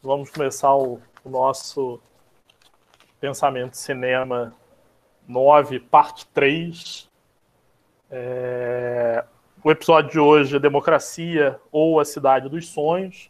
Vamos 0.00 0.30
começar 0.30 0.76
o, 0.76 1.00
o 1.24 1.28
nosso 1.28 1.98
Pensamento 3.20 3.76
Cinema 3.76 4.54
9, 5.26 5.80
parte 5.80 6.24
3. 6.28 7.10
É... 8.08 9.24
O 9.64 9.72
episódio 9.72 10.12
de 10.12 10.20
hoje 10.20 10.54
é 10.54 10.60
Democracia 10.60 11.58
ou 11.72 11.98
a 11.98 12.04
Cidade 12.04 12.48
dos 12.48 12.68
Sonhos. 12.68 13.28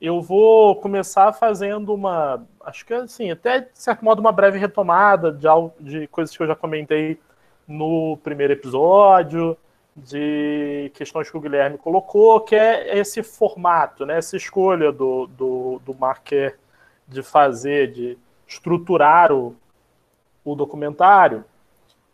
Eu 0.00 0.20
vou 0.20 0.74
começar 0.74 1.32
fazendo 1.32 1.94
uma, 1.94 2.44
acho 2.64 2.84
que 2.84 2.94
assim, 2.94 3.30
até 3.30 3.60
de 3.60 3.68
certo 3.74 4.04
modo 4.04 4.18
uma 4.18 4.32
breve 4.32 4.58
retomada 4.58 5.30
de, 5.30 5.46
de 5.78 6.08
coisas 6.08 6.36
que 6.36 6.42
eu 6.42 6.48
já 6.48 6.56
comentei 6.56 7.20
no 7.66 8.18
primeiro 8.24 8.54
episódio, 8.54 9.56
de 10.04 10.90
questões 10.94 11.30
que 11.30 11.36
o 11.36 11.40
Guilherme 11.40 11.78
colocou, 11.78 12.40
que 12.40 12.54
é 12.54 12.98
esse 12.98 13.22
formato, 13.22 14.06
né, 14.06 14.18
essa 14.18 14.36
escolha 14.36 14.92
do, 14.92 15.26
do, 15.26 15.80
do 15.84 15.94
Marquet 15.94 16.54
de 17.06 17.22
fazer, 17.22 17.92
de 17.92 18.18
estruturar 18.46 19.32
o, 19.32 19.56
o 20.44 20.54
documentário, 20.54 21.44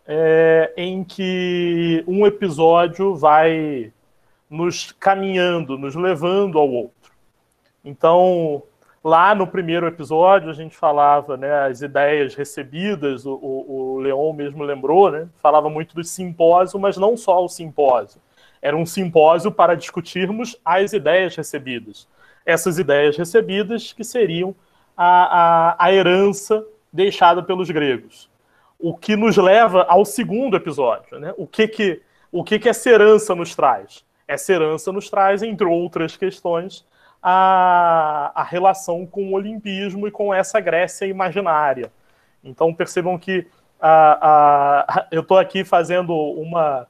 é, 0.06 0.72
em 0.76 1.02
que 1.02 2.04
um 2.06 2.26
episódio 2.26 3.14
vai 3.14 3.92
nos 4.48 4.92
caminhando, 4.92 5.78
nos 5.78 5.94
levando 5.94 6.58
ao 6.58 6.68
outro. 6.68 7.12
Então, 7.84 8.62
lá 9.04 9.34
no 9.34 9.46
primeiro 9.46 9.86
episódio, 9.86 10.48
a 10.48 10.54
gente 10.54 10.74
falava 10.74 11.36
né, 11.36 11.66
as 11.66 11.82
ideias 11.82 12.34
recebidas, 12.34 13.26
o, 13.26 13.34
o, 13.34 13.96
o 13.96 13.98
Leon 13.98 14.32
mesmo 14.32 14.64
lembrou, 14.64 15.10
né, 15.10 15.28
falava 15.42 15.68
muito 15.68 15.94
do 15.94 16.02
simpósio, 16.02 16.80
mas 16.80 16.96
não 16.96 17.14
só 17.14 17.44
o 17.44 17.48
simpósio. 17.48 18.18
Era 18.62 18.74
um 18.74 18.86
simpósio 18.86 19.52
para 19.52 19.74
discutirmos 19.74 20.56
as 20.64 20.94
ideias 20.94 21.36
recebidas. 21.36 22.08
Essas 22.46 22.78
ideias 22.78 23.14
recebidas 23.14 23.92
que 23.92 24.02
seriam 24.02 24.54
a, 24.96 25.74
a, 25.74 25.84
a 25.84 25.92
herança 25.92 26.64
deixada 26.90 27.42
pelos 27.42 27.70
gregos. 27.70 28.30
O 28.78 28.96
que 28.96 29.16
nos 29.16 29.36
leva 29.36 29.82
ao 29.82 30.06
segundo 30.06 30.56
episódio. 30.56 31.18
Né? 31.18 31.34
O, 31.36 31.46
que, 31.46 31.68
que, 31.68 32.00
o 32.32 32.42
que, 32.42 32.58
que 32.58 32.70
essa 32.70 32.88
herança 32.88 33.34
nos 33.34 33.54
traz? 33.54 34.02
Essa 34.26 34.54
herança 34.54 34.90
nos 34.90 35.10
traz, 35.10 35.42
entre 35.42 35.66
outras 35.66 36.16
questões, 36.16 36.86
a, 37.26 38.32
a 38.34 38.42
relação 38.42 39.06
com 39.06 39.28
o 39.28 39.32
olimpismo 39.32 40.06
e 40.06 40.10
com 40.10 40.34
essa 40.34 40.60
Grécia 40.60 41.06
imaginária. 41.06 41.90
Então 42.44 42.74
percebam 42.74 43.18
que 43.18 43.46
a, 43.80 44.84
a, 44.86 45.06
eu 45.10 45.22
estou 45.22 45.38
aqui 45.38 45.64
fazendo 45.64 46.14
uma, 46.14 46.86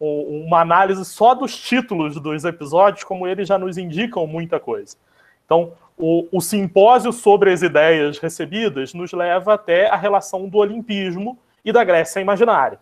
uma 0.00 0.60
análise 0.60 1.04
só 1.04 1.32
dos 1.32 1.56
títulos 1.56 2.20
dos 2.20 2.44
episódios, 2.44 3.04
como 3.04 3.28
eles 3.28 3.46
já 3.46 3.56
nos 3.56 3.78
indicam 3.78 4.26
muita 4.26 4.58
coisa. 4.58 4.96
Então, 5.44 5.72
o, 5.96 6.26
o, 6.32 6.40
simpósio 6.40 7.12
sobre 7.12 7.52
as 7.52 7.62
ideias 7.62 8.18
recebidas 8.18 8.92
nos 8.92 9.12
leva 9.12 9.54
até 9.54 9.88
a 9.88 9.96
relação 9.96 10.48
do 10.48 10.58
olimpismo 10.58 11.38
e 11.64 11.72
da 11.72 11.84
Grécia 11.84 12.20
imaginária. 12.20 12.80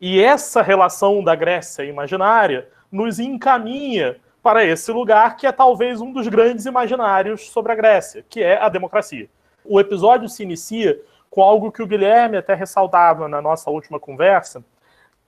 E 0.00 0.22
essa 0.22 0.62
relação 0.62 1.22
da 1.22 1.34
Grécia 1.34 1.84
imaginária 1.84 2.68
nos 2.90 3.18
encaminha 3.18 4.16
para 4.46 4.64
esse 4.64 4.92
lugar 4.92 5.36
que 5.36 5.44
é 5.44 5.50
talvez 5.50 6.00
um 6.00 6.12
dos 6.12 6.28
grandes 6.28 6.66
imaginários 6.66 7.50
sobre 7.50 7.72
a 7.72 7.74
Grécia, 7.74 8.24
que 8.30 8.40
é 8.40 8.56
a 8.56 8.68
democracia. 8.68 9.28
O 9.64 9.80
episódio 9.80 10.28
se 10.28 10.44
inicia 10.44 11.02
com 11.28 11.42
algo 11.42 11.72
que 11.72 11.82
o 11.82 11.86
Guilherme 11.86 12.36
até 12.36 12.54
ressaltava 12.54 13.26
na 13.26 13.42
nossa 13.42 13.68
última 13.70 13.98
conversa, 13.98 14.64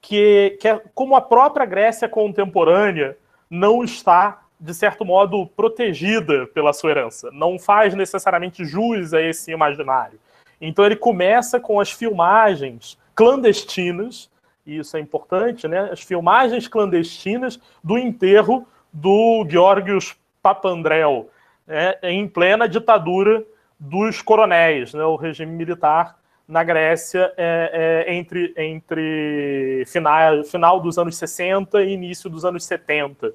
que, 0.00 0.56
que 0.60 0.68
é 0.68 0.80
como 0.94 1.16
a 1.16 1.20
própria 1.20 1.66
Grécia 1.66 2.08
contemporânea 2.08 3.18
não 3.50 3.82
está, 3.82 4.42
de 4.60 4.72
certo 4.72 5.04
modo, 5.04 5.48
protegida 5.48 6.46
pela 6.46 6.72
sua 6.72 6.92
herança, 6.92 7.28
não 7.32 7.58
faz 7.58 7.94
necessariamente 7.94 8.64
jus 8.64 9.12
a 9.12 9.20
esse 9.20 9.50
imaginário. 9.50 10.20
Então 10.60 10.84
ele 10.86 10.94
começa 10.94 11.58
com 11.58 11.80
as 11.80 11.90
filmagens 11.90 12.96
clandestinas, 13.16 14.30
e 14.64 14.78
isso 14.78 14.96
é 14.96 15.00
importante, 15.00 15.66
né? 15.66 15.88
As 15.90 16.02
filmagens 16.02 16.68
clandestinas 16.68 17.58
do 17.82 17.98
enterro 17.98 18.64
do 18.92 19.46
Georgios 19.48 20.16
Papandreou, 20.42 21.30
né, 21.66 21.94
em 22.02 22.26
plena 22.26 22.68
ditadura 22.68 23.44
dos 23.78 24.22
coronéis, 24.22 24.94
né, 24.94 25.04
o 25.04 25.16
regime 25.16 25.52
militar 25.52 26.18
na 26.46 26.64
Grécia 26.64 27.32
é, 27.36 28.06
é, 28.06 28.14
entre, 28.14 28.54
entre 28.56 29.84
final, 29.86 30.42
final 30.44 30.80
dos 30.80 30.96
anos 30.96 31.16
60 31.16 31.82
e 31.82 31.92
início 31.92 32.30
dos 32.30 32.44
anos 32.44 32.64
70. 32.64 33.32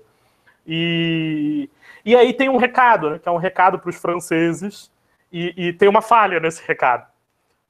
E, 0.65 1.69
e 2.03 2.15
aí 2.15 2.33
tem 2.33 2.49
um 2.49 2.57
recado, 2.57 3.11
né, 3.11 3.19
que 3.19 3.29
é 3.29 3.31
um 3.31 3.37
recado 3.37 3.77
para 3.77 3.89
os 3.89 3.97
franceses, 3.97 4.91
e, 5.31 5.53
e 5.55 5.73
tem 5.73 5.87
uma 5.87 6.01
falha 6.01 6.39
nesse 6.39 6.65
recado. 6.67 7.05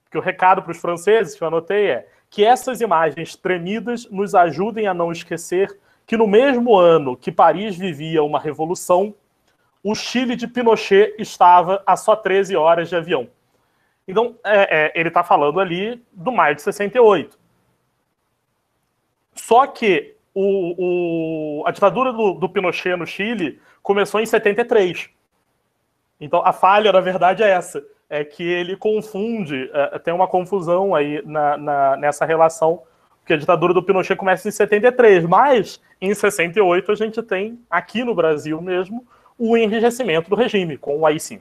Porque 0.06 0.18
o 0.18 0.22
recado 0.22 0.62
para 0.62 0.72
os 0.72 0.80
franceses, 0.80 1.36
que 1.36 1.44
eu 1.44 1.48
anotei, 1.48 1.88
é 1.88 2.08
que 2.30 2.46
essas 2.46 2.82
imagens 2.82 3.36
tremidas 3.36 4.10
nos 4.10 4.34
ajudem 4.34 4.88
a 4.88 4.94
não 4.94 5.12
esquecer 5.12 5.78
que 6.06 6.18
no 6.18 6.28
mesmo 6.28 6.76
ano 6.76 7.16
que 7.16 7.32
Paris 7.32 7.76
vivia 7.76 8.24
uma 8.24 8.40
revolução, 8.40 9.16
o 9.84 9.94
Chile 9.96 10.36
de 10.36 10.48
Pinochet 10.48 11.16
estava 11.20 11.84
a 11.86 11.96
só 11.96 12.16
13 12.16 12.56
horas 12.56 12.90
de 12.90 12.96
avião. 12.96 13.30
Então, 14.08 14.36
é, 14.44 14.86
é, 14.86 14.92
ele 14.96 15.10
está 15.10 15.24
falando 15.24 15.60
ali 15.60 16.02
do 16.12 16.32
maio 16.32 16.56
de 16.56 16.62
68. 16.62 17.38
Só 19.34 19.66
que 19.68 20.16
o, 20.34 21.62
o, 21.62 21.68
a 21.68 21.72
ditadura 21.72 22.12
do, 22.12 22.34
do, 22.34 22.50
Pinochet 22.50 22.96
no 22.96 23.06
Chile 23.06 23.62
começou 23.82 24.20
em 24.20 24.26
73. 24.26 25.10
Então, 26.20 26.42
a 26.46 26.54
falha, 26.54 26.92
na 26.92 27.00
verdade, 27.00 27.44
é 27.44 27.50
essa. 27.50 27.84
É 28.10 28.24
que 28.24 28.44
ele 28.44 28.76
confunde, 28.78 29.70
é, 29.74 30.00
tem 30.00 30.14
uma 30.14 30.28
confusão 30.28 30.94
aí 30.94 31.22
na, 31.26 31.58
na, 31.58 31.98
nessa 31.98 32.26
relação 32.26 32.84
porque 33.24 33.34
a 33.34 33.38
ditadura 33.38 33.74
do 33.74 33.82
Pinochet 33.82 34.18
começa 34.18 34.50
em 34.50 34.52
73, 34.52 35.26
mas 35.26 35.82
em 36.02 36.14
68 36.14 36.92
a 36.92 36.96
gente 36.96 37.24
tem, 37.24 37.58
aqui 37.70 38.04
no 38.04 38.14
Brasil 38.14 38.62
mesmo, 38.62 39.08
o 39.38 39.56
enrijecimento 39.56 40.30
do 40.30 40.36
regime, 40.36 40.78
com 40.78 41.00
o 41.00 41.06
AI-5. 41.06 41.40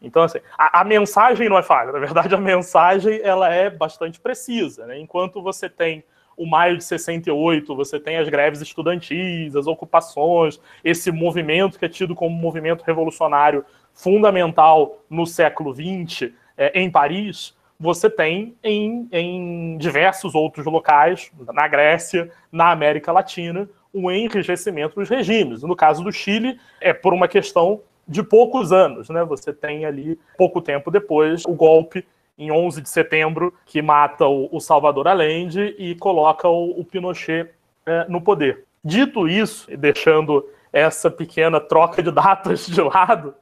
Então, 0.00 0.22
assim, 0.22 0.38
a, 0.56 0.80
a, 0.80 0.84
mensagem 0.84 1.50
não 1.50 1.58
é 1.58 1.62
falha, 1.62 1.92
na 1.92 1.98
verdade 1.98 2.34
a 2.34 2.38
mensagem 2.38 3.20
ela 3.22 3.52
é 3.52 3.68
bastante 3.68 4.18
precisa. 4.18 4.86
Né? 4.86 4.98
Enquanto 4.98 5.42
você 5.42 5.68
tem 5.68 6.02
o 6.34 6.46
maio 6.46 6.78
de 6.78 6.84
68, 6.84 7.76
você 7.76 8.00
tem 8.00 8.16
as 8.16 8.28
greves 8.28 8.62
estudantis, 8.62 9.54
as 9.54 9.66
ocupações, 9.66 10.58
esse 10.82 11.12
movimento 11.12 11.78
que 11.78 11.84
é 11.84 11.88
tido 11.90 12.14
como 12.14 12.34
movimento 12.34 12.82
revolucionário 12.82 13.66
fundamental 13.92 14.98
no 15.10 15.26
século 15.26 15.74
XX 15.74 16.32
é, 16.56 16.80
em 16.80 16.90
Paris, 16.90 17.54
você 17.82 18.08
tem 18.08 18.54
em, 18.62 19.08
em 19.10 19.76
diversos 19.76 20.36
outros 20.36 20.64
locais, 20.64 21.32
na 21.52 21.66
Grécia, 21.66 22.30
na 22.52 22.70
América 22.70 23.10
Latina, 23.10 23.68
um 23.92 24.08
enrijecimento 24.08 24.94
dos 24.94 25.08
regimes. 25.08 25.64
No 25.64 25.74
caso 25.74 26.04
do 26.04 26.12
Chile, 26.12 26.60
é 26.80 26.92
por 26.92 27.12
uma 27.12 27.26
questão 27.26 27.80
de 28.06 28.22
poucos 28.22 28.70
anos. 28.70 29.08
Né? 29.08 29.24
Você 29.24 29.52
tem 29.52 29.84
ali, 29.84 30.16
pouco 30.38 30.62
tempo 30.62 30.92
depois, 30.92 31.42
o 31.44 31.52
golpe 31.54 32.06
em 32.38 32.52
11 32.52 32.82
de 32.82 32.88
setembro, 32.88 33.52
que 33.66 33.82
mata 33.82 34.28
o, 34.28 34.60
Salvador 34.60 35.08
Allende 35.08 35.74
e 35.76 35.96
coloca 35.96 36.48
o, 36.48 36.84
Pinochet 36.84 37.50
é, 37.84 38.06
no 38.08 38.20
poder. 38.20 38.64
Dito 38.84 39.26
isso, 39.26 39.68
deixando 39.76 40.48
essa 40.72 41.10
pequena 41.10 41.58
troca 41.60 42.00
de 42.00 42.12
datas 42.12 42.64
de 42.64 42.80
lado, 42.80 43.34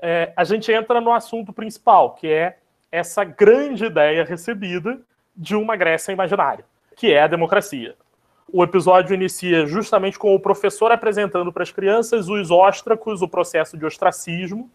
é, 0.00 0.32
a 0.34 0.44
gente 0.44 0.72
entra 0.72 0.98
no 0.98 1.12
assunto 1.12 1.52
principal, 1.52 2.14
que 2.14 2.26
é 2.26 2.56
essa 2.96 3.24
grande 3.24 3.84
ideia 3.84 4.24
recebida 4.24 4.98
de 5.36 5.54
uma 5.54 5.76
Grécia 5.76 6.12
imaginária, 6.12 6.64
que 6.96 7.12
é 7.12 7.22
a 7.22 7.26
democracia. 7.26 7.94
O 8.50 8.64
episódio 8.64 9.14
inicia 9.14 9.66
justamente 9.66 10.18
com 10.18 10.34
o 10.34 10.40
professor 10.40 10.90
apresentando 10.90 11.52
para 11.52 11.62
as 11.62 11.70
crianças 11.70 12.28
os 12.28 12.50
óstracos, 12.50 13.20
o 13.20 13.28
processo 13.28 13.76
de 13.76 13.84
ostracismo, 13.84 14.70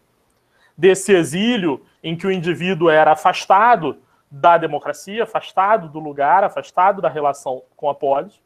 desse 0.78 1.14
exílio 1.14 1.82
em 2.04 2.16
que 2.16 2.28
o 2.28 2.32
indivíduo 2.32 2.90
era 2.90 3.14
afastado 3.14 3.98
da 4.30 4.56
democracia, 4.56 5.24
afastado 5.24 5.90
do 5.90 6.00
lugar, 6.00 6.44
afastado 6.44 7.02
da 7.02 7.10
relação 7.10 7.64
com 7.76 7.90
a 7.90 7.96
polis. 7.96 8.40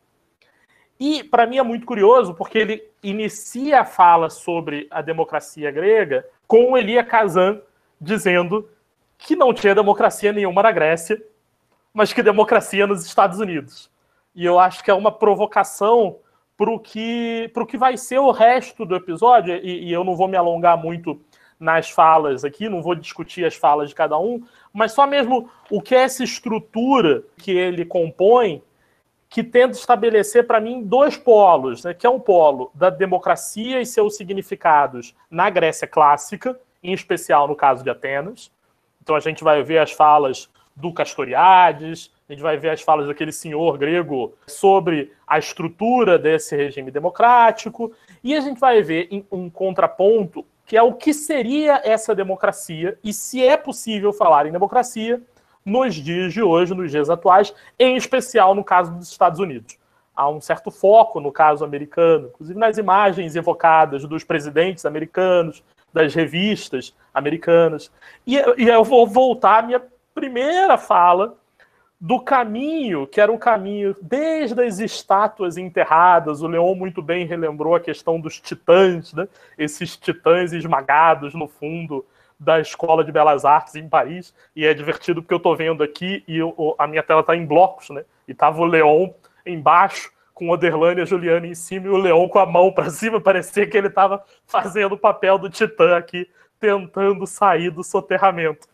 E, 0.97 1.21
para 1.21 1.45
mim, 1.45 1.57
é 1.57 1.63
muito 1.63 1.85
curioso, 1.85 2.33
porque 2.33 2.57
ele 2.57 2.83
inicia 3.03 3.81
a 3.81 3.85
fala 3.85 4.29
sobre 4.29 4.87
a 4.89 5.01
democracia 5.01 5.69
grega 5.69 6.25
com 6.47 6.77
Elia 6.77 7.03
Kazan 7.03 7.59
dizendo 7.99 8.69
que 9.17 9.35
não 9.35 9.53
tinha 9.53 9.75
democracia 9.75 10.31
nenhuma 10.31 10.63
na 10.63 10.71
Grécia, 10.71 11.21
mas 11.93 12.11
que 12.11 12.21
democracia 12.21 12.85
nos 12.85 13.05
Estados 13.05 13.39
Unidos. 13.39 13.89
E 14.33 14.45
eu 14.45 14.59
acho 14.59 14.83
que 14.83 14.91
é 14.91 14.93
uma 14.93 15.11
provocação 15.11 16.17
para 16.57 16.69
o 16.69 16.79
que, 16.79 17.51
que 17.67 17.77
vai 17.77 17.97
ser 17.97 18.19
o 18.19 18.31
resto 18.31 18.85
do 18.85 18.95
episódio, 18.95 19.55
e, 19.55 19.87
e 19.87 19.93
eu 19.93 20.03
não 20.03 20.15
vou 20.15 20.27
me 20.27 20.37
alongar 20.37 20.77
muito 20.77 21.21
nas 21.59 21.89
falas 21.89 22.43
aqui, 22.43 22.67
não 22.67 22.81
vou 22.81 22.95
discutir 22.95 23.45
as 23.45 23.55
falas 23.55 23.89
de 23.89 23.95
cada 23.95 24.17
um, 24.17 24.43
mas 24.73 24.91
só 24.91 25.07
mesmo 25.07 25.49
o 25.69 25.81
que 25.81 25.95
é 25.95 25.99
essa 25.99 26.23
estrutura 26.23 27.23
que 27.37 27.51
ele 27.51 27.85
compõe, 27.85 28.61
que 29.29 29.43
tenta 29.43 29.77
estabelecer 29.77 30.45
para 30.45 30.61
mim 30.61 30.83
dois 30.83 31.17
polos, 31.17 31.83
né, 31.83 31.93
que 31.93 32.05
é 32.05 32.09
um 32.09 32.19
polo 32.19 32.71
da 32.73 32.89
democracia 32.89 33.81
e 33.81 33.85
seus 33.85 34.15
significados 34.15 35.15
na 35.29 35.49
Grécia 35.49 35.87
clássica, 35.87 36.59
em 36.83 36.93
especial 36.93 37.47
no 37.47 37.55
caso 37.55 37.83
de 37.83 37.89
Atenas. 37.89 38.51
Então 39.05 39.15
a 39.15 39.19
gente 39.19 39.43
vai 39.43 39.61
ver 39.61 39.77
as 39.77 39.91
falas 39.91 40.49
do 40.75 40.91
Castoriades, 40.91 42.11
a 42.27 42.33
gente 42.33 42.41
vai 42.41 42.57
ver 42.57 42.71
as 42.71 42.81
falas 42.81 43.05
daquele 43.05 43.31
senhor 43.31 43.77
grego 43.77 44.33
sobre 44.47 45.13
a 45.27 45.37
estrutura 45.37 46.17
desse 46.17 46.55
regime 46.55 46.89
democrático, 46.89 47.91
e 48.23 48.35
a 48.35 48.39
gente 48.39 48.59
vai 48.59 48.81
ver 48.81 49.07
um 49.31 49.47
contraponto 49.47 50.43
que 50.65 50.75
é 50.75 50.81
o 50.81 50.91
que 50.91 51.13
seria 51.13 51.79
essa 51.85 52.15
democracia 52.15 52.97
e 53.03 53.13
se 53.13 53.45
é 53.45 53.55
possível 53.55 54.11
falar 54.11 54.47
em 54.47 54.51
democracia 54.51 55.21
nos 55.63 55.93
dias 55.93 56.33
de 56.33 56.41
hoje, 56.41 56.73
nos 56.73 56.89
dias 56.89 57.07
atuais, 57.07 57.53
em 57.77 57.95
especial 57.95 58.55
no 58.55 58.63
caso 58.63 58.91
dos 58.91 59.11
Estados 59.11 59.39
Unidos. 59.39 59.77
Há 60.15 60.27
um 60.27 60.41
certo 60.41 60.71
foco 60.71 61.19
no 61.19 61.31
caso 61.31 61.63
americano, 61.63 62.29
inclusive 62.33 62.57
nas 62.57 62.79
imagens 62.79 63.35
evocadas 63.35 64.03
dos 64.05 64.23
presidentes 64.23 64.83
americanos, 64.83 65.63
das 65.95 66.13
revistas 66.13 66.93
americanas. 67.13 67.89
E, 68.27 68.35
e 68.57 68.67
eu 68.67 68.83
vou 68.83 69.07
voltar 69.07 69.59
à 69.59 69.61
minha 69.61 69.81
primeira 70.13 70.77
fala 70.77 71.37
do 71.99 72.19
caminho, 72.19 73.07
que 73.07 73.21
era 73.21 73.31
um 73.31 73.37
caminho 73.37 73.95
desde 74.01 74.61
as 74.61 74.79
estátuas 74.79 75.55
enterradas. 75.55 76.41
O 76.41 76.47
Leon 76.47 76.75
muito 76.75 77.01
bem 77.01 77.25
relembrou 77.25 77.73
a 77.73 77.79
questão 77.79 78.19
dos 78.19 78.41
titãs, 78.41 79.13
né? 79.13 79.25
esses 79.57 79.95
titãs 79.95 80.51
esmagados 80.51 81.33
no 81.33 81.47
fundo 81.47 82.05
da 82.37 82.59
Escola 82.59 83.01
de 83.01 83.13
Belas 83.13 83.45
Artes 83.45 83.75
em 83.75 83.87
Paris. 83.87 84.33
E 84.53 84.65
é 84.65 84.73
divertido 84.73 85.21
porque 85.21 85.33
eu 85.33 85.37
estou 85.37 85.55
vendo 85.55 85.81
aqui 85.81 86.25
e 86.27 86.37
eu, 86.37 86.75
a 86.77 86.85
minha 86.85 87.03
tela 87.03 87.21
está 87.21 87.33
em 87.37 87.45
blocos, 87.45 87.89
né? 87.89 88.03
E 88.27 88.33
tava 88.33 88.59
o 88.59 88.65
Leon 88.65 89.11
embaixo, 89.45 90.11
com 90.35 90.49
Oderlane 90.49 90.99
e 90.99 91.03
a 91.03 91.05
Juliana 91.05 91.47
em 91.47 91.55
cima 91.55 91.87
e 91.87 91.89
o 91.89 91.97
Leon 91.97 92.27
com 92.27 92.37
a 92.37 92.45
mão 92.45 92.71
para 92.71 92.89
cima. 92.91 93.21
Parecia 93.21 93.65
que 93.65 93.77
ele 93.77 93.87
estava 93.87 94.21
fazendo 94.45 94.93
o 94.93 94.97
papel 94.97 95.37
do 95.37 95.49
titã 95.49 95.97
aqui, 95.97 96.29
tentando 96.59 97.25
sair 97.25 97.71
do 97.71 97.83
soterramento. 97.83 98.67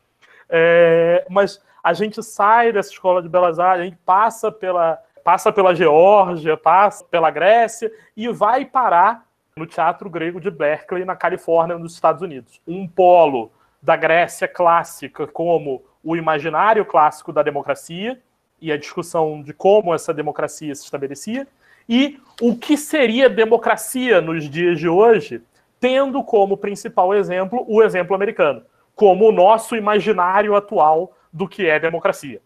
É, 0.49 1.25
mas 1.29 1.63
a 1.83 1.93
gente 1.93 2.21
sai 2.23 2.73
dessa 2.73 2.91
escola 2.91 3.21
de 3.21 3.29
belas 3.29 3.59
artes, 3.59 3.81
a 3.81 3.85
gente 3.85 3.99
passa 4.03 4.51
pela, 4.51 4.99
passa 5.23 5.51
pela 5.51 5.75
Geórgia, 5.75 6.57
passa 6.57 7.05
pela 7.05 7.29
Grécia 7.29 7.91
e 8.17 8.27
vai 8.27 8.65
parar 8.65 9.25
no 9.55 9.67
Teatro 9.67 10.09
Grego 10.09 10.41
de 10.41 10.49
Berkeley, 10.49 11.05
na 11.05 11.15
Califórnia, 11.15 11.77
nos 11.77 11.93
Estados 11.93 12.23
Unidos. 12.23 12.59
Um 12.67 12.87
polo 12.87 13.51
da 13.79 13.95
Grécia 13.95 14.47
clássica 14.47 15.27
como 15.27 15.83
o 16.03 16.15
imaginário 16.15 16.85
clássico 16.85 17.31
da 17.31 17.43
democracia 17.43 18.19
e 18.61 18.71
a 18.71 18.77
discussão 18.77 19.41
de 19.41 19.53
como 19.53 19.93
essa 19.93 20.13
democracia 20.13 20.73
se 20.75 20.83
estabelecia, 20.83 21.47
e 21.89 22.19
o 22.39 22.55
que 22.55 22.77
seria 22.77 23.29
democracia 23.29 24.21
nos 24.21 24.49
dias 24.49 24.79
de 24.79 24.87
hoje, 24.87 25.41
tendo 25.79 26.23
como 26.23 26.55
principal 26.55 27.13
exemplo 27.13 27.65
o 27.67 27.81
exemplo 27.81 28.15
americano, 28.15 28.63
como 28.95 29.27
o 29.27 29.31
nosso 29.31 29.75
imaginário 29.75 30.55
atual 30.55 31.13
do 31.33 31.47
que 31.47 31.65
é 31.65 31.79
democracia. 31.79 32.39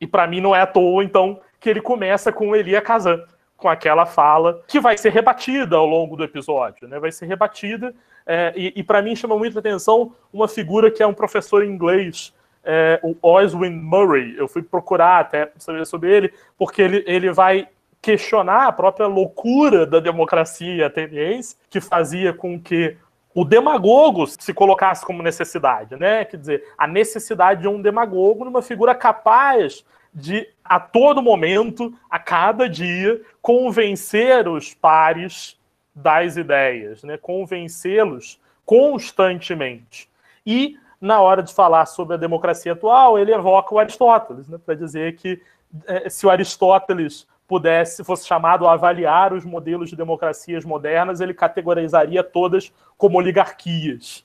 E 0.00 0.06
para 0.06 0.26
mim 0.26 0.40
não 0.40 0.54
é 0.54 0.60
à 0.60 0.66
toa, 0.66 1.02
então, 1.02 1.40
que 1.58 1.68
ele 1.68 1.80
começa 1.80 2.30
com 2.30 2.54
Elia 2.54 2.80
Kazan, 2.80 3.24
com 3.56 3.68
aquela 3.68 4.04
fala 4.04 4.62
que 4.68 4.78
vai 4.78 4.96
ser 4.98 5.10
rebatida 5.10 5.76
ao 5.76 5.86
longo 5.86 6.14
do 6.14 6.22
episódio, 6.22 6.86
né? 6.86 6.98
Vai 6.98 7.10
ser 7.10 7.26
rebatida. 7.26 7.94
É, 8.26 8.52
e, 8.56 8.72
e 8.76 8.82
para 8.82 9.00
mim 9.00 9.16
chama 9.16 9.36
muita 9.36 9.58
atenção 9.58 10.12
uma 10.32 10.46
figura 10.46 10.90
que 10.90 11.02
é 11.02 11.06
um 11.06 11.14
professor 11.14 11.64
inglês, 11.64 12.34
é, 12.66 13.00
o 13.02 13.16
Oswin 13.22 13.70
Murray. 13.70 14.34
Eu 14.36 14.48
fui 14.48 14.62
procurar 14.62 15.20
até 15.20 15.50
saber 15.56 15.86
sobre 15.86 16.14
ele, 16.14 16.34
porque 16.58 16.82
ele, 16.82 17.04
ele 17.06 17.32
vai 17.32 17.68
questionar 18.02 18.66
a 18.66 18.72
própria 18.72 19.06
loucura 19.06 19.86
da 19.86 20.00
democracia 20.00 20.86
ateniense, 20.86 21.56
que 21.70 21.80
fazia 21.80 22.32
com 22.32 22.60
que 22.60 22.96
o 23.34 23.44
demagogo 23.44 24.26
se 24.26 24.52
colocasse 24.52 25.04
como 25.04 25.22
necessidade, 25.22 25.94
né? 25.96 26.24
Quer 26.24 26.36
dizer, 26.38 26.64
a 26.76 26.86
necessidade 26.86 27.62
de 27.62 27.68
um 27.68 27.80
demagogo 27.80 28.44
numa 28.44 28.62
figura 28.62 28.94
capaz 28.94 29.84
de, 30.12 30.48
a 30.64 30.80
todo 30.80 31.22
momento, 31.22 31.92
a 32.08 32.18
cada 32.18 32.68
dia, 32.68 33.20
convencer 33.42 34.48
os 34.48 34.72
pares 34.72 35.58
das 35.94 36.36
ideias, 36.36 37.02
né? 37.02 37.18
Convencê-los 37.18 38.40
constantemente. 38.64 40.08
E 40.46 40.78
na 41.00 41.20
hora 41.20 41.42
de 41.42 41.52
falar 41.52 41.86
sobre 41.86 42.14
a 42.14 42.18
democracia 42.18 42.72
atual, 42.72 43.18
ele 43.18 43.32
evoca 43.32 43.74
o 43.74 43.78
Aristóteles, 43.78 44.48
né? 44.48 44.58
Para 44.64 44.74
dizer 44.74 45.16
que 45.16 45.40
eh, 45.86 46.08
se 46.08 46.26
o 46.26 46.30
Aristóteles 46.30 47.26
pudesse, 47.46 48.02
fosse 48.02 48.26
chamado 48.26 48.66
a 48.66 48.72
avaliar 48.72 49.32
os 49.32 49.44
modelos 49.44 49.90
de 49.90 49.96
democracias 49.96 50.64
modernas, 50.64 51.20
ele 51.20 51.34
categorizaria 51.34 52.24
todas 52.24 52.72
como 52.96 53.18
oligarquias. 53.18 54.24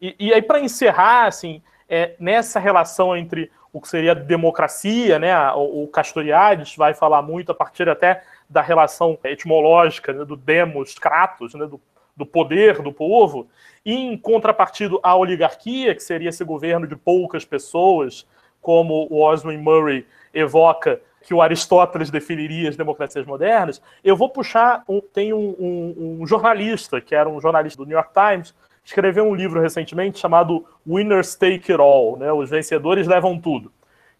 E, 0.00 0.14
e 0.18 0.34
aí, 0.34 0.42
para 0.42 0.60
encerrar, 0.60 1.26
assim, 1.26 1.62
é, 1.88 2.14
nessa 2.18 2.60
relação 2.60 3.16
entre 3.16 3.50
o 3.72 3.80
que 3.80 3.88
seria 3.88 4.14
democracia, 4.14 5.18
né, 5.18 5.34
o, 5.52 5.84
o 5.84 5.88
Castoriadis 5.88 6.76
vai 6.76 6.92
falar 6.92 7.22
muito 7.22 7.52
a 7.52 7.54
partir 7.54 7.88
até 7.88 8.22
da 8.48 8.60
relação 8.60 9.18
etimológica 9.24 10.12
né, 10.12 10.24
do 10.24 10.36
demos, 10.36 10.94
kratos, 10.98 11.54
né, 11.54 11.66
do, 11.66 11.80
do 12.16 12.26
poder 12.26 12.82
do 12.82 12.92
povo, 12.92 13.48
e 13.84 13.94
em 13.94 14.16
contrapartido 14.16 15.00
à 15.02 15.16
oligarquia, 15.16 15.94
que 15.94 16.02
seria 16.02 16.28
esse 16.28 16.44
governo 16.44 16.86
de 16.86 16.96
poucas 16.96 17.44
pessoas, 17.44 18.26
como 18.60 19.08
o 19.10 19.22
Oswin 19.22 19.58
Murray 19.58 20.06
evoca 20.32 21.00
que 21.22 21.34
o 21.34 21.40
Aristóteles 21.40 22.10
definiria 22.10 22.68
as 22.68 22.76
democracias 22.76 23.24
modernas, 23.24 23.80
eu 24.02 24.16
vou 24.16 24.28
puxar. 24.28 24.84
Um, 24.88 25.00
tem 25.00 25.32
um, 25.32 25.54
um, 25.58 26.18
um, 26.20 26.26
jornalista, 26.26 27.00
que 27.00 27.14
era 27.14 27.28
um 27.28 27.40
jornalista 27.40 27.82
do 27.82 27.86
New 27.86 27.96
York 27.96 28.10
Times, 28.12 28.54
escreveu 28.84 29.24
um 29.24 29.34
livro 29.34 29.60
recentemente 29.60 30.18
chamado 30.18 30.66
Winners 30.86 31.34
Take 31.34 31.72
It 31.72 31.80
All, 31.80 32.16
né? 32.16 32.32
Os 32.32 32.50
vencedores 32.50 33.06
levam 33.06 33.38
tudo, 33.38 33.72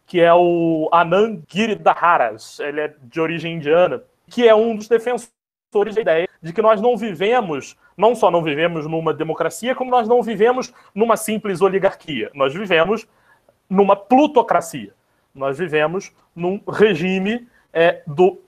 que 0.06 0.20
é 0.20 0.32
o 0.32 0.88
Anand 0.92 1.42
Giridharas, 1.48 2.60
ele 2.60 2.80
é 2.80 2.94
de 3.02 3.20
origem 3.20 3.56
indiana, 3.56 4.02
que 4.28 4.46
é 4.46 4.54
um 4.54 4.76
dos 4.76 4.88
defensores 4.88 5.94
da 5.94 6.00
ideia 6.00 6.28
de 6.40 6.52
que 6.52 6.62
nós 6.62 6.80
não 6.80 6.96
vivemos, 6.96 7.76
não 7.96 8.14
só 8.14 8.30
não 8.30 8.42
vivemos 8.42 8.86
numa 8.86 9.12
democracia, 9.12 9.74
como 9.74 9.90
nós 9.90 10.08
não 10.08 10.22
vivemos 10.22 10.72
numa 10.94 11.16
simples 11.16 11.60
oligarquia. 11.60 12.30
Nós 12.34 12.54
vivemos 12.54 13.06
numa 13.68 13.96
plutocracia. 13.96 14.92
Nós 15.34 15.58
vivemos 15.58 16.12
num 16.34 16.60
regime 16.68 17.46
é, 17.72 18.02
do 18.06 18.38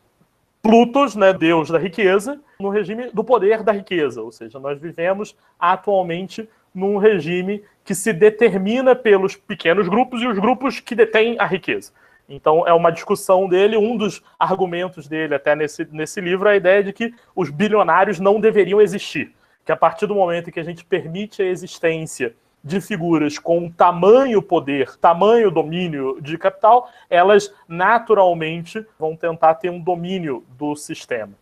Plutos, 0.63 1.15
né, 1.15 1.31
deus 1.35 1.69
da 1.69 1.79
riqueza, 1.79 2.41
no 2.59 2.71
regime 2.71 3.11
do 3.13 3.23
poder 3.23 3.63
da 3.63 3.71
riqueza. 3.71 4.23
Ou 4.23 4.33
seja, 4.33 4.59
nós 4.59 4.81
vivemos 4.81 5.37
atualmente 5.61 6.49
num 6.75 6.97
regime 6.97 7.63
que 7.85 7.95
se 7.95 8.15
determina 8.15 8.97
pelos 8.97 9.37
pequenos 9.37 9.89
grupos 9.89 10.23
e 10.23 10.27
os 10.27 10.39
grupos 10.39 10.81
que 10.81 10.95
detêm 10.95 11.37
a 11.39 11.45
riqueza. 11.45 11.93
Então, 12.29 12.67
é 12.67 12.73
uma 12.73 12.91
discussão 12.91 13.49
dele, 13.49 13.77
um 13.77 13.97
dos 13.97 14.23
argumentos 14.39 15.07
dele, 15.07 15.35
até 15.35 15.55
nesse, 15.55 15.87
nesse 15.93 16.21
livro, 16.21 16.49
é 16.49 16.53
a 16.53 16.57
ideia 16.57 16.83
de 16.83 16.93
que 16.93 17.15
os 17.35 17.51
bilionários 17.51 18.19
não 18.19 18.41
deveriam 18.41 18.81
existir. 18.81 19.35
Que 19.65 19.73
a 19.73 19.77
partir 19.77 20.07
do 20.07 20.15
momento 20.15 20.49
em 20.49 20.53
que 20.53 20.61
a 20.61 20.65
gente 20.65 20.85
permite 20.85 21.43
a 21.43 21.47
existência 21.47 22.35
de 22.63 22.81
figuras 22.81 23.39
com 23.39 23.71
tamanho 23.71 24.41
poder, 24.41 24.97
tamanho 24.97 25.51
domínio 25.51 26.19
de 26.23 26.39
capital, 26.39 26.89
elas 27.11 27.53
naturalmente 27.69 28.85
vão 28.99 29.15
tentar 29.15 29.57
ter 29.57 29.71
um 29.71 29.79
domínio 29.79 30.43
do 30.57 30.75
sistema. 30.75 31.35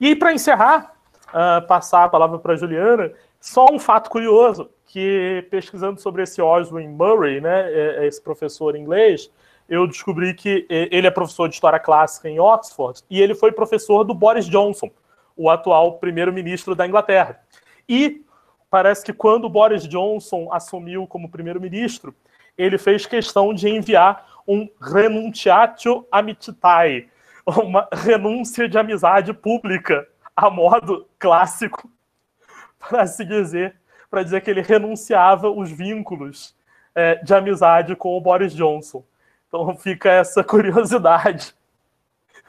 E 0.00 0.16
para 0.16 0.32
encerrar, 0.32 0.94
uh, 1.28 1.64
passar 1.66 2.04
a 2.04 2.08
palavra 2.08 2.38
para 2.40 2.56
Juliana, 2.56 3.12
só 3.40 3.66
um 3.70 3.78
fato 3.78 4.10
curioso, 4.10 4.68
que 4.86 5.46
pesquisando 5.48 6.00
sobre 6.00 6.24
esse 6.24 6.42
Oswin 6.42 6.88
Murray, 6.88 7.40
né, 7.40 7.72
é, 7.72 7.96
é 7.98 8.06
esse 8.06 8.20
professor 8.20 8.74
inglês, 8.74 9.30
eu 9.70 9.86
descobri 9.86 10.34
que 10.34 10.66
ele 10.68 11.06
é 11.06 11.10
professor 11.12 11.48
de 11.48 11.54
História 11.54 11.78
Clássica 11.78 12.28
em 12.28 12.40
Oxford 12.40 13.02
e 13.08 13.22
ele 13.22 13.36
foi 13.36 13.52
professor 13.52 14.02
do 14.02 14.12
Boris 14.12 14.46
Johnson, 14.46 14.90
o 15.36 15.48
atual 15.48 15.98
primeiro-ministro 15.98 16.74
da 16.74 16.84
Inglaterra. 16.84 17.40
E 17.88 18.24
parece 18.68 19.04
que 19.04 19.12
quando 19.12 19.48
Boris 19.48 19.86
Johnson 19.86 20.52
assumiu 20.52 21.06
como 21.06 21.30
primeiro-ministro, 21.30 22.12
ele 22.58 22.78
fez 22.78 23.06
questão 23.06 23.54
de 23.54 23.68
enviar 23.68 24.26
um 24.46 24.68
renunciatio 24.80 26.04
amicitiae, 26.10 27.08
uma 27.46 27.88
renúncia 27.92 28.68
de 28.68 28.76
amizade 28.76 29.32
pública, 29.32 30.04
a 30.34 30.50
modo 30.50 31.06
clássico, 31.16 31.88
para 32.76 33.06
se 33.06 33.24
dizer, 33.24 33.76
para 34.10 34.24
dizer 34.24 34.40
que 34.40 34.50
ele 34.50 34.62
renunciava 34.62 35.48
os 35.48 35.70
vínculos 35.70 36.56
é, 36.92 37.14
de 37.22 37.32
amizade 37.32 37.94
com 37.94 38.16
o 38.16 38.20
Boris 38.20 38.52
Johnson. 38.52 39.04
Então 39.50 39.76
fica 39.76 40.08
essa 40.08 40.42
curiosidade 40.44 41.54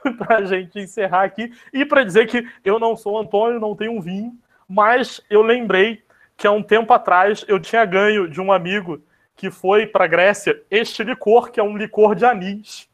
para 0.18 0.38
a 0.38 0.46
gente 0.46 0.80
encerrar 0.80 1.24
aqui 1.24 1.52
e 1.74 1.84
para 1.84 2.04
dizer 2.04 2.28
que 2.28 2.48
eu 2.64 2.80
não 2.80 2.96
sou 2.96 3.20
Antônio, 3.20 3.60
não 3.60 3.76
tenho 3.76 4.00
vinho, 4.00 4.34
mas 4.70 5.20
eu 5.30 5.42
lembrei 5.42 6.04
que 6.38 6.48
há 6.48 6.52
um 6.52 6.64
tempo 6.64 6.94
atrás 6.94 7.44
eu 7.48 7.60
tinha 7.60 7.84
ganho 7.86 8.30
de 8.30 8.40
um 8.40 8.52
amigo 8.52 9.02
que 9.36 9.50
foi 9.50 9.88
para 9.88 10.06
a 10.06 10.08
Grécia 10.08 10.62
este 10.70 11.04
licor, 11.04 11.52
que 11.52 11.60
é 11.60 11.64
um 11.64 11.76
licor 11.76 12.14
de 12.14 12.26
anis 12.26 12.88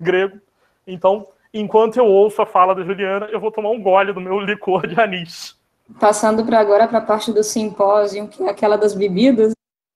grego. 0.00 0.40
Então, 0.86 1.28
enquanto 1.52 1.96
eu 1.96 2.06
ouço 2.06 2.42
a 2.42 2.46
fala 2.46 2.74
da 2.74 2.82
Juliana, 2.82 3.26
eu 3.26 3.38
vou 3.38 3.52
tomar 3.52 3.70
um 3.70 3.80
gole 3.80 4.12
do 4.12 4.20
meu 4.20 4.40
licor 4.40 4.86
de 4.86 4.98
anis. 5.00 5.56
passando 6.00 6.44
para 6.44 6.58
agora 6.58 6.88
para 6.88 6.98
a 6.98 7.02
parte 7.02 7.32
do 7.32 7.44
simpósio, 7.44 8.26
que 8.28 8.42
é 8.42 8.48
aquela 8.50 8.76
das 8.76 8.94
bebidas, 8.94 9.52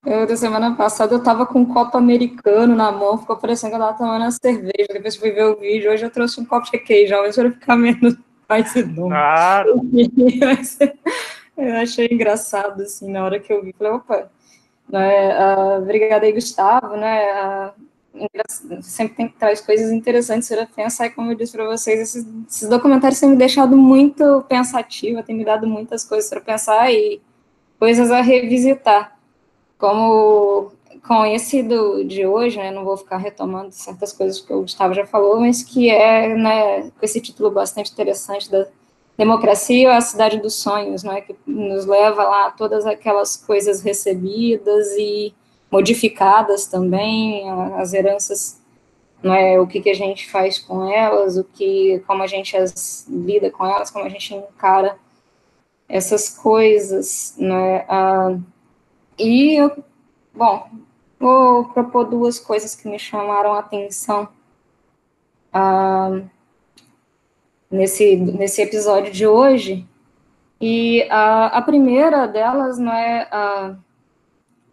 eu, 0.06 0.24
da 0.24 0.36
semana 0.36 0.76
passada 0.76 1.12
eu 1.12 1.22
tava 1.22 1.44
com 1.44 1.62
um 1.62 1.66
copo 1.66 1.98
americano 1.98 2.76
na 2.76 2.92
mão, 2.92 3.18
ficou 3.18 3.36
parecendo 3.36 3.72
que 3.72 3.76
eu 3.76 3.84
tava 3.84 3.98
tomando 3.98 4.22
uma 4.22 4.30
cerveja. 4.30 4.86
Depois 4.92 5.16
fui 5.16 5.32
ver 5.32 5.46
o 5.46 5.56
vídeo, 5.56 5.90
hoje 5.90 6.04
eu 6.04 6.10
trouxe 6.10 6.40
um 6.40 6.44
copo 6.44 6.70
de 6.70 6.78
queijo, 6.78 7.12
mas 7.16 7.34
para 7.34 7.50
ficar 7.50 7.76
menos 7.76 8.16
mais 8.48 8.72
redondo. 8.72 9.08
Claro! 9.08 9.80
eu 11.58 11.76
achei 11.76 12.08
engraçado, 12.08 12.82
assim, 12.82 13.10
na 13.10 13.24
hora 13.24 13.40
que 13.40 13.52
eu 13.52 13.64
vi. 13.64 13.74
Falei, 13.76 13.94
opa, 13.94 14.30
né, 14.88 15.38
uh, 15.38 15.82
obrigada 15.82 16.24
aí, 16.24 16.32
Gustavo, 16.32 16.96
né? 16.96 17.72
Uh, 18.14 18.80
sempre 18.80 19.16
tem 19.16 19.28
que 19.28 19.36
trazer 19.36 19.66
coisas 19.66 19.90
interessantes 19.90 20.48
para 20.48 20.66
pensar, 20.66 21.06
e 21.06 21.10
como 21.10 21.32
eu 21.32 21.34
disse 21.34 21.52
para 21.52 21.66
vocês, 21.66 21.98
esses, 21.98 22.26
esses, 22.48 22.68
documentários 22.68 23.18
têm 23.18 23.30
me 23.30 23.36
deixado 23.36 23.76
muito 23.76 24.42
pensativa, 24.48 25.22
têm 25.24 25.36
me 25.36 25.44
dado 25.44 25.66
muitas 25.66 26.04
coisas 26.04 26.30
para 26.30 26.40
pensar 26.40 26.92
e 26.92 27.20
coisas 27.78 28.12
a 28.12 28.22
revisitar 28.22 29.15
como 29.78 30.72
com 31.06 31.24
esse 31.24 31.62
do, 31.62 32.04
de 32.04 32.26
hoje, 32.26 32.58
né, 32.58 32.70
não 32.70 32.84
vou 32.84 32.96
ficar 32.96 33.18
retomando 33.18 33.70
certas 33.70 34.12
coisas 34.12 34.40
que 34.40 34.52
o 34.52 34.62
Gustavo 34.62 34.92
já 34.92 35.06
falou, 35.06 35.38
mas 35.40 35.62
que 35.62 35.88
é, 35.88 36.34
né, 36.34 36.90
com 36.90 37.04
esse 37.04 37.20
título 37.20 37.50
bastante 37.50 37.92
interessante 37.92 38.50
da 38.50 38.66
Democracia 39.16 39.96
a 39.96 40.00
Cidade 40.00 40.38
dos 40.40 40.54
Sonhos, 40.54 41.04
né, 41.04 41.20
que 41.20 41.34
nos 41.46 41.86
leva 41.86 42.24
lá 42.24 42.46
a 42.46 42.50
todas 42.50 42.84
aquelas 42.84 43.36
coisas 43.36 43.82
recebidas 43.82 44.88
e 44.98 45.32
modificadas 45.70 46.66
também, 46.66 47.48
as 47.76 47.92
heranças, 47.92 48.60
né, 49.22 49.60
o 49.60 49.66
que, 49.66 49.80
que 49.80 49.90
a 49.90 49.94
gente 49.94 50.28
faz 50.28 50.58
com 50.58 50.90
elas, 50.90 51.36
o 51.36 51.44
que, 51.44 52.02
como 52.06 52.22
a 52.22 52.26
gente 52.26 52.56
as 52.56 53.06
lida 53.08 53.50
com 53.50 53.64
elas, 53.64 53.90
como 53.90 54.04
a 54.04 54.08
gente 54.08 54.34
encara 54.34 54.98
essas 55.88 56.28
coisas, 56.28 57.34
né, 57.38 57.84
a, 57.88 58.36
e 59.18 59.54
eu, 59.54 59.84
bom, 60.34 60.68
vou 61.18 61.64
propor 61.66 62.04
duas 62.04 62.38
coisas 62.38 62.74
que 62.74 62.88
me 62.88 62.98
chamaram 62.98 63.52
a 63.52 63.60
atenção 63.60 64.28
ah, 65.52 66.20
nesse, 67.70 68.16
nesse 68.16 68.62
episódio 68.62 69.12
de 69.12 69.26
hoje. 69.26 69.86
E 70.60 71.06
a, 71.10 71.46
a 71.46 71.62
primeira 71.62 72.26
delas 72.26 72.78
não 72.78 72.92
é, 72.92 73.28
ah, 73.30 73.74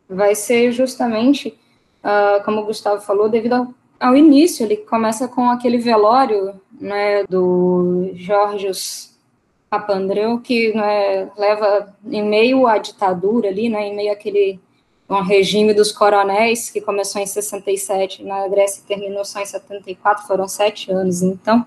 vai 0.10 0.36
ser 0.36 0.72
justamente, 0.72 1.58
ah, 2.04 2.42
como 2.46 2.62
o 2.62 2.66
Gustavo 2.66 3.02
falou, 3.02 3.30
devido 3.30 3.54
ao, 3.54 3.74
ao 4.00 4.16
início, 4.16 4.66
ele 4.66 4.78
começa 4.78 5.28
com 5.28 5.50
aquele 5.50 5.78
velório 5.78 6.60
né, 6.80 7.24
do 7.26 8.12
Jorge 8.16 8.68
Papandreou, 9.74 10.40
que 10.40 10.72
né, 10.74 11.32
leva 11.36 11.92
em 12.06 12.24
meio 12.24 12.68
à 12.68 12.78
ditadura 12.78 13.50
ali, 13.50 13.70
né, 13.70 13.88
em 13.88 13.96
meio 13.96 14.14
àquele 14.14 14.60
um 15.10 15.22
regime 15.22 15.74
dos 15.74 15.92
coronéis, 15.92 16.70
que 16.70 16.80
começou 16.80 17.22
em 17.22 17.26
67 17.26 18.24
na 18.24 18.48
Grécia 18.48 18.82
e 18.82 18.88
terminou 18.88 19.26
só 19.26 19.40
em 19.40 19.46
74, 19.46 20.28
foram 20.28 20.48
sete 20.48 20.92
anos, 20.92 21.22
então. 21.22 21.66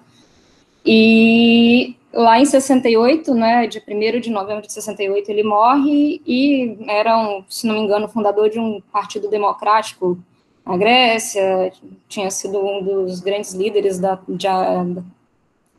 E 0.84 1.96
lá 2.12 2.40
em 2.40 2.44
68, 2.44 3.34
né, 3.34 3.66
de 3.66 3.78
1 3.78 4.20
de 4.20 4.30
novembro 4.30 4.66
de 4.66 4.72
68, 4.72 5.28
ele 5.28 5.42
morre 5.42 6.20
e 6.26 6.76
era, 6.88 7.18
um, 7.18 7.44
se 7.48 7.66
não 7.66 7.74
me 7.74 7.80
engano, 7.80 8.08
fundador 8.08 8.48
de 8.48 8.58
um 8.58 8.80
partido 8.92 9.28
democrático 9.28 10.18
na 10.64 10.76
Grécia, 10.76 11.72
tinha 12.08 12.30
sido 12.30 12.58
um 12.58 12.82
dos 12.82 13.20
grandes 13.20 13.52
líderes 13.52 13.98
da, 13.98 14.18
de, 14.28 14.46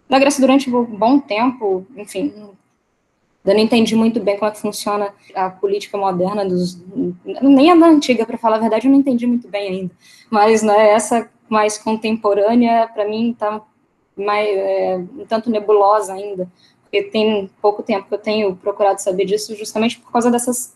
da 0.09 0.19
Grécia 0.19 0.41
durante 0.41 0.69
um 0.69 0.83
bom 0.85 1.19
tempo, 1.19 1.85
enfim, 1.95 2.33
eu 3.47 3.53
não 3.55 3.61
entendi 3.61 3.95
muito 3.95 4.19
bem 4.19 4.37
como 4.37 4.49
é 4.49 4.53
que 4.53 4.59
funciona 4.59 5.13
a 5.33 5.49
política 5.49 5.97
moderna 5.97 6.45
dos 6.45 6.77
nem 7.41 7.71
a 7.71 7.75
da 7.75 7.87
antiga 7.87 8.25
para 8.25 8.37
falar 8.37 8.57
a 8.57 8.59
verdade 8.59 8.87
eu 8.87 8.91
não 8.91 8.99
entendi 8.99 9.25
muito 9.25 9.47
bem 9.47 9.69
ainda 9.69 9.91
mas 10.29 10.61
né, 10.61 10.89
essa 10.89 11.29
mais 11.47 11.77
contemporânea 11.77 12.89
para 12.93 13.07
mim 13.07 13.31
está 13.31 13.61
mais 14.15 14.49
é, 14.49 14.97
um 14.97 15.25
tanto 15.25 15.49
nebulosa 15.49 16.13
ainda 16.13 16.47
porque 16.81 17.03
tem 17.03 17.49
pouco 17.61 17.81
tempo 17.83 18.07
que 18.07 18.13
eu 18.13 18.19
tenho 18.19 18.55
procurado 18.55 19.01
saber 19.01 19.25
disso 19.25 19.55
justamente 19.55 19.97
por 19.99 20.11
causa 20.11 20.29
dessas 20.29 20.75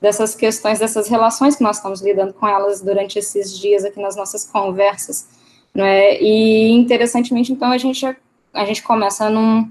dessas 0.00 0.34
questões 0.34 0.78
dessas 0.78 1.08
relações 1.08 1.56
que 1.56 1.62
nós 1.62 1.76
estamos 1.76 2.02
lidando 2.02 2.34
com 2.34 2.46
elas 2.46 2.82
durante 2.82 3.18
esses 3.18 3.58
dias 3.58 3.84
aqui 3.84 4.00
nas 4.00 4.14
nossas 4.14 4.44
conversas 4.44 5.26
né? 5.74 6.20
e 6.20 6.70
interessantemente 6.72 7.50
então 7.52 7.70
a 7.70 7.78
gente 7.78 8.04
a 8.52 8.64
gente 8.64 8.82
começa 8.82 9.28
num, 9.30 9.70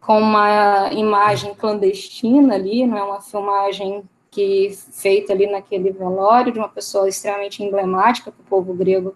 com 0.00 0.18
uma 0.18 0.92
imagem 0.92 1.54
clandestina 1.54 2.54
ali, 2.54 2.86
não 2.86 2.98
é 2.98 3.02
uma 3.02 3.20
filmagem 3.20 4.02
que 4.30 4.76
feita 4.92 5.32
ali 5.32 5.46
naquele 5.46 5.92
velório 5.92 6.52
de 6.52 6.58
uma 6.58 6.68
pessoa 6.68 7.08
extremamente 7.08 7.62
emblemática 7.62 8.32
para 8.32 8.42
o 8.42 8.46
povo 8.46 8.74
grego 8.74 9.14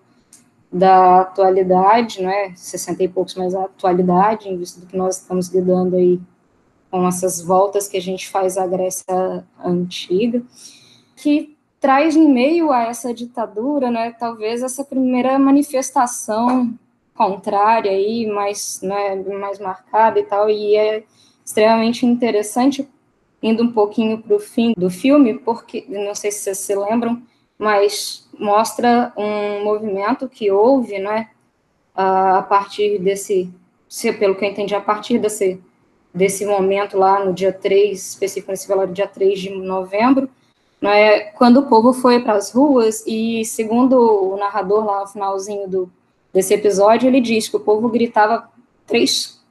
da 0.72 1.22
atualidade, 1.22 2.22
não 2.22 2.30
é? 2.30 2.52
60 2.54 3.02
e 3.02 3.08
poucos, 3.08 3.34
mas 3.34 3.54
a 3.54 3.64
atualidade, 3.64 4.48
em 4.48 4.56
vista 4.56 4.80
do 4.80 4.86
que 4.86 4.96
nós 4.96 5.16
estamos 5.16 5.48
lidando 5.48 5.96
aí 5.96 6.20
com 6.90 7.06
essas 7.06 7.40
voltas 7.42 7.88
que 7.88 7.96
a 7.96 8.02
gente 8.02 8.28
faz 8.28 8.56
à 8.56 8.66
Grécia 8.66 9.44
antiga, 9.62 10.42
que 11.16 11.56
traz 11.80 12.16
em 12.16 12.28
meio 12.28 12.70
a 12.70 12.84
essa 12.84 13.12
ditadura, 13.12 13.90
né, 13.90 14.12
talvez 14.12 14.62
essa 14.62 14.84
primeira 14.84 15.38
manifestação 15.38 16.78
contrária 17.18 17.90
aí, 17.90 18.24
mais, 18.28 18.80
né, 18.80 19.16
mais 19.16 19.58
marcada 19.58 20.20
e 20.20 20.22
tal, 20.22 20.48
e 20.48 20.76
é 20.76 21.02
extremamente 21.44 22.06
interessante, 22.06 22.88
indo 23.42 23.64
um 23.64 23.72
pouquinho 23.72 24.22
para 24.22 24.36
o 24.36 24.38
fim 24.38 24.72
do 24.76 24.88
filme, 24.88 25.34
porque, 25.34 25.84
não 25.88 26.14
sei 26.14 26.30
se 26.30 26.38
vocês 26.38 26.58
se 26.58 26.74
lembram, 26.76 27.20
mas 27.58 28.28
mostra 28.38 29.12
um 29.16 29.64
movimento 29.64 30.28
que 30.28 30.48
houve, 30.48 31.00
né, 31.00 31.30
a 31.92 32.40
partir 32.42 33.00
desse, 33.00 33.52
se, 33.88 34.12
pelo 34.12 34.36
que 34.36 34.44
eu 34.44 34.50
entendi, 34.50 34.74
a 34.76 34.80
partir 34.80 35.18
desse, 35.18 35.60
desse 36.14 36.46
momento 36.46 36.96
lá 36.96 37.24
no 37.24 37.32
dia 37.34 37.52
3, 37.52 38.10
específico 38.10 38.52
nesse 38.52 38.68
velório, 38.68 38.94
dia 38.94 39.08
3 39.08 39.40
de 39.40 39.50
novembro, 39.50 40.30
né, 40.80 41.32
quando 41.32 41.58
o 41.58 41.66
povo 41.66 41.92
foi 41.92 42.20
para 42.20 42.34
as 42.34 42.52
ruas 42.52 43.04
e, 43.04 43.44
segundo 43.44 44.32
o 44.32 44.36
narrador 44.36 44.84
lá 44.84 45.00
no 45.00 45.08
finalzinho 45.08 45.68
do, 45.68 45.90
desse 46.38 46.54
episódio, 46.54 47.08
ele 47.08 47.20
diz 47.20 47.48
que 47.48 47.56
o 47.56 47.60
povo 47.60 47.88
gritava 47.88 48.48
três, 48.86 49.42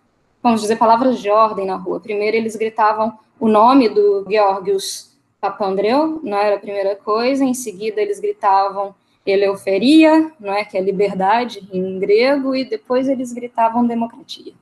vamos 0.42 0.62
dizer, 0.62 0.78
palavras 0.78 1.20
de 1.20 1.30
ordem 1.30 1.66
na 1.66 1.76
rua. 1.76 2.00
Primeiro, 2.00 2.38
eles 2.38 2.56
gritavam 2.56 3.20
o 3.38 3.50
nome 3.50 3.90
do 3.90 4.26
Georgios 4.30 5.12
Papandreou, 5.42 6.22
não 6.24 6.38
era 6.38 6.56
a 6.56 6.60
primeira 6.60 6.96
coisa. 6.96 7.44
Em 7.44 7.54
seguida, 7.54 8.02
eles 8.02 8.22
gritavam 8.22 8.96
Eleuferia, 9.26 10.32
não 10.40 10.54
é, 10.54 10.64
que 10.64 10.78
é 10.78 10.82
liberdade 10.82 11.68
em 11.74 12.00
grego, 12.00 12.56
e 12.56 12.64
depois 12.64 13.10
eles 13.10 13.34
gritavam 13.34 13.86
democracia. 13.86 14.54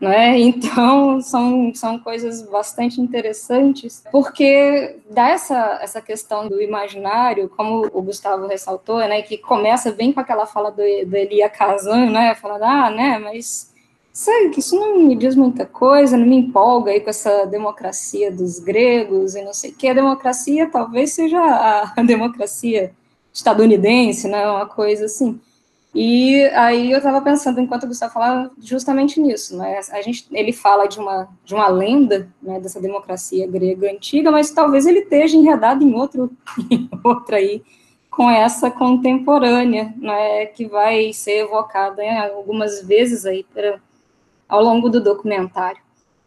Né? 0.00 0.38
Então, 0.46 1.20
são, 1.20 1.74
são 1.74 1.98
coisas 1.98 2.42
bastante 2.42 3.00
interessantes, 3.00 4.04
porque 4.12 4.96
dá 5.10 5.30
essa, 5.30 5.78
essa 5.82 6.00
questão 6.00 6.48
do 6.48 6.60
imaginário, 6.60 7.48
como 7.48 7.88
o 7.92 8.02
Gustavo 8.02 8.46
ressaltou, 8.46 8.98
né, 8.98 9.22
que 9.22 9.38
começa 9.38 9.92
bem 9.92 10.12
com 10.12 10.20
aquela 10.20 10.46
fala 10.46 10.70
do, 10.70 10.76
do 10.76 11.16
Elia 11.16 11.48
Kazan, 11.48 12.10
né, 12.10 12.34
falando, 12.34 12.64
ah, 12.64 12.90
né, 12.90 13.18
mas 13.18 13.72
sabe 14.12 14.48
que 14.48 14.60
isso 14.60 14.74
não 14.74 14.98
me 14.98 15.14
diz 15.14 15.36
muita 15.36 15.66
coisa, 15.66 16.16
não 16.16 16.26
me 16.26 16.36
empolga 16.36 16.90
aí 16.90 17.00
com 17.00 17.10
essa 17.10 17.44
democracia 17.44 18.32
dos 18.32 18.58
gregos 18.58 19.34
e 19.34 19.42
não 19.42 19.52
sei 19.52 19.72
que, 19.72 19.88
a 19.88 19.94
democracia 19.94 20.70
talvez 20.70 21.12
seja 21.12 21.38
a 21.96 22.02
democracia 22.02 22.92
estadunidense, 23.32 24.26
né, 24.26 24.48
uma 24.50 24.66
coisa 24.66 25.04
assim, 25.04 25.38
e 25.98 26.44
aí 26.48 26.92
eu 26.92 26.98
estava 26.98 27.22
pensando, 27.22 27.58
enquanto 27.58 27.84
o 27.84 27.86
Gustavo 27.86 28.12
falava, 28.12 28.50
justamente 28.60 29.18
nisso, 29.18 29.56
né? 29.56 29.80
A 29.90 30.02
gente, 30.02 30.26
ele 30.30 30.52
fala 30.52 30.86
de 30.86 31.00
uma, 31.00 31.26
de 31.42 31.54
uma 31.54 31.68
lenda, 31.68 32.28
né, 32.42 32.60
dessa 32.60 32.78
democracia 32.78 33.46
grega 33.46 33.90
antiga, 33.90 34.30
mas 34.30 34.50
talvez 34.50 34.84
ele 34.84 34.98
esteja 34.98 35.38
enredado 35.38 35.82
em 35.82 35.94
outro, 35.94 36.30
em 36.70 36.86
outra 37.02 37.38
aí, 37.38 37.62
com 38.10 38.28
essa 38.28 38.70
contemporânea, 38.70 39.94
né, 39.96 40.44
que 40.44 40.66
vai 40.66 41.14
ser 41.14 41.44
evocada 41.44 42.02
né, 42.02 42.30
algumas 42.30 42.82
vezes 42.82 43.24
aí 43.24 43.46
pra, 43.54 43.80
ao 44.46 44.62
longo 44.62 44.90
do 44.90 45.02
documentário. 45.02 45.80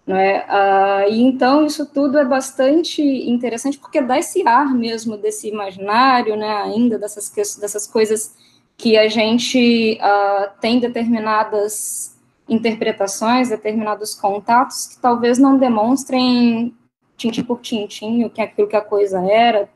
Né? 0.03 0.45
Ah, 0.47 1.05
e 1.07 1.21
então 1.21 1.63
isso 1.63 1.85
tudo 1.85 2.17
é 2.17 2.25
bastante 2.25 3.03
interessante 3.03 3.77
porque 3.77 4.01
dá 4.01 4.17
esse 4.17 4.47
ar 4.47 4.73
mesmo 4.73 5.15
desse 5.15 5.47
imaginário, 5.47 6.35
né, 6.35 6.51
ainda 6.63 6.97
dessas, 6.97 7.29
dessas 7.59 7.85
coisas 7.85 8.48
que 8.79 8.97
a 8.97 9.09
gente 9.09 9.99
uh, 10.01 10.49
tem 10.61 10.79
determinadas 10.79 12.17
interpretações, 12.47 13.49
determinados 13.49 14.15
contatos 14.15 14.87
que 14.87 14.97
talvez 14.99 15.37
não 15.37 15.57
demonstrem 15.57 16.73
tintim 17.17 17.43
por 17.43 17.59
tintim 17.59 18.23
o 18.23 18.29
que 18.29 18.41
aquilo 18.41 18.69
que 18.69 18.77
a 18.77 18.81
coisa 18.81 19.19
era. 19.29 19.69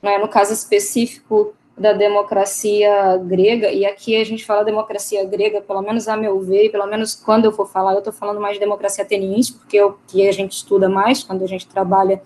Né? 0.00 0.18
No 0.18 0.28
caso 0.28 0.52
específico 0.52 1.52
da 1.76 1.92
democracia 1.92 3.16
grega, 3.16 3.72
e 3.72 3.84
aqui 3.84 4.14
a 4.14 4.24
gente 4.24 4.44
fala 4.46 4.62
democracia 4.62 5.24
grega, 5.24 5.60
pelo 5.60 5.82
menos 5.82 6.06
a 6.06 6.16
meu 6.16 6.38
ver, 6.40 6.70
pelo 6.70 6.86
menos 6.86 7.16
quando 7.16 7.46
eu 7.46 7.52
for 7.52 7.68
falar, 7.68 7.94
eu 7.94 7.98
estou 7.98 8.12
falando 8.12 8.40
mais 8.40 8.54
de 8.54 8.60
democracia 8.60 9.02
ateniense, 9.02 9.54
porque 9.54 9.78
é 9.78 9.84
o 9.84 9.96
que 10.06 10.28
a 10.28 10.32
gente 10.32 10.52
estuda 10.52 10.88
mais 10.88 11.24
quando 11.24 11.42
a 11.42 11.48
gente 11.48 11.66
trabalha 11.66 12.22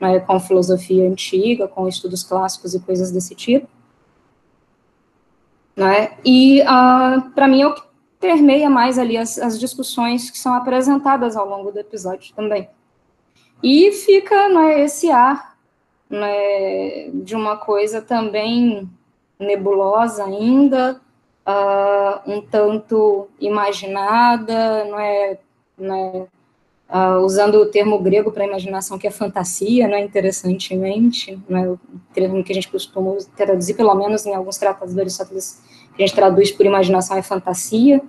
né, 0.00 0.18
com 0.20 0.40
filosofia 0.40 1.06
antiga, 1.06 1.68
com 1.68 1.86
estudos 1.86 2.24
clássicos 2.24 2.72
e 2.72 2.80
coisas 2.80 3.12
desse 3.12 3.34
tipo. 3.34 3.68
Né? 5.76 6.16
E, 6.24 6.62
uh, 6.62 7.30
para 7.32 7.46
mim, 7.46 7.62
é 7.62 7.66
o 7.66 7.74
que 7.74 7.82
permeia 8.18 8.70
mais 8.70 8.98
ali 8.98 9.16
as, 9.16 9.38
as 9.38 9.60
discussões 9.60 10.30
que 10.30 10.38
são 10.38 10.54
apresentadas 10.54 11.36
ao 11.36 11.46
longo 11.46 11.70
do 11.70 11.78
episódio 11.78 12.34
também. 12.34 12.68
E 13.62 13.92
fica 13.92 14.48
né, 14.48 14.80
esse 14.80 15.10
ar 15.10 15.56
né, 16.08 17.10
de 17.12 17.34
uma 17.34 17.56
coisa 17.56 18.00
também 18.00 18.88
nebulosa 19.38 20.24
ainda, 20.24 21.00
uh, 21.46 22.30
um 22.30 22.40
tanto 22.40 23.28
imaginada, 23.38 24.84
não 24.84 24.98
é, 24.98 25.38
né, 25.76 26.26
uh, 26.88 27.24
usando 27.24 27.56
o 27.56 27.66
termo 27.66 27.98
grego 27.98 28.30
para 28.30 28.44
imaginação, 28.44 28.98
que 28.98 29.06
é 29.06 29.10
fantasia, 29.10 29.88
né, 29.88 30.00
interessantemente, 30.00 31.38
né, 31.48 31.68
o 31.68 31.78
termo 32.12 32.42
que 32.42 32.52
a 32.52 32.54
gente 32.54 32.68
costuma 32.68 33.16
traduzir, 33.36 33.74
pelo 33.74 33.94
menos 33.94 34.24
em 34.26 34.34
alguns 34.34 34.56
tratados 34.56 34.94
do 34.94 35.00
Aristóteles, 35.00 35.60
a 35.94 36.00
gente 36.00 36.14
traduz 36.14 36.50
por 36.50 36.66
imaginação 36.66 37.16
é 37.16 37.22
fantasia, 37.22 38.02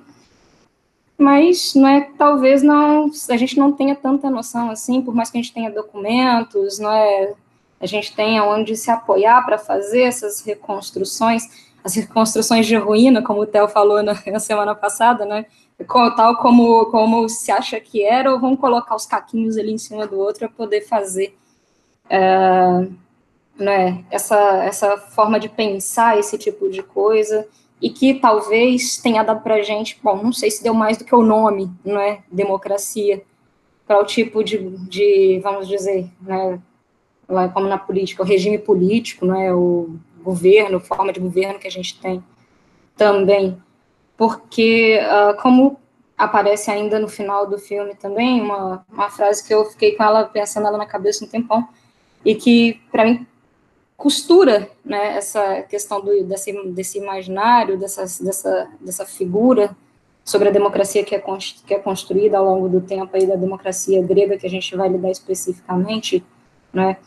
mas 1.18 1.74
não 1.74 1.88
é, 1.88 2.02
talvez 2.18 2.62
não, 2.62 3.10
a 3.30 3.38
gente 3.38 3.58
não 3.58 3.72
tenha 3.72 3.96
tanta 3.96 4.30
noção 4.30 4.70
assim, 4.70 5.02
por 5.02 5.16
mais 5.16 5.32
que 5.32 5.38
a 5.38 5.42
gente 5.42 5.54
tenha 5.54 5.72
documentos, 5.72 6.78
não 6.78 6.92
é, 6.92 7.34
a 7.80 7.86
gente 7.86 8.16
tenha 8.16 8.44
onde 8.44 8.76
se 8.76 8.92
apoiar 8.92 9.44
para 9.46 9.58
fazer 9.58 10.02
essas 10.02 10.42
reconstruções, 10.42 11.44
as 11.84 11.96
reconstruções 11.96 12.66
de 12.66 12.76
ruína, 12.76 13.24
como 13.24 13.42
o 13.42 13.46
Theo 13.46 13.68
falou 13.68 14.04
na, 14.04 14.14
na, 14.28 14.40
semana 14.40 14.76
passada, 14.76 15.26
né? 15.26 15.46
Tal 15.86 16.38
como, 16.38 16.88
como 16.88 17.30
se 17.30 17.52
acha 17.52 17.80
que 17.80 18.04
era, 18.04 18.32
ou 18.32 18.40
vamos 18.40 18.60
colocar 18.60 18.96
os 18.96 19.06
caquinhos 19.06 19.58
ali 19.58 19.72
em 19.72 19.78
cima 19.78 20.08
do 20.08 20.18
outro 20.18 20.40
para 20.40 20.50
poder 20.50 20.82
fazer 20.82 21.38
é, 22.10 22.88
né, 23.60 24.04
essa, 24.10 24.64
essa 24.64 24.98
forma 24.98 25.40
de 25.40 25.50
pensar 25.50 26.18
esse 26.18 26.38
tipo 26.38 26.70
de 26.70 26.82
coisa, 26.82 27.48
e 27.82 27.90
que 27.90 28.16
talvez 28.16 28.98
tenha 28.98 29.24
dado 29.24 29.42
para 29.42 29.56
a 29.56 29.62
gente, 29.62 30.00
bom, 30.02 30.24
não 30.24 30.34
sei 30.34 30.50
se 30.50 30.64
deu 30.64 30.74
mais 30.74 30.98
do 30.98 31.06
que 31.06 31.14
o 31.14 31.22
nome, 31.22 31.72
não 31.86 32.00
é? 32.00 32.24
Democracia, 32.32 33.24
para 33.86 34.00
o 34.02 34.06
tipo 34.06 34.44
de, 34.44 34.58
de, 34.88 35.40
vamos 35.44 35.68
dizer, 35.68 36.10
né, 36.22 36.60
como 37.54 37.68
na 37.68 37.78
política, 37.78 38.24
o 38.24 38.26
regime 38.26 38.58
político, 38.58 39.26
né, 39.26 39.54
o 39.54 39.96
governo, 40.24 40.80
forma 40.80 41.14
de 41.14 41.20
governo 41.20 41.60
que 41.60 41.68
a 41.68 41.72
gente 41.72 42.00
tem 42.00 42.24
também, 42.96 43.62
porque 44.18 45.00
uh, 45.00 45.40
como 45.42 45.80
aparece 46.18 46.72
ainda 46.72 47.00
no 47.00 47.08
final 47.08 47.48
do 47.48 47.60
filme 47.60 47.94
também, 47.94 48.42
uma, 48.42 48.84
uma 48.92 49.10
frase 49.10 49.48
que 49.48 49.54
eu 49.54 49.64
fiquei 49.66 49.96
com 49.96 50.04
ela 50.04 50.26
pensando 50.26 50.68
ela 50.68 50.78
na 50.78 50.86
cabeça 50.86 51.24
um 51.24 51.28
tempão, 51.28 51.68
e 52.26 52.34
que 52.34 52.82
para 52.92 53.06
mim 53.06 53.26
costura 53.96 54.70
né, 54.84 55.18
essa 55.18 55.62
questão 55.64 56.02
do, 56.02 56.24
desse, 56.24 56.52
desse 56.72 56.98
imaginário, 56.98 57.78
dessa, 57.78 58.02
dessa, 58.24 58.68
dessa 58.80 59.06
figura 59.06 59.76
sobre 60.26 60.50
a 60.50 60.52
democracia 60.52 61.04
que 61.04 61.16
é, 61.16 61.24
que 61.66 61.74
é 61.74 61.80
construída 61.80 62.38
ao 62.38 62.46
longo 62.46 62.68
do 62.68 62.82
tempo 62.82 63.16
aí 63.16 63.26
da 63.26 63.36
democracia 63.36 64.02
grega 64.04 64.38
que 64.38 64.46
a 64.46 64.50
gente 64.50 64.76
vai 64.76 64.90
lidar 64.90 65.10
especificamente, 65.10 66.24
né, 66.74 66.98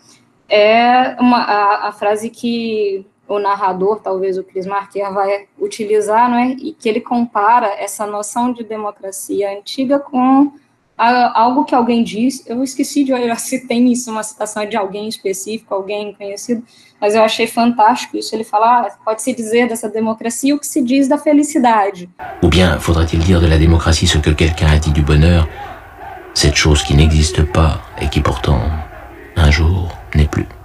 é 0.49 1.17
uma, 1.21 1.38
a, 1.38 1.88
a 1.88 1.93
frase 1.93 2.31
que 2.31 3.07
o 3.35 3.39
narrador, 3.39 4.01
talvez 4.01 4.37
o 4.37 4.45
Chris 4.45 4.67
Marker, 4.67 5.13
vai 5.13 5.47
utilizar, 5.59 6.29
né, 6.31 6.57
e 6.59 6.73
que 6.73 6.89
ele 6.89 7.01
compara 7.01 7.69
essa 7.79 8.07
noção 8.07 8.53
de 8.53 8.65
democracia 8.65 9.57
antiga 9.57 9.99
com 10.01 10.53
a, 10.99 11.41
algo 11.41 11.65
que 11.65 11.75
alguém 11.75 12.03
disse, 12.03 12.43
eu 12.47 12.63
esqueci 12.63 13.05
de 13.05 13.13
olhar 13.13 13.37
se 13.41 13.67
tem 13.67 13.91
isso, 13.91 14.11
uma 14.11 14.23
citação 14.23 14.67
de 14.67 14.77
alguém 14.77 15.09
específico, 15.09 15.75
alguém 15.75 16.13
conhecido, 16.13 16.63
mas 17.00 17.15
eu 17.15 17.23
achei 17.23 17.47
fantástico 17.47 18.19
isso. 18.19 18.35
Ele 18.35 18.45
fala, 18.45 18.81
ah, 18.81 18.91
pode-se 19.02 19.33
dizer 19.33 19.67
dessa 19.69 19.89
democracia 19.89 20.54
o 20.54 20.59
que 20.59 20.67
se 20.67 20.83
diz 20.83 21.09
da 21.09 21.17
felicidade. 21.17 22.11
Ou 22.43 22.50
bien 22.50 22.78
faudrait-il 22.78 23.21
dire 23.21 23.41
de 23.41 23.47
la 23.47 23.57
démocratie 23.57 24.07
ce 24.07 24.19
que 24.19 24.35
quelqu'un 24.35 24.71
a 24.71 24.78
dit 24.78 24.93
du 24.93 25.02
bonheur, 25.02 25.49
cette 26.35 26.57
chose 26.57 26.83
qui 26.83 26.95
n'existe 26.95 27.43
pas 27.45 27.81
et 28.02 28.09
qui 28.09 28.21
pourtant, 28.21 28.61
un 29.37 29.50
jour, 29.50 29.89
n'est 30.15 30.28
plus. 30.28 30.60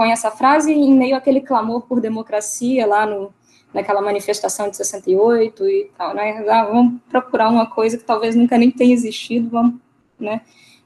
Põe 0.00 0.12
essa 0.12 0.30
frase 0.30 0.72
em 0.72 0.94
meio 0.94 1.14
àquele 1.14 1.42
clamor 1.42 1.82
por 1.82 2.00
democracia 2.00 2.86
lá 2.86 3.04
no, 3.04 3.34
naquela 3.74 4.00
manifestação 4.00 4.70
de 4.70 4.78
68 4.78 5.68
e 5.68 5.90
tal, 5.94 6.14
né? 6.14 6.42
Ah, 6.48 6.64
vamos 6.64 7.02
procurar 7.10 7.50
uma 7.50 7.66
coisa 7.66 7.98
que 7.98 8.04
talvez 8.04 8.34
nunca 8.34 8.56
nem 8.56 8.70
tenha 8.70 8.94
existido, 8.94 9.50
vamos, 9.50 9.74
né? 10.18 10.40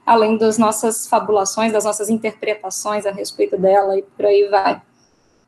Além 0.05 0.37
das 0.37 0.57
nossas 0.57 1.07
fabulações, 1.07 1.71
das 1.71 1.85
nossas 1.85 2.09
interpretações 2.09 3.05
a 3.05 3.11
respeito 3.11 3.57
dela 3.57 3.97
e 3.97 4.01
por 4.01 4.25
aí 4.25 4.49
vai. 4.49 4.81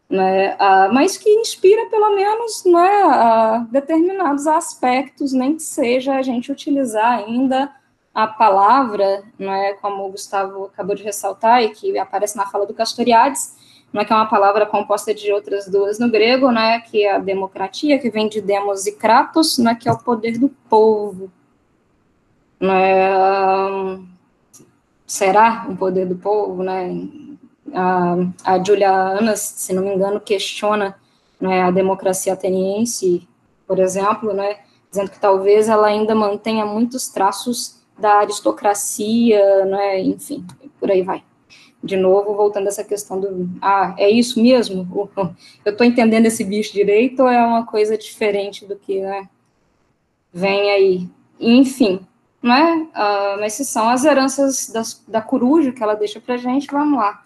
Né? 0.10 0.56
Ah, 0.58 0.90
mas 0.94 1.18
que 1.18 1.30
inspira 1.30 1.90
pelo 1.90 2.16
menos 2.16 2.64
né, 2.64 3.02
ah, 3.04 3.68
determinados 3.70 4.48
aspectos, 4.48 5.34
nem 5.34 5.58
que 5.58 5.64
seja 5.64 6.16
a 6.16 6.22
gente 6.22 6.54
utilizar 6.54 7.18
ainda 7.18 7.70
a 8.14 8.26
palavra, 8.26 9.26
né, 9.38 9.74
como 9.74 10.08
o 10.08 10.12
Gustavo 10.12 10.66
acabou 10.66 10.96
de 10.96 11.04
ressaltar 11.04 11.62
e 11.62 11.70
que 11.70 12.00
aparece 12.00 12.38
na 12.38 12.48
fala 12.48 12.66
do 12.66 12.74
Castoriades, 12.74 13.57
né, 13.92 14.04
que 14.04 14.12
é 14.12 14.16
uma 14.16 14.26
palavra 14.26 14.66
composta 14.66 15.14
de 15.14 15.32
outras 15.32 15.68
duas 15.68 16.00
no 16.00 16.10
grego, 16.10 16.52
né, 16.52 16.82
que 16.82 17.04
é 17.04 17.16
a 17.16 17.20
democratia, 17.20 18.00
que 18.00 18.10
vem 18.10 18.28
de 18.28 18.42
demos 18.42 18.86
e 18.86 18.92
kratos, 18.94 19.58
né, 19.58 19.76
que 19.76 19.88
é 19.88 19.92
o 19.92 19.98
poder 19.98 20.38
do 20.38 20.50
povo. 20.70 21.32
Né, 22.60 24.00
será 25.06 25.68
o 25.70 25.76
poder 25.76 26.06
do 26.06 26.16
povo? 26.16 26.64
Né? 26.64 27.08
A, 27.74 28.16
a 28.44 28.64
Julia 28.64 28.92
Anas, 28.92 29.40
se 29.40 29.74
não 29.74 29.84
me 29.84 29.94
engano, 29.94 30.20
questiona 30.20 30.96
né, 31.40 31.64
a 31.64 31.72
democracia 31.72 32.34
ateniense, 32.34 33.28
por 33.66 33.80
exemplo, 33.80 34.34
né, 34.34 34.60
dizendo 34.90 35.12
que 35.12 35.20
talvez 35.20 35.70
ela 35.70 35.88
ainda 35.88 36.16
mantenha 36.16 36.66
muitos 36.66 37.08
traços 37.08 37.78
da 37.98 38.20
aristocracia, 38.20 39.66
né, 39.66 40.02
enfim, 40.02 40.46
por 40.80 40.92
aí 40.92 41.02
vai 41.02 41.24
de 41.88 41.98
novo, 41.98 42.36
voltando 42.36 42.66
a 42.66 42.70
essa 42.70 42.84
questão 42.84 43.20
do, 43.20 43.50
ah, 43.62 43.96
é 43.98 44.10
isso 44.10 44.42
mesmo? 44.42 45.10
Eu 45.66 45.72
estou 45.72 45.88
entendendo 45.88 46.26
esse 46.28 46.44
bicho 46.44 46.74
direito 46.74 47.24
ou 47.24 47.30
é 47.30 47.44
uma 47.44 47.66
coisa 47.66 47.98
diferente 47.98 48.66
do 48.66 48.76
que, 48.76 49.02
né, 49.02 49.28
vem 50.32 50.70
aí? 50.70 51.10
Enfim, 51.40 52.06
né, 52.44 52.88
uh, 52.94 53.40
mas 53.40 53.54
se 53.54 53.66
são 53.66 53.90
as 53.90 54.06
heranças 54.06 54.70
das, 54.70 55.04
da 55.08 55.22
coruja 55.22 55.72
que 55.72 55.82
ela 55.82 55.96
deixa 55.96 56.20
para 56.20 56.38
gente, 56.38 56.68
vamos 56.68 57.00
lá. 57.00 57.24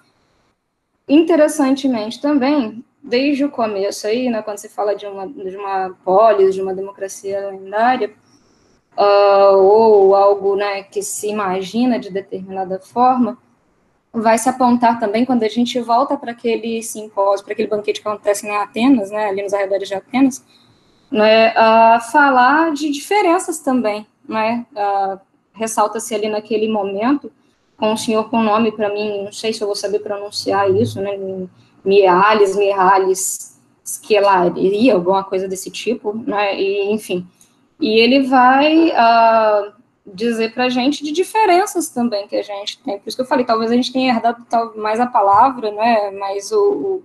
Interessantemente 1.10 2.22
também, 2.22 2.86
desde 3.04 3.44
o 3.44 3.52
começo 3.52 4.08
aí, 4.08 4.30
né, 4.30 4.42
quando 4.42 4.60
se 4.60 4.70
fala 4.70 4.96
de 4.96 5.06
uma, 5.06 5.28
de 5.28 5.58
uma 5.58 5.96
polis, 6.06 6.54
de 6.54 6.62
uma 6.62 6.74
democracia 6.74 7.50
lendária, 7.50 8.14
uh, 8.98 9.58
ou 9.58 10.16
algo, 10.16 10.56
né, 10.56 10.84
que 10.84 11.02
se 11.02 11.28
imagina 11.28 12.00
de 12.00 12.10
determinada 12.10 12.80
forma, 12.80 13.38
vai 14.14 14.38
se 14.38 14.50
apontar 14.50 15.00
também 15.00 15.26
quando 15.26 15.44
a 15.44 15.48
gente 15.48 15.80
volta 15.80 16.18
para 16.18 16.32
aquele 16.32 16.84
simpósio, 16.84 17.46
para 17.46 17.54
aquele 17.54 17.70
banquete 17.70 18.02
que 18.02 18.08
acontece 18.08 18.46
em 18.46 18.52
Atenas, 18.52 19.10
né, 19.10 19.30
ali 19.30 19.42
nos 19.42 19.54
arredores 19.54 19.88
de 19.88 19.96
Atenas, 19.96 20.46
né, 21.10 21.50
a 21.56 22.00
falar 22.12 22.74
de 22.74 22.90
diferenças 22.90 23.60
também, 23.60 24.06
né, 24.28 24.66
ressalta-se 25.54 26.14
ali 26.14 26.28
naquele 26.28 26.68
momento, 26.68 27.32
com 27.78 27.94
um 27.94 27.98
senhor 27.98 28.30
com 28.30 28.42
nome 28.42 28.72
para 28.72 28.94
mim, 28.94 29.24
não 29.24 29.32
sei 29.32 29.54
se 29.54 29.62
eu 29.62 29.68
vou 29.68 29.76
saber 29.76 30.00
pronunciar 30.00 30.70
isso, 30.70 31.02
né, 31.02 31.18
Mialis, 31.84 32.56
Mihalis, 32.56 33.60
Skelari, 33.84 34.92
alguma 34.92 35.24
coisa 35.24 35.48
desse 35.48 35.72
tipo, 35.72 36.14
né, 36.14 36.60
e 36.60 36.92
enfim, 36.92 37.26
e 37.80 37.98
ele 38.00 38.28
vai 38.28 38.90
uh, 38.90 39.81
dizer 40.06 40.54
para 40.54 40.66
a 40.66 40.70
gente 40.70 41.04
de 41.04 41.12
diferenças 41.12 41.90
também 41.90 42.28
que 42.28 42.36
a 42.36 42.42
gente 42.42 42.80
tem. 42.80 42.98
Por 42.98 43.08
isso 43.08 43.18
que 43.18 43.22
eu 43.22 43.28
falei, 43.28 43.46
talvez 43.46 43.72
a 43.72 43.76
gente 43.76 43.94
tenha 43.94 44.14
herdado 44.14 44.46
mais 44.76 45.00
a 45.00 45.06
palavra, 45.06 45.72
né? 45.72 46.12
Mas 46.12 46.52
o, 46.52 46.72
o 46.72 47.04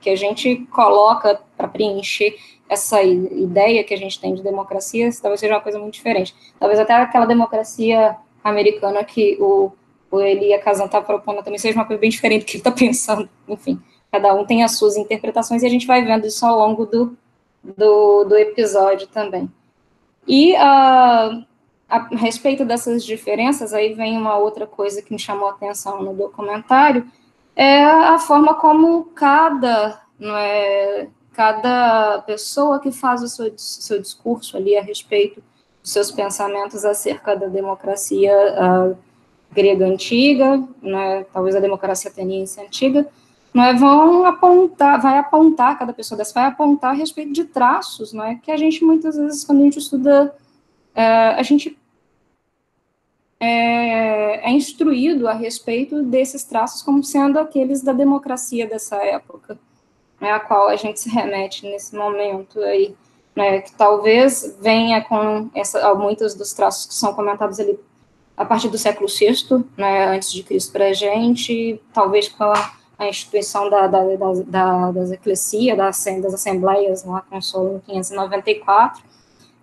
que 0.00 0.10
a 0.10 0.16
gente 0.16 0.66
coloca 0.70 1.40
para 1.56 1.68
preencher 1.68 2.36
essa 2.68 3.02
ideia 3.02 3.84
que 3.84 3.94
a 3.94 3.96
gente 3.96 4.20
tem 4.20 4.34
de 4.34 4.42
democracia, 4.42 5.08
talvez 5.20 5.40
seja 5.40 5.54
uma 5.54 5.60
coisa 5.60 5.78
muito 5.78 5.94
diferente. 5.94 6.34
Talvez 6.58 6.80
até 6.80 6.94
aquela 6.94 7.26
democracia 7.26 8.16
americana 8.42 9.04
que 9.04 9.36
o, 9.40 9.72
o 10.10 10.20
Elia 10.20 10.60
Kazan 10.60 10.86
está 10.86 11.00
propondo 11.00 11.42
também 11.42 11.58
seja 11.58 11.78
uma 11.78 11.84
coisa 11.84 12.00
bem 12.00 12.10
diferente 12.10 12.42
do 12.42 12.46
que 12.46 12.52
ele 12.52 12.60
está 12.60 12.70
pensando. 12.72 13.28
Enfim, 13.48 13.80
cada 14.10 14.34
um 14.34 14.44
tem 14.44 14.62
as 14.62 14.76
suas 14.78 14.96
interpretações 14.96 15.62
e 15.62 15.66
a 15.66 15.70
gente 15.70 15.86
vai 15.86 16.04
vendo 16.04 16.26
isso 16.26 16.44
ao 16.44 16.58
longo 16.58 16.86
do, 16.86 17.16
do, 17.62 18.24
do 18.24 18.36
episódio 18.36 19.06
também. 19.08 19.50
E 20.26 20.54
uh, 20.54 21.44
a 21.88 21.98
respeito 22.16 22.64
dessas 22.64 23.04
diferenças, 23.04 23.72
aí 23.72 23.94
vem 23.94 24.18
uma 24.18 24.36
outra 24.36 24.66
coisa 24.66 25.00
que 25.00 25.12
me 25.12 25.18
chamou 25.18 25.48
a 25.48 25.52
atenção 25.52 26.02
no 26.02 26.14
documentário, 26.14 27.06
é 27.54 27.84
a 27.84 28.18
forma 28.18 28.54
como 28.54 29.04
cada 29.14 30.02
não 30.18 30.36
é, 30.36 31.08
cada 31.32 32.22
pessoa 32.22 32.80
que 32.80 32.90
faz 32.90 33.22
o 33.22 33.28
seu, 33.28 33.52
seu 33.56 34.00
discurso 34.00 34.56
ali 34.56 34.76
a 34.76 34.82
respeito 34.82 35.42
dos 35.82 35.92
seus 35.92 36.10
pensamentos 36.10 36.84
acerca 36.84 37.36
da 37.36 37.46
democracia 37.46 38.32
uh, 38.32 38.96
grega 39.52 39.86
antiga, 39.86 40.62
né, 40.82 41.24
talvez 41.32 41.54
a 41.54 41.60
democracia 41.60 42.10
ateniense 42.10 42.60
antiga, 42.60 43.06
né, 43.52 43.74
vão 43.74 44.24
apontar, 44.24 45.00
vai 45.00 45.18
apontar, 45.18 45.78
cada 45.78 45.92
pessoa 45.92 46.16
dessa 46.16 46.32
vai 46.32 46.46
apontar 46.46 46.92
a 46.92 46.96
respeito 46.96 47.32
de 47.32 47.44
traços, 47.44 48.12
né, 48.12 48.40
que 48.42 48.50
a 48.50 48.56
gente 48.56 48.82
muitas 48.82 49.16
vezes, 49.16 49.44
quando 49.44 49.60
a 49.60 49.64
gente 49.64 49.78
estuda, 49.78 50.34
a 51.02 51.42
gente 51.42 51.76
é, 53.38 54.48
é, 54.48 54.50
instruído 54.50 55.28
a 55.28 55.32
respeito 55.32 56.02
desses 56.02 56.44
traços 56.44 56.82
como 56.82 57.04
sendo 57.04 57.38
aqueles 57.38 57.82
da 57.82 57.92
democracia 57.92 58.66
dessa 58.66 58.96
época, 58.96 59.58
né, 60.20 60.32
a 60.32 60.40
qual 60.40 60.68
a 60.68 60.76
gente 60.76 60.98
se 61.00 61.10
remete 61.10 61.66
nesse 61.66 61.94
momento 61.94 62.58
aí, 62.60 62.94
né, 63.34 63.60
que 63.60 63.72
talvez 63.74 64.56
venha 64.62 65.02
com 65.02 65.50
essa, 65.54 65.94
muitos 65.94 66.34
dos 66.34 66.54
traços 66.54 66.86
que 66.86 66.94
são 66.94 67.12
comentados 67.12 67.60
ali 67.60 67.78
a 68.34 68.44
partir 68.44 68.68
do 68.68 68.78
século 68.78 69.08
VI, 69.08 69.64
né, 69.76 70.06
antes 70.08 70.32
de 70.32 70.42
Cristo 70.42 70.72
para 70.72 70.86
a 70.86 70.92
gente, 70.92 71.80
talvez 71.92 72.28
com 72.28 72.44
a, 72.44 72.72
a 72.98 73.08
instituição 73.08 73.68
da, 73.68 73.86
da, 73.86 74.02
da, 74.02 74.32
da, 74.46 74.92
das 74.92 75.10
eclesias, 75.10 75.76
das, 75.76 76.04
das 76.22 76.34
assembleias 76.34 77.04
lá 77.04 77.20
com 77.20 77.40
Solo 77.40 77.76
em 77.76 77.80
594, 77.92 79.02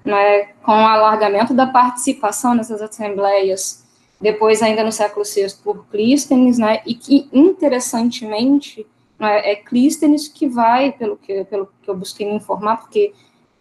né, 0.03 0.45
com 0.63 0.71
o 0.71 0.87
alargamento 0.87 1.53
da 1.53 1.67
participação 1.67 2.53
nessas 2.53 2.81
assembleias, 2.81 3.83
depois 4.19 4.61
ainda 4.61 4.83
no 4.83 4.91
século 4.91 5.25
VI 5.25 5.55
por 5.63 5.85
Clístenes, 5.87 6.57
né, 6.57 6.81
e 6.85 6.95
que, 6.95 7.29
interessantemente, 7.31 8.85
né, 9.19 9.51
é 9.51 9.55
Clístenes 9.55 10.27
que 10.27 10.47
vai, 10.47 10.91
pelo 10.91 11.17
que, 11.17 11.43
pelo 11.45 11.69
que 11.81 11.89
eu 11.89 11.95
busquei 11.95 12.27
me 12.27 12.35
informar, 12.35 12.77
porque 12.77 13.13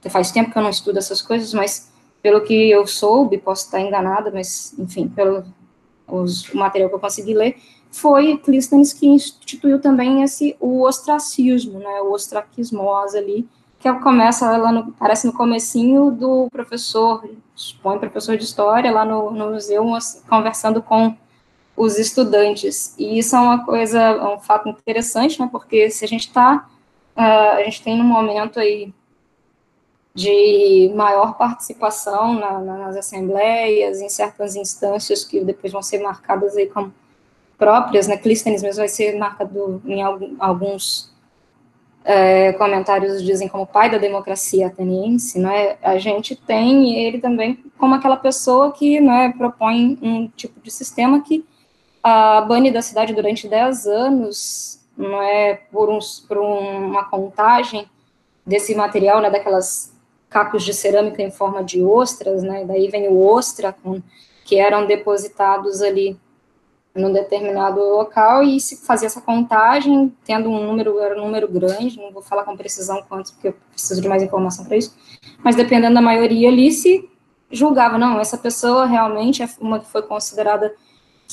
faz 0.08 0.30
tempo 0.32 0.50
que 0.50 0.58
eu 0.58 0.62
não 0.62 0.70
estudo 0.70 0.98
essas 0.98 1.22
coisas, 1.22 1.54
mas 1.54 1.90
pelo 2.20 2.40
que 2.42 2.70
eu 2.70 2.86
soube, 2.86 3.38
posso 3.38 3.66
estar 3.66 3.80
enganada, 3.80 4.30
mas, 4.32 4.74
enfim, 4.78 5.08
pelo 5.08 5.44
os, 6.06 6.48
o 6.50 6.56
material 6.56 6.88
que 6.90 6.96
eu 6.96 7.00
consegui 7.00 7.34
ler, 7.34 7.56
foi 7.90 8.38
Clístenes 8.38 8.92
que 8.92 9.06
instituiu 9.06 9.80
também 9.80 10.22
esse, 10.22 10.56
o 10.60 10.82
ostracismo, 10.82 11.78
né, 11.78 12.00
o 12.02 12.12
ostraquismos 12.12 13.14
ali, 13.14 13.48
que 13.82 13.92
começa 14.00 14.56
lá 14.56 14.70
no, 14.70 14.92
parece 14.92 15.26
no 15.26 15.32
comecinho 15.32 16.12
do 16.12 16.48
professor, 16.50 17.28
supõe 17.54 17.98
professor 17.98 18.36
de 18.36 18.44
história, 18.44 18.92
lá 18.92 19.04
no, 19.04 19.32
no 19.32 19.50
museu, 19.50 19.84
conversando 20.28 20.80
com 20.80 21.16
os 21.76 21.98
estudantes. 21.98 22.94
E 22.96 23.18
isso 23.18 23.34
é 23.34 23.40
uma 23.40 23.64
coisa, 23.64 23.98
é 24.00 24.24
um 24.24 24.38
fato 24.38 24.68
interessante, 24.68 25.40
né, 25.40 25.48
porque 25.50 25.90
se 25.90 26.04
a 26.04 26.08
gente 26.08 26.28
está, 26.28 26.68
uh, 27.16 27.56
a 27.56 27.62
gente 27.64 27.82
tem 27.82 28.00
um 28.00 28.04
momento 28.04 28.60
aí 28.60 28.94
de 30.14 30.92
maior 30.94 31.36
participação 31.36 32.34
na, 32.34 32.60
nas 32.60 32.96
assembleias, 32.96 34.00
em 34.00 34.08
certas 34.08 34.54
instâncias 34.54 35.24
que 35.24 35.40
depois 35.40 35.72
vão 35.72 35.82
ser 35.82 36.00
marcadas 36.00 36.56
aí 36.56 36.66
como 36.66 36.94
próprias, 37.58 38.06
né, 38.06 38.16
Clístenes 38.16 38.62
mesmo 38.62 38.78
vai 38.78 38.88
ser 38.88 39.18
marcado 39.18 39.82
em 39.84 40.02
alguns 40.38 41.11
é, 42.04 42.52
comentários 42.54 43.22
dizem 43.22 43.48
como 43.48 43.66
pai 43.66 43.90
da 43.90 43.98
democracia 43.98 44.66
ateniense, 44.66 45.44
é? 45.44 45.78
a 45.82 45.98
gente 45.98 46.34
tem 46.34 46.96
ele 46.96 47.18
também 47.18 47.62
como 47.78 47.94
aquela 47.94 48.16
pessoa 48.16 48.72
que 48.72 48.98
é, 48.98 49.28
propõe 49.30 49.98
um 50.02 50.28
tipo 50.28 50.60
de 50.60 50.70
sistema 50.70 51.22
que 51.22 51.44
a 52.02 52.40
bane 52.40 52.70
da 52.72 52.82
cidade 52.82 53.14
durante 53.14 53.48
10 53.48 53.86
anos, 53.86 54.80
não 54.96 55.22
é, 55.22 55.54
por, 55.70 55.88
uns, 55.88 56.20
por 56.20 56.38
uma 56.38 57.04
contagem 57.04 57.86
desse 58.44 58.74
material, 58.74 59.20
né, 59.20 59.30
daquelas 59.30 59.92
cacos 60.28 60.64
de 60.64 60.74
cerâmica 60.74 61.22
em 61.22 61.30
forma 61.30 61.62
de 61.62 61.82
ostras, 61.82 62.42
né, 62.42 62.64
daí 62.64 62.88
vem 62.88 63.08
o 63.08 63.24
ostra, 63.24 63.72
com, 63.72 64.02
que 64.44 64.58
eram 64.58 64.86
depositados 64.86 65.80
ali 65.80 66.18
num 66.94 67.12
determinado 67.12 67.80
local 67.80 68.42
e 68.42 68.60
se 68.60 68.84
fazia 68.84 69.06
essa 69.06 69.20
contagem, 69.20 70.14
tendo 70.24 70.50
um 70.50 70.66
número, 70.66 70.98
era 70.98 71.18
um 71.18 71.24
número 71.24 71.48
grande, 71.48 71.98
não 71.98 72.12
vou 72.12 72.22
falar 72.22 72.44
com 72.44 72.56
precisão 72.56 73.02
quantos, 73.08 73.30
porque 73.30 73.48
eu 73.48 73.54
preciso 73.70 74.00
de 74.00 74.08
mais 74.08 74.22
informação 74.22 74.64
para 74.64 74.76
isso, 74.76 74.94
mas 75.42 75.56
dependendo 75.56 75.94
da 75.94 76.02
maioria 76.02 76.48
ali, 76.48 76.70
se 76.70 77.08
julgava, 77.50 77.96
não, 77.96 78.20
essa 78.20 78.36
pessoa 78.36 78.86
realmente 78.86 79.42
é 79.42 79.48
uma 79.60 79.78
que 79.78 79.86
foi 79.86 80.02
considerada 80.02 80.74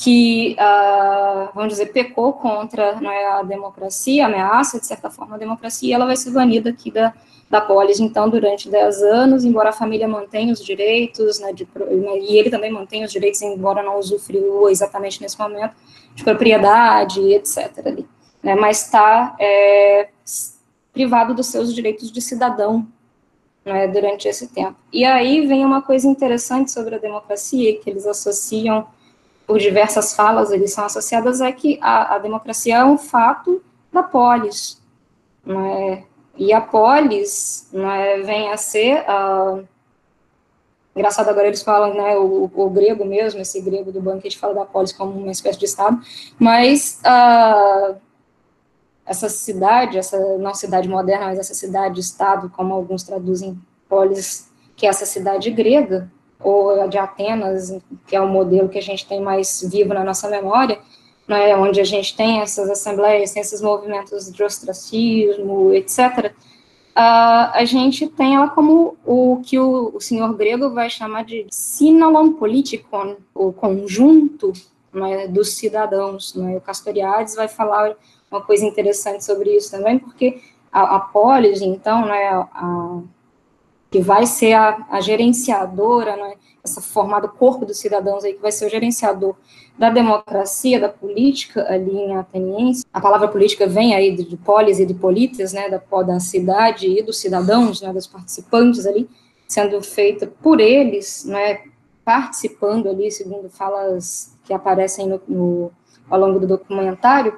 que, 0.02 0.56
uh, 0.58 1.50
vamos 1.54 1.68
dizer, 1.68 1.92
pecou 1.92 2.32
contra 2.32 2.98
é, 3.02 3.26
a 3.26 3.42
democracia, 3.42 4.24
ameaça, 4.24 4.80
de 4.80 4.86
certa 4.86 5.10
forma, 5.10 5.36
a 5.36 5.38
democracia, 5.38 5.94
ela 5.94 6.06
vai 6.06 6.16
ser 6.16 6.30
banida 6.30 6.70
aqui 6.70 6.90
da, 6.90 7.12
da 7.50 7.60
polis, 7.60 8.00
então, 8.00 8.26
durante 8.26 8.70
10 8.70 9.02
anos, 9.02 9.44
embora 9.44 9.68
a 9.68 9.72
família 9.72 10.08
mantenha 10.08 10.54
os 10.54 10.64
direitos, 10.64 11.38
né, 11.38 11.52
de, 11.52 11.68
e 12.22 12.38
ele 12.38 12.48
também 12.48 12.72
mantém 12.72 13.04
os 13.04 13.12
direitos, 13.12 13.42
embora 13.42 13.82
não 13.82 13.98
usufruiu 13.98 14.70
exatamente 14.70 15.20
nesse 15.20 15.38
momento, 15.38 15.74
de 16.14 16.24
propriedade, 16.24 17.20
etc. 17.34 17.70
Ali, 17.84 18.08
né, 18.42 18.54
mas 18.54 18.86
está 18.86 19.36
é, 19.38 20.08
privado 20.94 21.34
dos 21.34 21.48
seus 21.48 21.74
direitos 21.74 22.10
de 22.10 22.22
cidadão 22.22 22.88
né, 23.66 23.86
durante 23.86 24.26
esse 24.26 24.48
tempo. 24.48 24.76
E 24.90 25.04
aí 25.04 25.46
vem 25.46 25.62
uma 25.62 25.82
coisa 25.82 26.08
interessante 26.08 26.70
sobre 26.70 26.94
a 26.94 26.98
democracia, 26.98 27.78
que 27.78 27.90
eles 27.90 28.06
associam, 28.06 28.86
por 29.50 29.58
diversas 29.58 30.14
falas, 30.14 30.52
eles 30.52 30.72
são 30.72 30.84
associadas, 30.84 31.40
é 31.40 31.50
que 31.50 31.76
a, 31.82 32.14
a 32.14 32.18
democracia 32.18 32.76
é 32.76 32.84
um 32.84 32.96
fato 32.96 33.60
da 33.92 34.00
polis, 34.00 34.80
né, 35.44 36.04
e 36.36 36.52
a 36.52 36.60
polis 36.60 37.68
né, 37.72 38.18
vem 38.18 38.52
a 38.52 38.56
ser. 38.56 39.00
Uh, 39.00 39.66
engraçado, 40.94 41.30
agora 41.30 41.48
eles 41.48 41.64
falam 41.64 41.94
né, 41.94 42.16
o, 42.16 42.48
o, 42.54 42.70
grego 42.70 43.04
mesmo, 43.04 43.40
esse 43.40 43.60
grego 43.60 43.90
do 43.90 44.00
banquete 44.00 44.38
fala 44.38 44.54
da 44.54 44.64
polis 44.64 44.92
como 44.92 45.18
uma 45.18 45.32
espécie 45.32 45.58
de 45.58 45.64
estado, 45.64 46.00
mas 46.38 47.00
uh, 47.04 47.96
essa 49.04 49.28
cidade, 49.28 49.98
essa 49.98 50.16
não 50.38 50.54
cidade 50.54 50.88
moderna, 50.88 51.26
mas 51.26 51.40
essa 51.40 51.54
cidade-estado, 51.54 52.48
como 52.50 52.72
alguns 52.72 53.02
traduzem 53.02 53.60
polis, 53.88 54.48
que 54.76 54.86
é 54.86 54.90
essa 54.90 55.04
cidade 55.04 55.50
grega, 55.50 56.08
ou 56.42 56.88
de 56.88 56.98
Atenas, 56.98 57.76
que 58.06 58.16
é 58.16 58.20
o 58.20 58.28
modelo 58.28 58.68
que 58.68 58.78
a 58.78 58.82
gente 58.82 59.06
tem 59.06 59.20
mais 59.20 59.62
vivo 59.70 59.94
na 59.94 60.04
nossa 60.04 60.28
memória, 60.28 60.78
né, 61.28 61.54
onde 61.56 61.80
a 61.80 61.84
gente 61.84 62.16
tem 62.16 62.40
essas 62.40 62.68
assembleias, 62.68 63.32
tem 63.32 63.40
esses 63.40 63.60
movimentos 63.60 64.32
de 64.32 64.42
ostracismo, 64.42 65.72
etc., 65.72 66.32
uh, 66.96 67.52
a 67.52 67.64
gente 67.64 68.08
tem 68.08 68.34
ela 68.34 68.48
como 68.48 68.96
o 69.04 69.40
que 69.44 69.58
o, 69.58 69.92
o 69.94 70.00
senhor 70.00 70.34
grego 70.34 70.70
vai 70.70 70.90
chamar 70.90 71.24
de 71.24 71.46
sinalon 71.50 72.32
politikon, 72.32 73.16
o 73.34 73.52
conjunto 73.52 74.52
né, 74.92 75.28
dos 75.28 75.54
cidadãos. 75.54 76.34
Né, 76.34 76.56
o 76.56 76.60
Castoriades 76.60 77.36
vai 77.36 77.48
falar 77.48 77.96
uma 78.30 78.40
coisa 78.40 78.64
interessante 78.64 79.24
sobre 79.24 79.56
isso 79.56 79.70
também, 79.70 79.98
porque 79.98 80.40
a, 80.72 80.96
a 80.96 81.00
polis, 81.00 81.60
então, 81.60 82.06
né, 82.06 82.28
a, 82.28 83.00
que 83.90 84.00
vai 84.00 84.24
ser 84.24 84.52
a, 84.52 84.86
a 84.88 85.00
gerenciadora, 85.00 86.16
né, 86.16 86.34
essa 86.62 86.80
formada 86.80 87.26
corpo 87.26 87.66
dos 87.66 87.78
cidadãos 87.78 88.22
aí, 88.22 88.34
que 88.34 88.42
vai 88.42 88.52
ser 88.52 88.66
o 88.66 88.70
gerenciador 88.70 89.34
da 89.76 89.90
democracia, 89.90 90.78
da 90.78 90.88
política 90.88 91.66
ali 91.68 91.96
em 91.96 92.16
Ateniense. 92.16 92.84
A 92.92 93.00
palavra 93.00 93.28
política 93.28 93.66
vem 93.66 93.94
aí 93.94 94.14
de, 94.14 94.24
de 94.24 94.36
polis 94.36 94.78
e 94.78 94.86
de 94.86 94.94
polites, 94.94 95.52
né, 95.52 95.68
da, 95.68 96.02
da 96.02 96.20
cidade 96.20 96.86
e 96.86 97.02
dos 97.02 97.18
cidadãos, 97.18 97.80
né, 97.80 97.92
dos 97.92 98.06
participantes 98.06 98.86
ali, 98.86 99.08
sendo 99.48 99.82
feita 99.82 100.26
por 100.26 100.60
eles, 100.60 101.24
né, 101.24 101.60
participando 102.04 102.88
ali, 102.88 103.10
segundo 103.10 103.48
falas 103.50 104.36
que 104.44 104.52
aparecem 104.52 105.08
no, 105.08 105.20
no, 105.26 105.72
ao 106.08 106.20
longo 106.20 106.38
do 106.38 106.46
documentário, 106.46 107.36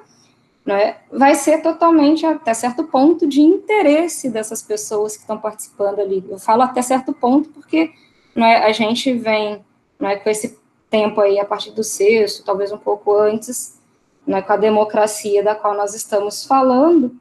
né, 0.65 0.97
vai 1.11 1.35
ser 1.35 1.61
totalmente, 1.61 2.25
até 2.25 2.53
certo 2.53 2.85
ponto, 2.85 3.27
de 3.27 3.41
interesse 3.41 4.29
dessas 4.29 4.61
pessoas 4.61 5.15
que 5.15 5.23
estão 5.23 5.37
participando 5.37 5.99
ali. 5.99 6.23
Eu 6.29 6.39
falo 6.39 6.61
até 6.61 6.81
certo 6.81 7.13
ponto 7.13 7.49
porque 7.49 7.91
né, 8.35 8.57
a 8.57 8.71
gente 8.71 9.13
vem 9.13 9.63
né, 9.99 10.15
com 10.15 10.29
esse 10.29 10.57
tempo 10.89 11.19
aí, 11.19 11.39
a 11.39 11.45
partir 11.45 11.71
do 11.71 11.83
sexto, 11.83 12.45
talvez 12.45 12.71
um 12.71 12.77
pouco 12.77 13.15
antes, 13.15 13.79
né, 14.25 14.41
com 14.41 14.53
a 14.53 14.57
democracia 14.57 15.43
da 15.43 15.55
qual 15.55 15.75
nós 15.75 15.93
estamos 15.93 16.45
falando, 16.45 17.15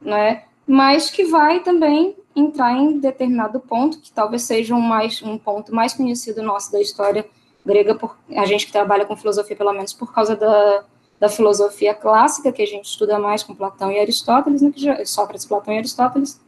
né, 0.00 0.44
mas 0.66 1.10
que 1.10 1.24
vai 1.24 1.60
também 1.60 2.16
entrar 2.34 2.72
em 2.72 2.98
determinado 2.98 3.60
ponto, 3.60 4.00
que 4.00 4.12
talvez 4.12 4.42
seja 4.42 4.74
um, 4.74 4.80
mais, 4.80 5.22
um 5.22 5.36
ponto 5.38 5.74
mais 5.74 5.92
conhecido 5.92 6.42
nosso 6.42 6.72
da 6.72 6.80
história 6.80 7.26
grega, 7.64 7.94
por, 7.94 8.16
a 8.36 8.46
gente 8.46 8.66
que 8.66 8.72
trabalha 8.72 9.04
com 9.04 9.16
filosofia, 9.16 9.56
pelo 9.56 9.72
menos 9.72 9.92
por 9.92 10.12
causa 10.12 10.36
da, 10.36 10.84
da 11.18 11.28
filosofia 11.28 11.94
clássica, 11.94 12.52
que 12.52 12.62
a 12.62 12.66
gente 12.66 12.84
estuda 12.84 13.18
mais 13.18 13.42
com 13.42 13.54
Platão 13.54 13.90
e 13.90 13.98
Aristóteles, 13.98 14.62
né, 14.62 14.72
já, 14.76 15.04
Sócrates, 15.04 15.46
Platão 15.46 15.72
e 15.72 15.78
Aristóteles, 15.78 16.40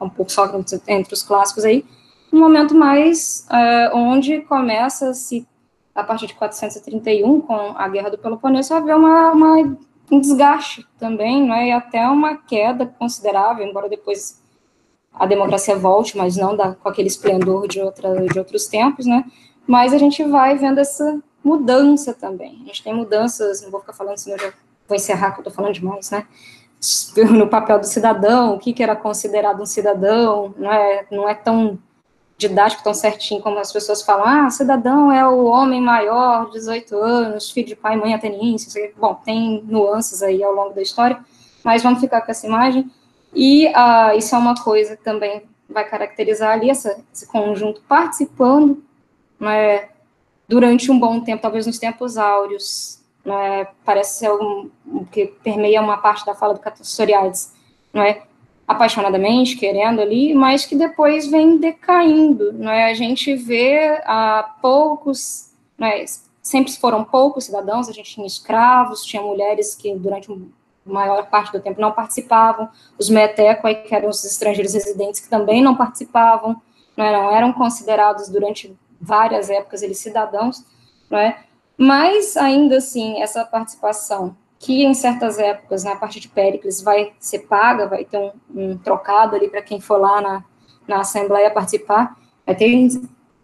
um 0.00 0.08
pouco 0.08 0.32
Sócrates 0.32 0.80
entre 0.88 1.14
os 1.14 1.22
clássicos 1.22 1.64
aí, 1.64 1.84
um 2.32 2.38
momento 2.38 2.74
mais 2.74 3.46
uh, 3.50 3.96
onde 3.96 4.40
começa 4.42 5.10
a 5.10 5.12
a 5.94 6.02
partir 6.02 6.26
de 6.26 6.34
431, 6.34 7.40
com 7.42 7.54
a 7.54 7.88
Guerra 7.88 8.10
do 8.10 8.18
Peloponeso, 8.18 8.74
haver 8.74 8.96
uma, 8.96 9.30
uma 9.30 9.78
um 10.10 10.20
desgaste 10.20 10.86
também, 10.98 11.46
né, 11.46 11.68
e 11.68 11.72
até 11.72 12.06
uma 12.08 12.36
queda 12.36 12.86
considerável, 12.86 13.66
embora 13.66 13.88
depois 13.88 14.42
a 15.12 15.24
democracia 15.26 15.76
volte, 15.76 16.16
mas 16.16 16.36
não 16.36 16.56
da, 16.56 16.74
com 16.74 16.88
aquele 16.88 17.08
esplendor 17.08 17.68
de, 17.68 17.80
outra, 17.80 18.26
de 18.26 18.38
outros 18.38 18.66
tempos, 18.66 19.06
né, 19.06 19.24
mas 19.66 19.94
a 19.94 19.98
gente 19.98 20.22
vai 20.24 20.56
vendo 20.56 20.78
essa 20.78 21.22
mudança 21.44 22.14
também. 22.14 22.60
A 22.62 22.66
gente 22.66 22.82
tem 22.82 22.94
mudanças, 22.94 23.62
não 23.62 23.70
vou 23.70 23.80
ficar 23.80 23.92
falando, 23.92 24.16
senão 24.16 24.36
eu 24.36 24.44
já 24.44 24.52
vou 24.88 24.96
encerrar, 24.96 25.32
que 25.32 25.38
eu 25.38 25.42
estou 25.42 25.52
falando 25.52 25.74
demais, 25.74 26.10
né, 26.10 26.26
no 27.30 27.48
papel 27.48 27.78
do 27.78 27.86
cidadão, 27.86 28.54
o 28.54 28.58
que, 28.58 28.72
que 28.72 28.82
era 28.82 28.96
considerado 28.96 29.62
um 29.62 29.66
cidadão, 29.66 30.54
não 30.56 30.72
é, 30.72 31.06
não 31.10 31.28
é 31.28 31.34
tão 31.34 31.78
didático, 32.36 32.82
tão 32.82 32.92
certinho 32.92 33.40
como 33.40 33.58
as 33.58 33.72
pessoas 33.72 34.02
falam, 34.02 34.24
ah, 34.26 34.50
cidadão 34.50 35.12
é 35.12 35.26
o 35.26 35.44
homem 35.44 35.80
maior, 35.80 36.50
18 36.50 36.96
anos, 36.96 37.50
filho 37.50 37.68
de 37.68 37.76
pai 37.76 37.94
e 37.94 38.00
mãe 38.00 38.14
ateniense, 38.14 38.92
bom, 38.96 39.14
tem 39.14 39.62
nuances 39.66 40.22
aí 40.22 40.42
ao 40.42 40.52
longo 40.52 40.74
da 40.74 40.82
história, 40.82 41.18
mas 41.62 41.82
vamos 41.82 42.00
ficar 42.00 42.22
com 42.22 42.30
essa 42.30 42.46
imagem, 42.46 42.90
e 43.32 43.68
uh, 43.68 44.16
isso 44.16 44.34
é 44.34 44.38
uma 44.38 44.54
coisa 44.54 44.96
que 44.96 45.04
também 45.04 45.42
vai 45.68 45.88
caracterizar 45.88 46.52
ali 46.52 46.70
essa, 46.70 47.00
esse 47.12 47.26
conjunto 47.26 47.82
participando, 47.88 48.82
né, 49.38 49.88
durante 50.48 50.90
um 50.90 50.98
bom 50.98 51.20
tempo, 51.20 51.42
talvez 51.42 51.66
nos 51.66 51.78
tempos 51.78 52.16
áureos, 52.16 53.00
né, 53.24 53.66
parece 53.84 54.20
ser 54.20 54.30
um, 54.30 54.70
que 55.10 55.26
permeia 55.42 55.80
uma 55.80 55.96
parte 55.96 56.26
da 56.26 56.34
fala 56.34 56.54
do 56.54 56.60
Catastoriades, 56.60 57.52
não 57.92 58.02
é? 58.02 58.22
apaixonadamente, 58.66 59.56
querendo 59.56 60.00
ali, 60.00 60.34
mas 60.34 60.64
que 60.64 60.74
depois 60.74 61.26
vem 61.26 61.58
decaindo, 61.58 62.52
não 62.52 62.70
é? 62.70 62.90
A 62.90 62.94
gente 62.94 63.34
vê 63.34 64.00
a 64.06 64.54
poucos, 64.60 65.50
não 65.76 65.86
é? 65.86 66.04
sempre 66.42 66.72
foram 66.72 67.04
poucos 67.04 67.44
cidadãos, 67.44 67.88
a 67.88 67.92
gente 67.92 68.14
tinha 68.14 68.26
escravos, 68.26 69.04
tinha 69.04 69.22
mulheres 69.22 69.74
que 69.74 69.94
durante 69.94 70.30
a 70.30 70.36
maior 70.84 71.26
parte 71.28 71.52
do 71.52 71.60
tempo 71.60 71.80
não 71.80 71.92
participavam, 71.92 72.68
os 72.98 73.08
meteco, 73.08 73.62
que 73.86 73.94
eram 73.94 74.08
os 74.08 74.24
estrangeiros 74.24 74.74
residentes, 74.74 75.20
que 75.20 75.28
também 75.28 75.62
não 75.62 75.74
participavam, 75.74 76.60
não 76.96 77.04
eram, 77.04 77.30
eram 77.34 77.52
considerados 77.52 78.28
durante 78.28 78.74
várias 79.04 79.50
épocas 79.50 79.82
eles 79.82 79.98
cidadãos, 79.98 80.64
não 81.10 81.18
é? 81.18 81.44
Mas, 81.76 82.36
ainda 82.36 82.78
assim, 82.78 83.20
essa 83.20 83.44
participação 83.44 84.36
que 84.58 84.82
em 84.82 84.94
certas 84.94 85.38
épocas, 85.38 85.84
na 85.84 85.94
parte 85.94 86.18
de 86.18 86.28
Péricles, 86.28 86.80
vai 86.80 87.12
ser 87.18 87.40
paga, 87.40 87.86
vai 87.86 88.04
ter 88.04 88.16
um, 88.16 88.32
um 88.54 88.78
trocado 88.78 89.36
ali 89.36 89.48
para 89.48 89.60
quem 89.60 89.78
for 89.78 90.00
lá 90.00 90.22
na, 90.22 90.44
na 90.88 91.00
Assembleia 91.00 91.50
participar, 91.50 92.16
vai 92.46 92.54
ter 92.54 92.68
em, 92.68 92.88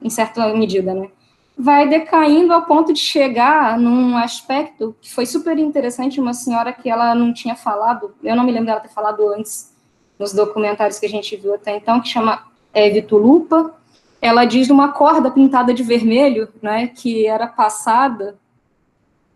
certa 0.09 0.49
medida, 0.55 0.95
né? 0.95 1.11
Vai 1.59 1.87
decaindo 1.87 2.55
ao 2.55 2.63
ponto 2.63 2.91
de 2.91 3.01
chegar 3.01 3.79
num 3.79 4.17
aspecto 4.17 4.97
que 4.99 5.13
foi 5.13 5.27
super 5.27 5.59
interessante, 5.59 6.19
uma 6.19 6.33
senhora 6.33 6.73
que 6.73 6.89
ela 6.89 7.15
não 7.15 7.35
tinha 7.35 7.55
falado, 7.55 8.15
eu 8.23 8.35
não 8.35 8.45
me 8.45 8.53
lembro 8.53 8.67
dela 8.67 8.81
ter 8.81 8.89
falado 8.89 9.29
antes, 9.29 9.77
nos 10.19 10.33
documentários 10.33 10.99
que 10.99 11.05
a 11.05 11.09
gente 11.09 11.37
viu 11.37 11.55
até 11.55 11.77
então, 11.77 12.01
que 12.01 12.09
chama 12.09 12.45
é, 12.73 12.89
Vitulupa, 12.89 13.75
ela 14.21 14.45
diz 14.45 14.69
uma 14.69 14.93
corda 14.93 15.31
pintada 15.31 15.73
de 15.73 15.83
vermelho, 15.83 16.49
né, 16.61 16.89
que 16.89 17.27
era 17.27 17.47
passada 17.47 18.39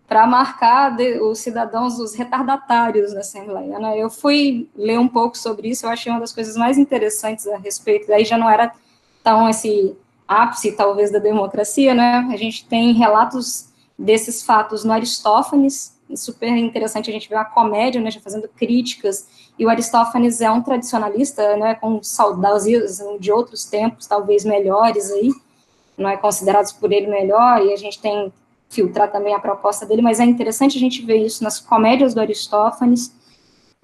para 0.06 0.26
marcar 0.26 0.94
de, 0.94 1.18
os 1.20 1.38
cidadãos, 1.38 1.98
os 1.98 2.14
retardatários 2.14 3.14
na 3.14 3.20
Assembleia. 3.20 3.78
Né? 3.78 3.98
Eu 3.98 4.10
fui 4.10 4.68
ler 4.76 4.98
um 4.98 5.08
pouco 5.08 5.36
sobre 5.36 5.68
isso, 5.68 5.86
eu 5.86 5.90
achei 5.90 6.12
uma 6.12 6.20
das 6.20 6.32
coisas 6.32 6.56
mais 6.56 6.76
interessantes 6.76 7.46
a 7.46 7.56
respeito, 7.56 8.06
daí 8.06 8.24
já 8.24 8.36
não 8.36 8.48
era 8.48 8.72
tão 9.22 9.48
esse 9.48 9.96
ápice, 10.28 10.72
talvez, 10.72 11.10
da 11.10 11.18
democracia, 11.18 11.94
né? 11.94 12.28
A 12.30 12.36
gente 12.36 12.66
tem 12.66 12.92
relatos 12.92 13.68
desses 13.98 14.42
fatos 14.42 14.84
no 14.84 14.92
Aristófanes, 14.92 15.98
super 16.14 16.48
interessante 16.48 17.10
a 17.10 17.12
gente 17.12 17.28
ver 17.28 17.36
uma 17.36 17.44
comédia, 17.44 18.00
né, 18.00 18.10
já 18.10 18.20
fazendo 18.20 18.48
críticas, 18.48 19.26
e 19.58 19.64
o 19.64 19.68
Aristófanes 19.68 20.40
é 20.40 20.50
um 20.50 20.62
tradicionalista, 20.62 21.56
né, 21.56 21.74
com 21.76 22.02
saudades 22.02 23.00
de 23.20 23.32
outros 23.32 23.64
tempos, 23.64 24.06
talvez 24.06 24.44
melhores 24.44 25.10
aí, 25.10 25.30
não 25.96 26.08
é 26.08 26.16
considerados 26.16 26.72
por 26.72 26.92
ele 26.92 27.06
melhor, 27.06 27.64
e 27.64 27.72
a 27.72 27.76
gente 27.76 28.00
tem 28.00 28.32
filtrar 28.68 29.10
também 29.12 29.32
a 29.32 29.38
proposta 29.38 29.86
dele, 29.86 30.02
mas 30.02 30.18
é 30.18 30.24
interessante 30.24 30.76
a 30.76 30.80
gente 30.80 31.04
ver 31.04 31.18
isso 31.18 31.44
nas 31.44 31.60
comédias 31.60 32.12
do 32.12 32.20
Aristófanes, 32.20 33.12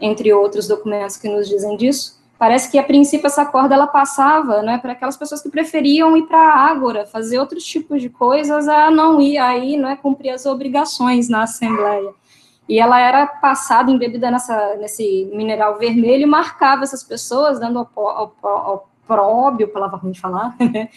entre 0.00 0.33
outros 0.33 0.66
documentos 0.66 1.16
que 1.16 1.28
nos 1.28 1.48
dizem 1.48 1.76
disso. 1.76 2.18
Parece 2.38 2.70
que 2.70 2.78
a 2.78 2.83
princípio 2.83 3.26
essa 3.26 3.44
corda 3.44 3.74
ela 3.74 3.87
passava, 3.87 4.62
né, 4.62 4.78
para 4.78 4.92
aquelas 4.92 5.16
pessoas 5.16 5.42
que 5.42 5.50
preferiam 5.50 6.16
ir 6.16 6.26
para 6.26 6.38
a 6.38 6.70
ágora, 6.70 7.06
fazer 7.06 7.38
outros 7.38 7.64
tipos 7.64 8.00
de 8.00 8.09
coisas, 8.09 8.66
a 8.66 8.90
não 8.90 9.20
ir 9.20 9.38
aí, 9.38 9.76
não 9.76 9.88
é 9.88 9.94
cumprir 9.94 10.30
as 10.30 10.46
obrigações 10.46 11.28
na 11.28 11.42
assembleia. 11.42 12.12
E 12.70 12.78
ela 12.78 13.00
era 13.00 13.26
passada 13.26 13.90
embebida 13.90 14.30
nessa, 14.30 14.76
nesse 14.76 15.28
mineral 15.35 15.76
vermelho 15.76 16.22
e 16.22 16.26
marcava 16.26 16.85
essas 16.85 17.02
pessoas, 17.02 17.59
dando 17.59 17.85
próbio, 19.09 19.66
palavra 19.72 19.96
ruim 19.96 20.12
de 20.12 20.20
falar, 20.20 20.54
né, 20.72 20.88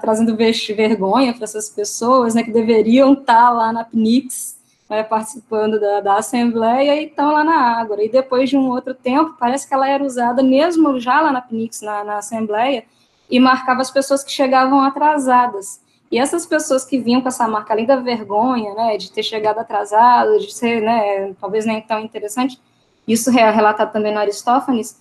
trazendo 0.00 0.36
vergonha 0.36 1.34
para 1.34 1.42
essas 1.42 1.68
pessoas, 1.68 2.36
né, 2.36 2.44
que 2.44 2.52
deveriam 2.52 3.14
estar 3.14 3.46
tá 3.46 3.50
lá 3.50 3.72
na 3.72 3.82
PNIX, 3.82 4.56
né, 4.88 5.02
participando 5.02 5.80
da, 5.80 6.00
da 6.00 6.14
Assembleia 6.18 7.02
e 7.02 7.06
estão 7.06 7.32
lá 7.32 7.42
na 7.42 7.80
Ágora. 7.80 8.04
E 8.04 8.08
depois 8.08 8.48
de 8.48 8.56
um 8.56 8.68
outro 8.68 8.94
tempo, 8.94 9.34
parece 9.36 9.66
que 9.66 9.74
ela 9.74 9.88
era 9.88 10.04
usada 10.04 10.44
mesmo 10.44 11.00
já 11.00 11.20
lá 11.20 11.32
na 11.32 11.40
PNIX, 11.40 11.82
na, 11.82 12.04
na 12.04 12.18
Assembleia, 12.18 12.84
e 13.28 13.40
marcava 13.40 13.80
as 13.80 13.90
pessoas 13.90 14.22
que 14.22 14.30
chegavam 14.30 14.80
atrasadas. 14.80 15.80
E 16.10 16.18
essas 16.18 16.44
pessoas 16.44 16.84
que 16.84 16.98
vinham 16.98 17.20
com 17.20 17.28
essa 17.28 17.46
marca, 17.46 17.72
além 17.72 17.86
da 17.86 17.96
vergonha, 17.96 18.74
né, 18.74 18.96
de 18.96 19.12
ter 19.12 19.22
chegado 19.22 19.58
atrasado, 19.58 20.38
de 20.40 20.52
ser, 20.52 20.82
né, 20.82 21.32
talvez 21.40 21.64
nem 21.64 21.80
tão 21.80 22.00
interessante, 22.00 22.60
isso 23.06 23.30
é 23.30 23.50
relatado 23.50 23.92
também 23.92 24.12
no 24.12 24.18
Aristófanes, 24.18 25.00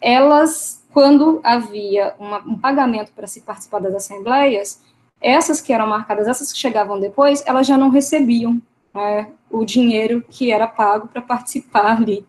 elas 0.00 0.82
quando 0.92 1.40
havia 1.44 2.14
uma, 2.18 2.38
um 2.38 2.56
pagamento 2.56 3.12
para 3.12 3.26
se 3.26 3.42
participar 3.42 3.80
das 3.80 3.94
assembleias, 3.94 4.80
essas 5.20 5.60
que 5.60 5.70
eram 5.70 5.86
marcadas, 5.86 6.26
essas 6.26 6.50
que 6.50 6.58
chegavam 6.58 6.98
depois, 6.98 7.42
elas 7.46 7.66
já 7.66 7.76
não 7.76 7.90
recebiam 7.90 8.60
né, 8.94 9.28
o 9.50 9.62
dinheiro 9.64 10.24
que 10.30 10.50
era 10.50 10.66
pago 10.66 11.06
para 11.08 11.20
participar 11.20 11.98
ali. 11.98 12.26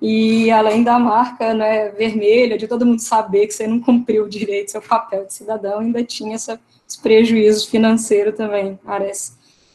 E 0.00 0.50
além 0.50 0.82
da 0.82 0.98
marca 0.98 1.52
né, 1.52 1.90
vermelha, 1.90 2.56
de 2.56 2.66
todo 2.66 2.86
mundo 2.86 3.00
saber 3.00 3.46
que 3.46 3.52
você 3.52 3.66
não 3.66 3.80
cumpriu 3.80 4.28
direito 4.28 4.70
seu 4.70 4.80
papel 4.82 5.26
de 5.26 5.34
cidadão, 5.34 5.80
ainda 5.80 6.02
tinha 6.02 6.34
essa, 6.34 6.60
prejuízo 6.94 7.68
financeiro 7.68 8.32
também, 8.32 8.78
parece. 8.84 9.32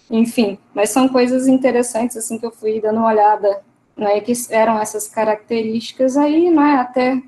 Enfim, 0.09 0.57
mas 0.73 0.89
são 0.89 1.07
coisas 1.07 1.47
interessantes 1.47 2.17
assim 2.17 2.37
que 2.37 2.45
eu 2.45 2.51
fui 2.51 2.79
dando 2.79 2.97
uma 2.97 3.07
olhada, 3.07 3.61
né, 3.95 4.19
que 4.21 4.33
eram 4.49 4.79
essas 4.79 5.07
características 5.07 6.17
aí, 6.17 6.49
né, 6.49 6.75
até 6.75 7.21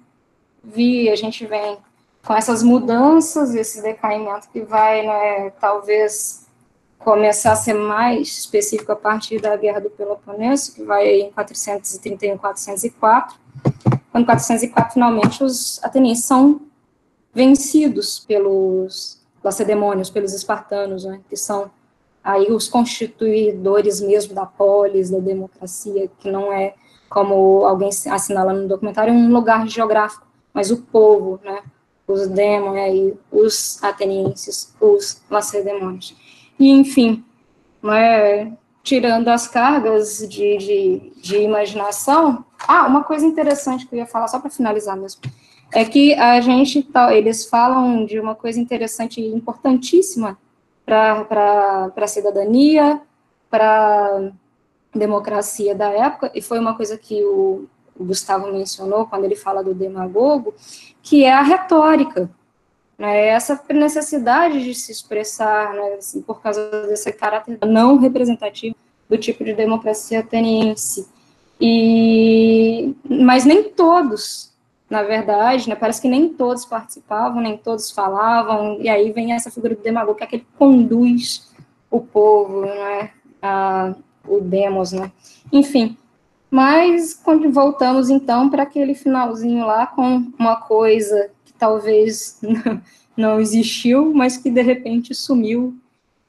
vi, 0.63 1.09
a 1.09 1.15
gente 1.15 1.45
vem 1.45 1.77
com 2.25 2.33
essas 2.33 2.63
mudanças, 2.63 3.53
esse 3.55 3.81
decaimento 3.81 4.49
que 4.49 4.61
vai, 4.61 5.05
né, 5.05 5.49
talvez 5.59 6.45
começar 6.99 7.51
a 7.51 7.55
ser 7.55 7.73
mais 7.73 8.29
específico 8.29 8.91
a 8.91 8.95
partir 8.95 9.41
da 9.41 9.55
Guerra 9.57 9.81
do 9.81 9.89
Peloponeso, 9.89 10.73
que 10.73 10.83
vai 10.83 11.21
em 11.21 11.31
431, 11.31 12.37
404, 12.37 13.35
quando 14.11 14.25
404, 14.25 14.93
finalmente, 14.93 15.43
os 15.43 15.83
atenienses 15.83 16.25
são 16.25 16.61
vencidos 17.33 18.19
pelos 18.19 19.22
lacedemônios, 19.43 20.09
pelos 20.09 20.33
espartanos, 20.33 21.03
né, 21.03 21.19
que 21.29 21.35
são 21.35 21.69
aí 22.23 22.51
os 22.51 22.67
constituidores 22.69 23.99
mesmo 23.99 24.33
da 24.33 24.45
polis, 24.45 25.09
da 25.09 25.19
democracia, 25.19 26.09
que 26.19 26.31
não 26.31 26.51
é, 26.53 26.73
como 27.09 27.65
alguém 27.65 27.89
assinala 27.89 28.53
no 28.53 28.67
documentário, 28.67 29.13
um 29.13 29.31
lugar 29.31 29.67
geográfico, 29.67 30.25
mas 30.53 30.71
o 30.71 30.77
povo, 30.83 31.39
né, 31.43 31.61
os 32.07 32.27
demônios 32.27 32.85
aí, 32.85 33.13
os 33.31 33.83
atenienses, 33.83 34.73
os 34.79 35.21
lacedemônios. 35.29 36.15
E, 36.59 36.69
enfim, 36.69 37.23
né, 37.81 38.53
tirando 38.83 39.29
as 39.29 39.47
cargas 39.47 40.19
de, 40.19 40.57
de, 40.57 41.13
de, 41.21 41.37
imaginação, 41.37 42.45
ah, 42.67 42.85
uma 42.85 43.03
coisa 43.03 43.25
interessante 43.25 43.87
que 43.87 43.95
eu 43.95 43.99
ia 43.99 44.05
falar, 44.05 44.27
só 44.27 44.39
para 44.39 44.49
finalizar 44.49 44.95
mesmo, 44.97 45.21
é 45.73 45.85
que 45.85 46.13
a 46.13 46.39
gente, 46.41 46.83
tá, 46.83 47.13
eles 47.13 47.45
falam 47.45 48.05
de 48.05 48.19
uma 48.19 48.35
coisa 48.35 48.59
interessante 48.59 49.21
e 49.21 49.27
importantíssima 49.27 50.37
para 50.85 51.91
a 51.95 52.07
cidadania, 52.07 53.01
para 53.49 54.31
democracia 54.93 55.73
da 55.73 55.89
época, 55.89 56.31
e 56.35 56.41
foi 56.41 56.59
uma 56.59 56.75
coisa 56.75 56.97
que 56.97 57.23
o 57.23 57.67
o 57.97 58.03
Gustavo 58.03 58.51
mencionou 58.51 59.05
quando 59.05 59.25
ele 59.25 59.35
fala 59.35 59.63
do 59.63 59.73
demagogo, 59.73 60.53
que 61.01 61.23
é 61.23 61.31
a 61.31 61.41
retórica. 61.41 62.29
Né, 62.97 63.27
essa 63.27 63.59
necessidade 63.71 64.63
de 64.63 64.75
se 64.75 64.91
expressar, 64.91 65.73
né, 65.73 65.95
assim, 65.97 66.21
por 66.21 66.41
causa 66.41 66.69
desse 66.87 67.11
caráter 67.11 67.57
não 67.65 67.97
representativo 67.97 68.75
do 69.09 69.17
tipo 69.17 69.43
de 69.43 69.53
democracia 69.53 70.19
ateniense. 70.19 71.07
E, 71.59 72.95
mas 73.03 73.45
nem 73.45 73.63
todos, 73.69 74.52
na 74.93 75.01
verdade, 75.01 75.67
né, 75.67 75.75
parece 75.75 75.99
que 75.99 76.07
nem 76.07 76.29
todos 76.29 76.65
participavam, 76.65 77.41
nem 77.41 77.57
todos 77.57 77.89
falavam, 77.89 78.79
e 78.79 78.87
aí 78.87 79.11
vem 79.11 79.33
essa 79.33 79.49
figura 79.49 79.73
do 79.75 79.81
demagogo, 79.81 80.15
que 80.15 80.23
é 80.23 80.27
aquele 80.27 80.43
que 80.43 80.55
conduz 80.55 81.51
o 81.89 81.99
povo, 81.99 82.61
né, 82.61 83.09
a, 83.41 83.95
o 84.27 84.39
demos, 84.39 84.91
né. 84.91 85.11
Enfim, 85.51 85.97
Mas 86.51 87.15
quando 87.15 87.51
voltamos 87.51 88.11
então 88.11 88.47
para 88.47 88.61
aquele 88.61 88.93
finalzinho 88.93 89.65
lá 89.65 89.87
com 89.87 90.31
uma 90.37 90.57
coisa 90.57 91.31
que 91.43 91.53
talvez 91.53 92.39
não 93.17 93.39
existiu, 93.39 94.13
mas 94.13 94.37
que 94.37 94.51
de 94.51 94.61
repente 94.61 95.15
sumiu 95.15 95.75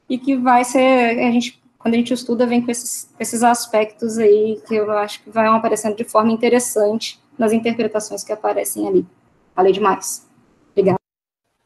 e 0.09 0.17
que 0.17 0.35
vai 0.35 0.63
ser 0.63 1.19
a 1.19 1.31
gente 1.31 1.61
quando 1.77 1.93
a 1.93 1.97
gente 1.97 2.11
estuda 2.11 2.47
vem 2.47 2.63
com 2.63 2.71
esses, 2.71 3.07
esses 3.19 3.43
aspectos 3.43 4.17
aí 4.17 4.59
que 4.67 4.73
eu 4.73 4.91
acho 4.91 5.21
que 5.21 5.29
vão 5.29 5.53
aparecendo 5.53 5.95
de 5.95 6.03
forma 6.03 6.31
interessante 6.31 7.19
nas 7.37 7.53
interpretações 7.53 8.23
que 8.23 8.31
aparecem 8.31 8.87
ali. 8.87 9.05
Falei 9.53 9.71
demais. 9.71 10.29
Obrigada. 10.71 10.99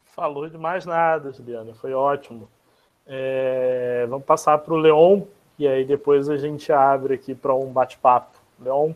Falou 0.05 0.49
demais 0.49 0.85
nada, 0.85 1.31
Juliana. 1.31 1.73
Foi 1.73 1.93
ótimo. 1.93 2.49
É, 3.05 4.05
vamos 4.07 4.25
passar 4.25 4.57
para 4.59 4.73
o 4.73 4.77
Leon 4.77 5.23
e 5.57 5.67
aí 5.67 5.83
depois 5.83 6.29
a 6.29 6.37
gente 6.37 6.71
abre 6.71 7.15
aqui 7.15 7.33
para 7.33 7.53
um 7.53 7.71
bate-papo. 7.71 8.37
Leon, 8.59 8.93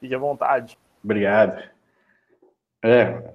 fique 0.00 0.14
à 0.14 0.18
vontade. 0.18 0.78
Obrigado. 1.04 1.62
É, 2.82 3.34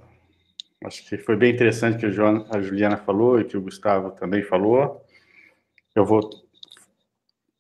acho 0.84 1.08
que 1.08 1.18
foi 1.18 1.36
bem 1.36 1.54
interessante 1.54 2.00
que 2.00 2.06
a 2.06 2.62
Juliana 2.62 2.98
falou 2.98 3.40
e 3.40 3.46
que 3.46 3.56
o 3.56 3.62
Gustavo 3.62 4.12
também 4.12 4.42
falou. 4.42 5.04
Eu 5.94 6.06
vou 6.06 6.45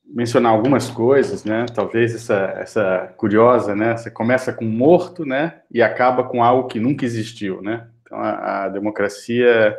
mencionar 0.07 0.51
algumas 0.51 0.89
coisas, 0.89 1.43
né? 1.43 1.65
Talvez 1.73 2.13
essa, 2.13 2.53
essa 2.57 3.13
curiosa, 3.17 3.75
né? 3.75 3.97
Você 3.97 4.11
começa 4.11 4.53
com 4.53 4.65
morto, 4.65 5.25
né? 5.25 5.61
E 5.71 5.81
acaba 5.81 6.23
com 6.23 6.43
algo 6.43 6.67
que 6.67 6.79
nunca 6.79 7.05
existiu, 7.05 7.61
né? 7.61 7.87
Então 8.01 8.19
a, 8.19 8.65
a 8.65 8.69
democracia, 8.69 9.77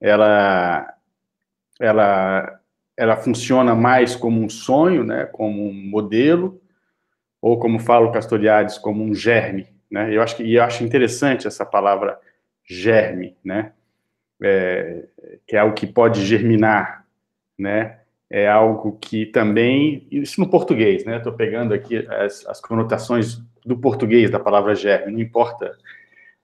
ela, 0.00 0.94
ela, 1.80 2.60
ela 2.96 3.16
funciona 3.16 3.74
mais 3.74 4.14
como 4.14 4.42
um 4.42 4.48
sonho, 4.48 5.02
né? 5.02 5.24
Como 5.26 5.68
um 5.68 5.72
modelo, 5.72 6.60
ou 7.40 7.58
como 7.58 7.78
fala 7.78 8.06
o 8.06 8.12
Castoriadis, 8.12 8.78
como 8.78 9.02
um 9.02 9.14
germe, 9.14 9.68
né? 9.90 10.14
Eu 10.14 10.22
acho 10.22 10.36
que 10.36 10.54
eu 10.54 10.62
acho 10.62 10.84
interessante 10.84 11.46
essa 11.46 11.64
palavra 11.64 12.18
germe, 12.64 13.36
né? 13.44 13.72
É, 14.42 15.04
que 15.46 15.56
é 15.56 15.58
algo 15.58 15.74
que 15.74 15.86
pode 15.86 16.24
germinar, 16.24 17.06
né? 17.58 18.00
É 18.34 18.48
algo 18.48 18.98
que 19.00 19.26
também, 19.26 20.08
isso 20.10 20.40
no 20.40 20.50
português, 20.50 21.04
né? 21.04 21.18
Estou 21.18 21.32
pegando 21.32 21.72
aqui 21.72 22.04
as, 22.08 22.44
as, 22.48 22.60
conotações 22.60 23.40
do 23.64 23.78
português 23.78 24.28
da 24.28 24.40
palavra 24.40 24.74
germe, 24.74 25.12
não 25.12 25.20
importa 25.20 25.70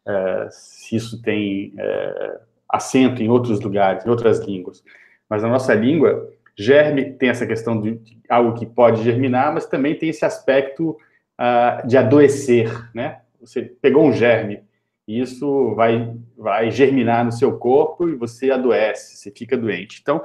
é, 0.07 0.48
se 0.53 0.94
isso 0.94 1.20
tem 1.20 1.74
é, 1.76 2.40
acento 2.68 3.20
em 3.20 3.29
outros 3.29 3.61
lugares, 3.61 4.07
em 4.07 4.09
outras 4.09 4.38
línguas, 4.38 4.85
mas 5.29 5.42
na 5.42 5.48
nossa 5.48 5.74
língua, 5.74 6.31
germe 6.57 7.11
tem 7.14 7.29
essa 7.29 7.44
questão 7.44 7.81
de 7.81 8.00
algo 8.29 8.57
que 8.57 8.66
pode 8.66 9.03
germinar, 9.03 9.53
mas 9.53 9.66
também 9.66 9.96
tem 9.96 10.11
esse 10.11 10.24
aspecto 10.24 10.90
uh, 10.90 11.85
de 11.88 11.96
adoecer, 11.96 12.70
né? 12.94 13.22
Você 13.40 13.62
pegou 13.62 14.05
um 14.05 14.12
germe, 14.12 14.62
e 15.09 15.20
isso 15.20 15.74
vai, 15.74 16.14
vai 16.38 16.70
germinar 16.70 17.24
no 17.24 17.33
seu 17.33 17.59
corpo 17.59 18.09
e 18.09 18.14
você 18.14 18.53
adoece, 18.53 19.16
você 19.16 19.33
fica 19.33 19.57
doente. 19.57 19.98
Então, 20.00 20.22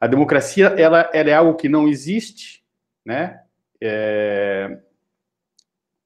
a 0.00 0.06
democracia, 0.06 0.66
ela, 0.78 1.10
ela 1.12 1.30
é 1.30 1.34
algo 1.34 1.54
que 1.54 1.68
não 1.68 1.88
existe, 1.88 2.62
né? 3.04 3.40
É... 3.80 4.78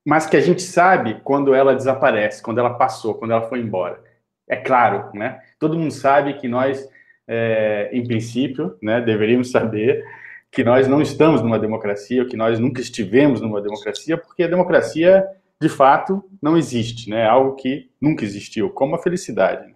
Mas 0.05 0.27
que 0.27 0.37
a 0.37 0.41
gente 0.41 0.63
sabe 0.63 1.21
quando 1.23 1.55
ela 1.55 1.75
desaparece, 1.75 2.43
quando 2.43 2.59
ela 2.59 2.75
passou, 2.75 3.15
quando 3.15 3.33
ela 3.33 3.49
foi 3.49 3.61
embora. 3.61 4.03
É 4.49 4.57
claro, 4.57 5.11
né? 5.15 5.41
Todo 5.59 5.79
mundo 5.79 5.93
sabe 5.93 6.35
que 6.35 6.49
nós, 6.49 6.89
é, 7.29 7.89
em 7.93 8.05
princípio, 8.05 8.77
né, 8.83 9.01
deveríamos 9.01 9.51
saber 9.51 10.05
que 10.51 10.65
nós 10.65 10.89
não 10.89 11.01
estamos 11.01 11.41
numa 11.41 11.59
democracia, 11.59 12.23
ou 12.23 12.29
que 12.29 12.37
nós 12.37 12.59
nunca 12.59 12.81
estivemos 12.81 13.41
numa 13.41 13.63
democracia, 13.63 14.19
porque 14.19 14.43
a 14.43 14.49
democracia, 14.49 15.25
de 15.61 15.69
fato, 15.69 16.23
não 16.43 16.59
existe, 16.59 17.09
né? 17.09 17.23
É 17.23 17.27
algo 17.27 17.55
que 17.55 17.89
nunca 18.01 18.25
existiu, 18.25 18.69
como 18.71 18.97
a 18.97 18.99
felicidade. 18.99 19.73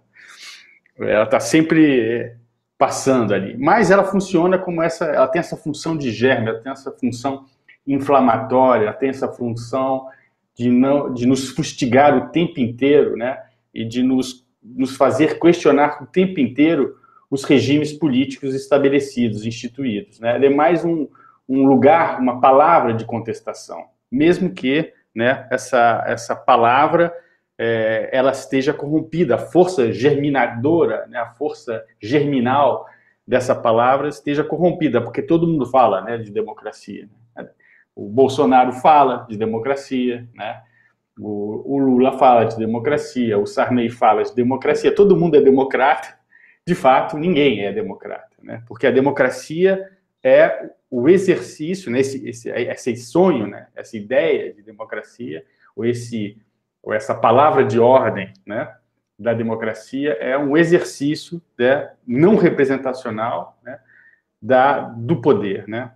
Ela 0.99 1.23
está 1.23 1.39
sempre 1.39 2.35
passando 2.77 3.33
ali. 3.33 3.57
Mas 3.57 3.89
ela 3.89 4.03
funciona 4.03 4.57
como 4.57 4.81
essa, 4.81 5.05
ela 5.05 5.27
tem 5.27 5.39
essa 5.39 5.57
função 5.57 5.97
de 5.97 6.11
germe, 6.11 6.49
ela 6.49 6.59
tem 6.59 6.71
essa 6.71 6.91
função 6.91 7.45
inflamatória, 7.85 8.83
ela 8.83 8.93
tem 8.93 9.09
essa 9.09 9.27
função 9.27 10.07
de 10.55 10.69
não 10.69 11.13
de 11.13 11.25
nos 11.25 11.49
fustigar 11.49 12.15
o 12.15 12.29
tempo 12.29 12.59
inteiro, 12.59 13.15
né? 13.15 13.41
E 13.73 13.83
de 13.85 14.03
nos 14.03 14.45
nos 14.61 14.97
fazer 14.97 15.39
questionar 15.39 16.03
o 16.03 16.05
tempo 16.05 16.39
inteiro 16.39 16.97
os 17.29 17.43
regimes 17.43 17.93
políticos 17.93 18.53
estabelecidos, 18.53 19.45
instituídos, 19.45 20.19
né? 20.19 20.35
Ele 20.35 20.47
é 20.47 20.49
mais 20.49 20.83
um, 20.83 21.07
um 21.47 21.65
lugar, 21.65 22.19
uma 22.19 22.41
palavra 22.41 22.93
de 22.93 23.05
contestação, 23.05 23.85
mesmo 24.11 24.53
que, 24.53 24.93
né, 25.15 25.47
essa 25.49 26.03
essa 26.05 26.35
palavra 26.35 27.13
é, 27.57 28.09
ela 28.11 28.31
esteja 28.31 28.73
corrompida, 28.73 29.35
a 29.35 29.39
força 29.39 29.91
germinadora, 29.91 31.07
né, 31.07 31.17
a 31.17 31.33
força 31.33 31.83
germinal 31.99 32.85
dessa 33.27 33.55
palavra 33.55 34.07
esteja 34.07 34.43
corrompida, 34.43 35.01
porque 35.01 35.21
todo 35.21 35.47
mundo 35.47 35.65
fala 35.65 36.01
né, 36.01 36.17
de 36.17 36.31
democracia. 36.31 37.09
Né? 37.35 37.49
O 37.95 38.07
Bolsonaro 38.07 38.71
fala 38.73 39.25
de 39.27 39.37
democracia, 39.37 40.27
né? 40.33 40.61
o, 41.19 41.75
o 41.75 41.77
Lula 41.77 42.17
fala 42.17 42.45
de 42.45 42.55
democracia, 42.57 43.37
o 43.37 43.45
Sarney 43.45 43.89
fala 43.89 44.23
de 44.23 44.33
democracia, 44.35 44.93
todo 44.93 45.17
mundo 45.17 45.35
é 45.35 45.41
democrata. 45.41 46.15
De 46.65 46.75
fato, 46.75 47.17
ninguém 47.17 47.65
é 47.65 47.71
democrata, 47.73 48.35
né? 48.41 48.61
porque 48.67 48.85
a 48.85 48.91
democracia 48.91 49.89
é 50.23 50.69
o 50.89 51.09
exercício, 51.09 51.91
né, 51.91 51.99
esse, 51.99 52.27
esse, 52.27 52.49
esse 52.49 52.95
sonho, 52.97 53.45
né, 53.47 53.67
essa 53.75 53.97
ideia 53.97 54.53
de 54.53 54.61
democracia, 54.61 55.43
ou 55.75 55.85
esse 55.85 56.37
ou 56.81 56.93
essa 56.93 57.13
palavra 57.13 57.63
de 57.63 57.79
ordem 57.79 58.33
né, 58.45 58.73
da 59.17 59.33
democracia 59.33 60.13
é 60.13 60.37
um 60.37 60.55
exercício 60.55 61.41
né, 61.57 61.91
não 62.05 62.35
representacional 62.35 63.57
né, 63.63 63.79
da, 64.41 64.79
do 64.79 65.21
poder. 65.21 65.67
Né? 65.67 65.91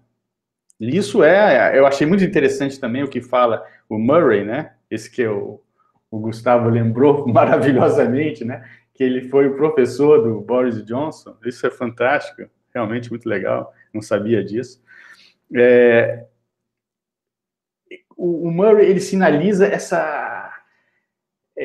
E 0.79 0.97
isso 0.97 1.23
é, 1.23 1.77
eu 1.77 1.85
achei 1.85 2.07
muito 2.07 2.23
interessante 2.23 2.79
também 2.79 3.03
o 3.03 3.07
que 3.07 3.21
fala 3.21 3.65
o 3.87 3.99
Murray, 3.99 4.43
né, 4.43 4.73
esse 4.89 5.09
que 5.09 5.25
o, 5.27 5.61
o 6.09 6.19
Gustavo 6.19 6.69
lembrou 6.69 7.27
maravilhosamente, 7.31 8.43
né, 8.43 8.67
que 8.93 9.03
ele 9.03 9.29
foi 9.29 9.47
o 9.47 9.55
professor 9.55 10.23
do 10.23 10.41
Boris 10.41 10.83
Johnson. 10.85 11.35
Isso 11.45 11.65
é 11.67 11.71
fantástico, 11.71 12.49
realmente 12.73 13.09
muito 13.09 13.27
legal, 13.29 13.73
não 13.93 14.01
sabia 14.01 14.43
disso. 14.43 14.83
É, 15.55 16.25
o, 18.17 18.47
o 18.47 18.51
Murray 18.51 18.87
ele 18.87 18.99
sinaliza 18.99 19.67
essa 19.67 20.30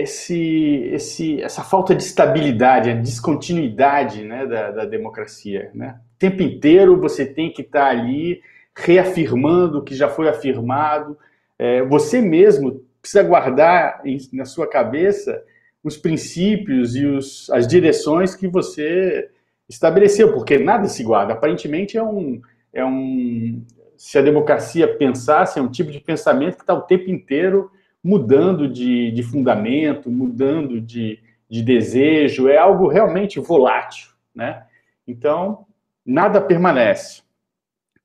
esse, 0.03 0.91
esse, 0.93 1.43
essa 1.43 1.63
falta 1.63 1.95
de 1.95 2.03
estabilidade, 2.03 2.91
a 2.91 2.95
descontinuidade 2.95 4.25
né, 4.25 4.47
da, 4.47 4.71
da 4.71 4.85
democracia. 4.85 5.71
Né? 5.75 5.99
O 6.15 6.19
tempo 6.19 6.43
inteiro 6.43 7.01
você 7.01 7.25
tem 7.25 7.53
que 7.53 7.63
estar 7.63 7.87
ali 7.87 8.41
reafirmando 8.77 9.79
o 9.79 9.83
que 9.83 9.95
já 9.95 10.09
foi 10.09 10.29
afirmado. 10.29 11.19
É, 11.59 11.83
você 11.83 12.21
mesmo 12.21 12.85
precisa 13.01 13.23
guardar 13.23 14.03
em, 14.05 14.19
na 14.33 14.45
sua 14.45 14.69
cabeça 14.69 15.43
os 15.83 15.97
princípios 15.97 16.97
e 16.97 17.07
os, 17.07 17.49
as 17.51 17.67
direções 17.67 18.35
que 18.35 18.49
você 18.49 19.31
estabeleceu, 19.69 20.33
porque 20.33 20.59
nada 20.59 20.89
se 20.89 21.03
guarda. 21.03 21.33
Aparentemente 21.33 21.97
é 21.97 22.03
um, 22.03 22.41
é 22.73 22.85
um. 22.85 23.63
Se 23.97 24.19
a 24.19 24.23
democracia 24.23 24.97
pensasse, 24.97 25.59
é 25.59 25.63
um 25.63 25.71
tipo 25.71 25.91
de 25.91 26.01
pensamento 26.01 26.57
que 26.57 26.63
está 26.63 26.75
o 26.75 26.83
tempo 26.83 27.09
inteiro 27.11 27.71
mudando 28.07 28.69
de, 28.69 29.11
de 29.11 29.23
fundamento, 29.25 30.09
mudando 30.09 30.81
de, 30.81 31.19
de 31.51 31.61
desejo, 31.61 32.49
é 32.49 32.57
algo 32.57 32.87
realmente 32.87 33.41
volátil, 33.41 34.11
né? 34.33 34.63
Então, 35.09 35.67
nada 36.05 36.41
permanece. 36.41 37.23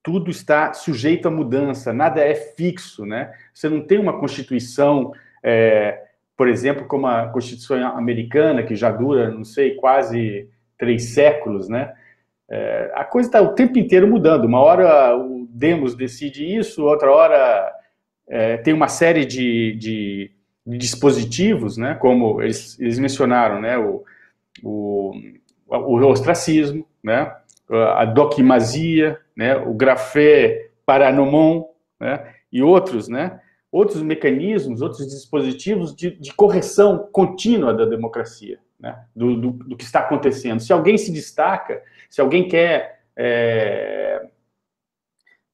Tudo 0.02 0.32
está 0.32 0.74
sujeito 0.74 1.28
a 1.28 1.32
mudança, 1.32 1.94
nada 1.94 2.20
é 2.20 2.34
fixo, 2.34 3.06
né? 3.06 3.32
Você 3.54 3.70
não 3.70 3.80
tem 3.82 4.00
uma 4.00 4.20
constituição, 4.20 5.14
é, 5.44 6.02
por 6.36 6.50
exemplo, 6.50 6.88
como 6.88 7.06
a 7.06 7.28
Constituição 7.28 7.78
americana, 7.96 8.64
que 8.64 8.76
já 8.76 8.90
dura, 8.90 9.30
não 9.30 9.44
sei, 9.44 9.76
quase 9.76 10.50
três 10.80 11.13
séculos, 11.13 11.69
né? 11.69 11.94
É, 12.50 12.92
a 12.96 13.04
coisa 13.04 13.30
está 13.30 13.40
o 13.40 13.54
tempo 13.54 13.78
inteiro 13.78 14.08
mudando. 14.08 14.46
Uma 14.46 14.62
hora 14.62 15.15
o 15.15 15.48
Demos 15.48 15.94
decide 15.94 16.44
isso, 16.44 16.84
outra 16.84 17.12
hora 17.12 17.81
é, 18.28 18.58
tem 18.58 18.74
uma 18.74 18.88
série 18.88 19.26
de, 19.26 19.76
de, 19.76 20.32
dispositivos, 20.65 21.78
né, 21.78 21.96
como 21.96 22.42
eles, 22.42 22.80
eles 22.80 23.00
mencionaram, 23.00 23.60
né, 23.60 23.78
o, 23.78 24.04
o, 24.63 25.12
o 25.67 25.96
ostracismo, 26.08 26.86
né, 27.04 27.34
a 27.69 28.06
doquimasia, 28.06 29.19
né, 29.36 29.56
o 29.58 29.74
grafé 29.74 30.69
paranomon, 30.86 31.65
né, 32.00 32.34
e 32.52 32.62
outros, 32.62 33.08
né, 33.08 33.40
outros 33.72 34.02
mecanismos, 34.02 34.82
outros 34.82 35.08
dispositivos 35.08 35.96
de, 35.96 36.12
de 36.12 36.34
correção 36.34 37.08
contínua 37.12 37.74
da 37.74 37.86
democracia, 37.86 38.60
né, 38.80 39.00
do, 39.15 39.36
do, 39.36 39.52
do, 39.52 39.78
que 39.78 39.84
está 39.84 40.00
acontecendo. 40.02 40.60
Se 40.60 40.74
alguém 40.74 40.98
se 40.98 41.12
destaca, 41.12 41.82
se 42.10 42.19
alguém 42.19 42.48
quer 42.48 43.02
é, 43.15 44.28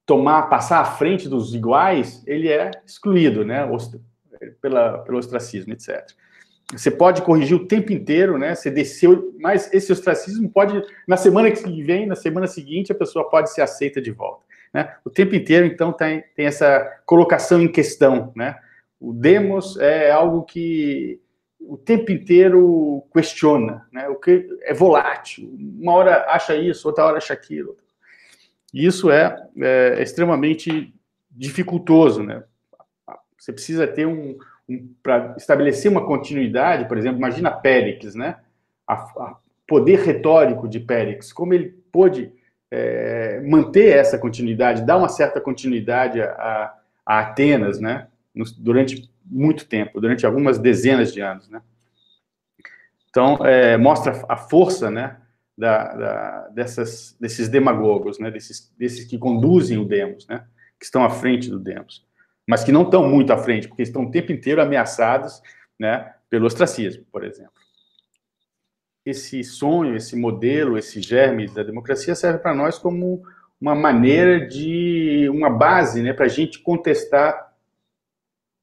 tomar, 0.08 0.44
passar 0.44 0.80
à 0.80 0.86
frente 0.86 1.28
dos 1.28 1.54
iguais, 1.54 2.24
ele 2.26 2.48
é 2.48 2.72
excluído, 2.86 3.46
né? 3.46 3.70
Pela, 4.62 5.00
pelo 5.00 5.18
ostracismo, 5.18 5.74
etc. 5.74 6.08
Você 6.72 6.90
pode 6.90 7.22
corrigir 7.22 7.58
o 7.58 7.68
tempo 7.68 7.92
inteiro, 7.92 8.38
né? 8.38 8.56
Você 8.56 8.72
desceu, 8.72 9.36
mas 9.40 9.72
esse 9.74 9.92
ostracismo 9.92 10.50
pode, 10.50 10.82
na 11.06 11.18
semana 11.18 11.52
que 11.52 11.84
vem, 11.84 12.06
na 12.06 12.16
semana 12.16 12.48
seguinte, 12.48 12.92
a 12.92 12.96
pessoa 12.96 13.30
pode 13.30 13.52
ser 13.52 13.62
aceita 13.62 14.02
de 14.02 14.12
volta. 14.12 14.46
Né? 14.74 14.94
O 15.04 15.10
tempo 15.10 15.36
inteiro, 15.36 15.66
então, 15.66 15.92
tem, 15.92 16.24
tem 16.36 16.46
essa 16.46 16.80
colocação 17.06 17.62
em 17.62 17.72
questão, 17.72 18.32
né? 18.36 18.58
O 19.00 19.14
demos 19.14 19.78
é 19.78 20.10
algo 20.10 20.44
que 20.44 21.20
o 21.60 21.78
tempo 21.78 22.12
inteiro 22.12 23.04
questiona, 23.14 23.86
né? 23.92 24.08
O 24.08 24.16
que 24.16 24.48
é 24.62 24.74
volátil. 24.74 25.54
Uma 25.80 25.94
hora 25.94 26.26
acha 26.30 26.56
isso, 26.56 26.88
outra 26.88 27.06
hora 27.06 27.18
acha 27.18 27.34
aquilo. 27.34 27.76
Isso 28.74 29.10
é, 29.10 29.36
é 29.60 30.02
extremamente 30.02 30.94
dificultoso, 31.32 32.24
né? 32.24 32.44
Você 33.38 33.54
precisa 33.54 33.88
ter 33.88 34.06
um, 34.06 34.38
um 34.68 34.94
para 35.02 35.36
estabelecer 35.38 35.92
uma 35.92 36.06
continuidade, 36.06 36.88
por 36.88 36.98
exemplo, 36.98 37.18
imagina 37.18 37.52
Péricles, 37.52 38.16
né? 38.16 38.38
A, 38.88 38.94
a 38.94 39.38
poder 39.68 40.00
retórico 40.00 40.68
de 40.68 40.80
Péricles, 40.80 41.32
como 41.32 41.54
ele 41.54 41.70
pôde 41.92 42.32
é, 42.72 43.42
manter 43.42 43.96
essa 43.96 44.18
continuidade, 44.18 44.86
dar 44.86 44.98
uma 44.98 45.10
certa 45.10 45.40
continuidade 45.40 46.22
a, 46.22 46.74
a 47.06 47.20
Atenas, 47.20 47.80
né? 47.80 48.08
durante 48.58 49.10
muito 49.26 49.66
tempo, 49.66 50.00
durante 50.00 50.26
algumas 50.26 50.60
dezenas 50.60 51.14
de 51.14 51.22
anos, 51.22 51.50
né? 51.50 51.62
Então, 53.10 53.38
é, 53.46 53.78
mostra 53.78 54.24
a 54.30 54.38
força, 54.38 54.92
né, 54.92 55.18
da, 55.58 55.94
da, 55.96 56.48
dessas, 56.50 57.18
desses 57.20 57.50
demagogos, 57.50 58.20
né, 58.20 58.30
desses, 58.30 58.74
desses 58.78 59.06
que 59.06 59.18
conduzem 59.18 59.78
o 59.78 59.86
Demos, 59.86 60.28
né, 60.28 60.46
que 60.80 60.86
estão 60.86 61.04
à 61.04 61.10
frente 61.10 61.50
do 61.50 61.60
Demos, 61.60 62.06
mas 62.48 62.64
que 62.64 62.72
não 62.72 62.84
estão 62.84 63.08
muito 63.08 63.34
à 63.34 63.38
frente, 63.38 63.68
porque 63.68 63.82
estão 63.82 64.04
o 64.04 64.12
tempo 64.12 64.32
inteiro 64.32 64.62
ameaçados, 64.62 65.42
né, 65.80 66.14
pelo 66.30 66.46
ostracismo, 66.46 67.04
por 67.12 67.24
exemplo. 67.24 67.52
Esse 69.06 69.44
sonho, 69.44 69.96
esse 69.96 70.16
modelo, 70.16 70.78
esse 70.78 71.02
germe 71.02 71.48
da 71.48 71.64
democracia 71.64 72.14
serve 72.14 72.40
para 72.40 72.54
nós 72.54 72.78
como 72.78 73.24
uma 73.60 73.74
maneira 73.74 74.46
de, 74.46 75.28
uma 75.30 75.50
base, 75.50 76.04
né, 76.04 76.14
para 76.14 76.26
a 76.26 76.30
gente 76.30 76.60
contestar 76.60 77.48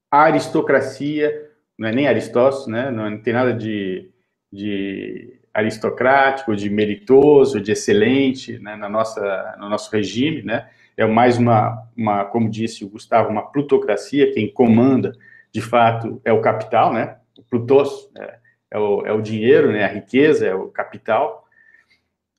a 0.09 0.23
aristocracia, 0.23 1.51
não 1.77 1.89
é 1.89 1.91
nem 1.91 2.07
Aristóteles, 2.07 2.67
né? 2.67 2.89
não 2.89 3.21
tem 3.21 3.33
nada 3.33 3.53
de, 3.53 4.09
de 4.51 5.39
aristocrático, 5.55 6.53
de 6.53 6.69
meritoso, 6.69 7.61
de 7.61 7.71
excelente 7.71 8.59
né? 8.59 8.75
na 8.75 8.89
nossa, 8.89 9.55
no 9.57 9.69
nosso 9.69 9.89
regime, 9.89 10.43
né? 10.43 10.69
é 10.97 11.05
mais 11.05 11.37
uma, 11.37 11.87
uma, 11.95 12.25
como 12.25 12.49
disse 12.49 12.83
o 12.83 12.89
Gustavo, 12.89 13.29
uma 13.29 13.49
plutocracia, 13.49 14.33
quem 14.33 14.51
comanda, 14.51 15.13
de 15.53 15.61
fato, 15.61 16.21
é 16.25 16.33
o 16.33 16.41
capital, 16.41 16.91
né? 16.91 17.17
o 17.37 17.43
plutos 17.43 18.11
é, 18.17 18.39
é, 18.71 18.77
o, 18.77 19.05
é 19.05 19.13
o 19.13 19.21
dinheiro, 19.21 19.71
né? 19.71 19.85
a 19.85 19.87
riqueza, 19.87 20.45
é 20.45 20.53
o 20.53 20.67
capital, 20.67 21.47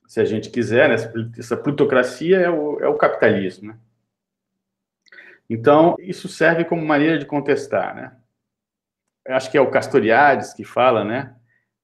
se 0.05 0.21
a 0.21 0.25
gente 0.25 0.51
quiser, 0.51 0.87
né? 0.87 0.95
essa 1.39 1.57
plutocracia 1.57 2.37
é 2.37 2.49
o, 2.51 2.79
é 2.79 2.87
o 2.87 2.97
capitalismo, 2.97 3.69
né? 3.69 3.77
Então, 5.49 5.95
isso 5.97 6.27
serve 6.27 6.65
como 6.65 6.85
maneira 6.85 7.17
de 7.17 7.25
contestar, 7.25 7.95
né? 7.95 8.11
Acho 9.29 9.49
que 9.49 9.57
é 9.57 9.61
o 9.61 9.71
Castoriades 9.71 10.53
que 10.53 10.65
fala, 10.65 11.05
né, 11.05 11.36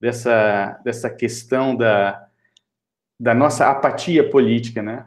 dessa, 0.04 0.82
dessa 0.84 1.10
questão 1.10 1.74
da, 1.74 2.28
da 3.18 3.34
nossa 3.34 3.70
apatia 3.70 4.30
política, 4.30 4.82
né? 4.82 5.06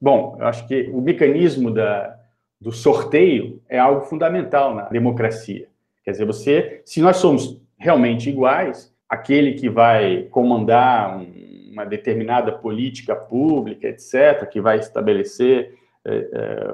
Bom, 0.00 0.38
eu 0.40 0.46
acho 0.46 0.66
que 0.66 0.88
o 0.90 1.02
mecanismo 1.02 1.70
da, 1.70 2.18
do 2.58 2.72
sorteio 2.72 3.60
é 3.68 3.78
algo 3.78 4.06
fundamental 4.06 4.74
na 4.74 4.84
democracia. 4.84 5.68
Quer 6.02 6.12
dizer, 6.12 6.24
você, 6.24 6.80
se 6.86 7.02
nós 7.02 7.18
somos 7.18 7.60
realmente 7.76 8.30
iguais, 8.30 8.90
aquele 9.06 9.52
que 9.52 9.68
vai 9.68 10.22
comandar 10.30 11.14
um, 11.18 11.70
uma 11.70 11.84
determinada 11.84 12.52
política 12.52 13.14
pública, 13.14 13.86
etc., 13.86 14.48
que 14.50 14.62
vai 14.62 14.78
estabelecer 14.78 15.74
é, 16.06 16.14
é, 16.14 16.68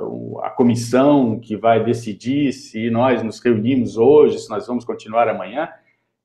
a 0.44 0.50
comissão 0.50 1.40
que 1.40 1.56
vai 1.56 1.82
decidir 1.82 2.52
se 2.52 2.88
nós 2.88 3.20
nos 3.20 3.40
reunimos 3.40 3.96
hoje, 3.96 4.38
se 4.38 4.48
nós 4.48 4.64
vamos 4.64 4.84
continuar 4.84 5.26
amanhã, 5.26 5.68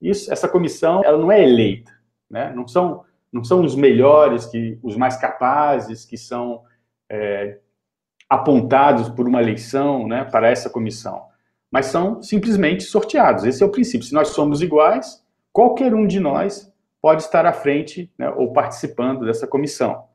isso, 0.10 0.32
essa 0.32 0.48
comissão 0.48 1.02
ela 1.04 1.18
não 1.18 1.32
é 1.32 1.42
eleita, 1.42 1.92
né? 2.30 2.52
não, 2.54 2.68
são, 2.68 3.04
não 3.32 3.44
são 3.44 3.62
os 3.62 3.76
melhores, 3.76 4.46
que, 4.46 4.78
os 4.84 4.98
mais 4.98 5.16
capazes 5.18 6.06
que 6.06 6.18
são 6.18 6.64
é, 7.10 7.60
apontados 8.30 9.10
por 9.10 9.28
uma 9.28 9.42
eleição 9.42 10.08
né, 10.08 10.24
para 10.26 10.50
essa 10.50 10.70
comissão, 10.70 11.24
mas 11.72 11.88
são 11.88 12.22
simplesmente 12.22 12.84
sorteados. 12.84 13.44
Esse 13.46 13.64
é 13.64 13.66
o 13.66 13.72
princípio. 13.72 14.06
Se 14.06 14.14
nós 14.14 14.30
somos 14.30 14.62
iguais, 14.62 15.24
qualquer 15.52 15.94
um 15.94 16.06
de 16.06 16.20
nós 16.20 16.72
pode 17.02 17.24
estar 17.24 17.46
à 17.46 17.54
frente 17.54 18.12
né, 18.18 18.30
ou 18.30 18.54
participando 18.54 19.26
dessa 19.26 19.46
comissão. 19.46 20.06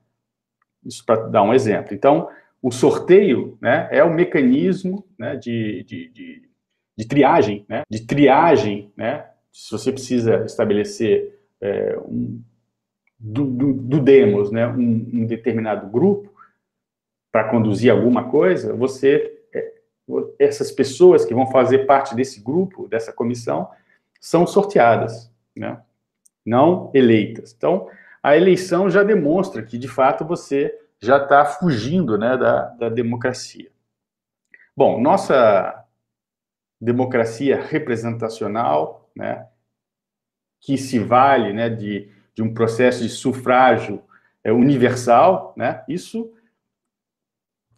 Isso 0.84 1.05
para 1.05 1.28
dar 1.28 1.43
um 1.43 1.53
exemplo. 1.53 1.95
Então, 1.95 2.28
o 2.62 2.70
sorteio 2.72 3.57
né, 3.61 3.89
é 3.91 4.03
o 4.03 4.12
mecanismo 4.12 5.07
né, 5.18 5.36
de, 5.36 5.84
de, 5.84 6.11
de, 6.11 6.43
de, 6.97 7.07
triagem, 7.07 7.64
né, 7.68 7.82
de 7.89 8.07
triagem, 8.07 8.93
né, 8.97 9.26
se 9.53 9.72
você 9.72 9.92
precisa 9.92 10.44
estabelecer 10.44 11.38
é, 11.61 11.99
um, 11.99 12.40
do, 13.18 13.44
do, 13.44 13.72
do, 13.72 14.01
demos, 14.01 14.51
né, 14.51 14.66
um, 14.66 15.11
um 15.12 15.26
determinado 15.26 15.88
grupo 15.88 16.32
para 17.32 17.49
conduzir 17.51 17.90
alguma 17.90 18.30
coisa, 18.30 18.74
você 18.74 19.40
é, 19.53 19.74
essas 20.38 20.70
pessoas 20.70 21.24
que 21.24 21.34
vão 21.34 21.51
fazer 21.51 21.86
parte 21.86 22.14
desse 22.14 22.40
grupo, 22.40 22.88
dessa 22.88 23.12
comissão, 23.12 23.68
são 24.20 24.46
sorteadas, 24.46 25.30
né, 25.57 25.80
não 26.44 26.90
eleitas. 26.94 27.55
Então, 27.57 27.88
a 28.22 28.36
eleição 28.36 28.90
já 28.90 29.03
demonstra 29.03 29.62
que, 29.62 29.78
de 29.78 29.88
fato, 29.88 30.24
você 30.24 30.76
já 31.01 31.22
está 31.22 31.44
fugindo 31.44 32.18
né, 32.18 32.36
da, 32.36 32.66
da 32.70 32.88
democracia. 32.88 33.70
Bom, 34.76 35.01
nossa 35.01 35.84
democracia 36.80 37.61
representacional, 37.61 38.97
né, 39.18 39.46
que 40.60 40.78
se 40.78 40.98
vale 40.98 41.52
né, 41.52 41.68
de, 41.68 42.10
de 42.34 42.42
um 42.42 42.54
processo 42.54 43.02
de 43.02 43.08
sufrágio 43.08 44.02
é, 44.44 44.52
universal, 44.52 45.52
né, 45.56 45.84
isso, 45.88 46.32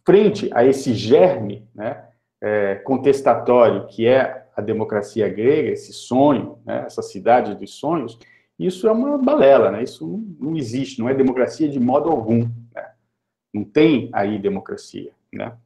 frente 0.05 0.49
a 0.53 0.63
esse 0.63 0.93
germe 0.93 1.67
né, 1.73 2.07
é, 2.39 2.75
contestatório 2.75 3.87
que 3.87 4.05
é 4.05 4.47
a 4.55 4.61
democracia 4.61 5.27
grega, 5.27 5.71
esse 5.71 5.91
sonho, 5.91 6.59
né, 6.63 6.83
essa 6.85 7.01
cidade 7.01 7.55
dos 7.55 7.75
sonhos, 7.75 8.19
isso 8.59 8.87
é 8.87 8.91
uma 8.91 9.17
balela, 9.17 9.71
né, 9.71 9.81
isso 9.81 10.05
não, 10.07 10.51
não 10.51 10.55
existe, 10.55 10.99
não 10.99 11.09
é 11.09 11.13
democracia 11.15 11.67
de 11.67 11.79
modo 11.79 12.09
algum. 12.09 12.47
Não 13.53 13.65
tem 13.65 14.09
aí 14.13 14.39
democracia, 14.39 15.11
né? 15.33 15.57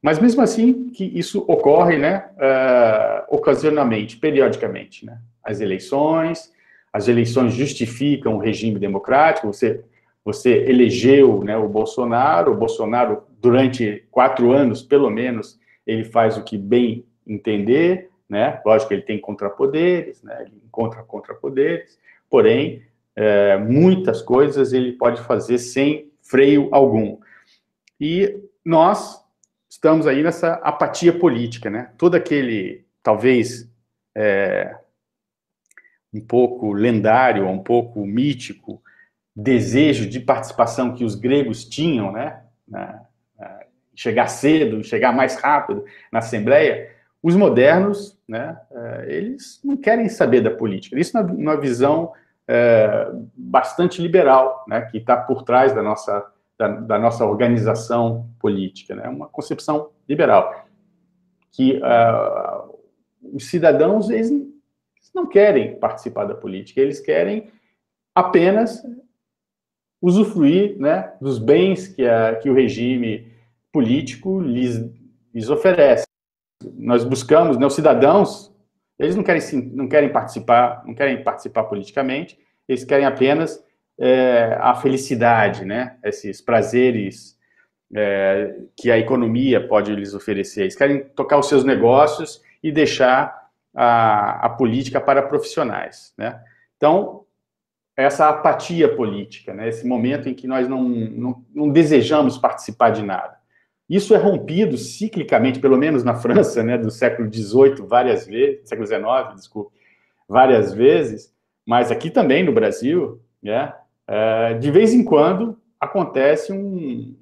Mas 0.00 0.18
mesmo 0.18 0.40
assim 0.40 0.90
que 0.90 1.04
isso 1.04 1.44
ocorre, 1.48 1.98
né, 1.98 2.28
uh, 2.36 3.34
ocasionalmente, 3.34 4.16
periodicamente, 4.16 5.04
né? 5.04 5.18
As 5.42 5.60
eleições, 5.60 6.52
as 6.92 7.08
eleições 7.08 7.52
justificam 7.52 8.36
o 8.36 8.38
regime 8.38 8.78
democrático. 8.78 9.52
Você 9.52 9.82
você 10.24 10.64
elegeu, 10.68 11.42
né, 11.42 11.56
o 11.56 11.68
Bolsonaro. 11.68 12.52
O 12.52 12.56
Bolsonaro 12.56 13.22
durante 13.40 14.04
quatro 14.10 14.52
anos, 14.52 14.82
pelo 14.82 15.08
menos, 15.08 15.58
ele 15.86 16.04
faz 16.04 16.36
o 16.36 16.44
que 16.44 16.58
bem 16.58 17.06
entender, 17.26 18.10
né? 18.28 18.60
Lógico 18.64 18.88
que 18.88 18.94
ele 18.94 19.02
tem 19.02 19.18
contrapoderes, 19.18 20.22
né? 20.22 20.42
Ele 20.42 20.60
encontra 20.66 21.02
contrapoderes. 21.02 21.98
Porém, 22.28 22.82
é, 23.16 23.56
muitas 23.56 24.20
coisas 24.20 24.74
ele 24.74 24.92
pode 24.92 25.22
fazer 25.22 25.56
sem 25.56 26.10
freio 26.20 26.68
algum. 26.72 27.16
E 27.98 28.38
nós 28.62 29.24
estamos 29.68 30.06
aí 30.06 30.22
nessa 30.22 30.54
apatia 30.54 31.12
política, 31.12 31.68
né? 31.68 31.92
Todo 31.98 32.14
aquele, 32.14 32.84
talvez, 33.02 33.70
é, 34.16 34.76
um 36.12 36.20
pouco 36.20 36.72
lendário, 36.72 37.46
um 37.46 37.62
pouco 37.62 38.04
mítico, 38.06 38.82
desejo 39.34 40.08
de 40.08 40.20
participação 40.20 40.94
que 40.94 41.04
os 41.04 41.14
gregos 41.14 41.64
tinham, 41.64 42.12
né? 42.12 42.42
chegar 43.98 44.28
cedo, 44.28 44.84
chegar 44.84 45.12
mais 45.12 45.34
rápido 45.34 45.84
na 46.12 46.20
Assembleia, 46.20 46.88
os 47.20 47.34
modernos, 47.34 48.16
né, 48.28 48.56
é, 48.70 49.06
eles 49.08 49.60
não 49.64 49.76
querem 49.76 50.08
saber 50.08 50.40
da 50.40 50.52
política. 50.52 50.98
Isso 50.98 51.20
numa 51.20 51.60
visão 51.60 52.12
é, 52.46 53.10
bastante 53.36 54.00
liberal, 54.00 54.64
né, 54.68 54.82
que 54.82 54.98
está 54.98 55.16
por 55.16 55.42
trás 55.42 55.74
da 55.74 55.82
nossa 55.82 56.24
da, 56.58 56.68
da 56.68 56.98
nossa 56.98 57.24
organização 57.24 58.28
política, 58.40 58.94
né? 58.94 59.08
uma 59.08 59.28
concepção 59.28 59.90
liberal, 60.08 60.66
que 61.52 61.76
uh, 61.76 62.78
os 63.32 63.46
cidadãos 63.46 64.10
eles 64.10 64.32
não 65.14 65.26
querem 65.26 65.78
participar 65.78 66.24
da 66.24 66.34
política, 66.34 66.80
eles 66.80 67.00
querem 67.00 67.50
apenas 68.14 68.82
usufruir 70.02 70.78
né, 70.78 71.12
dos 71.20 71.38
bens 71.38 71.88
que, 71.88 72.06
a, 72.06 72.36
que 72.36 72.50
o 72.50 72.54
regime 72.54 73.32
político 73.72 74.40
lhes, 74.40 74.78
lhes 75.34 75.48
oferece. 75.48 76.06
Nós 76.74 77.04
buscamos, 77.04 77.56
né, 77.56 77.66
os 77.66 77.74
cidadãos, 77.74 78.52
eles 78.98 79.16
não 79.16 79.22
querem, 79.22 79.40
não 79.72 79.88
querem 79.88 80.10
participar, 80.10 80.84
não 80.84 80.94
querem 80.94 81.22
participar 81.22 81.64
politicamente, 81.64 82.38
eles 82.68 82.84
querem 82.84 83.06
apenas 83.06 83.64
é, 83.98 84.56
a 84.60 84.74
felicidade, 84.74 85.64
né, 85.64 85.96
esses 86.04 86.40
prazeres 86.40 87.36
é, 87.94 88.54
que 88.76 88.90
a 88.90 88.98
economia 88.98 89.66
pode 89.66 89.94
lhes 89.94 90.14
oferecer. 90.14 90.62
Eles 90.62 90.76
querem 90.76 91.04
tocar 91.04 91.38
os 91.38 91.48
seus 91.48 91.64
negócios 91.64 92.42
e 92.62 92.70
deixar 92.70 93.48
a, 93.74 94.46
a 94.46 94.48
política 94.50 95.00
para 95.00 95.22
profissionais, 95.22 96.12
né? 96.16 96.40
Então, 96.76 97.24
essa 97.98 98.28
apatia 98.28 98.94
política, 98.94 99.52
né? 99.52 99.68
esse 99.68 99.84
momento 99.84 100.28
em 100.28 100.34
que 100.34 100.46
nós 100.46 100.68
não, 100.68 100.88
não, 100.88 101.44
não, 101.52 101.68
desejamos 101.68 102.38
participar 102.38 102.90
de 102.90 103.02
nada. 103.02 103.36
Isso 103.90 104.14
é 104.14 104.18
rompido 104.18 104.78
ciclicamente, 104.78 105.58
pelo 105.58 105.76
menos 105.76 106.04
na 106.04 106.14
França, 106.14 106.62
né, 106.62 106.78
do 106.78 106.92
século 106.92 107.28
XVIII, 107.28 107.84
várias 107.88 108.24
vezes, 108.24 108.68
século 108.68 108.86
XIX, 108.86 109.34
desculpe, 109.34 109.76
várias 110.28 110.72
vezes, 110.72 111.34
mas 111.66 111.90
aqui 111.90 112.08
também 112.08 112.44
no 112.44 112.52
Brasil, 112.52 113.20
né, 113.42 113.74
é, 114.08 114.54
de 114.54 114.70
vez 114.70 114.94
em 114.94 115.04
quando 115.04 115.58
acontece 115.78 116.50
um, 116.50 117.14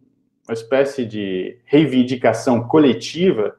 uma 0.46 0.54
espécie 0.54 1.04
de 1.04 1.58
reivindicação 1.64 2.66
coletiva 2.68 3.56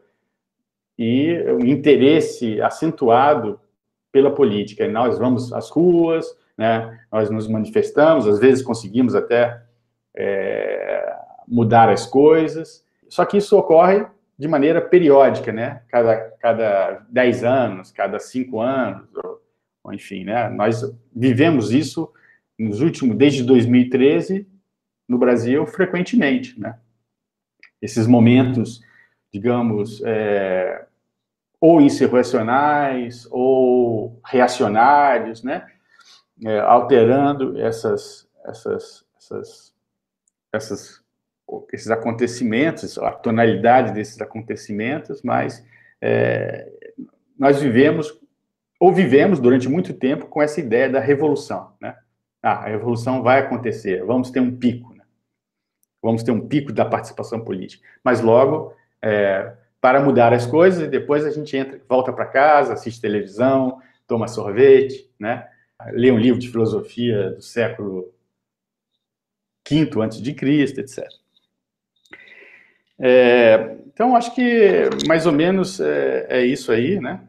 e 0.98 1.38
um 1.52 1.66
interesse 1.66 2.62
acentuado 2.62 3.60
pela 4.12 4.34
política. 4.34 4.86
E 4.86 4.92
nós 4.92 5.20
vamos 5.20 5.52
às 5.52 5.70
ruas, 5.70 6.26
né? 6.58 7.00
Nós 7.12 7.30
nos 7.30 7.48
manifestamos, 7.48 8.26
às 8.26 8.40
vezes 8.40 8.64
conseguimos 8.64 9.14
até 9.14 9.62
é, 10.16 11.16
mudar 11.48 11.90
as 11.90 12.06
coisas, 12.06 12.84
só 13.10 13.26
que 13.26 13.38
isso 13.38 13.58
ocorre 13.58 14.06
de 14.40 14.48
maneira 14.48 14.82
periódica, 14.82 15.52
né? 15.52 15.82
Cada, 15.90 16.16
cada 16.40 17.06
10 17.10 17.44
anos, 17.44 17.92
cada 17.92 18.20
5 18.20 18.60
anos, 18.60 19.08
ou, 19.84 19.94
enfim, 19.94 20.24
né? 20.24 20.50
Nós 20.50 20.82
vivemos 21.14 21.72
isso 21.72 22.12
nos 22.58 22.82
últimos, 22.82 23.16
desde 23.16 23.44
2013, 23.44 24.48
no 25.08 25.18
Brasil, 25.18 25.66
frequentemente, 25.66 26.60
né? 26.60 26.78
Esses 27.82 28.08
momentos, 28.08 28.82
digamos, 29.32 30.02
é, 30.04 30.86
ou 31.62 31.80
insurrecionais, 31.80 33.28
ou 33.30 34.20
reacionários, 34.26 35.44
né? 35.44 35.68
é, 36.46 36.60
alterando 36.60 37.60
essas, 37.60 38.28
essas, 38.46 39.06
essas, 39.18 39.74
essas, 40.54 41.04
esses 41.74 41.90
acontecimentos, 41.90 42.98
a 42.98 43.12
tonalidade 43.12 43.94
desses 43.94 44.20
acontecimentos, 44.22 45.22
mas 45.22 45.66
é, 46.02 46.70
nós 47.38 47.62
vivemos 47.62 48.20
ou 48.80 48.94
vivemos 48.94 49.40
durante 49.40 49.68
muito 49.68 49.92
tempo 49.92 50.28
com 50.28 50.40
essa 50.40 50.60
ideia 50.60 50.88
da 50.88 51.00
revolução, 51.00 51.74
né? 51.82 51.98
Ah, 52.48 52.64
a 52.64 52.68
revolução 52.70 53.22
vai 53.22 53.40
acontecer, 53.40 54.06
vamos 54.06 54.32
ter 54.32 54.40
um 54.40 54.56
pico, 54.56 54.94
né? 54.94 55.04
vamos 56.02 56.24
ter 56.24 56.32
um 56.32 56.48
pico 56.48 56.72
da 56.72 56.86
participação 56.86 57.44
política, 57.44 57.86
mas 58.02 58.22
logo 58.22 58.74
é, 59.02 59.52
para 59.82 60.00
mudar 60.00 60.32
as 60.32 60.46
coisas 60.46 60.82
e 60.82 60.88
depois 60.88 61.26
a 61.26 61.30
gente 61.30 61.58
entra, 61.58 61.82
volta 61.90 62.14
para 62.14 62.26
casa, 62.26 62.72
assiste 62.72 63.02
televisão, 63.02 63.82
toma 64.08 64.30
sorvete, 64.30 65.12
né? 65.20 65.46
ler 65.92 66.14
um 66.14 66.18
livro 66.18 66.40
de 66.40 66.50
filosofia 66.50 67.32
do 67.32 67.42
século 67.42 68.14
V 69.70 69.90
antes 70.02 70.22
de 70.22 70.34
Cristo, 70.34 70.80
etc. 70.80 71.06
É, 72.98 73.76
então, 73.88 74.16
acho 74.16 74.34
que 74.34 74.90
mais 75.06 75.26
ou 75.26 75.34
menos 75.34 75.82
é, 75.82 76.28
é 76.30 76.46
isso 76.46 76.72
aí, 76.72 76.98
né? 76.98 77.28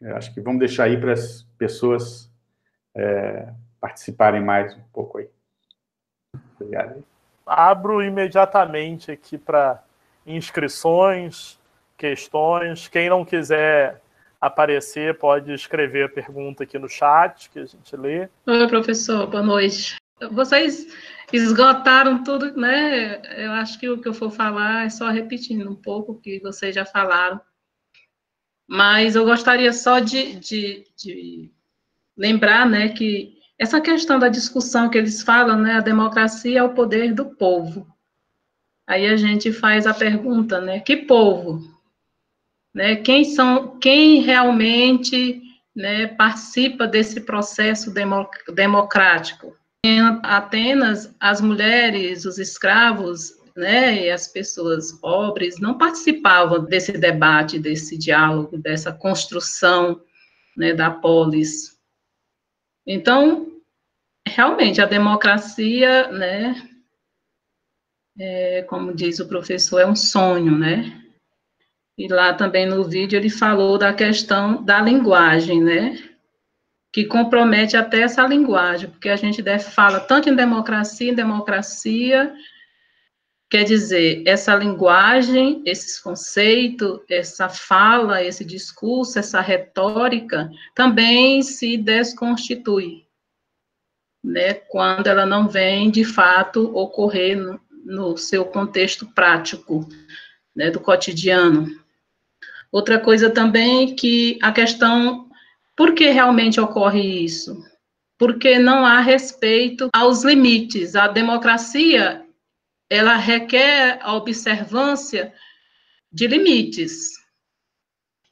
Eu 0.00 0.16
acho 0.16 0.32
que 0.32 0.40
vamos 0.40 0.58
deixar 0.58 0.84
aí 0.84 0.98
para 0.98 1.12
as 1.12 1.42
pessoas 1.58 2.32
é, 2.96 3.52
participarem 3.80 4.42
mais 4.42 4.74
um 4.74 4.82
pouco 4.92 5.18
aí. 5.18 5.28
Obrigado. 6.54 7.04
Abro 7.46 8.02
imediatamente 8.02 9.10
aqui 9.10 9.38
para 9.38 9.82
inscrições, 10.26 11.58
questões. 11.96 12.88
Quem 12.88 13.08
não 13.08 13.24
quiser 13.24 14.02
aparecer, 14.40 15.18
pode 15.18 15.52
escrever 15.52 16.04
a 16.04 16.08
pergunta 16.08 16.62
aqui 16.62 16.78
no 16.78 16.88
chat, 16.88 17.50
que 17.50 17.58
a 17.58 17.66
gente 17.66 17.96
lê. 17.96 18.28
Oi, 18.46 18.68
professor, 18.68 19.26
boa 19.26 19.42
noite. 19.42 19.96
Vocês 20.32 20.86
esgotaram 21.32 22.22
tudo, 22.22 22.56
né? 22.56 23.22
Eu 23.44 23.52
acho 23.52 23.78
que 23.78 23.88
o 23.88 24.00
que 24.00 24.08
eu 24.08 24.14
for 24.14 24.30
falar 24.30 24.86
é 24.86 24.90
só 24.90 25.08
repetindo 25.08 25.68
um 25.70 25.74
pouco 25.74 26.12
o 26.12 26.20
que 26.20 26.40
vocês 26.40 26.74
já 26.74 26.84
falaram. 26.84 27.40
Mas 28.66 29.16
eu 29.16 29.24
gostaria 29.24 29.72
só 29.72 29.98
de, 29.98 30.34
de, 30.36 30.84
de 30.94 31.50
lembrar, 32.16 32.68
né, 32.68 32.90
que 32.90 33.37
essa 33.58 33.80
questão 33.80 34.18
da 34.18 34.28
discussão 34.28 34.88
que 34.88 34.98
eles 34.98 35.22
falam, 35.22 35.58
né, 35.58 35.74
a 35.74 35.80
democracia 35.80 36.60
é 36.60 36.62
o 36.62 36.74
poder 36.74 37.12
do 37.12 37.26
povo. 37.26 37.86
Aí 38.86 39.06
a 39.06 39.16
gente 39.16 39.52
faz 39.52 39.86
a 39.86 39.92
pergunta, 39.92 40.60
né, 40.60 40.80
que 40.80 40.96
povo? 40.96 41.78
né, 42.78 42.94
quem 42.94 43.24
são, 43.24 43.76
quem 43.78 44.20
realmente 44.20 45.42
né, 45.74 46.06
participa 46.06 46.86
desse 46.86 47.20
processo 47.20 47.92
democrático. 48.52 49.56
Em 49.84 50.00
Atenas, 50.22 51.12
as 51.18 51.40
mulheres, 51.40 52.24
os 52.24 52.38
escravos, 52.38 53.32
né, 53.56 54.06
e 54.06 54.10
as 54.10 54.28
pessoas 54.28 54.92
pobres 54.92 55.58
não 55.58 55.76
participavam 55.76 56.64
desse 56.64 56.92
debate, 56.92 57.58
desse 57.58 57.98
diálogo, 57.98 58.56
dessa 58.58 58.92
construção 58.92 60.00
né, 60.56 60.72
da 60.72 60.90
polis. 60.90 61.76
Então, 62.86 63.47
realmente, 64.28 64.80
a 64.80 64.86
democracia, 64.86 66.08
né, 66.08 66.54
é, 68.18 68.62
como 68.62 68.92
diz 68.92 69.20
o 69.20 69.28
professor, 69.28 69.80
é 69.80 69.86
um 69.86 69.96
sonho, 69.96 70.56
né? 70.58 71.00
E 71.96 72.08
lá 72.08 72.34
também 72.34 72.66
no 72.66 72.84
vídeo 72.84 73.16
ele 73.16 73.30
falou 73.30 73.78
da 73.78 73.92
questão 73.92 74.62
da 74.62 74.80
linguagem, 74.80 75.62
né? 75.62 75.98
Que 76.92 77.04
compromete 77.04 77.76
até 77.76 78.02
essa 78.02 78.26
linguagem, 78.26 78.90
porque 78.90 79.08
a 79.08 79.16
gente 79.16 79.42
deve 79.42 79.64
fala 79.64 80.00
tanto 80.00 80.28
em 80.28 80.34
democracia, 80.34 81.10
em 81.10 81.14
democracia, 81.14 82.32
quer 83.50 83.64
dizer, 83.64 84.22
essa 84.26 84.54
linguagem, 84.54 85.62
esses 85.64 85.98
conceitos, 85.98 87.00
essa 87.08 87.48
fala, 87.48 88.22
esse 88.22 88.44
discurso, 88.44 89.18
essa 89.18 89.40
retórica, 89.40 90.50
também 90.74 91.42
se 91.42 91.76
desconstitui, 91.76 93.07
né? 94.22 94.54
Quando 94.54 95.06
ela 95.06 95.24
não 95.24 95.48
vem, 95.48 95.90
de 95.90 96.04
fato, 96.04 96.76
ocorrer 96.76 97.36
no, 97.36 97.60
no 97.84 98.16
seu 98.16 98.44
contexto 98.44 99.06
prático, 99.14 99.88
né, 100.54 100.70
do 100.70 100.80
cotidiano. 100.80 101.68
Outra 102.70 102.98
coisa 102.98 103.30
também 103.30 103.94
que 103.94 104.38
a 104.42 104.52
questão, 104.52 105.30
por 105.76 105.94
que 105.94 106.10
realmente 106.10 106.60
ocorre 106.60 107.00
isso? 107.00 107.64
Porque 108.18 108.58
não 108.58 108.84
há 108.84 109.00
respeito 109.00 109.88
aos 109.94 110.24
limites. 110.24 110.96
A 110.96 111.08
democracia, 111.08 112.26
ela 112.90 113.16
requer 113.16 113.98
a 114.02 114.14
observância 114.14 115.32
de 116.12 116.26
limites. 116.26 117.12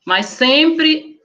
Mas 0.05 0.27
sempre 0.27 1.16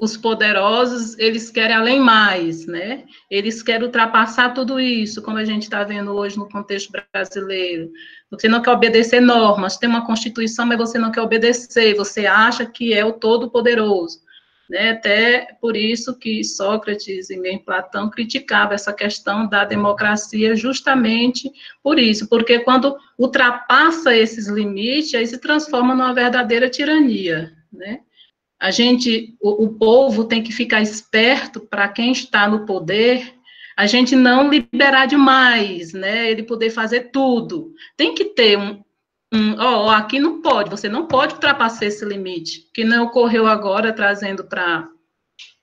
os 0.00 0.16
poderosos, 0.16 1.16
eles 1.18 1.50
querem 1.50 1.76
além 1.76 2.00
mais, 2.00 2.66
né? 2.66 3.04
Eles 3.30 3.62
querem 3.62 3.86
ultrapassar 3.86 4.52
tudo 4.52 4.80
isso, 4.80 5.22
como 5.22 5.38
a 5.38 5.44
gente 5.44 5.62
está 5.62 5.84
vendo 5.84 6.12
hoje 6.12 6.36
no 6.36 6.48
contexto 6.48 6.92
brasileiro. 7.12 7.90
Você 8.30 8.48
não 8.48 8.60
quer 8.60 8.72
obedecer 8.72 9.20
normas, 9.20 9.76
tem 9.76 9.88
uma 9.88 10.04
Constituição, 10.04 10.66
mas 10.66 10.78
você 10.78 10.98
não 10.98 11.12
quer 11.12 11.20
obedecer, 11.20 11.94
você 11.94 12.26
acha 12.26 12.66
que 12.66 12.92
é 12.92 13.04
o 13.04 13.12
todo-poderoso. 13.12 14.24
Né? 14.68 14.90
Até 14.90 15.56
por 15.60 15.76
isso 15.76 16.18
que 16.18 16.42
Sócrates 16.42 17.30
e 17.30 17.36
mesmo 17.36 17.64
Platão 17.64 18.10
criticavam 18.10 18.74
essa 18.74 18.92
questão 18.92 19.46
da 19.46 19.64
democracia 19.64 20.56
justamente 20.56 21.52
por 21.82 21.98
isso, 21.98 22.28
porque 22.28 22.58
quando 22.60 22.96
ultrapassa 23.18 24.16
esses 24.16 24.48
limites, 24.48 25.14
aí 25.14 25.26
se 25.26 25.38
transforma 25.38 25.94
numa 25.94 26.14
verdadeira 26.14 26.68
tirania, 26.68 27.52
né? 27.72 28.00
A 28.64 28.70
gente, 28.70 29.36
o, 29.42 29.64
o 29.64 29.74
povo 29.74 30.24
tem 30.24 30.42
que 30.42 30.50
ficar 30.50 30.80
esperto 30.80 31.60
para 31.60 31.86
quem 31.86 32.12
está 32.12 32.48
no 32.48 32.64
poder, 32.64 33.34
a 33.76 33.86
gente 33.86 34.16
não 34.16 34.48
liberar 34.48 35.04
demais, 35.04 35.92
né? 35.92 36.30
Ele 36.30 36.42
poder 36.42 36.70
fazer 36.70 37.10
tudo. 37.10 37.74
Tem 37.94 38.14
que 38.14 38.24
ter 38.24 38.56
um, 38.56 38.82
um 39.30 39.54
ó, 39.58 39.90
aqui 39.90 40.18
não 40.18 40.40
pode, 40.40 40.70
você 40.70 40.88
não 40.88 41.06
pode 41.06 41.34
ultrapassar 41.34 41.84
esse 41.84 42.06
limite, 42.06 42.66
que 42.72 42.84
não 42.84 43.04
ocorreu 43.04 43.46
agora, 43.46 43.92
trazendo 43.92 44.44
para 44.44 44.88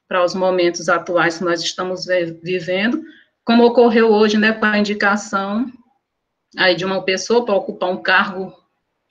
para 0.07 0.23
os 0.23 0.35
momentos 0.35 0.87
atuais 0.87 1.39
que 1.39 1.43
nós 1.43 1.63
estamos 1.63 2.05
vivendo, 2.43 3.01
como 3.43 3.65
ocorreu 3.65 4.11
hoje, 4.11 4.37
né, 4.37 4.51
com 4.51 4.65
a 4.65 4.77
indicação 4.77 5.65
aí 6.55 6.75
de 6.75 6.85
uma 6.85 7.01
pessoa 7.01 7.45
para 7.45 7.55
ocupar 7.55 7.89
um 7.89 8.03
cargo 8.03 8.53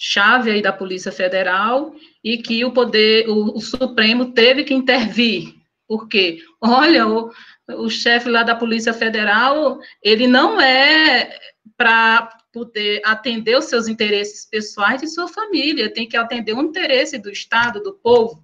chave 0.02 0.50
aí 0.50 0.62
da 0.62 0.72
Polícia 0.72 1.12
Federal 1.12 1.94
e 2.24 2.38
que 2.38 2.64
o 2.64 2.72
poder, 2.72 3.28
o, 3.28 3.54
o 3.54 3.60
Supremo 3.60 4.32
teve 4.32 4.64
que 4.64 4.72
intervir. 4.72 5.54
Porque, 5.86 6.42
olha, 6.58 7.06
o, 7.06 7.30
o 7.68 7.90
chefe 7.90 8.30
lá 8.30 8.42
da 8.42 8.54
Polícia 8.54 8.94
Federal, 8.94 9.78
ele 10.02 10.26
não 10.26 10.58
é 10.58 11.38
para 11.76 12.34
poder 12.50 13.02
atender 13.04 13.58
os 13.58 13.66
seus 13.66 13.88
interesses 13.88 14.46
pessoais 14.46 15.02
e 15.02 15.08
sua 15.08 15.28
família, 15.28 15.92
tem 15.92 16.08
que 16.08 16.16
atender 16.16 16.54
o 16.54 16.62
interesse 16.62 17.18
do 17.18 17.30
Estado, 17.30 17.82
do 17.82 17.92
povo. 17.92 18.42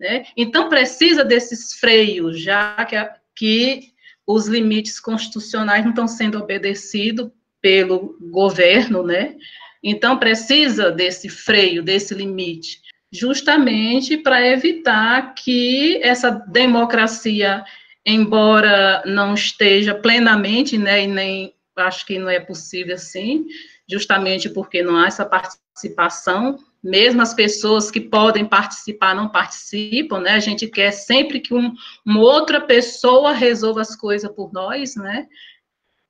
Né? 0.00 0.26
Então, 0.36 0.68
precisa 0.68 1.24
desses 1.24 1.74
freios, 1.74 2.40
já 2.40 2.84
que, 2.84 2.96
a, 2.96 3.14
que 3.36 3.92
os 4.26 4.48
limites 4.48 4.98
constitucionais 4.98 5.84
não 5.84 5.90
estão 5.90 6.08
sendo 6.08 6.38
obedecidos 6.38 7.30
pelo 7.60 8.16
governo, 8.20 9.02
né? 9.02 9.36
Então, 9.82 10.18
precisa 10.18 10.90
desse 10.90 11.28
freio, 11.28 11.82
desse 11.82 12.14
limite, 12.14 12.80
justamente 13.12 14.16
para 14.16 14.46
evitar 14.46 15.34
que 15.34 16.00
essa 16.02 16.30
democracia, 16.30 17.64
embora 18.04 19.02
não 19.06 19.34
esteja 19.34 19.94
plenamente, 19.94 20.76
né, 20.76 21.04
e 21.04 21.06
nem 21.06 21.54
acho 21.76 22.04
que 22.04 22.18
não 22.18 22.28
é 22.28 22.40
possível 22.40 22.96
assim, 22.96 23.46
justamente 23.88 24.48
porque 24.48 24.82
não 24.82 24.96
há 24.96 25.06
essa 25.06 25.24
participação, 25.24 26.58
mesmo 26.82 27.22
as 27.22 27.34
pessoas 27.34 27.90
que 27.90 28.00
podem 28.00 28.44
participar 28.44 29.14
não 29.14 29.28
participam, 29.28 30.20
né? 30.20 30.32
A 30.32 30.40
gente 30.40 30.66
quer 30.66 30.92
sempre 30.92 31.40
que 31.40 31.54
um, 31.54 31.74
uma 32.04 32.20
outra 32.20 32.60
pessoa 32.60 33.32
resolva 33.32 33.80
as 33.80 33.96
coisas 33.96 34.30
por 34.30 34.52
nós, 34.52 34.94
né? 34.94 35.26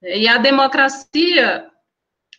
E 0.03 0.29
a 0.29 0.39
democracia, 0.39 1.67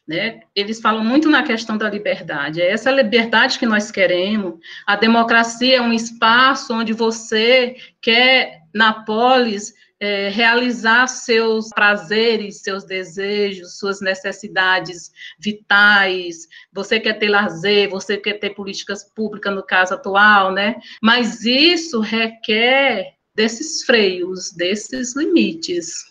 né? 0.09 0.39
Eles 0.55 0.81
falam 0.81 1.03
muito 1.03 1.29
na 1.29 1.43
questão 1.43 1.77
da 1.77 1.87
liberdade. 1.87 2.59
É 2.59 2.71
essa 2.71 2.89
liberdade 2.89 3.59
que 3.59 3.65
nós 3.67 3.91
queremos. 3.91 4.55
A 4.87 4.95
democracia 4.95 5.77
é 5.77 5.81
um 5.81 5.93
espaço 5.93 6.73
onde 6.73 6.93
você 6.93 7.75
quer 8.01 8.63
na 8.73 8.91
polis 9.03 9.71
é, 9.99 10.29
realizar 10.29 11.05
seus 11.05 11.69
prazeres, 11.69 12.63
seus 12.63 12.85
desejos, 12.85 13.77
suas 13.77 14.01
necessidades 14.01 15.11
vitais, 15.39 16.47
você 16.73 16.99
quer 16.99 17.19
ter 17.19 17.29
lazer, 17.29 17.87
você 17.87 18.17
quer 18.17 18.39
ter 18.39 18.55
políticas 18.55 19.03
públicas, 19.13 19.53
no 19.53 19.61
caso 19.61 19.93
atual, 19.93 20.51
né? 20.51 20.77
Mas 21.03 21.45
isso 21.45 21.99
requer 21.99 23.13
desses 23.35 23.83
freios, 23.83 24.51
desses 24.53 25.15
limites. 25.15 26.03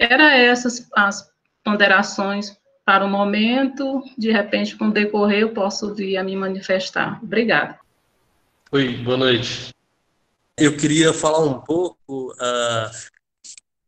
Era 0.00 0.34
essas 0.36 0.88
as 0.96 1.30
ponderações 1.62 2.60
para 2.84 3.04
o 3.04 3.08
momento, 3.08 4.02
de 4.18 4.32
repente, 4.32 4.76
com 4.76 4.88
o 4.88 4.92
decorrer, 4.92 5.40
eu 5.40 5.54
posso 5.54 5.94
vir 5.94 6.16
a 6.16 6.24
me 6.24 6.36
manifestar. 6.36 7.20
Obrigada. 7.22 7.78
Oi, 8.72 8.96
boa 8.96 9.16
noite. 9.16 9.70
Eu 10.58 10.76
queria 10.76 11.12
falar 11.12 11.44
um 11.44 11.60
pouco 11.60 12.32
uh, 12.32 12.90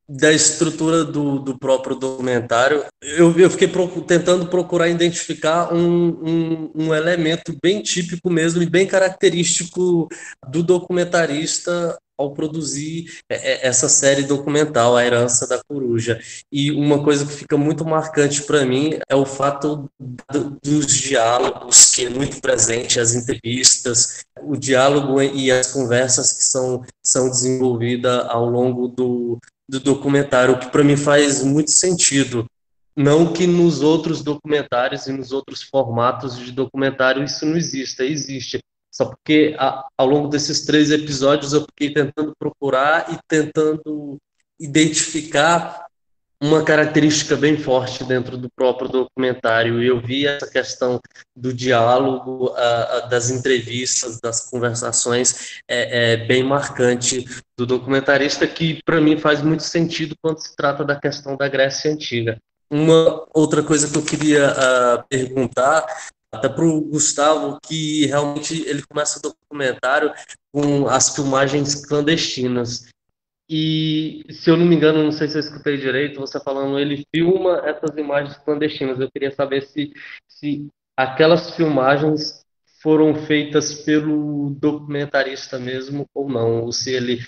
da 0.09 0.33
estrutura 0.33 1.05
do, 1.05 1.39
do 1.39 1.59
próprio 1.59 1.97
documentário. 1.97 2.85
Eu, 3.03 3.37
eu 3.39 3.51
fiquei 3.51 3.69
pro, 3.69 3.89
tentando 4.03 4.47
procurar 4.47 4.89
identificar 4.89 5.73
um, 5.73 6.09
um, 6.09 6.71
um, 6.75 6.95
elemento 6.95 7.57
bem 7.63 7.83
típico 7.83 8.31
mesmo 8.31 8.63
e 8.63 8.67
bem 8.67 8.87
característico 8.87 10.09
do 10.49 10.63
documentarista 10.63 11.99
ao 12.19 12.33
produzir 12.33 13.13
é, 13.29 13.53
é, 13.53 13.67
essa 13.67 13.89
série 13.89 14.23
documental, 14.23 14.97
A 14.97 15.05
Herança 15.05 15.47
da 15.47 15.63
Coruja. 15.63 16.21
E 16.51 16.71
uma 16.71 17.03
coisa 17.03 17.27
que 17.27 17.33
fica 17.33 17.57
muito 17.57 17.85
marcante 17.85 18.43
para 18.43 18.65
mim 18.65 18.99
é 19.09 19.15
o 19.15 19.27
fato 19.27 19.91
dos 20.63 20.87
diálogos, 20.87 21.95
que 21.95 22.07
é 22.07 22.11
muito 22.11 22.41
presente, 22.41 23.01
as 23.01 23.15
entrevistas, 23.15 24.25
o 24.43 24.57
diálogo 24.57 25.21
e 25.21 25.51
as 25.51 25.73
conversas 25.73 26.33
que 26.33 26.45
são, 26.45 26.85
são 27.03 27.29
desenvolvidas 27.29 28.27
ao 28.29 28.49
longo 28.49 28.89
do, 28.89 29.39
do 29.69 29.81
documentário, 29.81 30.59
que 30.59 30.71
para 30.71 30.85
mim 30.85 30.97
faz 30.97 31.43
muito 31.43 31.71
sentido. 31.71 32.47
Não 32.97 33.33
que 33.33 33.45
nos 33.45 33.83
outros 33.83 34.23
documentários 34.23 35.09
e 35.09 35.13
nos 35.13 35.33
outros 35.33 35.63
formatos 35.63 36.39
de 36.39 36.53
documentário 36.53 37.25
isso 37.25 37.45
não 37.45 37.57
exista, 37.57 38.05
existe, 38.05 38.61
só 38.95 39.07
porque 39.07 39.57
a, 39.59 39.89
ao 39.99 40.07
longo 40.07 40.29
desses 40.29 40.65
três 40.65 40.93
episódios 40.93 41.53
eu 41.53 41.63
fiquei 41.63 41.93
tentando 41.93 42.33
procurar 42.39 43.13
e 43.13 43.19
tentando 43.27 44.19
identificar 44.59 45.87
uma 46.41 46.63
característica 46.63 47.35
bem 47.35 47.57
forte 47.57 48.05
dentro 48.05 48.37
do 48.37 48.49
próprio 48.55 48.89
documentário. 48.89 49.83
Eu 49.83 50.01
vi 50.01 50.27
essa 50.27 50.49
questão 50.49 51.01
do 51.35 51.53
diálogo, 51.53 52.53
a, 52.55 52.83
a, 52.99 53.01
das 53.07 53.31
entrevistas, 53.31 54.21
das 54.21 54.49
conversações, 54.49 55.59
é, 55.67 56.13
é, 56.13 56.17
bem 56.19 56.45
marcante 56.45 57.25
do 57.59 57.67
documentarista, 57.67 58.47
que 58.47 58.81
para 58.85 59.01
mim 59.01 59.19
faz 59.19 59.43
muito 59.43 59.65
sentido 59.65 60.15
quando 60.23 60.39
se 60.39 60.55
trata 60.55 60.85
da 60.85 60.95
questão 60.95 61.37
da 61.37 61.49
Grécia 61.49 61.91
Antiga. 61.91 62.39
Uma 62.71 63.27
outra 63.35 63.63
coisa 63.63 63.91
que 63.91 63.97
eu 63.97 64.05
queria 64.05 64.51
uh, 64.51 65.05
perguntar 65.09 65.85
até 66.35 66.49
para 66.49 66.65
o 66.65 66.81
Gustavo, 66.81 67.59
que 67.67 68.07
realmente 68.07 68.63
ele 68.67 68.83
começa 68.83 69.19
o 69.19 69.23
documentário 69.23 70.13
com 70.53 70.89
as 70.89 71.15
filmagens 71.15 71.87
clandestinas. 71.87 72.89
E, 73.49 74.25
se 74.31 74.51
eu 74.51 74.57
não 74.57 74.65
me 74.65 74.75
engano, 74.75 75.03
não 75.03 75.13
sei 75.13 75.29
se 75.29 75.37
eu 75.37 75.41
escutei 75.41 75.77
direito, 75.77 76.21
você 76.21 76.41
falando, 76.41 76.79
ele 76.79 77.05
filma 77.15 77.63
essas 77.65 77.97
imagens 77.97 78.37
clandestinas. 78.39 78.99
Eu 78.99 79.11
queria 79.11 79.31
saber 79.35 79.63
se, 79.63 79.93
se 80.27 80.67
aquelas 80.97 81.55
filmagens 81.55 82.45
foram 82.83 83.15
feitas 83.27 83.83
pelo 83.83 84.51
documentarista 84.51 85.59
mesmo 85.59 86.07
ou 86.15 86.29
não, 86.29 86.63
ou 86.63 86.73
se 86.73 86.93
ele 86.93 87.21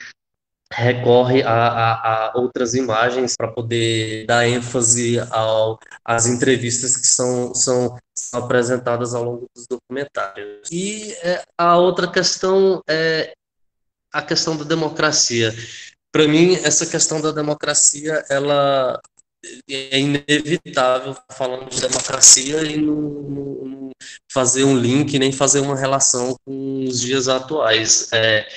recorre 0.72 1.42
a, 1.42 1.68
a, 1.68 1.92
a 2.26 2.32
outras 2.36 2.74
imagens 2.74 3.34
para 3.36 3.48
poder 3.48 4.26
dar 4.26 4.46
ênfase 4.48 5.18
ao, 5.30 5.78
às 6.04 6.26
entrevistas 6.26 6.96
que 6.96 7.06
são, 7.06 7.54
são, 7.54 7.96
são 8.14 8.40
apresentadas 8.44 9.14
ao 9.14 9.24
longo 9.24 9.46
dos 9.54 9.66
documentários. 9.66 10.68
E 10.70 11.12
é, 11.22 11.44
a 11.56 11.76
outra 11.76 12.10
questão 12.10 12.82
é 12.88 13.32
a 14.12 14.22
questão 14.22 14.56
da 14.56 14.64
democracia. 14.64 15.54
Para 16.12 16.26
mim, 16.26 16.54
essa 16.54 16.86
questão 16.86 17.20
da 17.20 17.30
democracia, 17.30 18.24
ela 18.28 19.00
é 19.70 20.00
inevitável 20.00 21.14
falando 21.30 21.68
de 21.68 21.80
democracia 21.80 22.62
e 22.62 22.76
não, 22.78 23.90
fazer 24.32 24.64
um 24.64 24.76
link 24.76 25.18
nem 25.18 25.30
fazer 25.30 25.60
uma 25.60 25.76
relação 25.76 26.36
com 26.44 26.84
os 26.84 27.00
dias 27.00 27.28
atuais. 27.28 28.08
É, 28.12 28.48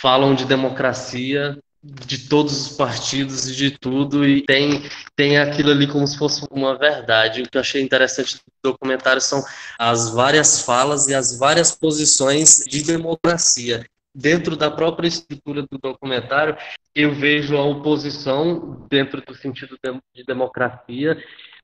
falam 0.00 0.34
de 0.34 0.44
democracia 0.44 1.58
de 1.82 2.28
todos 2.28 2.52
os 2.52 2.76
partidos 2.76 3.48
e 3.48 3.56
de 3.56 3.70
tudo 3.70 4.26
e 4.26 4.42
tem 4.42 4.82
tem 5.16 5.38
aquilo 5.38 5.70
ali 5.70 5.86
como 5.86 6.06
se 6.06 6.18
fosse 6.18 6.46
uma 6.50 6.76
verdade. 6.76 7.42
O 7.42 7.50
que 7.50 7.56
eu 7.56 7.60
achei 7.60 7.82
interessante 7.82 8.36
do 8.36 8.72
documentário 8.72 9.20
são 9.20 9.42
as 9.78 10.10
várias 10.10 10.62
falas 10.62 11.08
e 11.08 11.14
as 11.14 11.38
várias 11.38 11.74
posições 11.74 12.64
de 12.68 12.82
democracia. 12.82 13.84
Dentro 14.14 14.56
da 14.56 14.70
própria 14.70 15.08
estrutura 15.08 15.62
do 15.62 15.78
documentário, 15.78 16.56
eu 16.94 17.14
vejo 17.14 17.56
a 17.56 17.64
oposição 17.64 18.86
dentro 18.90 19.22
do 19.22 19.34
sentido 19.34 19.78
de 20.14 20.24
democracia. 20.24 21.16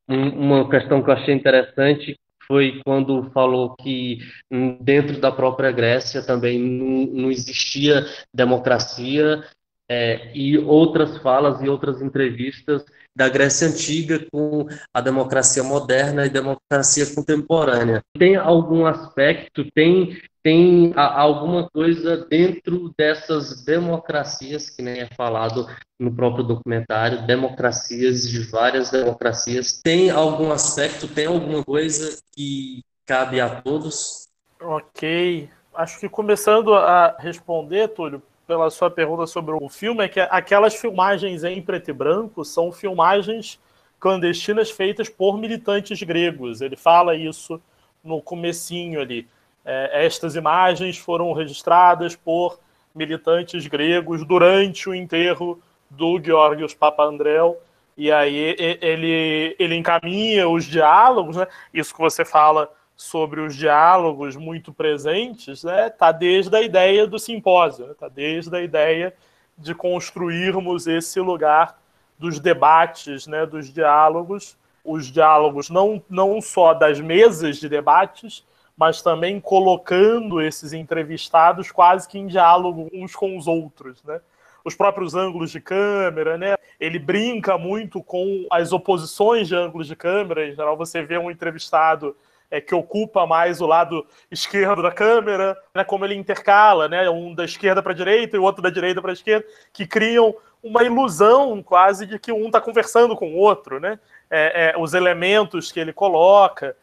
Uma 0.09 0.68
questão 0.70 1.03
que 1.03 1.11
eu 1.11 1.14
achei 1.14 1.35
interessante 1.35 2.16
foi 2.47 2.81
quando 2.85 3.31
falou 3.31 3.75
que 3.77 4.19
hum, 4.51 4.79
dentro 4.81 5.21
da 5.21 5.31
própria 5.31 5.71
Grécia 5.71 6.23
também 6.23 6.59
não, 6.59 7.23
não 7.23 7.31
existia 7.31 8.07
democracia 8.33 9.43
é, 9.89 10.31
e 10.35 10.59
outras 10.59 11.17
falas 11.19 11.63
e 11.63 11.69
outras 11.69 12.03
entrevistas 12.03 12.85
da 13.15 13.29
Grécia 13.29 13.69
Antiga 13.69 14.27
com 14.31 14.67
a 14.93 15.01
democracia 15.01 15.63
moderna 15.63 16.27
e 16.27 16.31
democracia 16.31 17.07
contemporânea. 17.15 18.03
Tem 18.19 18.37
algum 18.37 18.85
aspecto, 18.85 19.65
tem, 19.73 20.19
tem 20.47 20.93
alguma 20.95 21.69
coisa 21.69 22.19
dentro 22.19 22.95
dessas 22.97 23.65
democracias, 23.65 24.71
que 24.71 24.81
nem 24.81 25.01
é 25.01 25.09
falado 25.09 25.67
no 25.99 26.15
próprio 26.15 26.45
documentário, 26.45 27.27
democracias 27.27 28.29
de 28.29 28.49
várias 28.49 28.93
democracias. 28.93 29.81
Tem 29.83 30.09
algum 30.09 30.53
aspecto, 30.53 31.09
tem 31.09 31.27
alguma 31.27 31.65
coisa 31.65 32.23
que 32.31 32.81
cabe 33.05 33.41
a 33.41 33.61
todos? 33.61 34.29
Ok. 34.63 35.51
Acho 35.75 35.99
que 35.99 36.09
começando 36.09 36.73
a 36.75 37.17
responder, 37.19 37.89
Túlio, 37.89 38.23
pela 38.47 38.71
sua 38.71 38.89
pergunta 38.89 39.27
sobre 39.27 39.53
o 39.53 39.69
filme 39.69 40.05
é 40.05 40.09
que 40.09 40.21
aquelas 40.21 40.77
filmagens 40.77 41.43
em 41.43 41.61
preto 41.61 41.91
e 41.91 41.93
branco 41.93 42.45
são 42.45 42.71
filmagens 42.71 43.59
clandestinas 43.99 44.71
feitas 44.71 45.09
por 45.09 45.39
militantes 45.39 46.01
gregos. 46.05 46.61
Ele 46.61 46.77
fala 46.77 47.17
isso 47.17 47.61
no 48.05 48.23
comecinho 48.23 49.01
ali. 49.01 49.27
É, 49.69 50.07
estas 50.07 50.37
imagens 50.37 50.97
foram 50.97 51.33
registradas 51.33 52.14
por 52.14 52.61
militantes 52.95 53.67
gregos 53.67 54.25
durante 54.25 54.89
o 54.89 54.95
enterro 54.95 55.61
do 55.91 56.23
Georgios 56.23 56.73
Papandreou, 56.73 57.61
e 57.97 58.12
aí 58.12 58.55
ele, 58.81 59.57
ele 59.59 59.75
encaminha 59.75 60.49
os 60.49 60.64
diálogos, 60.64 61.37
né? 61.37 61.47
isso 61.75 61.95
que 61.95 62.01
você 62.01 62.25
fala 62.25 62.71
sobre 62.97 63.41
os 63.41 63.55
diálogos 63.55 64.37
muito 64.37 64.73
presentes, 64.73 65.64
né, 65.64 65.91
tá 65.91 66.11
desde 66.12 66.57
a 66.57 66.62
ideia 66.62 67.07
do 67.07 67.19
simpósio, 67.19 67.87
né, 67.87 67.95
desde 68.14 68.57
a 68.57 68.61
ideia 68.62 69.14
de 69.59 69.75
construirmos 69.75 70.87
esse 70.87 71.21
lugar 71.21 71.79
dos 72.19 72.41
debates, 72.41 73.27
né, 73.27 73.45
dos 73.45 73.73
diálogos, 73.73 74.57
os 74.83 75.07
diálogos 75.07 75.69
não, 75.69 76.03
não 76.09 76.41
só 76.41 76.73
das 76.73 77.01
mesas 77.01 77.59
de 77.59 77.69
debates, 77.69 78.45
mas 78.77 79.01
também 79.01 79.41
colocando 79.41 80.41
esses 80.41 80.72
entrevistados 80.72 81.70
quase 81.70 82.07
que 82.07 82.18
em 82.18 82.27
diálogo 82.27 82.89
uns 82.93 83.14
com 83.14 83.37
os 83.37 83.47
outros, 83.47 84.03
né? 84.05 84.20
Os 84.64 84.74
próprios 84.74 85.14
ângulos 85.14 85.51
de 85.51 85.61
câmera, 85.61 86.37
né? 86.37 86.57
Ele 86.79 86.99
brinca 86.99 87.57
muito 87.57 88.03
com 88.03 88.47
as 88.51 88.72
oposições 88.72 89.47
de 89.49 89.55
ângulos 89.55 89.87
de 89.87 89.95
câmera. 89.95 90.47
Em 90.47 90.55
geral, 90.55 90.77
você 90.77 91.03
vê 91.03 91.16
um 91.16 91.31
entrevistado 91.31 92.16
é, 92.51 92.61
que 92.61 92.74
ocupa 92.74 93.27
mais 93.27 93.61
o 93.61 93.66
lado 93.66 94.07
esquerdo 94.31 94.83
da 94.83 94.91
câmera, 94.91 95.57
né, 95.74 95.85
como 95.85 96.05
ele 96.05 96.14
intercala, 96.14 96.89
né, 96.89 97.09
um 97.11 97.35
da 97.35 97.45
esquerda 97.45 97.83
para 97.83 97.93
a 97.93 97.95
direita 97.95 98.37
e 98.37 98.39
o 98.39 98.43
outro 98.43 98.62
da 98.62 98.70
direita 98.70 99.01
para 99.01 99.11
a 99.11 99.14
esquerda, 99.14 99.47
que 99.72 99.87
criam 99.87 100.35
uma 100.62 100.83
ilusão 100.83 101.62
quase 101.62 102.07
de 102.07 102.18
que 102.18 102.33
um 102.33 102.47
está 102.47 102.61
conversando 102.61 103.16
com 103.16 103.35
o 103.35 103.37
outro, 103.37 103.79
né? 103.79 103.99
É, 104.29 104.70
é, 104.70 104.79
os 104.79 104.95
elementos 104.95 105.70
que 105.70 105.79
ele 105.79 105.93
coloca 105.93 106.77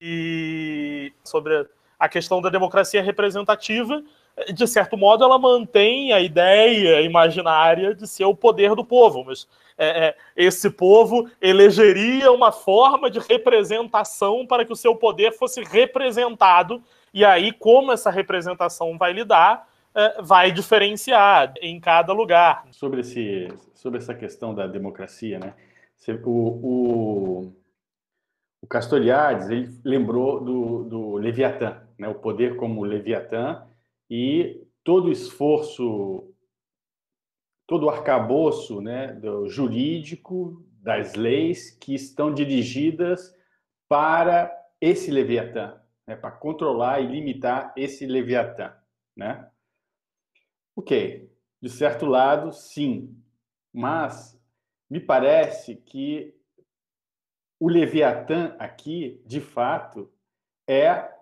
e 0.00 1.12
sobre 1.22 1.66
a 1.98 2.08
questão 2.08 2.40
da 2.40 2.48
democracia 2.48 3.02
representativa, 3.02 4.02
de 4.52 4.66
certo 4.66 4.96
modo, 4.96 5.22
ela 5.22 5.38
mantém 5.38 6.12
a 6.12 6.20
ideia 6.20 7.02
imaginária 7.02 7.94
de 7.94 8.06
ser 8.06 8.24
o 8.24 8.34
poder 8.34 8.74
do 8.74 8.84
povo, 8.84 9.24
mas 9.24 9.46
é, 9.76 10.08
é, 10.08 10.16
esse 10.36 10.70
povo 10.70 11.28
elegeria 11.40 12.30
uma 12.32 12.52
forma 12.52 13.10
de 13.10 13.18
representação 13.18 14.46
para 14.46 14.64
que 14.64 14.72
o 14.72 14.76
seu 14.76 14.94
poder 14.94 15.32
fosse 15.32 15.62
representado, 15.62 16.82
e 17.12 17.24
aí, 17.24 17.52
como 17.52 17.92
essa 17.92 18.10
representação 18.10 18.96
vai 18.96 19.12
lidar, 19.12 19.68
é, 19.94 20.22
vai 20.22 20.52
diferenciar 20.52 21.52
em 21.60 21.80
cada 21.80 22.12
lugar. 22.12 22.64
Sobre, 22.70 23.00
esse, 23.00 23.48
sobre 23.74 23.98
essa 23.98 24.14
questão 24.14 24.54
da 24.54 24.66
democracia, 24.66 25.38
né? 25.38 25.54
O, 26.24 26.30
o, 26.30 27.52
o 28.62 28.66
Castoriadis 28.66 29.48
ele 29.48 29.80
lembrou 29.84 30.44
do, 30.44 30.84
do 30.84 31.16
Leviatã, 31.16 31.86
né? 31.98 32.08
o 32.08 32.14
poder 32.14 32.56
como 32.56 32.84
Leviatã 32.84 33.66
e 34.08 34.66
todo 34.84 35.08
o 35.08 35.12
esforço, 35.12 36.34
todo 37.66 37.86
o 37.86 37.90
arcabouço 37.90 38.80
né? 38.80 39.12
do 39.14 39.48
jurídico, 39.48 40.64
das 40.82 41.14
leis 41.14 41.70
que 41.70 41.94
estão 41.94 42.32
dirigidas 42.32 43.34
para 43.88 44.54
esse 44.80 45.10
Leviatã, 45.10 45.80
né? 46.06 46.16
para 46.16 46.30
controlar 46.30 47.00
e 47.00 47.06
limitar 47.06 47.72
esse 47.76 48.06
Leviatã. 48.06 48.74
Né? 49.16 49.48
Ok, 50.76 51.30
de 51.60 51.68
certo 51.68 52.06
lado, 52.06 52.52
sim, 52.52 53.16
mas 53.72 54.38
me 54.88 55.00
parece 55.00 55.76
que 55.76 56.34
o 57.60 57.68
Leviatã 57.68 58.56
aqui, 58.58 59.22
de 59.26 59.38
fato, 59.38 60.10
é 60.66 61.12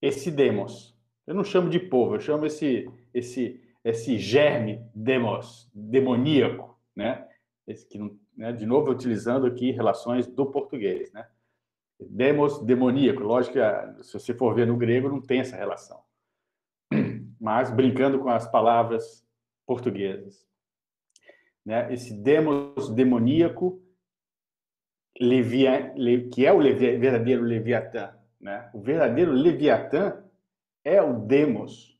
esse 0.00 0.30
demos. 0.30 0.98
Eu 1.26 1.34
não 1.34 1.44
chamo 1.44 1.68
de 1.68 1.78
povo, 1.78 2.14
eu 2.14 2.20
chamo 2.20 2.46
esse 2.46 2.90
esse 3.12 3.62
esse 3.84 4.18
germe 4.18 4.82
demos, 4.94 5.70
demoníaco, 5.74 6.80
né? 6.96 7.28
Esse 7.66 7.86
que 7.86 7.98
né? 8.34 8.50
de 8.50 8.64
novo 8.64 8.90
utilizando 8.90 9.46
aqui 9.46 9.70
relações 9.70 10.26
do 10.26 10.46
português, 10.46 11.12
né? 11.12 11.28
Demos 12.00 12.60
demoníaco, 12.64 13.22
lógico 13.22 13.54
que 13.54 14.02
se 14.04 14.14
você 14.14 14.32
for 14.32 14.54
ver 14.54 14.66
no 14.66 14.78
grego 14.78 15.10
não 15.10 15.20
tem 15.20 15.40
essa 15.40 15.54
relação. 15.54 16.02
Mas 17.38 17.70
brincando 17.70 18.18
com 18.18 18.30
as 18.30 18.50
palavras 18.50 19.22
portuguesas, 19.66 20.46
né? 21.64 21.92
Esse 21.92 22.14
demos 22.14 22.88
demoníaco 22.88 23.83
Que 26.30 26.46
é 26.46 26.52
o 26.52 26.60
verdadeiro 26.60 27.42
Leviatã. 27.42 28.14
Né? 28.40 28.68
O 28.74 28.80
verdadeiro 28.80 29.32
Leviatã 29.32 30.22
é 30.84 31.00
o 31.00 31.14
Demos. 31.14 31.98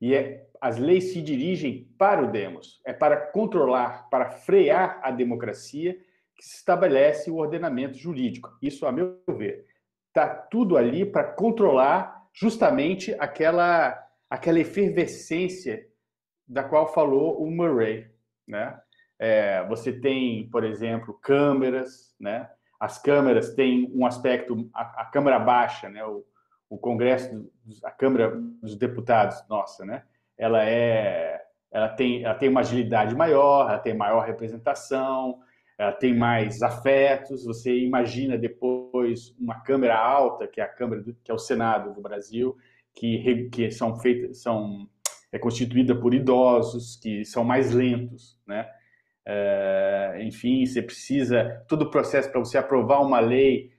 E 0.00 0.14
é, 0.14 0.46
as 0.60 0.78
leis 0.78 1.12
se 1.12 1.20
dirigem 1.22 1.88
para 1.98 2.22
o 2.22 2.30
Demos. 2.30 2.80
É 2.84 2.92
para 2.92 3.16
controlar, 3.16 4.08
para 4.10 4.30
frear 4.30 5.00
a 5.02 5.10
democracia 5.10 5.98
que 6.36 6.44
se 6.44 6.56
estabelece 6.56 7.30
o 7.30 7.36
ordenamento 7.36 7.96
jurídico. 7.96 8.50
Isso, 8.60 8.86
a 8.86 8.92
meu 8.92 9.20
ver, 9.28 9.66
está 10.08 10.28
tudo 10.28 10.76
ali 10.76 11.04
para 11.04 11.24
controlar 11.24 12.26
justamente 12.32 13.14
aquela, 13.18 13.98
aquela 14.28 14.60
efervescência 14.60 15.86
da 16.46 16.62
qual 16.62 16.92
falou 16.92 17.42
o 17.42 17.50
Murray. 17.50 18.06
Né? 18.46 18.78
É, 19.18 19.64
você 19.66 19.92
tem, 19.92 20.48
por 20.50 20.64
exemplo, 20.64 21.14
câmeras, 21.14 22.14
né? 22.20 22.48
As 22.78 22.98
câmeras 22.98 23.54
têm 23.54 23.90
um 23.94 24.04
aspecto, 24.04 24.68
a, 24.74 25.02
a 25.02 25.04
Câmara 25.06 25.38
Baixa, 25.38 25.88
né? 25.88 26.04
O, 26.04 26.24
o 26.68 26.76
Congresso, 26.76 27.50
a 27.82 27.90
Câmara 27.90 28.32
dos 28.62 28.76
Deputados, 28.76 29.42
nossa, 29.48 29.84
né? 29.84 30.02
Ela 30.36 30.64
é, 30.64 31.42
ela 31.70 31.88
tem, 31.88 32.24
ela 32.24 32.34
tem 32.34 32.48
uma 32.48 32.60
agilidade 32.60 33.14
maior, 33.14 33.68
ela 33.68 33.78
tem 33.78 33.94
maior 33.94 34.24
representação, 34.24 35.38
ela 35.78 35.92
tem 35.92 36.14
mais 36.14 36.62
afetos. 36.62 37.44
Você 37.44 37.78
imagina 37.78 38.36
depois 38.36 39.34
uma 39.38 39.60
Câmara 39.60 39.96
alta, 39.96 40.46
que 40.46 40.60
é 40.60 40.64
a 40.64 40.68
Câmara, 40.68 41.02
do, 41.02 41.14
que 41.24 41.30
é 41.30 41.34
o 41.34 41.38
Senado 41.38 41.94
do 41.94 42.02
Brasil, 42.02 42.56
que, 42.94 43.48
que 43.50 43.70
são 43.70 43.96
feitas, 43.96 44.42
são 44.42 44.88
é 45.32 45.38
constituída 45.38 45.94
por 45.94 46.14
idosos 46.14 46.96
que 46.96 47.24
são 47.24 47.44
mais 47.44 47.72
lentos, 47.72 48.38
né? 48.46 48.68
É, 49.26 50.18
enfim, 50.22 50.64
você 50.64 50.80
precisa, 50.80 51.64
todo 51.68 51.82
o 51.82 51.90
processo 51.90 52.30
para 52.30 52.38
você 52.38 52.56
aprovar 52.56 53.00
uma 53.00 53.18
lei 53.18 53.74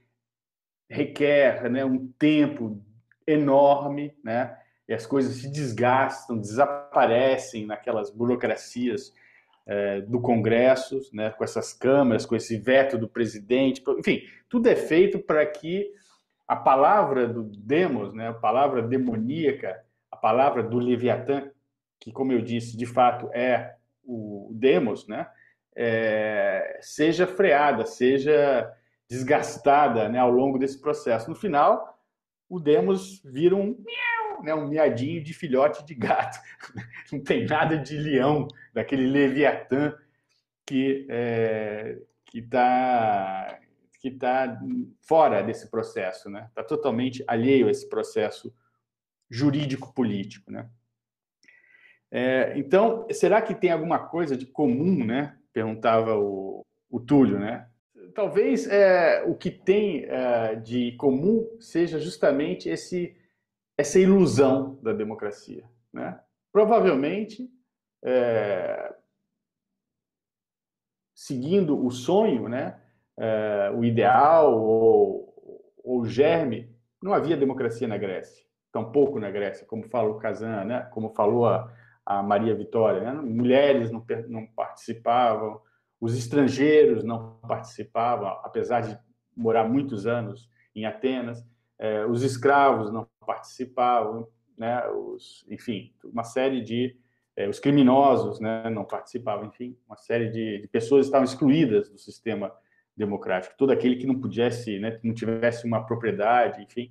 requer 0.89 1.70
né, 1.70 1.86
um 1.86 2.08
tempo 2.20 2.84
enorme, 3.26 4.14
né? 4.24 4.58
E 4.88 4.93
as 4.93 5.06
coisas 5.06 5.36
se 5.36 5.52
desgastam, 5.52 6.38
desaparecem 6.38 7.66
naquelas 7.66 8.10
burocracias 8.10 9.14
é, 9.66 10.00
do 10.02 10.22
Congresso, 10.22 11.02
né, 11.12 11.30
com 11.32 11.43
essas 11.43 11.74
câmaras, 11.74 12.26
com 12.26 12.38
esse 12.38 12.58
veto 12.58 12.98
do 12.98 13.08
presidente, 13.08 13.84
enfim, 14.00 14.22
tudo 14.48 14.68
é 14.68 14.76
feito 14.78 15.20
para 15.20 15.45
que 15.45 15.91
a 16.48 16.56
palavra 16.56 17.28
do 17.28 17.43
demos, 17.43 18.14
né, 18.14 18.30
a 18.30 18.34
palavra 18.34 18.82
demoníaca, 18.82 19.84
a 20.10 20.16
palavra 20.16 20.64
do 20.64 20.80
Leviatã, 20.80 21.52
que, 22.00 22.14
como 22.14 22.32
eu 22.32 22.41
disse, 22.41 22.78
de 22.78 22.86
fato 22.86 23.30
é 23.34 23.76
o 24.06 24.52
demos, 24.54 25.06
né, 25.06 25.28
é, 25.80 26.80
seja 26.82 27.28
freada, 27.28 27.86
seja 27.86 28.73
desgastada 29.07 30.09
né, 30.09 30.17
ao 30.17 30.32
longo 30.32 30.57
desse 30.57 30.82
processo. 30.82 31.30
No 31.30 31.36
final, 31.36 32.01
o 32.49 32.59
demos 32.59 33.21
vira 33.23 33.55
um 33.55 33.78
né, 34.43 34.53
um 34.53 34.67
miadinho 34.67 35.23
de 35.23 35.34
filhote 35.34 35.86
de 35.86 35.93
gato. 35.93 36.39
Não 37.11 37.19
tem 37.23 37.45
nada 37.45 37.78
de 37.78 37.97
leão, 37.97 38.47
daquele 38.73 39.07
leviatã 39.07 39.95
que 40.65 41.05
é, 41.09 41.99
está 42.34 43.59
que 43.99 44.11
tá 44.11 44.59
fora 45.01 45.41
desse 45.41 45.71
processo, 45.71 46.30
né? 46.30 46.45
Está 46.49 46.63
totalmente 46.63 47.23
alheio 47.28 47.67
a 47.67 47.71
esse 47.71 47.89
processo 47.89 48.53
jurídico 49.30 49.91
político, 49.91 50.51
né? 50.51 50.69
É, 52.11 52.53
então, 52.55 53.07
será 53.11 53.41
que 53.41 53.55
tem 53.55 53.71
alguma 53.71 53.99
coisa 53.99 54.38
de 54.38 54.45
comum, 54.45 55.03
né, 55.03 55.36
perguntava 55.58 56.16
o, 56.16 56.64
o 56.88 56.99
Túlio, 56.99 57.39
né? 57.39 57.68
Talvez 58.14 58.68
é, 58.68 59.24
o 59.24 59.34
que 59.34 59.49
tem 59.49 60.05
é, 60.05 60.53
de 60.53 60.91
comum 60.97 61.49
seja 61.60 61.99
justamente 61.99 62.70
esse, 62.70 63.18
essa 63.76 63.97
ilusão 63.97 64.78
da 64.84 64.93
democracia. 64.93 65.64
Né? 65.91 66.20
Provavelmente, 66.51 67.49
é, 68.03 68.93
seguindo 71.16 71.84
o 71.84 71.89
sonho, 71.89 72.47
né, 72.47 72.80
é, 73.18 73.72
o 73.76 73.84
ideal 73.84 74.53
ou, 74.53 75.74
ou 75.84 76.01
o 76.01 76.05
germe, 76.05 76.72
não 77.01 77.14
havia 77.14 77.36
democracia 77.36 77.88
na 77.88 77.97
Grécia, 77.97 78.45
tampouco 78.72 79.20
na 79.20 79.32
Grécia, 79.32 79.66
como 79.66 79.89
fala 79.89 80.10
o 80.10 80.20
Kazan, 80.20 80.66
né, 80.66 80.82
como 80.91 81.10
falou 81.10 81.47
a, 81.47 81.72
a 82.08 82.24
Maria 82.24 82.55
Vitória. 82.55 83.01
Né? 83.01 83.12
Mulheres 83.22 83.91
não, 83.91 84.03
não 84.30 84.47
participavam, 84.47 85.62
os 85.99 86.18
estrangeiros 86.18 87.03
não 87.03 87.38
participavam, 87.47 88.28
apesar 88.43 88.82
de 88.82 88.97
morar 89.36 89.68
muitos 89.68 90.08
anos 90.08 90.49
em 90.74 90.86
Atenas. 90.86 91.45
É, 91.78 92.05
os 92.05 92.24
escravos 92.24 92.91
não 92.91 93.08
participavam, 93.26 94.28
né? 94.58 94.88
Os, 94.88 95.45
enfim, 95.49 95.93
uma 96.03 96.24
série 96.24 96.62
de 96.62 96.97
é, 97.36 97.47
os 97.47 97.60
criminosos, 97.60 98.39
né? 98.39 98.70
Não 98.70 98.86
participavam, 98.86 99.45
enfim, 99.45 99.78
uma 99.86 99.97
série 99.97 100.30
de, 100.30 100.62
de 100.62 100.68
pessoas 100.70 101.05
estavam 101.05 101.26
excluídas 101.26 101.89
do 101.89 101.97
sistema 101.97 102.51
democrático, 102.95 103.55
todo 103.58 103.72
aquele 103.72 103.97
que 103.97 104.08
não 104.08 104.20
pudesse, 104.20 104.80
né, 104.80 104.99
não 105.03 105.14
tivesse 105.14 105.68
uma 105.68 105.86
propriedade, 105.86 106.64
enfim. 106.64 106.89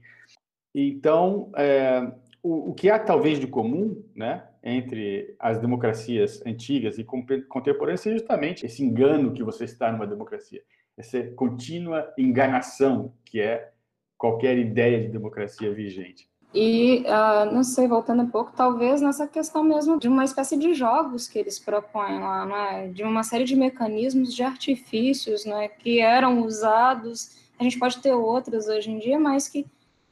Então, 0.72 1.50
é, 1.56 2.12
o, 2.46 2.70
o, 2.70 2.74
que 2.74 2.88
há 2.88 2.96
talvez 2.96 3.40
de 3.40 3.48
comum, 3.48 4.04
né, 4.14 4.44
entre 4.62 5.34
as 5.36 5.58
democracias 5.58 6.40
antigas 6.46 6.96
e 6.96 7.04
contemporâneas 7.04 8.06
é 8.06 8.12
justamente 8.12 8.64
esse 8.64 8.84
engano 8.84 9.32
que 9.32 9.42
você 9.42 9.64
está 9.64 9.90
numa 9.90 10.06
democracia, 10.06 10.62
essa 10.96 11.20
contínua 11.34 12.08
enganação 12.16 13.12
que 13.24 13.40
é 13.40 13.72
qualquer 14.16 14.56
ideia 14.58 15.00
de 15.00 15.08
democracia 15.08 15.74
vigente. 15.74 16.30
E, 16.54 17.04
uh, 17.06 17.52
não 17.52 17.64
sei, 17.64 17.88
voltando 17.88 18.22
um 18.22 18.30
pouco, 18.30 18.52
talvez 18.56 19.02
nessa 19.02 19.26
questão 19.26 19.64
mesmo 19.64 19.98
de 19.98 20.06
uma 20.06 20.24
espécie 20.24 20.56
de 20.56 20.72
jogos 20.72 21.26
que 21.26 21.40
eles 21.40 21.58
propõem 21.58 22.20
lá, 22.20 22.46
né? 22.46 22.88
de 22.94 23.02
uma 23.02 23.24
série 23.24 23.44
de 23.44 23.56
mecanismos, 23.56 24.32
de 24.32 24.44
artifícios 24.44 25.44
né? 25.44 25.66
que 25.66 25.98
eram 25.98 26.44
usados, 26.44 27.36
a 27.58 27.64
gente 27.64 27.78
pode 27.78 28.00
ter 28.00 28.12
outros 28.12 28.68
hoje 28.68 28.90
em 28.90 28.98
dia, 29.00 29.18
mas 29.18 29.48
que 29.48 29.66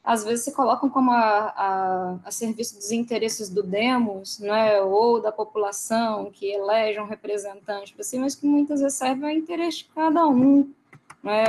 às 0.05 0.23
vezes 0.23 0.45
se 0.45 0.51
colocam 0.53 0.89
como 0.89 1.11
a, 1.11 1.53
a, 1.55 2.19
a 2.23 2.31
serviço 2.31 2.75
dos 2.75 2.91
interesses 2.91 3.49
do 3.49 3.63
demos, 3.63 4.39
né? 4.39 4.79
ou 4.81 5.19
da 5.19 5.31
população, 5.31 6.29
que 6.31 6.45
elege 6.45 6.99
um 6.99 7.05
representante 7.05 7.93
para 7.93 8.03
si, 8.03 8.17
mas 8.17 8.35
que 8.35 8.45
muitas 8.45 8.81
vezes 8.81 8.97
servem 8.97 9.29
ao 9.29 9.35
interesse 9.35 9.79
de 9.79 9.85
cada 9.85 10.27
um, 10.27 10.71
né? 11.23 11.43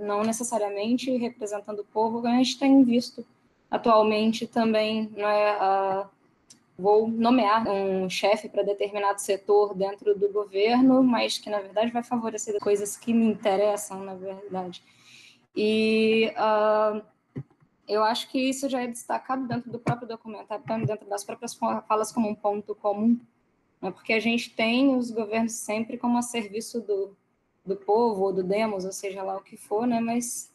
não 0.00 0.22
necessariamente 0.22 1.14
representando 1.16 1.80
o 1.80 1.84
povo, 1.84 2.26
a 2.26 2.30
gente 2.30 2.58
tem 2.58 2.84
visto 2.84 3.26
Atualmente 3.70 4.46
também 4.46 5.10
né, 5.16 5.56
uh, 5.56 6.06
vou 6.78 7.08
nomear 7.08 7.68
um 7.68 8.08
chefe 8.08 8.48
para 8.48 8.62
determinado 8.62 9.20
setor 9.20 9.74
dentro 9.74 10.16
do 10.16 10.32
governo, 10.32 11.02
mas 11.02 11.38
que 11.38 11.50
na 11.50 11.60
verdade 11.60 11.90
vai 11.90 12.02
favorecer 12.02 12.58
coisas 12.60 12.96
que 12.96 13.12
me 13.12 13.26
interessam, 13.26 14.04
na 14.04 14.14
verdade. 14.14 14.82
E 15.54 16.32
uh, 16.36 17.02
eu 17.88 18.02
acho 18.02 18.28
que 18.30 18.38
isso 18.38 18.68
já 18.68 18.82
é 18.82 18.86
destacado 18.86 19.46
dentro 19.46 19.70
do 19.70 19.78
próprio 19.78 20.08
documentário, 20.08 20.86
dentro 20.86 21.08
das 21.08 21.24
próprias 21.24 21.54
falas 21.54 22.12
como 22.12 22.28
um 22.28 22.34
ponto 22.34 22.74
comum, 22.74 23.18
né, 23.80 23.90
porque 23.90 24.12
a 24.12 24.20
gente 24.20 24.54
tem 24.54 24.96
os 24.96 25.10
governos 25.10 25.52
sempre 25.52 25.98
como 25.98 26.18
a 26.18 26.22
serviço 26.22 26.80
do, 26.80 27.16
do 27.64 27.76
povo, 27.76 28.24
ou 28.24 28.32
do 28.32 28.42
demos, 28.42 28.84
ou 28.84 28.92
seja 28.92 29.22
lá 29.22 29.36
o 29.36 29.42
que 29.42 29.56
for, 29.56 29.86
né, 29.86 30.00
mas 30.00 30.50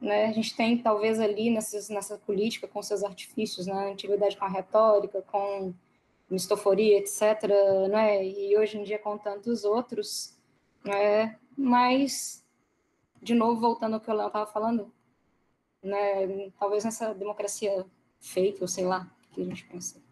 né? 0.00 0.26
A 0.26 0.32
gente 0.32 0.54
tem, 0.54 0.76
talvez, 0.78 1.18
ali 1.18 1.50
nessas, 1.50 1.88
nessa 1.88 2.18
política, 2.18 2.68
com 2.68 2.82
seus 2.82 3.02
artifícios, 3.02 3.66
na 3.66 3.74
né? 3.76 3.92
antiguidade 3.92 4.36
com 4.36 4.44
a 4.44 4.48
retórica, 4.48 5.22
com 5.22 5.74
mistoforia, 6.30 6.98
etc., 6.98 7.48
né? 7.90 8.26
e 8.26 8.56
hoje 8.58 8.78
em 8.78 8.82
dia 8.82 8.98
com 8.98 9.16
tantos 9.16 9.64
outros, 9.64 10.36
né? 10.84 11.38
mas, 11.56 12.44
de 13.22 13.34
novo, 13.34 13.60
voltando 13.60 13.94
ao 13.94 14.00
que 14.00 14.10
o 14.10 14.14
Leão 14.14 14.26
estava 14.26 14.50
falando, 14.50 14.92
né? 15.82 16.50
talvez 16.58 16.84
nessa 16.84 17.14
democracia 17.14 17.84
fake, 18.20 18.58
ou 18.60 18.68
sei 18.68 18.84
lá, 18.84 19.10
que 19.32 19.40
a 19.40 19.44
gente 19.44 19.64
pensa. 19.66 20.02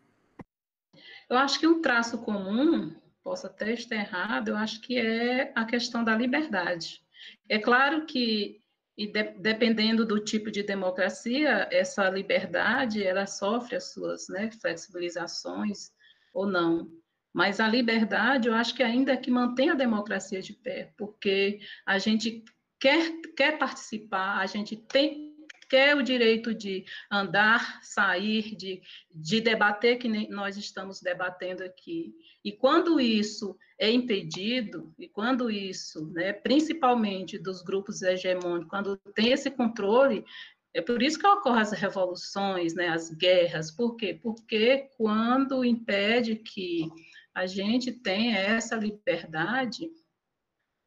Eu 1.28 1.36
acho 1.38 1.58
que 1.58 1.66
um 1.66 1.80
traço 1.80 2.18
comum, 2.18 2.94
posso 3.22 3.46
até 3.46 3.72
estar 3.72 3.96
errado, 3.96 4.48
eu 4.48 4.56
acho 4.56 4.80
que 4.80 4.98
é 4.98 5.52
a 5.54 5.64
questão 5.64 6.04
da 6.04 6.14
liberdade. 6.14 7.02
É 7.48 7.58
claro 7.58 8.04
que 8.06 8.62
e 8.96 9.06
de, 9.08 9.24
dependendo 9.38 10.06
do 10.06 10.20
tipo 10.20 10.50
de 10.50 10.62
democracia, 10.62 11.68
essa 11.70 12.08
liberdade, 12.08 13.02
ela 13.02 13.26
sofre 13.26 13.76
as 13.76 13.92
suas 13.92 14.28
né, 14.28 14.50
flexibilizações 14.52 15.90
ou 16.32 16.46
não. 16.46 16.88
Mas 17.32 17.58
a 17.58 17.66
liberdade, 17.66 18.46
eu 18.46 18.54
acho 18.54 18.74
que 18.74 18.82
ainda 18.82 19.12
é 19.12 19.16
que 19.16 19.30
mantém 19.30 19.70
a 19.70 19.74
democracia 19.74 20.40
de 20.40 20.52
pé, 20.52 20.92
porque 20.96 21.58
a 21.84 21.98
gente 21.98 22.44
quer, 22.78 23.20
quer 23.36 23.58
participar, 23.58 24.38
a 24.38 24.46
gente 24.46 24.76
tem 24.76 25.33
quer 25.74 25.96
o 25.96 26.04
direito 26.04 26.54
de 26.54 26.84
andar, 27.10 27.82
sair, 27.82 28.54
de, 28.54 28.80
de 29.10 29.40
debater, 29.40 29.98
que 29.98 30.08
nós 30.28 30.56
estamos 30.56 31.00
debatendo 31.00 31.64
aqui. 31.64 32.14
E 32.44 32.52
quando 32.52 33.00
isso 33.00 33.58
é 33.76 33.90
impedido, 33.90 34.94
e 34.96 35.08
quando 35.08 35.50
isso, 35.50 36.06
né, 36.12 36.32
principalmente 36.32 37.36
dos 37.36 37.60
grupos 37.60 38.02
hegemônicos, 38.02 38.70
quando 38.70 38.96
tem 39.16 39.32
esse 39.32 39.50
controle, 39.50 40.24
é 40.72 40.80
por 40.80 41.02
isso 41.02 41.18
que 41.18 41.26
ocorrem 41.26 41.62
as 41.62 41.72
revoluções, 41.72 42.72
né, 42.76 42.90
as 42.90 43.10
guerras. 43.10 43.72
Por 43.72 43.96
quê? 43.96 44.16
Porque 44.22 44.90
quando 44.96 45.64
impede 45.64 46.36
que 46.36 46.88
a 47.34 47.46
gente 47.46 47.90
tenha 47.90 48.38
essa 48.38 48.76
liberdade, 48.76 49.90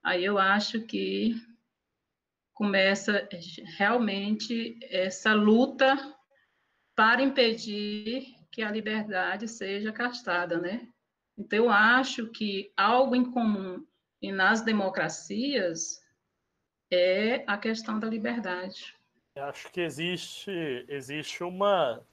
aí 0.02 0.24
eu 0.24 0.38
acho 0.38 0.80
que 0.84 1.36
começa 2.58 3.30
realmente 3.78 4.80
essa 4.90 5.32
luta 5.32 5.96
para 6.96 7.22
impedir 7.22 8.34
que 8.52 8.64
a 8.64 8.72
liberdade 8.72 9.48
seja 9.48 9.92
castada, 9.94 10.60
né? 10.60 10.90
Então, 11.38 11.60
eu 11.66 11.70
acho 11.70 12.32
que 12.32 12.74
algo 12.76 13.16
em 13.16 13.32
comum 13.32 13.86
e 14.20 14.32
nas 14.32 14.62
democracias 14.62 16.02
é 16.92 17.44
a 17.46 17.60
questão 17.60 18.00
da 18.00 18.08
liberdade. 18.08 18.96
Acho 19.36 19.72
que 19.72 19.82
existe, 19.82 20.50
existe 20.90 21.44
uma 21.44 22.04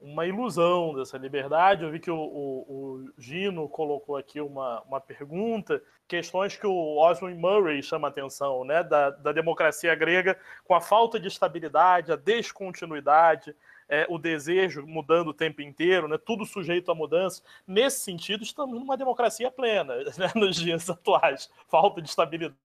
uma 0.00 0.26
ilusão 0.26 0.94
dessa 0.94 1.18
liberdade. 1.18 1.82
Eu 1.82 1.90
vi 1.90 1.98
que 1.98 2.10
o, 2.10 2.16
o, 2.16 2.66
o, 2.68 3.10
Gino 3.18 3.68
colocou 3.68 4.16
aqui 4.16 4.40
uma, 4.40 4.80
uma 4.82 5.00
pergunta, 5.00 5.82
questões 6.06 6.56
que 6.56 6.66
o 6.66 6.96
Oswald 6.98 7.36
Murray 7.36 7.82
chama 7.82 8.08
atenção, 8.08 8.64
né, 8.64 8.82
da, 8.82 9.10
da 9.10 9.32
democracia 9.32 9.94
grega, 9.94 10.38
com 10.64 10.74
a 10.74 10.80
falta 10.80 11.18
de 11.18 11.28
estabilidade, 11.28 12.12
a 12.12 12.16
descontinuidade, 12.16 13.54
é, 13.88 14.06
o 14.08 14.18
desejo 14.18 14.86
mudando 14.86 15.28
o 15.28 15.34
tempo 15.34 15.62
inteiro, 15.62 16.06
né, 16.06 16.18
tudo 16.18 16.44
sujeito 16.44 16.90
a 16.92 16.94
mudança. 16.94 17.42
Nesse 17.66 18.00
sentido, 18.00 18.44
estamos 18.44 18.78
numa 18.78 18.96
democracia 18.96 19.50
plena 19.50 19.96
né, 20.16 20.30
nos 20.34 20.56
dias 20.56 20.88
atuais. 20.88 21.50
Falta 21.66 22.00
de 22.00 22.08
estabilidade, 22.08 22.56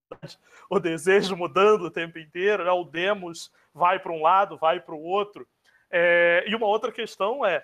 o 0.69 0.79
desejo 0.79 1.35
mudando 1.35 1.83
o 1.83 1.91
tempo 1.91 2.19
inteiro, 2.19 2.63
né, 2.65 2.71
o 2.71 2.83
demos 2.83 3.51
vai 3.73 3.97
para 3.97 4.11
um 4.11 4.21
lado, 4.21 4.57
vai 4.57 4.79
para 4.79 4.93
o 4.93 5.01
outro. 5.01 5.47
É, 5.95 6.43
e 6.47 6.55
uma 6.55 6.65
outra 6.65 6.91
questão 6.91 7.45
é 7.45 7.63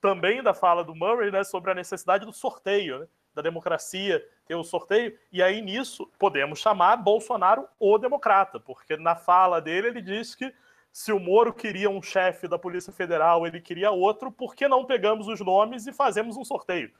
também 0.00 0.42
da 0.42 0.52
fala 0.52 0.82
do 0.82 0.96
Murray 0.96 1.30
né, 1.30 1.44
sobre 1.44 1.70
a 1.70 1.74
necessidade 1.74 2.26
do 2.26 2.32
sorteio, 2.32 2.98
né, 2.98 3.06
da 3.32 3.40
democracia 3.40 4.20
ter 4.44 4.56
o 4.56 4.64
sorteio, 4.64 5.16
e 5.30 5.40
aí 5.40 5.62
nisso 5.62 6.10
podemos 6.18 6.58
chamar 6.58 6.96
Bolsonaro 6.96 7.68
o 7.78 7.96
democrata, 7.96 8.58
porque 8.58 8.96
na 8.96 9.14
fala 9.14 9.60
dele 9.60 9.88
ele 9.88 10.02
diz 10.02 10.34
que 10.34 10.52
se 10.92 11.12
o 11.12 11.20
Moro 11.20 11.52
queria 11.52 11.88
um 11.88 12.02
chefe 12.02 12.48
da 12.48 12.58
Polícia 12.58 12.92
Federal, 12.92 13.46
ele 13.46 13.60
queria 13.60 13.92
outro, 13.92 14.32
por 14.32 14.56
que 14.56 14.66
não 14.66 14.84
pegamos 14.84 15.28
os 15.28 15.38
nomes 15.40 15.86
e 15.86 15.92
fazemos 15.92 16.36
um 16.36 16.44
sorteio? 16.44 16.90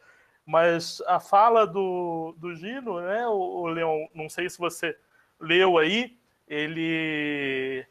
Mas 0.47 1.03
a 1.09 1.19
fala 1.19 1.67
do, 1.67 2.37
do 2.39 2.55
Gino, 2.55 3.01
né, 3.01 3.27
o, 3.27 3.33
o 3.33 3.67
Leon, 3.67 4.07
não 4.15 4.29
sei 4.29 4.49
se 4.49 4.59
você 4.59 4.97
leu 5.41 5.77
aí, 5.77 6.17
ele 6.47 7.85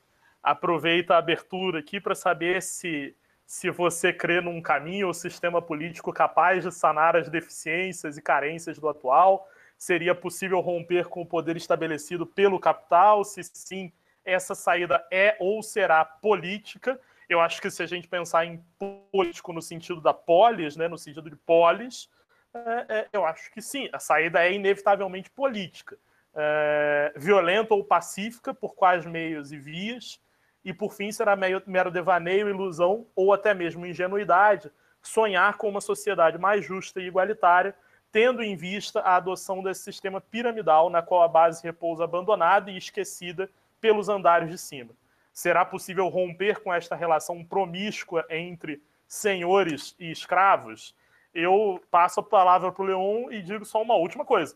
aproveita 0.52 1.14
a 1.14 1.18
abertura 1.18 1.80
aqui 1.80 2.00
para 2.00 2.16
saber 2.16 2.62
se, 2.62 3.14
se 3.46 3.70
você 3.70 4.14
crê 4.14 4.40
num 4.40 4.62
caminho 4.62 5.08
ou 5.08 5.14
sistema 5.14 5.62
político 5.62 6.14
capaz 6.14 6.64
de 6.64 6.72
sanar 6.72 7.18
as 7.18 7.28
deficiências 7.30 8.18
e 8.18 8.22
carências 8.22 8.80
do 8.80 8.88
atual. 8.88 9.48
Seria 9.78 10.16
possível 10.16 10.60
romper 10.62 11.08
com 11.08 11.22
o 11.22 11.26
poder 11.26 11.58
estabelecido 11.58 12.26
pelo 12.26 12.60
capital? 12.60 13.26
Se 13.26 13.44
sim, 13.44 13.92
essa 14.24 14.56
saída 14.56 15.06
é 15.12 15.36
ou 15.38 15.62
será 15.62 16.06
política? 16.06 17.00
Eu 17.28 17.42
acho 17.42 17.62
que 17.62 17.70
se 17.70 17.84
a 17.84 17.86
gente 17.86 18.08
pensar 18.08 18.46
em 18.46 18.64
político 19.12 19.52
no 19.52 19.62
sentido 19.62 20.00
da 20.00 20.14
polis, 20.14 20.78
né, 20.78 20.88
no 20.88 20.98
sentido 20.98 21.30
de 21.30 21.36
polis, 21.36 22.10
é, 22.54 22.86
é, 23.00 23.08
eu 23.12 23.26
acho 23.26 23.52
que 23.52 23.62
sim, 23.62 23.90
a 23.92 24.00
saída 24.00 24.46
é 24.46 24.54
inevitavelmente 24.54 25.30
política. 25.30 25.98
É, 26.34 27.12
violenta 27.18 27.74
ou 27.74 27.84
pacífica, 27.84 28.54
por 28.54 28.76
quais 28.76 29.06
meios 29.06 29.52
e 29.52 29.58
vias, 29.58 30.22
e 30.68 30.74
por 30.74 30.92
fim 30.92 31.14
será 31.14 31.34
mero 31.34 31.90
devaneio, 31.90 32.50
ilusão 32.50 33.08
ou 33.16 33.32
até 33.32 33.54
mesmo 33.54 33.86
ingenuidade 33.86 34.70
sonhar 35.02 35.56
com 35.56 35.70
uma 35.70 35.80
sociedade 35.80 36.38
mais 36.38 36.66
justa 36.66 37.00
e 37.00 37.08
igualitária, 37.08 37.74
tendo 38.12 38.44
em 38.44 38.54
vista 38.54 39.00
a 39.00 39.16
adoção 39.16 39.64
desse 39.64 39.84
sistema 39.84 40.20
piramidal 40.20 40.90
na 40.90 41.02
qual 41.02 41.24
a 41.24 41.28
base 41.30 41.64
repousa 41.64 42.04
abandonada 42.04 42.70
e 42.70 42.76
esquecida 42.76 43.50
pelos 43.80 44.10
andares 44.10 44.50
de 44.50 44.58
cima. 44.58 44.90
Será 45.32 45.64
possível 45.64 46.10
romper 46.10 46.60
com 46.60 46.74
esta 46.74 46.98
relação 46.98 47.46
promíscua 47.46 48.26
entre 48.30 48.84
senhores 49.08 49.96
e 49.98 50.12
escravos? 50.12 50.94
Eu 51.34 51.82
passo 51.90 52.20
a 52.20 52.24
palavra 52.24 52.74
para 52.74 52.84
o 52.84 52.86
Leon 52.86 53.32
e 53.32 53.42
digo 53.42 53.64
só 53.64 53.82
uma 53.82 53.96
última 53.96 54.26
coisa: 54.26 54.54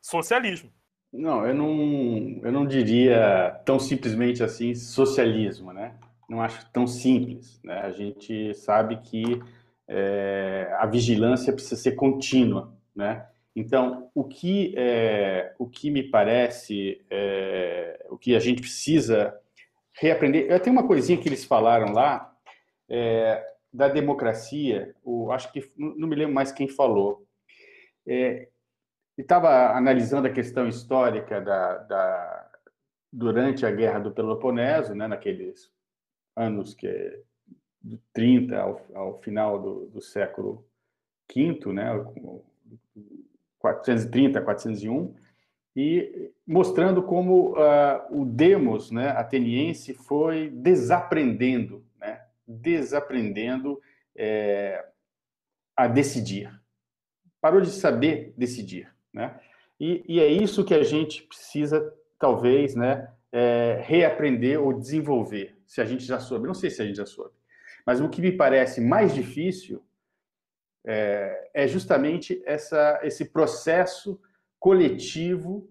socialismo. 0.00 0.72
Não, 1.12 1.46
eu 1.46 1.54
não, 1.54 2.40
eu 2.42 2.50
não 2.50 2.66
diria 2.66 3.60
tão 3.66 3.78
simplesmente 3.78 4.42
assim 4.42 4.74
socialismo, 4.74 5.72
né? 5.72 5.94
Não 6.28 6.40
acho 6.40 6.66
tão 6.72 6.86
simples. 6.86 7.60
Né? 7.62 7.74
A 7.80 7.90
gente 7.90 8.54
sabe 8.54 8.96
que 9.02 9.42
é, 9.86 10.74
a 10.78 10.86
vigilância 10.86 11.52
precisa 11.52 11.76
ser 11.76 11.92
contínua, 11.92 12.72
né? 12.96 13.26
Então, 13.54 14.10
o 14.14 14.24
que, 14.24 14.74
é, 14.78 15.54
o 15.58 15.66
que 15.66 15.90
me 15.90 16.02
parece, 16.02 17.04
é, 17.10 18.06
o 18.08 18.16
que 18.16 18.34
a 18.34 18.38
gente 18.38 18.62
precisa 18.62 19.38
reaprender. 19.92 20.50
Eu 20.50 20.58
tenho 20.58 20.74
uma 20.74 20.86
coisinha 20.86 21.18
que 21.18 21.28
eles 21.28 21.44
falaram 21.44 21.92
lá 21.92 22.34
é, 22.88 23.44
da 23.70 23.88
democracia. 23.88 24.94
O, 25.04 25.30
acho 25.30 25.52
que 25.52 25.70
não 25.76 26.08
me 26.08 26.16
lembro 26.16 26.34
mais 26.34 26.50
quem 26.50 26.66
falou. 26.66 27.26
É, 28.06 28.48
estava 29.18 29.76
analisando 29.76 30.26
a 30.26 30.32
questão 30.32 30.66
histórica 30.66 31.40
da, 31.40 31.78
da, 31.78 32.50
durante 33.12 33.66
a 33.66 33.70
Guerra 33.70 33.98
do 33.98 34.12
Peloponeso, 34.12 34.94
né, 34.94 35.06
naqueles 35.06 35.70
anos 36.34 36.74
que 36.74 37.22
de 37.82 37.98
30 38.12 38.58
ao, 38.58 38.86
ao 38.94 39.20
final 39.20 39.60
do, 39.60 39.86
do 39.86 40.00
século 40.00 40.64
V, 41.34 41.72
né, 41.72 41.88
430, 43.58 44.40
401, 44.40 45.14
e 45.74 46.30
mostrando 46.46 47.02
como 47.02 47.52
uh, 47.52 48.20
o 48.20 48.24
demos 48.26 48.90
né, 48.90 49.08
ateniense 49.10 49.94
foi 49.94 50.50
desaprendendo, 50.50 51.84
né, 51.98 52.20
desaprendendo 52.46 53.80
é, 54.14 54.86
a 55.74 55.86
decidir. 55.86 56.52
Parou 57.40 57.60
de 57.60 57.70
saber 57.70 58.34
decidir. 58.36 58.91
Né? 59.12 59.38
E, 59.78 60.04
e, 60.08 60.20
é 60.20 60.26
isso 60.26 60.64
que 60.64 60.74
a 60.74 60.82
gente 60.82 61.22
precisa, 61.22 61.92
talvez, 62.18 62.74
né, 62.74 63.10
é, 63.32 63.82
reaprender 63.84 64.60
ou 64.60 64.72
desenvolver, 64.72 65.56
se 65.66 65.80
a 65.80 65.84
gente 65.84 66.04
já 66.04 66.20
soube. 66.20 66.46
Não 66.46 66.54
sei 66.54 66.70
se 66.70 66.80
a 66.80 66.86
gente 66.86 66.96
já 66.96 67.06
soube. 67.06 67.34
Mas 67.84 68.00
o 68.00 68.08
que 68.08 68.20
me 68.20 68.32
parece 68.32 68.80
mais 68.80 69.14
difícil 69.14 69.82
é, 70.84 71.50
é 71.54 71.66
justamente 71.66 72.42
essa, 72.46 73.00
esse 73.02 73.24
processo 73.26 74.20
coletivo 74.58 75.68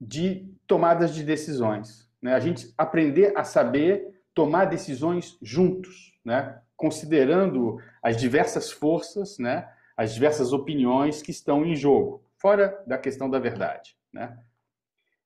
de 0.00 0.48
tomadas 0.66 1.14
de 1.14 1.24
decisões. 1.24 2.08
Né? 2.20 2.34
A 2.34 2.40
gente 2.40 2.72
aprender 2.76 3.32
a 3.36 3.44
saber 3.44 4.22
tomar 4.34 4.66
decisões 4.66 5.38
juntos, 5.42 6.18
né? 6.24 6.60
considerando 6.76 7.78
as 8.02 8.16
diversas 8.16 8.70
forças, 8.70 9.38
né? 9.38 9.68
as 9.96 10.14
diversas 10.14 10.52
opiniões 10.52 11.22
que 11.22 11.30
estão 11.30 11.64
em 11.64 11.74
jogo, 11.74 12.22
fora 12.44 12.84
da 12.86 12.98
questão 12.98 13.30
da 13.30 13.38
verdade. 13.38 13.96
Né? 14.12 14.38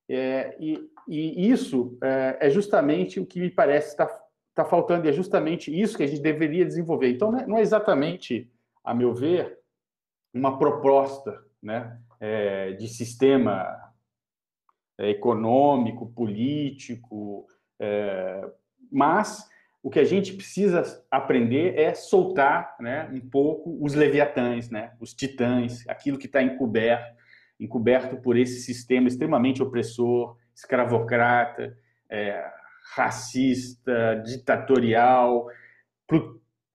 É, 0.07 0.55
e, 0.57 0.89
e, 1.05 1.51
isso 1.51 1.97
é, 2.01 2.37
é, 2.39 2.49
justamente 2.49 3.19
o 3.19 3.25
que 3.25 3.41
me 3.41 3.49
parece 3.49 3.89
estar 3.89 4.07
tá, 4.55 4.63
faltando, 4.63 5.05
e 5.05 5.09
é 5.09 5.11
justamente 5.11 5.69
isso 5.69 5.97
que 5.97 6.03
a 6.03 6.07
gente 6.07 6.21
deveria 6.21 6.65
desenvolver. 6.65 7.11
Então, 7.11 7.29
não 7.29 7.57
é 7.57 7.61
exatamente 7.61 8.49
a 8.81 8.93
meu 8.93 9.13
ver, 9.13 9.59
uma 10.33 10.57
proposta 10.57 11.43
né, 11.61 11.99
é, 12.21 12.71
de 12.71 12.87
sistema 12.87 13.93
é, 14.97 15.09
econômico, 15.09 16.13
político, 16.13 17.45
é, 17.77 18.49
mas 18.89 19.45
o 19.81 19.89
que 19.89 19.99
a 19.99 20.03
gente 20.03 20.33
precisa 20.33 20.83
aprender 21.09 21.77
é 21.77 21.93
soltar 21.93 22.75
né, 22.79 23.09
um 23.13 23.21
pouco 23.21 23.77
os 23.83 23.93
leviatães, 23.93 24.69
né, 24.69 24.91
os 24.99 25.13
titãs, 25.13 25.87
aquilo 25.87 26.17
que 26.17 26.25
está 26.25 26.41
encoberto, 26.41 27.15
encoberto 27.59 28.17
por 28.17 28.37
esse 28.37 28.61
sistema 28.61 29.07
extremamente 29.07 29.63
opressor, 29.63 30.37
escravocrata, 30.55 31.77
é, 32.09 32.45
racista, 32.93 34.21
ditatorial, 34.25 35.47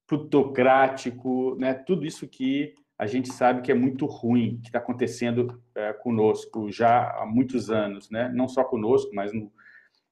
plutocrático, 0.07 1.57
né? 1.59 1.75
tudo 1.75 2.07
isso 2.07 2.29
que 2.29 2.75
a 2.99 3.07
gente 3.07 3.33
sabe 3.33 3.63
que 3.63 3.73
é 3.73 3.75
muito 3.75 4.07
ruim, 4.07 4.61
que 4.63 4.69
está 4.69 4.79
acontecendo 4.79 5.61
é, 5.75 5.93
conosco 5.93 6.71
já 6.71 7.11
há 7.11 7.27
muitos 7.27 7.71
anos, 7.71 8.09
né? 8.11 8.31
não 8.33 8.47
só 8.47 8.63
conosco, 8.63 9.11
mas 9.15 9.33
no, 9.33 9.51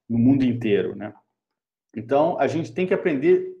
no 0.09 0.19
mundo 0.19 0.43
inteiro. 0.43 0.95
Né? 0.95 1.13
Então, 1.95 2.39
a 2.39 2.47
gente 2.47 2.73
tem 2.73 2.87
que 2.87 2.93
aprender 2.93 3.55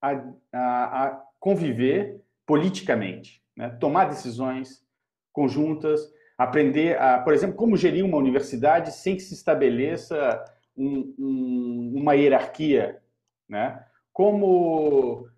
a, 0.00 0.10
a, 0.52 1.06
a 1.06 1.22
conviver 1.38 2.20
politicamente, 2.46 3.42
né? 3.56 3.70
tomar 3.80 4.06
decisões 4.06 4.84
conjuntas, 5.32 6.00
aprender, 6.36 7.00
a, 7.00 7.18
por 7.20 7.32
exemplo, 7.32 7.56
como 7.56 7.76
gerir 7.76 8.04
uma 8.04 8.18
universidade 8.18 8.92
sem 8.92 9.16
que 9.16 9.22
se 9.22 9.34
estabeleça 9.34 10.44
um, 10.76 11.14
um, 11.18 11.94
uma 11.96 12.14
hierarquia, 12.14 13.00
né? 13.48 13.84
como 14.12 15.28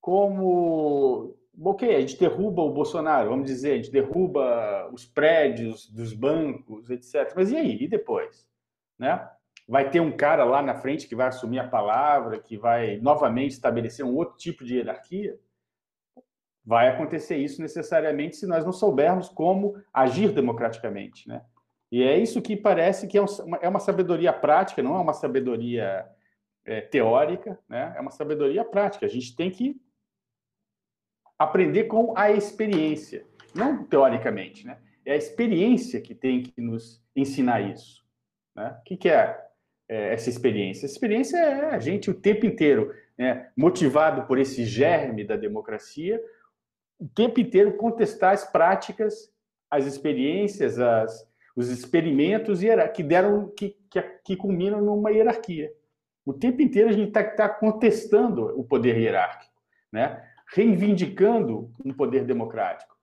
como 0.00 1.36
ok, 1.60 1.94
a 1.94 2.00
gente 2.00 2.18
derruba 2.18 2.62
o 2.62 2.72
Bolsonaro, 2.72 3.30
vamos 3.30 3.46
dizer, 3.46 3.72
a 3.72 3.76
gente 3.76 3.90
derruba 3.90 4.88
os 4.92 5.04
prédios 5.04 5.90
dos 5.90 6.12
bancos, 6.12 6.88
etc. 6.88 7.32
Mas 7.34 7.50
e 7.50 7.56
aí? 7.56 7.82
E 7.82 7.88
depois? 7.88 8.46
Né? 8.98 9.28
Vai 9.68 9.90
ter 9.90 10.00
um 10.00 10.10
cara 10.10 10.44
lá 10.44 10.62
na 10.62 10.74
frente 10.74 11.06
que 11.06 11.14
vai 11.14 11.26
assumir 11.26 11.58
a 11.58 11.68
palavra, 11.68 12.40
que 12.40 12.56
vai 12.56 12.96
novamente 12.96 13.50
estabelecer 13.50 14.02
um 14.02 14.16
outro 14.16 14.38
tipo 14.38 14.64
de 14.64 14.76
hierarquia? 14.76 15.38
Vai 16.64 16.88
acontecer 16.88 17.36
isso 17.36 17.60
necessariamente 17.60 18.36
se 18.36 18.46
nós 18.46 18.64
não 18.64 18.72
soubermos 18.72 19.28
como 19.28 19.76
agir 19.92 20.32
democraticamente, 20.32 21.28
né? 21.28 21.44
E 21.92 22.02
é 22.02 22.16
isso 22.16 22.40
que 22.40 22.56
parece 22.56 23.06
que 23.06 23.18
é 23.18 23.20
uma, 23.20 23.58
é 23.58 23.68
uma 23.68 23.78
sabedoria 23.78 24.32
prática, 24.32 24.82
não 24.82 24.96
é 24.96 25.00
uma 25.00 25.12
sabedoria 25.12 26.06
é, 26.64 26.80
teórica, 26.80 27.58
né? 27.68 27.92
É 27.94 28.00
uma 28.00 28.10
sabedoria 28.10 28.64
prática. 28.64 29.04
A 29.04 29.08
gente 29.08 29.36
tem 29.36 29.50
que 29.50 29.78
aprender 31.38 31.84
com 31.84 32.16
a 32.16 32.30
experiência, 32.30 33.26
não 33.54 33.84
teoricamente, 33.84 34.66
né? 34.66 34.78
É 35.04 35.12
a 35.12 35.16
experiência 35.16 36.00
que 36.00 36.14
tem 36.14 36.42
que 36.42 36.58
nos 36.58 37.02
ensinar 37.14 37.60
isso. 37.60 38.02
Né? 38.54 38.76
O 38.80 38.82
que, 38.82 38.96
que 38.96 39.08
é, 39.08 39.47
é, 39.88 40.12
essa 40.12 40.28
experiência? 40.28 40.86
Essa 40.86 40.94
experiência 40.94 41.36
é 41.36 41.70
a 41.70 41.78
gente 41.78 42.10
o 42.10 42.14
tempo 42.14 42.46
inteiro, 42.46 42.94
né, 43.16 43.48
motivado 43.56 44.26
por 44.26 44.38
esse 44.38 44.64
germe 44.64 45.24
da 45.24 45.36
democracia, 45.36 46.22
o 46.98 47.08
tempo 47.08 47.40
inteiro 47.40 47.76
contestar 47.76 48.32
as 48.32 48.44
práticas, 48.44 49.32
as 49.70 49.86
experiências, 49.86 50.78
as, 50.78 51.28
os 51.54 51.68
experimentos 51.68 52.60
que 52.94 53.02
deram, 53.02 53.48
que, 53.48 53.76
que, 53.90 54.02
que 54.24 54.36
culminam 54.36 54.80
numa 54.80 55.10
hierarquia. 55.10 55.72
O 56.24 56.32
tempo 56.32 56.60
inteiro 56.60 56.88
a 56.88 56.92
gente 56.92 57.08
está 57.08 57.24
tá 57.24 57.48
contestando 57.48 58.58
o 58.58 58.64
poder 58.64 58.98
hierárquico, 58.98 59.54
né? 59.90 60.24
reivindicando 60.52 61.72
um 61.84 61.92
poder 61.92 62.24
democrático. 62.24 62.96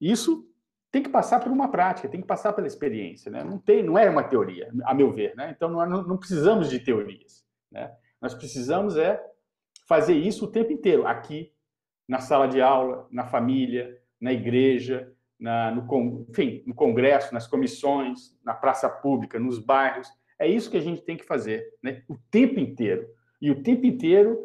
Isso 0.00 0.49
tem 0.90 1.02
que 1.02 1.08
passar 1.08 1.40
por 1.40 1.52
uma 1.52 1.70
prática, 1.70 2.08
tem 2.08 2.20
que 2.20 2.26
passar 2.26 2.52
pela 2.52 2.66
experiência, 2.66 3.30
né? 3.30 3.44
Não 3.44 3.58
tem, 3.58 3.82
não 3.82 3.96
é 3.96 4.10
uma 4.10 4.24
teoria, 4.24 4.70
a 4.84 4.92
meu 4.92 5.12
ver, 5.12 5.34
né? 5.36 5.52
Então 5.54 5.70
não, 5.70 6.02
não 6.02 6.16
precisamos 6.16 6.68
de 6.68 6.80
teorias, 6.80 7.44
né? 7.70 7.94
Nós 8.20 8.34
precisamos 8.34 8.96
é 8.96 9.22
fazer 9.88 10.14
isso 10.14 10.44
o 10.44 10.50
tempo 10.50 10.72
inteiro, 10.72 11.06
aqui, 11.06 11.52
na 12.08 12.20
sala 12.20 12.46
de 12.46 12.60
aula, 12.60 13.06
na 13.10 13.24
família, 13.24 13.98
na 14.20 14.32
igreja, 14.32 15.12
na, 15.38 15.70
no, 15.70 16.26
enfim, 16.28 16.62
no 16.66 16.74
congresso, 16.74 17.32
nas 17.32 17.46
comissões, 17.46 18.36
na 18.44 18.52
praça 18.52 18.88
pública, 18.88 19.38
nos 19.38 19.58
bairros. 19.58 20.08
É 20.38 20.46
isso 20.46 20.70
que 20.70 20.76
a 20.76 20.82
gente 20.82 21.02
tem 21.02 21.16
que 21.16 21.24
fazer, 21.24 21.64
né? 21.82 22.02
O 22.08 22.16
tempo 22.30 22.58
inteiro. 22.58 23.08
E 23.40 23.50
o 23.50 23.62
tempo 23.62 23.86
inteiro 23.86 24.38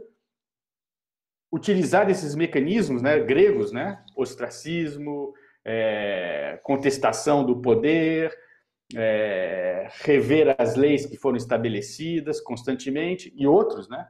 utilizar 1.51 2.09
esses 2.09 2.35
mecanismos 2.35 3.01
né, 3.01 3.19
gregos, 3.19 3.71
né, 3.71 4.03
ostracismo, 4.15 5.33
é, 5.65 6.59
contestação 6.63 7.43
do 7.43 7.59
poder, 7.59 8.31
é, 8.95 9.89
rever 10.01 10.55
as 10.59 10.75
leis 10.75 11.05
que 11.05 11.17
foram 11.17 11.37
estabelecidas 11.37 12.39
constantemente 12.39 13.33
e 13.35 13.47
outros, 13.47 13.89
né, 13.89 14.07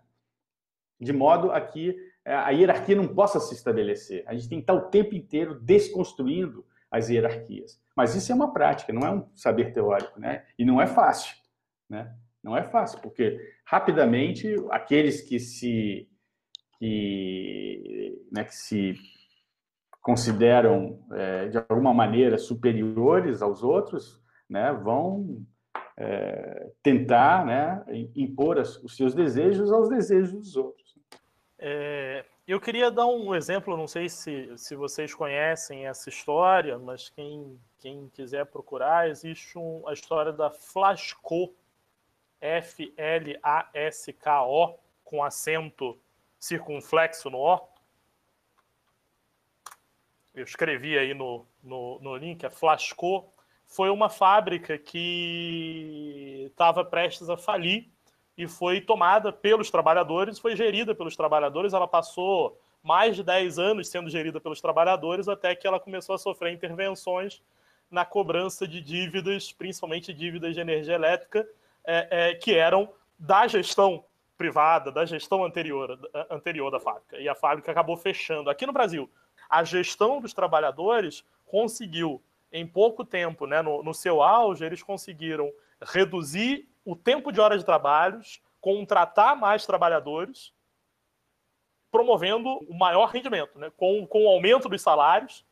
de 0.99 1.13
modo 1.13 1.51
a 1.51 1.61
que 1.61 1.95
é, 2.25 2.33
a 2.33 2.49
hierarquia 2.49 2.95
não 2.95 3.07
possa 3.07 3.39
se 3.39 3.53
estabelecer. 3.53 4.23
A 4.27 4.33
gente 4.33 4.49
tem 4.49 4.57
que 4.59 4.63
estar 4.63 4.73
o 4.73 4.89
tempo 4.89 5.15
inteiro 5.15 5.59
desconstruindo 5.59 6.65
as 6.89 7.09
hierarquias. 7.09 7.79
Mas 7.95 8.15
isso 8.15 8.31
é 8.31 8.35
uma 8.35 8.51
prática, 8.51 8.91
não 8.91 9.07
é 9.07 9.11
um 9.11 9.27
saber 9.35 9.73
teórico, 9.73 10.19
né? 10.19 10.45
E 10.57 10.65
não 10.65 10.81
é 10.81 10.87
fácil, 10.87 11.35
né? 11.89 12.13
Não 12.43 12.55
é 12.57 12.63
fácil, 12.63 12.99
porque 12.99 13.39
rapidamente 13.65 14.55
aqueles 14.69 15.21
que 15.21 15.39
se 15.39 16.09
que, 16.77 18.21
né, 18.31 18.43
que 18.43 18.55
se 18.55 18.95
consideram 20.05 20.99
é, 21.13 21.47
de 21.47 21.57
alguma 21.57 21.91
maneira 21.91 22.37
superiores 22.37 23.41
aos 23.41 23.63
outros, 23.63 24.21
né, 24.47 24.71
vão 24.71 25.43
é, 25.97 26.69
tentar 26.83 27.43
né, 27.43 27.83
impor 28.15 28.59
os 28.59 28.95
seus 28.95 29.15
desejos 29.15 29.71
aos 29.71 29.89
desejos 29.89 30.31
dos 30.31 30.55
outros. 30.55 30.95
É, 31.57 32.23
eu 32.47 32.61
queria 32.61 32.91
dar 32.91 33.07
um 33.07 33.33
exemplo, 33.33 33.75
não 33.75 33.87
sei 33.87 34.07
se, 34.07 34.55
se 34.55 34.75
vocês 34.75 35.11
conhecem 35.11 35.87
essa 35.87 36.07
história, 36.07 36.77
mas 36.77 37.09
quem, 37.09 37.59
quem 37.79 38.07
quiser 38.13 38.45
procurar, 38.45 39.09
existe 39.09 39.57
um, 39.57 39.87
a 39.87 39.93
história 39.93 40.31
da 40.31 40.51
Flasco, 40.51 41.51
F-L-A-S-K-O, 42.39 42.95
com 45.03 45.23
acento 45.23 45.97
circunflexo 46.39 47.27
no 47.31 47.39
O. 47.39 47.74
eu 50.35 50.43
escrevi 50.43 50.97
aí 50.97 51.13
no, 51.13 51.45
no, 51.63 51.99
no 51.99 52.15
link, 52.15 52.45
a 52.45 52.49
Flasco, 52.49 53.31
foi 53.67 53.89
uma 53.89 54.09
fábrica 54.09 54.77
que 54.77 56.47
estava 56.49 56.83
prestes 56.83 57.29
a 57.29 57.37
falir 57.37 57.89
e 58.37 58.47
foi 58.47 58.81
tomada 58.81 59.31
pelos 59.31 59.71
trabalhadores, 59.71 60.39
foi 60.39 60.55
gerida 60.55 60.93
pelos 60.93 61.15
trabalhadores. 61.15 61.73
Ela 61.73 61.87
passou 61.87 62.59
mais 62.83 63.15
de 63.15 63.23
10 63.23 63.57
anos 63.57 63.87
sendo 63.87 64.09
gerida 64.09 64.39
pelos 64.39 64.61
trabalhadores 64.61 65.27
até 65.27 65.55
que 65.55 65.65
ela 65.65 65.79
começou 65.79 66.15
a 66.15 66.17
sofrer 66.17 66.53
intervenções 66.53 67.41
na 67.89 68.03
cobrança 68.03 68.67
de 68.67 68.81
dívidas, 68.81 69.51
principalmente 69.51 70.13
dívidas 70.13 70.53
de 70.53 70.59
energia 70.59 70.95
elétrica, 70.95 71.47
é, 71.85 72.07
é, 72.11 72.35
que 72.35 72.53
eram 72.53 72.91
da 73.17 73.47
gestão 73.47 74.03
privada, 74.37 74.91
da 74.91 75.05
gestão 75.05 75.45
anterior, 75.45 75.97
anterior 76.29 76.69
da 76.69 76.79
fábrica. 76.79 77.17
E 77.17 77.29
a 77.29 77.35
fábrica 77.35 77.71
acabou 77.71 77.95
fechando. 77.95 78.49
Aqui 78.49 78.65
no 78.65 78.73
Brasil, 78.73 79.09
a 79.49 79.63
gestão 79.63 80.19
dos 80.19 80.33
trabalhadores 80.33 81.23
conseguiu, 81.45 82.21
em 82.51 82.65
pouco 82.65 83.03
tempo, 83.03 83.45
né, 83.45 83.61
no, 83.61 83.83
no 83.83 83.93
seu 83.93 84.21
auge, 84.21 84.65
eles 84.65 84.81
conseguiram 84.81 85.51
reduzir 85.81 86.67
o 86.83 86.95
tempo 86.95 87.31
de 87.31 87.39
horas 87.39 87.59
de 87.59 87.65
trabalho, 87.65 88.21
contratar 88.61 89.35
mais 89.35 89.65
trabalhadores, 89.65 90.53
promovendo 91.91 92.49
o 92.69 92.73
maior 92.73 93.07
rendimento, 93.07 93.57
né, 93.57 93.71
com, 93.77 94.05
com 94.07 94.25
o 94.25 94.27
aumento 94.27 94.67
dos 94.67 94.81
salários 94.81 95.45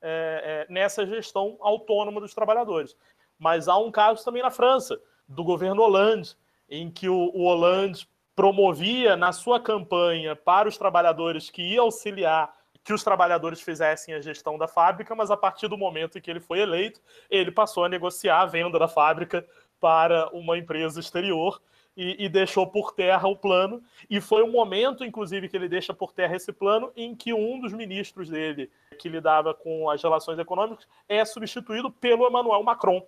é, 0.00 0.66
é, 0.68 0.72
nessa 0.72 1.06
gestão 1.06 1.56
autônoma 1.60 2.20
dos 2.20 2.34
trabalhadores. 2.34 2.96
Mas 3.38 3.68
há 3.68 3.76
um 3.76 3.90
caso 3.90 4.24
também 4.24 4.42
na 4.42 4.50
França, 4.50 5.00
do 5.28 5.44
governo 5.44 5.82
Hollande, 5.82 6.36
em 6.68 6.90
que 6.90 7.08
o, 7.08 7.30
o 7.34 7.44
Hollande 7.44 8.08
promovia 8.34 9.16
na 9.16 9.32
sua 9.32 9.58
campanha 9.58 10.36
para 10.36 10.68
os 10.68 10.76
trabalhadores 10.76 11.50
que 11.50 11.62
ia 11.62 11.80
auxiliar 11.80 12.54
que 12.86 12.92
os 12.92 13.02
trabalhadores 13.02 13.60
fizessem 13.60 14.14
a 14.14 14.20
gestão 14.20 14.56
da 14.56 14.68
fábrica, 14.68 15.12
mas 15.12 15.28
a 15.28 15.36
partir 15.36 15.66
do 15.66 15.76
momento 15.76 16.16
em 16.16 16.20
que 16.20 16.30
ele 16.30 16.38
foi 16.38 16.60
eleito, 16.60 17.00
ele 17.28 17.50
passou 17.50 17.84
a 17.84 17.88
negociar 17.88 18.42
a 18.42 18.46
venda 18.46 18.78
da 18.78 18.86
fábrica 18.86 19.44
para 19.80 20.28
uma 20.28 20.56
empresa 20.56 21.00
exterior 21.00 21.60
e, 21.96 22.24
e, 22.24 22.28
deixou 22.28 22.64
por 22.64 22.92
terra 22.92 23.26
o 23.26 23.34
plano. 23.34 23.82
E 24.08 24.20
foi 24.20 24.44
um 24.44 24.52
momento, 24.52 25.04
inclusive, 25.04 25.48
que 25.48 25.56
ele 25.56 25.68
deixa 25.68 25.92
por 25.92 26.12
terra 26.12 26.36
esse 26.36 26.52
plano, 26.52 26.92
em 26.94 27.12
que 27.12 27.34
um 27.34 27.58
dos 27.58 27.72
ministros 27.72 28.28
dele, 28.28 28.70
que 29.00 29.08
lidava 29.08 29.52
com 29.52 29.90
as 29.90 30.00
relações 30.00 30.38
econômicas, 30.38 30.86
é 31.08 31.24
substituído 31.24 31.90
pelo 31.90 32.28
Emmanuel 32.28 32.62
Macron, 32.62 33.04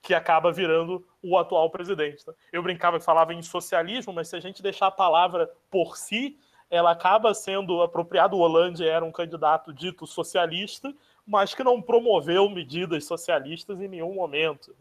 que 0.00 0.14
acaba 0.14 0.50
virando 0.50 1.06
o 1.22 1.36
atual 1.36 1.68
presidente. 1.68 2.24
Tá? 2.24 2.32
Eu 2.50 2.62
brincava 2.62 2.98
que 2.98 3.04
falava 3.04 3.34
em 3.34 3.42
socialismo, 3.42 4.14
mas 4.14 4.28
se 4.28 4.36
a 4.36 4.40
gente 4.40 4.62
deixar 4.62 4.86
a 4.86 4.90
palavra 4.90 5.50
por 5.70 5.98
si, 5.98 6.38
ela 6.70 6.90
acaba 6.90 7.32
sendo 7.34 7.82
apropriada. 7.82 8.34
O 8.34 8.40
Hollande 8.40 8.86
era 8.86 9.04
um 9.04 9.12
candidato 9.12 9.72
dito 9.72 10.06
socialista, 10.06 10.94
mas 11.26 11.54
que 11.54 11.64
não 11.64 11.80
promoveu 11.80 12.48
medidas 12.48 13.04
socialistas 13.04 13.80
em 13.80 13.88
nenhum 13.88 14.14
momento. 14.14 14.74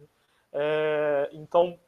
É, 0.52 1.30
então, 1.34 1.80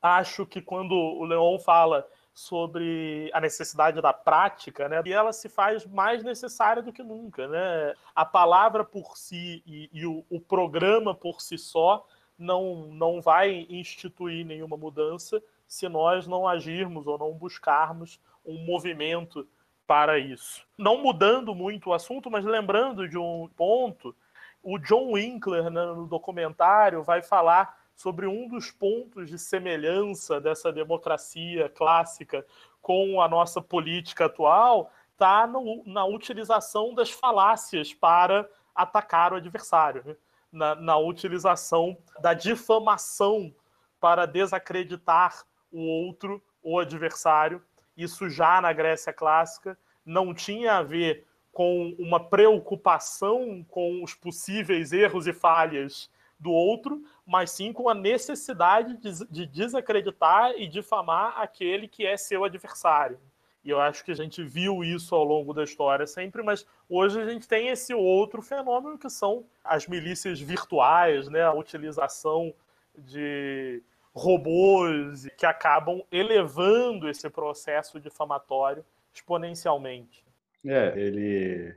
acho 0.00 0.46
que 0.46 0.60
quando 0.60 0.92
o 0.94 1.24
Leon 1.24 1.58
fala 1.58 2.06
sobre 2.32 3.30
a 3.32 3.40
necessidade 3.40 4.00
da 4.02 4.12
prática, 4.12 4.88
né, 4.88 5.00
e 5.06 5.12
ela 5.12 5.32
se 5.32 5.48
faz 5.48 5.86
mais 5.86 6.22
necessária 6.22 6.82
do 6.82 6.92
que 6.92 7.02
nunca. 7.02 7.48
Né? 7.48 7.94
A 8.14 8.26
palavra 8.26 8.84
por 8.84 9.16
si 9.16 9.62
e, 9.66 9.88
e 9.92 10.06
o, 10.06 10.22
o 10.28 10.38
programa 10.38 11.14
por 11.14 11.40
si 11.40 11.56
só 11.56 12.06
não, 12.38 12.88
não 12.88 13.22
vai 13.22 13.66
instituir 13.70 14.44
nenhuma 14.44 14.76
mudança 14.76 15.42
se 15.66 15.88
nós 15.88 16.26
não 16.26 16.46
agirmos 16.46 17.06
ou 17.06 17.16
não 17.18 17.32
buscarmos 17.32 18.20
um 18.46 18.64
movimento 18.64 19.46
para 19.86 20.18
isso. 20.18 20.66
Não 20.76 20.98
mudando 20.98 21.54
muito 21.54 21.90
o 21.90 21.94
assunto, 21.94 22.30
mas 22.30 22.44
lembrando 22.44 23.08
de 23.08 23.18
um 23.18 23.48
ponto, 23.56 24.14
o 24.62 24.78
John 24.78 25.12
Winkler, 25.12 25.70
né, 25.70 25.84
no 25.86 26.06
documentário, 26.06 27.02
vai 27.02 27.22
falar 27.22 27.78
sobre 27.94 28.26
um 28.26 28.48
dos 28.48 28.70
pontos 28.70 29.28
de 29.30 29.38
semelhança 29.38 30.40
dessa 30.40 30.72
democracia 30.72 31.68
clássica 31.68 32.44
com 32.82 33.20
a 33.20 33.28
nossa 33.28 33.60
política 33.60 34.26
atual, 34.26 34.92
está 35.12 35.48
na 35.86 36.04
utilização 36.04 36.94
das 36.94 37.10
falácias 37.10 37.94
para 37.94 38.48
atacar 38.74 39.32
o 39.32 39.36
adversário, 39.36 40.02
né? 40.04 40.16
na, 40.52 40.74
na 40.74 40.96
utilização 40.98 41.96
da 42.20 42.34
difamação 42.34 43.52
para 43.98 44.26
desacreditar 44.26 45.42
o 45.72 45.80
outro, 45.80 46.42
o 46.62 46.78
adversário, 46.78 47.62
isso 47.96 48.28
já 48.28 48.60
na 48.60 48.72
Grécia 48.72 49.12
clássica 49.12 49.78
não 50.04 50.34
tinha 50.34 50.74
a 50.74 50.82
ver 50.82 51.24
com 51.52 51.94
uma 51.98 52.20
preocupação 52.20 53.64
com 53.70 54.02
os 54.04 54.14
possíveis 54.14 54.92
erros 54.92 55.26
e 55.26 55.32
falhas 55.32 56.10
do 56.38 56.50
outro, 56.50 57.02
mas 57.26 57.50
sim 57.50 57.72
com 57.72 57.88
a 57.88 57.94
necessidade 57.94 58.96
de, 58.98 59.26
de 59.30 59.46
desacreditar 59.46 60.52
e 60.56 60.68
difamar 60.68 61.40
aquele 61.40 61.88
que 61.88 62.04
é 62.04 62.16
seu 62.16 62.44
adversário. 62.44 63.18
E 63.64 63.70
eu 63.70 63.80
acho 63.80 64.04
que 64.04 64.12
a 64.12 64.14
gente 64.14 64.44
viu 64.44 64.84
isso 64.84 65.14
ao 65.14 65.24
longo 65.24 65.52
da 65.52 65.64
história 65.64 66.06
sempre, 66.06 66.42
mas 66.42 66.64
hoje 66.88 67.20
a 67.20 67.28
gente 67.28 67.48
tem 67.48 67.68
esse 67.68 67.92
outro 67.92 68.40
fenômeno 68.40 68.96
que 68.96 69.10
são 69.10 69.44
as 69.64 69.88
milícias 69.88 70.38
virtuais, 70.38 71.28
né? 71.28 71.42
a 71.42 71.52
utilização 71.52 72.54
de 72.96 73.82
robôs 74.16 75.28
que 75.36 75.44
acabam 75.44 76.02
elevando 76.10 77.08
esse 77.08 77.28
processo 77.28 78.00
difamatório 78.00 78.82
exponencialmente. 79.12 80.24
É, 80.64 80.98
ele 80.98 81.76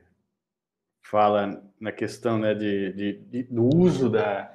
fala 1.02 1.62
na 1.80 1.92
questão 1.92 2.40
né, 2.40 2.54
de, 2.56 2.94
de, 2.94 3.14
de, 3.14 3.44
do 3.44 3.66
uso 3.76 4.10
da. 4.10 4.54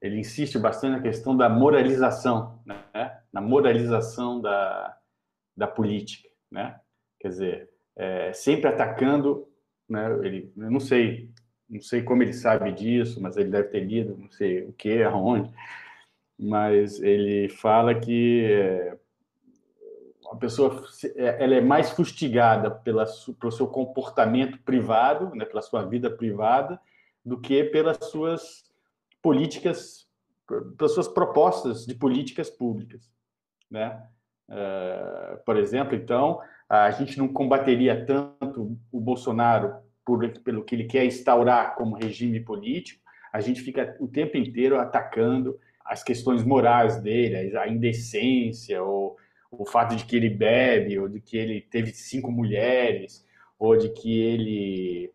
Ele 0.00 0.18
insiste 0.18 0.58
bastante 0.58 0.92
na 0.92 1.02
questão 1.02 1.36
da 1.36 1.48
moralização, 1.48 2.62
né? 2.64 3.20
na 3.32 3.40
moralização 3.40 4.40
da, 4.40 4.96
da 5.56 5.66
política. 5.66 6.28
Né? 6.50 6.80
Quer 7.20 7.28
dizer, 7.28 7.70
é, 7.94 8.32
sempre 8.32 8.68
atacando. 8.68 9.46
Né, 9.88 10.06
ele, 10.22 10.52
eu 10.56 10.70
não 10.70 10.80
sei, 10.80 11.30
não 11.68 11.80
sei 11.80 12.02
como 12.02 12.22
ele 12.22 12.32
sabe 12.32 12.70
disso, 12.72 13.20
mas 13.20 13.36
ele 13.36 13.50
deve 13.50 13.68
ter 13.68 13.80
lido, 13.80 14.16
não 14.16 14.30
sei 14.30 14.64
o 14.64 14.72
que, 14.72 15.02
aonde 15.02 15.52
mas 16.38 17.02
ele 17.02 17.48
fala 17.48 17.94
que 17.94 18.44
é, 18.44 18.96
a 20.30 20.36
pessoa 20.36 20.84
é, 21.16 21.42
ela 21.42 21.54
é 21.54 21.60
mais 21.60 21.90
fustigada 21.90 22.70
pela, 22.70 23.04
pelo 23.40 23.52
seu 23.52 23.66
comportamento 23.66 24.58
privado, 24.60 25.34
né, 25.34 25.44
pela 25.44 25.62
sua 25.62 25.84
vida 25.84 26.10
privada, 26.10 26.80
do 27.24 27.40
que 27.40 27.64
pelas 27.64 27.98
suas 28.04 28.64
políticas, 29.20 30.06
pelas 30.76 30.92
suas 30.92 31.08
propostas 31.08 31.84
de 31.84 31.94
políticas 31.94 32.48
públicas, 32.48 33.10
né? 33.70 34.02
Uh, 34.48 35.44
por 35.44 35.58
exemplo, 35.58 35.94
então, 35.94 36.40
a 36.68 36.90
gente 36.90 37.18
não 37.18 37.28
combateria 37.28 38.06
tanto 38.06 38.78
o 38.90 38.98
Bolsonaro 38.98 39.76
por, 40.04 40.26
pelo 40.40 40.64
que 40.64 40.74
ele 40.74 40.84
quer 40.84 41.04
instaurar 41.04 41.74
como 41.74 41.96
regime 41.96 42.40
político, 42.40 43.02
a 43.30 43.40
gente 43.40 43.60
fica 43.60 43.94
o 44.00 44.08
tempo 44.08 44.38
inteiro 44.38 44.80
atacando 44.80 45.58
as 45.88 46.02
questões 46.02 46.44
morais 46.44 47.00
dele, 47.00 47.56
a 47.56 47.66
indecência, 47.66 48.82
ou 48.82 49.16
o 49.50 49.64
fato 49.64 49.96
de 49.96 50.04
que 50.04 50.14
ele 50.14 50.28
bebe, 50.28 50.98
ou 50.98 51.08
de 51.08 51.20
que 51.20 51.36
ele 51.36 51.62
teve 51.62 51.92
cinco 51.92 52.30
mulheres, 52.30 53.26
ou 53.58 53.76
de 53.76 53.88
que 53.88 54.20
ele 54.20 55.12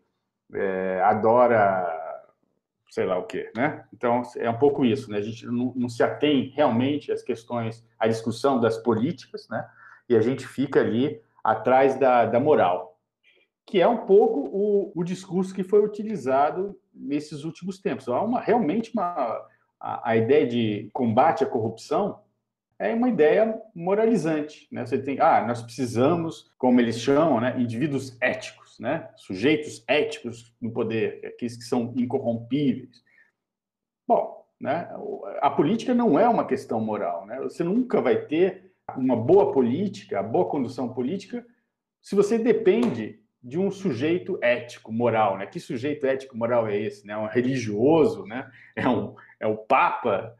é, 0.52 1.00
adora 1.02 2.02
sei 2.94 3.06
lá 3.06 3.18
o 3.18 3.24
que, 3.24 3.50
né? 3.56 3.84
Então 3.92 4.22
é 4.36 4.48
um 4.48 4.56
pouco 4.56 4.84
isso, 4.84 5.10
né? 5.10 5.18
A 5.18 5.20
gente 5.20 5.44
não, 5.46 5.72
não, 5.74 5.88
se 5.88 6.00
atém 6.04 6.52
realmente 6.54 7.10
às 7.10 7.22
questões, 7.22 7.84
à 7.98 8.06
discussão 8.06 8.60
das 8.60 8.78
políticas, 8.78 9.48
né? 9.48 9.68
E 10.08 10.14
a 10.14 10.20
gente 10.20 10.46
fica 10.46 10.78
ali 10.78 11.20
atrás 11.42 11.98
da, 11.98 12.24
da 12.24 12.38
moral, 12.38 12.96
que 13.66 13.80
é 13.80 13.88
um 13.88 14.06
pouco 14.06 14.48
o, 14.52 14.92
o 14.94 15.02
discurso 15.02 15.52
que 15.52 15.64
foi 15.64 15.84
utilizado 15.84 16.78
nesses 16.94 17.42
últimos 17.42 17.80
tempos. 17.80 18.08
Há 18.08 18.22
uma 18.22 18.40
realmente 18.40 18.92
uma 18.94 19.44
a, 19.84 20.12
a 20.12 20.16
ideia 20.16 20.46
de 20.46 20.88
combate 20.94 21.44
à 21.44 21.46
corrupção 21.46 22.22
é 22.78 22.94
uma 22.94 23.08
ideia 23.08 23.60
moralizante, 23.74 24.66
né? 24.72 24.84
Você 24.84 24.98
tem, 24.98 25.20
ah, 25.20 25.44
nós 25.46 25.62
precisamos, 25.62 26.50
como 26.58 26.80
eles 26.80 26.98
chamam, 26.98 27.38
né, 27.38 27.54
indivíduos 27.60 28.16
éticos, 28.20 28.78
né? 28.80 29.10
Sujeitos 29.14 29.84
éticos 29.86 30.52
no 30.60 30.72
poder, 30.72 31.24
aqueles 31.26 31.56
que 31.56 31.64
são 31.64 31.92
incorrompíveis. 31.96 33.04
Bom, 34.08 34.44
né? 34.58 34.88
A 35.40 35.50
política 35.50 35.94
não 35.94 36.18
é 36.18 36.26
uma 36.26 36.46
questão 36.46 36.80
moral, 36.80 37.26
né? 37.26 37.38
Você 37.40 37.62
nunca 37.62 38.00
vai 38.00 38.24
ter 38.24 38.72
uma 38.96 39.16
boa 39.16 39.52
política, 39.52 40.18
a 40.18 40.22
boa 40.22 40.48
condução 40.48 40.92
política, 40.92 41.46
se 42.02 42.14
você 42.14 42.38
depende 42.38 43.20
de 43.44 43.58
um 43.58 43.70
sujeito 43.70 44.38
ético, 44.42 44.90
moral, 44.90 45.36
né? 45.36 45.44
Que 45.44 45.60
sujeito 45.60 46.06
ético, 46.06 46.36
moral 46.36 46.66
é 46.66 46.80
esse, 46.80 47.06
né? 47.06 47.14
Um 47.16 47.26
religioso, 47.26 48.24
né? 48.24 48.50
É 48.74 48.88
um 48.88 49.14
é 49.38 49.46
o 49.46 49.58
Papa, 49.58 50.34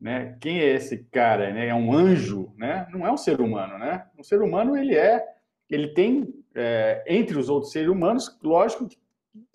né? 0.00 0.36
Quem 0.40 0.58
é 0.58 0.74
esse 0.74 1.04
cara, 1.12 1.52
né? 1.52 1.68
É 1.68 1.74
um 1.74 1.92
anjo, 1.92 2.50
né? 2.56 2.88
Não 2.90 3.06
é 3.06 3.12
um 3.12 3.16
ser 3.18 3.40
humano, 3.40 3.78
né? 3.78 4.06
Um 4.18 4.22
ser 4.22 4.40
humano 4.40 4.76
ele 4.76 4.96
é, 4.96 5.22
ele 5.68 5.88
tem 5.88 6.34
é, 6.54 7.04
entre 7.06 7.38
os 7.38 7.50
outros 7.50 7.70
seres 7.70 7.88
humanos, 7.88 8.38
lógico, 8.42 8.88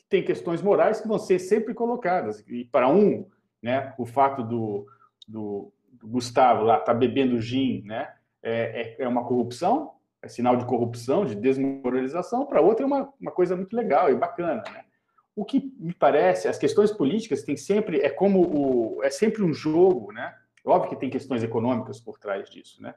tem 0.08 0.24
questões 0.24 0.62
morais 0.62 1.02
que 1.02 1.08
vão 1.08 1.18
ser 1.18 1.40
sempre 1.40 1.74
colocadas. 1.74 2.44
E 2.48 2.66
para 2.66 2.88
um, 2.88 3.26
né, 3.60 3.94
o 3.98 4.06
fato 4.06 4.44
do, 4.44 4.86
do, 5.28 5.74
do 5.92 6.08
Gustavo 6.08 6.64
lá 6.64 6.80
tá 6.80 6.94
bebendo 6.94 7.42
gin, 7.42 7.82
né, 7.84 8.14
é, 8.44 8.96
é, 9.00 9.04
é, 9.04 9.08
uma 9.08 9.26
corrupção, 9.26 9.94
é 10.24 10.28
sinal 10.30 10.56
de 10.56 10.66
corrupção, 10.66 11.26
de 11.26 11.36
desmoralização. 11.36 12.46
Para 12.46 12.62
outro 12.62 12.84
é 12.84 12.88
uma, 12.88 13.14
uma 13.20 13.32
coisa 13.32 13.58
muito 13.58 13.76
legal 13.76 14.10
e 14.10 14.16
bacana, 14.16 14.64
né? 14.72 14.86
O 15.36 15.44
que 15.44 15.74
me 15.78 15.94
parece, 15.94 16.48
as 16.48 16.58
questões 16.58 16.92
políticas 16.92 17.44
tem 17.44 17.58
sempre 17.58 18.00
é 18.00 18.10
como 18.10 18.42
o, 18.42 19.04
é 19.04 19.10
sempre 19.10 19.44
um 19.44 19.54
jogo, 19.54 20.14
né? 20.14 20.34
Óbvio 20.64 20.92
que 20.92 20.96
tem 20.96 21.10
questões 21.10 21.44
econômicas 21.44 22.00
por 22.00 22.18
trás 22.18 22.50
disso, 22.50 22.82
né? 22.82 22.96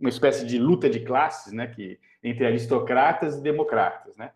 Uma 0.00 0.08
espécie 0.08 0.44
de 0.44 0.58
luta 0.58 0.90
de 0.90 1.00
classes, 1.00 1.52
né? 1.52 1.68
Que 1.68 2.00
entre 2.24 2.44
aristocratas 2.44 3.36
e 3.36 3.42
democratas, 3.42 4.16
né? 4.16 4.32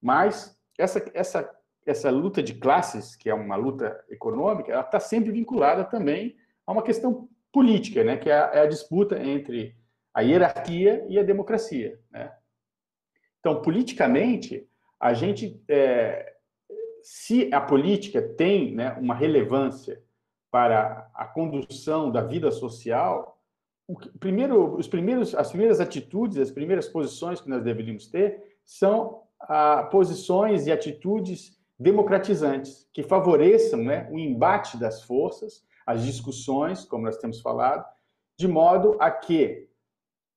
Mas 0.00 0.58
essa 0.78 1.04
essa 1.12 1.54
essa 1.84 2.10
luta 2.10 2.42
de 2.42 2.54
classes, 2.54 3.14
que 3.16 3.28
é 3.28 3.34
uma 3.34 3.56
luta 3.56 4.02
econômica, 4.08 4.72
ela 4.72 4.82
está 4.82 5.00
sempre 5.00 5.32
vinculada 5.32 5.84
também 5.84 6.36
a 6.66 6.72
uma 6.72 6.82
questão 6.82 7.28
política, 7.52 8.04
né? 8.04 8.16
Que 8.16 8.30
é 8.30 8.38
a, 8.38 8.50
é 8.54 8.60
a 8.60 8.66
disputa 8.66 9.18
entre 9.22 9.77
a 10.18 10.20
hierarquia 10.20 11.06
e 11.08 11.16
a 11.16 11.22
democracia, 11.22 11.96
né? 12.10 12.32
Então, 13.38 13.62
politicamente, 13.62 14.68
a 14.98 15.14
gente 15.14 15.62
é, 15.68 16.34
se 17.00 17.48
a 17.54 17.60
política 17.60 18.20
tem 18.20 18.74
né, 18.74 18.96
uma 19.00 19.14
relevância 19.14 20.02
para 20.50 21.08
a 21.14 21.24
condução 21.24 22.10
da 22.10 22.20
vida 22.20 22.50
social, 22.50 23.40
primeiro, 24.18 24.74
os 24.74 24.88
primeiros, 24.88 25.36
as 25.36 25.50
primeiras 25.50 25.80
atitudes, 25.80 26.36
as 26.36 26.50
primeiras 26.50 26.88
posições 26.88 27.40
que 27.40 27.48
nós 27.48 27.62
deveríamos 27.62 28.08
ter 28.08 28.58
são 28.64 29.22
ah, 29.40 29.84
posições 29.84 30.66
e 30.66 30.72
atitudes 30.72 31.56
democratizantes, 31.78 32.88
que 32.92 33.04
favoreçam 33.04 33.84
né, 33.84 34.08
o 34.10 34.18
embate 34.18 34.76
das 34.76 35.04
forças, 35.04 35.64
as 35.86 36.04
discussões, 36.04 36.84
como 36.84 37.04
nós 37.04 37.18
temos 37.18 37.40
falado, 37.40 37.86
de 38.36 38.48
modo 38.48 38.96
a 38.98 39.12
que 39.12 39.67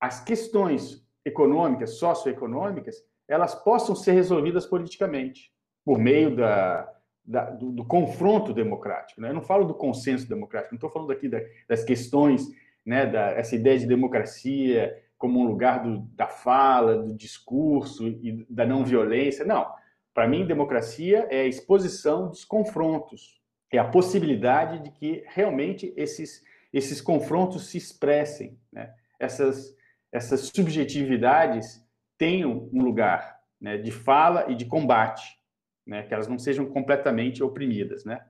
as 0.02 0.24
questões 0.24 1.06
econômicas, 1.24 1.92
socioeconômicas, 1.92 2.96
elas 3.28 3.54
possam 3.54 3.96
ser 3.96 4.14
resolvidas 4.14 4.66
politicamente 4.66 5.54
por 5.86 6.00
meio 6.00 6.36
da, 6.36 6.92
da 7.24 7.52
do, 7.52 7.72
do, 7.72 7.86
confronto 7.86 8.52
democrático. 8.52 9.22
Né? 9.22 9.30
Eu 9.30 9.36
não 9.36 9.42
falo 9.42 9.64
do 9.64 9.76
consenso 9.76 10.28
democrático, 10.28 10.74
não 10.74 10.78
estou 10.78 10.90
falando 10.90 11.12
aqui 11.12 11.30
da, 11.30 11.40
das 11.68 11.84
questões, 11.84 12.48
né, 12.84 13.06
da, 13.06 13.32
essa 13.32 13.56
ideia 13.56 13.78
de 13.78 13.86
democracia 13.86 15.00
como 15.18 15.40
um 15.40 15.46
lugar 15.46 15.84
do, 15.84 16.00
da 16.16 16.28
fala, 16.28 16.98
do 16.98 17.14
discurso 17.14 18.08
e 18.08 18.44
da 18.50 18.66
não 18.66 18.84
violência. 18.84 19.46
Não. 19.46 19.72
Para 20.16 20.28
mim, 20.28 20.48
democracia 20.48 21.28
é 21.30 21.42
a 21.42 21.48
exposição 21.48 22.28
dos 22.28 22.44
confrontos, 22.44 23.40
é 23.72 23.78
a 23.78 23.88
possibilidade 23.88 24.80
de 24.80 24.90
que 24.90 25.24
realmente 25.28 25.94
esses, 25.96 26.44
esses 26.74 27.00
confrontos 27.00 27.68
se 27.68 27.78
expressem, 27.78 28.60
né? 28.74 28.94
essas, 29.20 29.76
essas 30.12 30.42
subjetividades 30.42 31.84
tenham 32.18 32.70
um 32.74 32.84
lugar 32.84 33.40
né, 33.60 33.78
de 33.78 33.92
fala 33.92 34.52
e 34.52 34.56
de 34.56 34.66
combate 34.66 35.40
né, 35.86 36.04
que 36.04 36.14
elas 36.14 36.28
não 36.28 36.38
sejam 36.38 36.66
completamente 36.66 37.44
oprimidas, 37.44 38.06
né, 38.06 38.26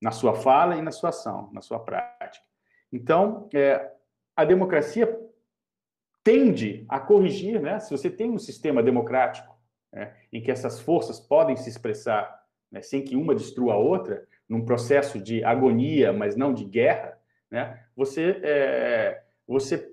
na 0.00 0.10
sua 0.10 0.34
fala 0.34 0.76
e 0.76 0.82
na 0.82 0.90
sua 0.90 1.10
ação, 1.10 1.50
na 1.52 1.60
sua 1.60 1.78
prática. 1.78 2.44
Então, 2.92 3.48
é, 3.54 3.90
a 4.36 4.44
democracia 4.44 5.18
tende 6.22 6.84
a 6.88 7.00
corrigir, 7.00 7.60
né, 7.60 7.80
se 7.80 7.90
você 7.90 8.10
tem 8.10 8.30
um 8.30 8.38
sistema 8.38 8.82
democrático 8.82 9.58
né, 9.92 10.14
em 10.32 10.42
que 10.42 10.50
essas 10.50 10.80
forças 10.80 11.18
podem 11.18 11.56
se 11.56 11.68
expressar 11.68 12.42
né, 12.70 12.80
sem 12.82 13.02
que 13.02 13.16
uma 13.16 13.34
destrua 13.34 13.74
a 13.74 13.78
outra, 13.78 14.26
num 14.48 14.64
processo 14.64 15.18
de 15.18 15.42
agonia, 15.44 16.12
mas 16.12 16.36
não 16.36 16.52
de 16.52 16.64
guerra, 16.64 17.18
né, 17.50 17.84
você, 17.96 18.40
é, 18.42 19.22
você 19.46 19.91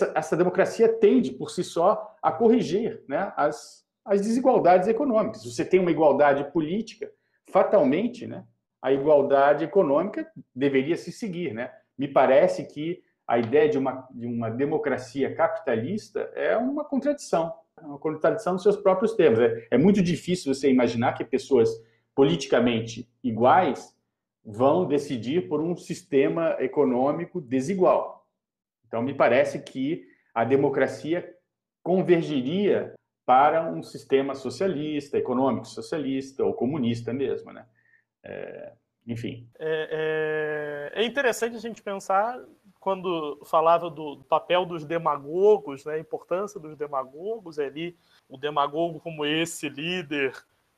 essa, 0.00 0.12
essa 0.14 0.36
democracia 0.36 0.88
tende 0.88 1.32
por 1.32 1.50
si 1.50 1.62
só 1.62 2.16
a 2.22 2.32
corrigir 2.32 3.02
né, 3.08 3.32
as, 3.36 3.84
as 4.04 4.20
desigualdades 4.20 4.88
econômicas. 4.88 5.44
Você 5.44 5.64
tem 5.64 5.78
uma 5.78 5.90
igualdade 5.90 6.50
política, 6.52 7.10
fatalmente, 7.50 8.26
né, 8.26 8.44
a 8.80 8.92
igualdade 8.92 9.64
econômica 9.64 10.26
deveria 10.54 10.96
se 10.96 11.12
seguir. 11.12 11.52
Né? 11.52 11.70
Me 11.98 12.08
parece 12.08 12.64
que 12.64 13.02
a 13.26 13.38
ideia 13.38 13.68
de 13.68 13.78
uma, 13.78 14.08
de 14.10 14.26
uma 14.26 14.50
democracia 14.50 15.34
capitalista 15.34 16.20
é 16.34 16.56
uma 16.56 16.84
contradição, 16.84 17.52
é 17.80 17.84
uma 17.84 17.98
contradição 17.98 18.54
nos 18.54 18.62
seus 18.62 18.76
próprios 18.76 19.14
termos. 19.14 19.38
É, 19.38 19.68
é 19.72 19.78
muito 19.78 20.02
difícil 20.02 20.52
você 20.52 20.70
imaginar 20.70 21.12
que 21.12 21.24
pessoas 21.24 21.68
politicamente 22.14 23.08
iguais 23.22 23.94
vão 24.44 24.86
decidir 24.86 25.48
por 25.48 25.60
um 25.60 25.76
sistema 25.76 26.56
econômico 26.58 27.40
desigual. 27.40 28.19
Então, 28.90 29.02
me 29.02 29.14
parece 29.14 29.60
que 29.60 30.04
a 30.34 30.42
democracia 30.42 31.32
convergiria 31.80 32.92
para 33.24 33.70
um 33.70 33.84
sistema 33.84 34.34
socialista, 34.34 35.16
econômico 35.16 35.64
socialista 35.64 36.44
ou 36.44 36.52
comunista 36.52 37.12
mesmo, 37.12 37.52
né? 37.52 37.64
É, 38.24 38.72
enfim. 39.06 39.48
É, 39.60 40.90
é, 40.96 41.02
é, 41.02 41.06
interessante 41.06 41.54
a 41.54 41.60
gente 41.60 41.80
pensar 41.80 42.36
quando 42.80 43.40
falava 43.44 43.88
do 43.88 44.24
papel 44.24 44.66
dos 44.66 44.84
demagogos, 44.84 45.84
né, 45.84 45.94
a 45.94 45.98
importância 46.00 46.58
dos 46.58 46.76
demagogos 46.76 47.60
ali, 47.60 47.96
o 48.28 48.36
demagogo 48.36 48.98
como 48.98 49.24
esse 49.24 49.68
líder 49.68 50.34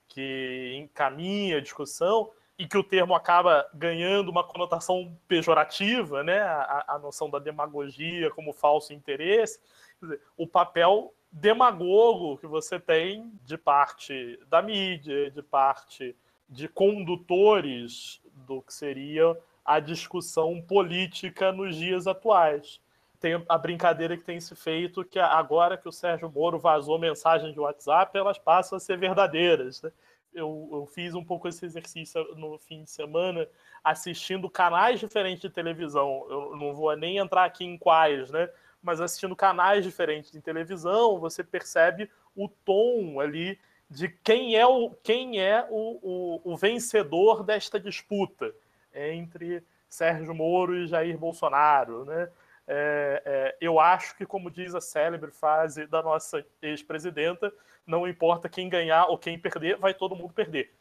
que 0.06 0.74
encaminha 0.76 1.56
a 1.56 1.62
discussão 1.62 2.30
e 2.62 2.66
que 2.68 2.78
o 2.78 2.84
termo 2.84 3.12
acaba 3.12 3.68
ganhando 3.74 4.28
uma 4.30 4.44
conotação 4.44 5.18
pejorativa, 5.26 6.22
né, 6.22 6.38
a, 6.42 6.84
a 6.90 6.98
noção 7.00 7.28
da 7.28 7.40
demagogia 7.40 8.30
como 8.30 8.52
falso 8.52 8.92
interesse, 8.92 9.58
dizer, 10.00 10.20
o 10.36 10.46
papel 10.46 11.12
demagogo 11.32 12.38
que 12.38 12.46
você 12.46 12.78
tem 12.78 13.32
de 13.42 13.58
parte 13.58 14.38
da 14.46 14.62
mídia, 14.62 15.28
de 15.32 15.42
parte 15.42 16.14
de 16.48 16.68
condutores 16.68 18.22
do 18.46 18.62
que 18.62 18.72
seria 18.72 19.36
a 19.64 19.80
discussão 19.80 20.62
política 20.62 21.50
nos 21.50 21.74
dias 21.74 22.06
atuais. 22.06 22.80
Tem 23.18 23.44
a 23.48 23.58
brincadeira 23.58 24.16
que 24.16 24.22
tem 24.22 24.40
se 24.40 24.54
feito 24.54 25.04
que 25.04 25.18
agora 25.18 25.76
que 25.76 25.88
o 25.88 25.92
Sérgio 25.92 26.30
Moro 26.30 26.60
vazou 26.60 26.96
mensagens 26.96 27.52
de 27.52 27.58
WhatsApp, 27.58 28.16
elas 28.16 28.38
passam 28.38 28.76
a 28.76 28.80
ser 28.80 28.96
verdadeiras. 28.98 29.82
Né? 29.82 29.90
Eu, 30.34 30.68
eu, 30.72 30.86
fiz 30.86 31.14
um 31.14 31.24
pouco 31.24 31.46
esse 31.46 31.64
exercício 31.64 32.22
no 32.36 32.58
fim 32.58 32.84
de 32.84 32.90
semana, 32.90 33.46
assistindo 33.84 34.48
canais 34.48 34.98
diferentes 34.98 35.42
de 35.42 35.50
televisão. 35.50 36.26
Eu 36.30 36.56
não 36.56 36.74
vou 36.74 36.94
nem 36.96 37.18
entrar 37.18 37.44
aqui 37.44 37.64
em 37.64 37.76
quais, 37.76 38.30
né? 38.30 38.48
mas 38.82 39.00
assistindo 39.00 39.36
canais 39.36 39.84
diferentes 39.84 40.32
de 40.32 40.40
televisão, 40.40 41.18
você 41.20 41.44
percebe 41.44 42.10
o 42.34 42.48
tom 42.48 43.20
ali 43.20 43.58
de 43.88 44.08
quem 44.08 44.56
é 44.56 44.66
o, 44.66 44.90
quem 45.02 45.40
é 45.40 45.66
o, 45.70 46.40
o, 46.44 46.52
o 46.52 46.56
vencedor 46.56 47.44
desta 47.44 47.78
disputa 47.78 48.52
entre 48.92 49.62
Sérgio 49.88 50.34
Moro 50.34 50.74
e 50.74 50.86
Jair 50.86 51.16
Bolsonaro. 51.16 52.04
Né? 52.04 52.28
É, 52.66 53.22
é, 53.24 53.56
eu 53.60 53.78
acho 53.78 54.16
que, 54.16 54.26
como 54.26 54.50
diz 54.50 54.74
a 54.74 54.80
célebre 54.80 55.30
frase 55.30 55.86
da 55.86 56.02
nossa 56.02 56.44
ex-presidenta, 56.60 57.52
não 57.86 58.06
importa 58.06 58.48
quem 58.48 58.68
ganhar 58.68 59.06
ou 59.06 59.18
quem 59.18 59.38
perder, 59.38 59.76
vai 59.76 59.94
todo 59.94 60.16
mundo 60.16 60.32
perder. 60.32 60.72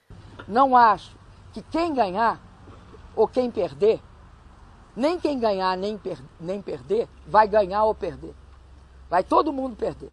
Não 0.47 0.75
acho 0.75 1.15
que 1.53 1.61
quem 1.63 1.93
ganhar 1.93 2.39
ou 3.15 3.27
quem 3.27 3.51
perder 3.51 3.99
nem 4.95 5.19
quem 5.19 5.39
ganhar 5.39 5.77
nem, 5.77 5.97
per 5.97 6.17
nem 6.39 6.61
perder 6.61 7.07
vai 7.25 7.47
ganhar 7.47 7.83
ou 7.85 7.95
perder. 7.95 8.33
Vai 9.09 9.23
todo 9.23 9.53
mundo 9.53 9.75
perder. 9.75 10.11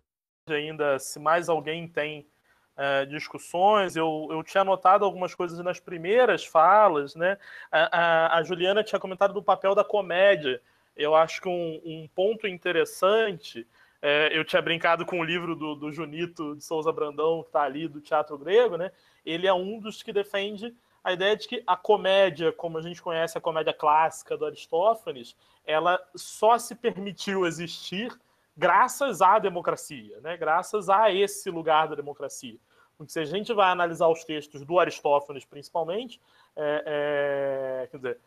Ainda, 0.48 0.98
se 0.98 1.18
mais 1.18 1.48
alguém 1.48 1.86
tem 1.86 2.26
uh, 2.76 3.06
discussões, 3.06 3.96
eu, 3.96 4.28
eu 4.30 4.42
tinha 4.42 4.62
anotado 4.62 5.04
algumas 5.04 5.34
coisas 5.34 5.58
nas 5.60 5.78
primeiras 5.78 6.44
falas, 6.44 7.14
né? 7.14 7.38
A, 7.70 7.98
a, 7.98 8.38
a 8.38 8.42
Juliana 8.42 8.82
tinha 8.82 8.98
comentado 8.98 9.34
do 9.34 9.42
papel 9.42 9.74
da 9.74 9.84
comédia. 9.84 10.60
Eu 10.96 11.14
acho 11.14 11.40
que 11.40 11.48
um, 11.48 11.80
um 11.84 12.08
ponto 12.14 12.46
interessante 12.46 13.66
é, 14.00 14.36
eu 14.36 14.44
tinha 14.44 14.62
brincado 14.62 15.04
com 15.04 15.20
o 15.20 15.24
livro 15.24 15.56
do, 15.56 15.74
do 15.74 15.92
Junito 15.92 16.54
de 16.56 16.64
Souza 16.64 16.92
Brandão, 16.92 17.42
que 17.42 17.48
está 17.48 17.62
ali, 17.62 17.88
do 17.88 18.00
Teatro 18.00 18.38
Grego, 18.38 18.76
né? 18.76 18.92
Ele 19.26 19.46
é 19.46 19.52
um 19.52 19.80
dos 19.80 20.02
que 20.02 20.12
defende 20.12 20.74
a 21.02 21.12
ideia 21.12 21.36
de 21.36 21.48
que 21.48 21.62
a 21.66 21.76
comédia, 21.76 22.52
como 22.52 22.78
a 22.78 22.82
gente 22.82 23.02
conhece 23.02 23.36
a 23.36 23.40
comédia 23.40 23.72
clássica 23.72 24.36
do 24.36 24.46
Aristófanes, 24.46 25.36
ela 25.64 26.00
só 26.14 26.58
se 26.58 26.74
permitiu 26.74 27.46
existir 27.46 28.16
graças 28.56 29.22
à 29.22 29.38
democracia, 29.38 30.20
né? 30.20 30.36
graças 30.36 30.88
a 30.88 31.12
esse 31.12 31.50
lugar 31.50 31.88
da 31.88 31.94
democracia. 31.94 32.58
Porque 32.96 33.12
se 33.12 33.20
a 33.20 33.24
gente 33.24 33.52
vai 33.52 33.70
analisar 33.70 34.08
os 34.08 34.24
textos 34.24 34.64
do 34.64 34.78
Aristófanes, 34.78 35.44
principalmente, 35.44 36.20
é, 36.56 36.82
é, 37.84 37.86
quer 37.88 37.96
dizer, 37.96 38.20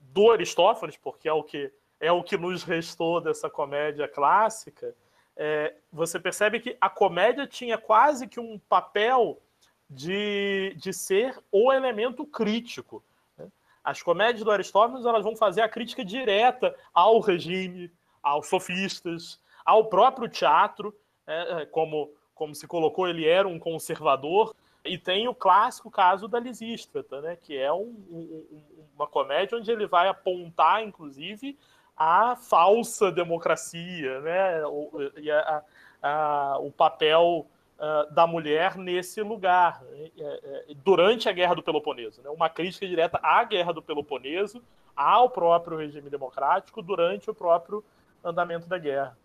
do 0.00 0.30
Aristófanes, 0.32 0.96
porque 0.96 1.28
é 1.28 1.32
o 1.32 1.42
que 1.42 1.72
é 1.98 2.12
o 2.12 2.22
que 2.22 2.36
nos 2.36 2.62
restou 2.62 3.22
dessa 3.22 3.48
comédia 3.48 4.06
clássica, 4.06 4.94
é, 5.36 5.74
você 5.92 6.18
percebe 6.18 6.60
que 6.60 6.76
a 6.80 6.88
comédia 6.88 7.46
tinha 7.46 7.76
quase 7.76 8.26
que 8.26 8.40
um 8.40 8.58
papel 8.58 9.40
de, 9.88 10.74
de 10.76 10.92
ser 10.92 11.38
o 11.52 11.72
elemento 11.72 12.24
crítico. 12.24 13.04
Né? 13.36 13.48
As 13.84 14.02
comédias 14.02 14.44
do 14.44 14.50
Aristóteles 14.50 15.04
elas 15.04 15.22
vão 15.22 15.36
fazer 15.36 15.60
a 15.60 15.68
crítica 15.68 16.04
direta 16.04 16.74
ao 16.92 17.20
regime, 17.20 17.92
aos 18.22 18.48
sofistas, 18.48 19.38
ao 19.64 19.84
próprio 19.86 20.28
teatro, 20.28 20.94
é, 21.26 21.62
é, 21.62 21.66
como, 21.66 22.10
como 22.34 22.54
se 22.54 22.66
colocou, 22.66 23.06
ele 23.06 23.26
era 23.26 23.46
um 23.46 23.58
conservador. 23.58 24.54
E 24.84 24.96
tem 24.96 25.26
o 25.26 25.34
clássico 25.34 25.90
caso 25.90 26.28
da 26.28 26.38
Lisístrata, 26.38 27.20
né, 27.20 27.36
que 27.36 27.56
é 27.56 27.72
um, 27.72 27.96
um, 28.08 28.62
uma 28.94 29.06
comédia 29.06 29.58
onde 29.58 29.68
ele 29.68 29.86
vai 29.86 30.06
apontar, 30.06 30.82
inclusive, 30.82 31.58
a 31.96 32.36
falsa 32.36 33.10
democracia, 33.10 34.20
né, 34.20 34.64
o, 34.66 34.90
e 35.16 35.30
a, 35.30 35.62
a, 36.02 36.58
o 36.60 36.70
papel 36.70 37.46
uh, 37.78 38.12
da 38.12 38.26
mulher 38.26 38.76
nesse 38.76 39.22
lugar, 39.22 39.82
né, 39.82 40.10
é, 40.18 40.40
é, 40.70 40.74
durante 40.84 41.28
a 41.28 41.32
Guerra 41.32 41.54
do 41.54 41.62
Peloponeso. 41.62 42.20
Né, 42.22 42.28
uma 42.30 42.50
crítica 42.50 42.86
direta 42.86 43.18
à 43.22 43.42
Guerra 43.44 43.72
do 43.72 43.82
Peloponeso, 43.82 44.62
ao 44.94 45.30
próprio 45.30 45.78
regime 45.78 46.10
democrático, 46.10 46.82
durante 46.82 47.30
o 47.30 47.34
próprio 47.34 47.82
andamento 48.24 48.68
da 48.68 48.78
guerra. 48.78 49.16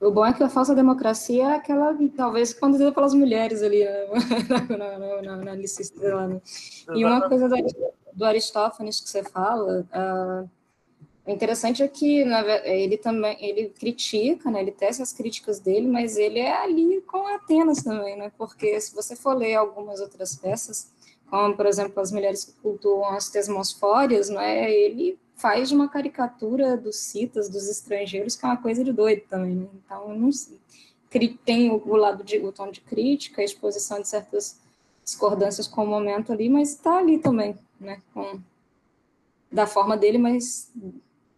O 0.00 0.10
bom 0.10 0.26
é 0.26 0.32
que 0.32 0.42
a 0.42 0.50
falsa 0.50 0.74
democracia 0.74 1.44
é 1.44 1.56
aquela, 1.56 1.96
talvez, 2.16 2.52
conduzida 2.52 2.92
pelas 2.92 3.14
mulheres 3.14 3.62
ali, 3.62 3.84
né? 3.84 4.06
na, 4.76 4.98
na, 4.98 5.22
na, 5.22 5.36
na 5.36 5.54
né? 5.54 6.40
E 6.94 7.04
uma 7.04 7.26
coisa 7.26 7.48
do, 8.12 8.24
Aristófanes 8.24 9.00
que 9.00 9.08
você 9.08 9.22
fala, 9.22 9.80
uh, 9.80 10.50
o 11.26 11.30
interessante 11.30 11.82
é 11.82 11.88
que 11.88 12.24
na, 12.24 12.40
ele 12.66 12.98
também, 12.98 13.36
ele 13.40 13.70
critica, 13.70 14.50
né, 14.50 14.60
ele 14.60 14.72
testa 14.72 15.02
as 15.02 15.12
críticas 15.12 15.58
dele, 15.58 15.88
mas 15.88 16.18
ele 16.18 16.38
é 16.38 16.52
ali 16.52 17.00
com 17.02 17.26
Atenas 17.34 17.82
também, 17.82 18.16
né, 18.16 18.30
porque 18.36 18.78
se 18.80 18.94
você 18.94 19.16
for 19.16 19.34
ler 19.34 19.54
algumas 19.54 20.00
outras 20.00 20.36
peças, 20.36 20.92
como, 21.28 21.56
por 21.56 21.66
exemplo, 21.66 22.00
as 22.00 22.12
mulheres 22.12 22.44
que 22.44 22.52
cultuam 22.60 23.08
as 23.10 23.30
tesmosfórias, 23.30 24.28
né, 24.28 24.70
ele 24.70 25.18
faz 25.36 25.72
uma 25.72 25.88
caricatura 25.88 26.76
dos 26.76 26.96
citas, 26.96 27.48
dos 27.48 27.68
estrangeiros, 27.68 28.36
que 28.36 28.44
é 28.44 28.48
uma 28.48 28.56
coisa 28.56 28.84
de 28.84 28.92
doido 28.92 29.22
também, 29.28 29.54
né? 29.54 29.68
Então, 29.84 30.16
não 30.16 30.30
sei. 30.30 30.58
Tem 31.44 31.70
o, 31.70 31.96
lado 31.96 32.24
de 32.24 32.38
o 32.38 32.50
tom 32.50 32.70
de 32.70 32.80
crítica, 32.80 33.40
a 33.40 33.44
exposição 33.44 34.00
de 34.00 34.08
certas 34.08 34.58
discordâncias 35.04 35.68
com 35.68 35.84
o 35.84 35.86
momento 35.86 36.32
ali, 36.32 36.48
mas 36.48 36.70
está 36.70 36.98
ali 36.98 37.18
também, 37.18 37.56
né? 37.78 38.00
Com, 38.12 38.40
da 39.50 39.66
forma 39.66 39.96
dele, 39.96 40.18
mas 40.18 40.72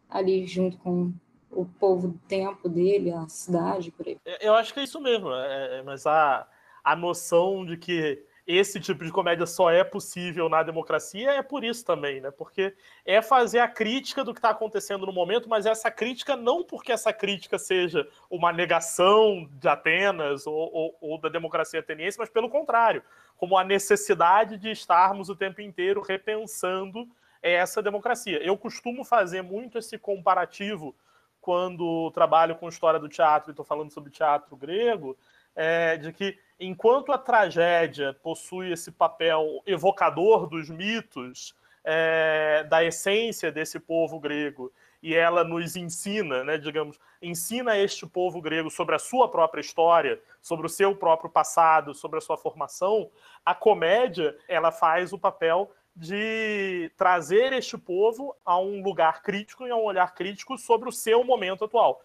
ali 0.08 0.46
junto 0.46 0.76
com 0.78 1.12
o 1.50 1.64
povo 1.64 2.08
do 2.08 2.18
tempo 2.28 2.68
dele, 2.68 3.12
a 3.12 3.28
cidade, 3.28 3.90
por 3.90 4.06
aí. 4.06 4.18
Eu 4.40 4.54
acho 4.54 4.74
que 4.74 4.80
é 4.80 4.84
isso 4.84 5.00
mesmo, 5.00 5.32
é, 5.32 5.78
é 5.78 5.82
mas 5.82 6.06
a, 6.06 6.46
a 6.84 6.94
noção 6.94 7.64
de 7.64 7.76
que 7.76 8.22
esse 8.46 8.78
tipo 8.78 9.04
de 9.04 9.10
comédia 9.10 9.44
só 9.44 9.70
é 9.70 9.82
possível 9.82 10.48
na 10.48 10.62
democracia 10.62 11.32
é 11.32 11.42
por 11.42 11.64
isso 11.64 11.84
também, 11.84 12.20
né? 12.20 12.30
Porque 12.30 12.74
é 13.04 13.20
fazer 13.20 13.58
a 13.58 13.66
crítica 13.66 14.22
do 14.22 14.32
que 14.32 14.38
está 14.38 14.50
acontecendo 14.50 15.04
no 15.04 15.12
momento, 15.12 15.48
mas 15.48 15.66
essa 15.66 15.90
crítica 15.90 16.36
não 16.36 16.62
porque 16.62 16.92
essa 16.92 17.12
crítica 17.12 17.58
seja 17.58 18.08
uma 18.30 18.52
negação 18.52 19.48
de 19.58 19.66
Atenas 19.66 20.46
ou, 20.46 20.72
ou, 20.72 20.96
ou 21.00 21.20
da 21.20 21.28
democracia 21.28 21.80
ateniense, 21.80 22.18
mas 22.18 22.30
pelo 22.30 22.48
contrário, 22.48 23.02
como 23.36 23.58
a 23.58 23.64
necessidade 23.64 24.56
de 24.56 24.70
estarmos 24.70 25.28
o 25.28 25.34
tempo 25.34 25.60
inteiro 25.60 26.00
repensando 26.00 27.08
essa 27.52 27.82
democracia. 27.82 28.38
Eu 28.42 28.56
costumo 28.56 29.04
fazer 29.04 29.42
muito 29.42 29.78
esse 29.78 29.98
comparativo 29.98 30.94
quando 31.40 32.10
trabalho 32.10 32.56
com 32.56 32.68
história 32.68 32.98
do 32.98 33.08
teatro 33.08 33.50
e 33.50 33.52
estou 33.52 33.64
falando 33.64 33.92
sobre 33.92 34.10
teatro 34.10 34.56
grego, 34.56 35.16
é, 35.54 35.96
de 35.96 36.12
que 36.12 36.36
enquanto 36.58 37.12
a 37.12 37.18
tragédia 37.18 38.14
possui 38.14 38.72
esse 38.72 38.90
papel 38.90 39.62
evocador 39.64 40.48
dos 40.48 40.68
mitos, 40.68 41.54
é, 41.84 42.64
da 42.64 42.82
essência 42.82 43.52
desse 43.52 43.78
povo 43.78 44.18
grego, 44.18 44.72
e 45.00 45.14
ela 45.14 45.44
nos 45.44 45.76
ensina, 45.76 46.42
né, 46.42 46.58
digamos, 46.58 46.98
ensina 47.22 47.78
este 47.78 48.04
povo 48.04 48.40
grego 48.40 48.68
sobre 48.68 48.96
a 48.96 48.98
sua 48.98 49.30
própria 49.30 49.60
história, 49.60 50.20
sobre 50.42 50.66
o 50.66 50.68
seu 50.68 50.96
próprio 50.96 51.30
passado, 51.30 51.94
sobre 51.94 52.18
a 52.18 52.20
sua 52.20 52.36
formação, 52.36 53.08
a 53.44 53.54
comédia 53.54 54.36
ela 54.48 54.72
faz 54.72 55.12
o 55.12 55.18
papel 55.18 55.70
de 55.96 56.92
trazer 56.96 57.54
este 57.54 57.78
povo 57.78 58.36
a 58.44 58.58
um 58.58 58.82
lugar 58.82 59.22
crítico 59.22 59.66
e 59.66 59.70
a 59.70 59.76
um 59.76 59.84
olhar 59.84 60.14
crítico 60.14 60.58
sobre 60.58 60.88
o 60.88 60.92
seu 60.92 61.24
momento 61.24 61.64
atual. 61.64 62.02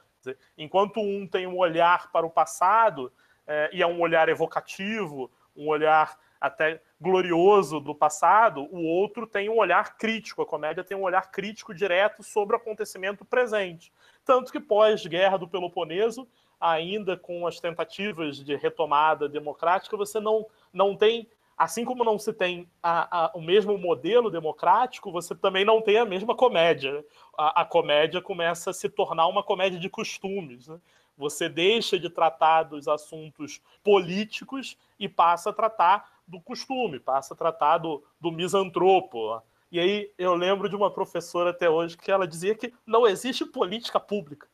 Enquanto 0.58 1.02
um 1.02 1.28
tem 1.28 1.46
um 1.46 1.58
olhar 1.58 2.10
para 2.12 2.26
o 2.26 2.30
passado, 2.30 3.12
é, 3.46 3.70
e 3.74 3.82
é 3.82 3.88
um 3.88 4.00
olhar 4.00 4.30
evocativo, 4.30 5.30
um 5.56 5.68
olhar 5.68 6.18
até 6.40 6.82
glorioso 7.00 7.80
do 7.80 7.94
passado, 7.94 8.68
o 8.72 8.84
outro 8.84 9.28
tem 9.28 9.50
um 9.50 9.58
olhar 9.58 9.98
crítico. 9.98 10.42
A 10.42 10.46
comédia 10.46 10.84
tem 10.84 10.98
um 10.98 11.04
olhar 11.04 11.30
crítico 11.30 11.74
direto 11.74 12.24
sobre 12.24 12.56
o 12.56 12.60
acontecimento 12.60 13.26
presente. 13.26 13.92
Tanto 14.24 14.52
que 14.52 14.60
pós-guerra 14.60 15.38
do 15.38 15.48
Peloponeso, 15.48 16.28
ainda 16.60 17.18
com 17.18 17.46
as 17.46 17.60
tentativas 17.60 18.38
de 18.38 18.56
retomada 18.56 19.28
democrática, 19.28 19.98
você 19.98 20.20
não, 20.20 20.46
não 20.74 20.96
tem, 20.96 21.28
assim 21.62 21.86
como 21.86 22.04
não 22.04 22.18
se 22.18 22.34
tem 22.34 22.68
a, 22.82 23.26
a, 23.26 23.32
o 23.36 23.42
mesmo 23.42 23.78
modelo 23.78 24.32
democrático, 24.32 25.12
você 25.12 25.36
também 25.36 25.64
não 25.64 25.80
tem 25.80 26.00
a 26.00 26.06
mesma 26.06 26.36
comédia. 26.36 27.06
A, 27.38 27.62
a 27.62 27.66
comédia 27.66 28.20
começa 28.20 28.72
a 28.72 28.74
se 28.74 28.90
tornar 28.90 29.28
uma 29.28 29.44
comédia 29.44 29.80
de 29.80 29.88
costumes. 29.88 30.68
Né? 30.68 30.80
Você 31.16 31.48
deixa 31.48 32.00
de 32.00 32.10
tratar 32.10 32.64
dos 32.64 32.88
assuntos 32.88 33.62
políticos 33.84 34.76
e 35.00 35.08
passa 35.08 35.52
a 35.52 35.54
tratar 35.54 36.10
do 36.28 36.42
costume, 36.42 37.00
passa 37.00 37.36
a 37.36 37.38
tratar 37.38 37.78
do, 37.78 38.04
do 38.20 38.32
misantropo. 38.32 39.40
E 39.72 39.80
aí 39.80 40.12
eu 40.18 40.34
lembro 40.34 40.68
de 40.68 40.76
uma 40.76 40.90
professora 40.90 41.52
até 41.52 41.70
hoje 41.70 41.96
que 41.96 42.12
ela 42.12 42.28
dizia 42.28 42.56
que 42.56 42.74
não 42.88 43.06
existe 43.06 43.46
política 43.46 44.00
pública. 44.00 44.48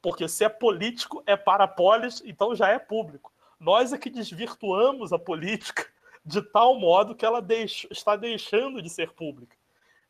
Porque 0.00 0.28
se 0.28 0.44
é 0.44 0.48
político, 0.48 1.24
é 1.26 1.36
para 1.36 1.66
polis, 1.66 2.22
então 2.24 2.54
já 2.54 2.68
é 2.68 2.78
público. 2.78 3.32
Nós 3.58 3.92
é 3.92 3.98
que 3.98 4.08
desvirtuamos 4.08 5.12
a 5.12 5.18
política 5.18 5.91
de 6.24 6.40
tal 6.42 6.78
modo 6.78 7.14
que 7.14 7.24
ela 7.24 7.44
está 7.90 8.16
deixando 8.16 8.80
de 8.80 8.88
ser 8.88 9.12
pública. 9.12 9.56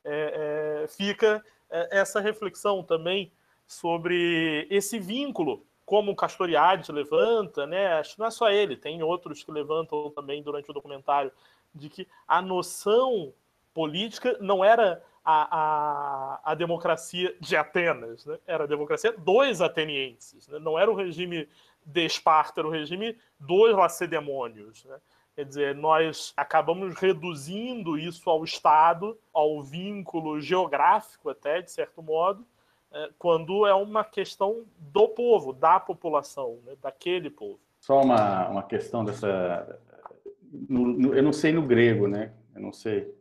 É, 0.05 0.83
é, 0.85 0.89
fica 0.89 1.45
é, 1.71 2.01
essa 2.01 2.21
reflexão 2.21 2.83
também 2.83 3.33
sobre 3.67 4.67
esse 4.71 4.99
vínculo 4.99 5.65
como 5.85 6.13
o 6.13 6.17
Castoriadis 6.17 6.89
levanta, 6.89 7.67
né? 7.67 7.95
Acho 7.95 8.15
que 8.15 8.21
não 8.21 8.27
é 8.27 8.31
só 8.31 8.51
ele, 8.51 8.77
tem 8.77 9.03
outros 9.03 9.43
que 9.43 9.51
levantam 9.51 10.11
também 10.11 10.43
durante 10.43 10.71
o 10.71 10.75
documentário, 10.75 11.33
de 11.75 11.89
que 11.89 12.09
a 12.27 12.41
noção 12.41 13.33
política 13.75 14.37
não 14.41 14.65
era 14.65 15.03
a, 15.25 16.41
a, 16.45 16.53
a 16.53 16.55
democracia 16.55 17.35
de 17.41 17.57
Atenas, 17.57 18.27
né? 18.27 18.39
era 18.47 18.65
a 18.65 18.67
democracia 18.67 19.13
dos 19.13 19.61
atenienses, 19.61 20.49
né? 20.49 20.59
não 20.59 20.79
era 20.79 20.91
o 20.91 20.95
regime 20.95 21.49
de 21.85 22.05
Esparta, 22.05 22.61
era 22.61 22.69
o 22.69 22.71
regime 22.71 23.17
dos 23.39 23.75
lacedemônios. 23.75 24.85
Né? 24.85 24.99
Quer 25.35 25.47
dizer, 25.47 25.75
nós 25.75 26.33
acabamos 26.37 26.95
reduzindo 26.95 27.99
isso 27.99 28.29
ao 28.29 28.45
Estado, 28.45 29.19
ao 29.33 29.63
vínculo 29.63 30.41
geográfico, 30.41 31.31
até, 31.31 31.63
de 31.63 31.71
certo 31.71 32.03
modo, 32.03 32.47
é, 32.93 33.09
quando 33.19 33.67
é 33.67 33.75
uma 33.75 34.05
questão 34.05 34.65
do 34.79 35.09
povo, 35.09 35.55
da 35.55 35.81
população, 35.81 36.59
né, 36.67 36.75
daquele 36.83 37.31
povo. 37.31 37.59
Só 37.81 38.03
uma, 38.03 38.49
uma 38.49 38.63
questão 38.63 39.05
dessa. 39.05 39.81
No, 40.69 40.87
no, 40.87 41.15
eu 41.15 41.23
não 41.23 41.33
sei 41.33 41.53
no 41.53 41.63
grego, 41.63 42.07
né? 42.07 42.33
Eu 42.55 42.61
não 42.61 42.73
sei. 42.73 43.13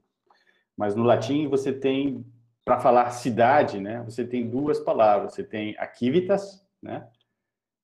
Mas 0.78 0.94
no 0.94 1.04
latim 1.04 1.48
você 1.48 1.72
tem, 1.74 2.26
para 2.64 2.80
falar 2.80 3.10
cidade, 3.12 3.80
né? 3.80 4.04
Você 4.04 4.26
tem 4.26 4.48
duas 4.48 4.80
palavras. 4.80 5.34
Você 5.34 5.44
tem 5.44 5.76
aquivitas, 5.80 6.64
né? 6.82 7.08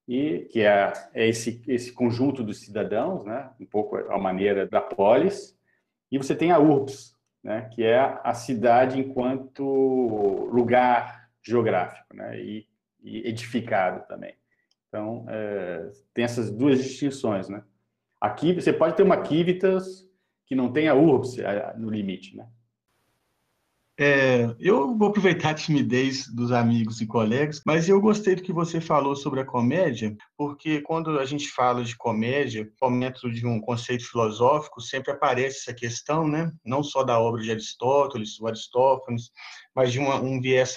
E 0.07 0.47
que 0.51 0.61
é, 0.61 0.93
é 1.13 1.27
esse, 1.27 1.61
esse 1.67 1.91
conjunto 1.91 2.43
dos 2.43 2.61
cidadãos, 2.61 3.25
né? 3.25 3.49
Um 3.59 3.65
pouco 3.65 3.97
a 3.97 4.17
maneira 4.17 4.65
da 4.65 4.79
polis. 4.79 5.57
E 6.09 6.17
você 6.17 6.33
tem 6.35 6.51
a 6.51 6.59
urbs, 6.59 7.13
né? 7.43 7.69
Que 7.73 7.83
é 7.83 8.19
a 8.23 8.33
cidade 8.33 8.99
enquanto 8.99 10.49
lugar 10.51 11.29
geográfico, 11.43 12.15
né? 12.15 12.39
E, 12.39 12.67
e 13.03 13.27
edificado 13.27 14.07
também. 14.07 14.33
Então, 14.87 15.25
é, 15.27 15.89
tem 16.13 16.23
essas 16.23 16.49
duas 16.49 16.81
distinções, 16.81 17.49
né? 17.49 17.63
Aqui 18.19 18.53
você 18.53 18.71
pode 18.71 18.95
ter 18.95 19.03
uma 19.03 19.21
Kivitas 19.21 20.07
que 20.45 20.55
não 20.55 20.71
tenha 20.71 20.95
urbs 20.95 21.37
é, 21.37 21.75
no 21.77 21.89
limite, 21.89 22.35
né? 22.35 22.47
É, 23.99 24.55
eu 24.59 24.95
vou 24.95 25.09
aproveitar 25.09 25.49
a 25.49 25.53
timidez 25.55 26.27
dos 26.27 26.51
amigos 26.51 27.01
e 27.01 27.07
colegas, 27.07 27.63
mas 27.65 27.89
eu 27.89 27.99
gostei 27.99 28.35
do 28.35 28.43
que 28.43 28.53
você 28.53 28.79
falou 28.79 29.15
sobre 29.15 29.39
a 29.39 29.45
comédia, 29.45 30.15
porque 30.37 30.81
quando 30.81 31.17
a 31.17 31.25
gente 31.25 31.49
fala 31.49 31.83
de 31.83 31.97
comédia, 31.97 32.71
momento 32.79 33.31
de 33.31 33.43
um 33.47 33.59
conceito 33.59 34.07
filosófico, 34.07 34.81
sempre 34.81 35.11
aparece 35.11 35.61
essa 35.61 35.73
questão, 35.73 36.27
né? 36.27 36.51
Não 36.63 36.83
só 36.83 37.03
da 37.03 37.19
obra 37.19 37.41
de 37.41 37.49
Aristóteles, 37.49 38.39
o 38.39 38.45
Aristófanes, 38.45 39.31
mas 39.73 39.91
de 39.91 39.97
uma, 39.97 40.21
um 40.21 40.39
viés 40.39 40.75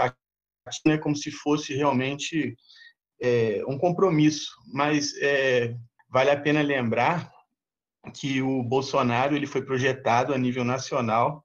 né, 0.86 0.96
como 0.96 1.14
se 1.14 1.30
fosse 1.30 1.74
realmente 1.74 2.56
é, 3.20 3.62
um 3.68 3.76
compromisso, 3.76 4.50
mas 4.72 5.14
é, 5.20 5.76
vale 6.08 6.30
a 6.30 6.40
pena 6.40 6.62
lembrar 6.62 7.30
que 8.14 8.40
o 8.40 8.62
Bolsonaro 8.62 9.36
ele 9.36 9.46
foi 9.46 9.60
projetado 9.60 10.32
a 10.32 10.38
nível 10.38 10.64
nacional 10.64 11.44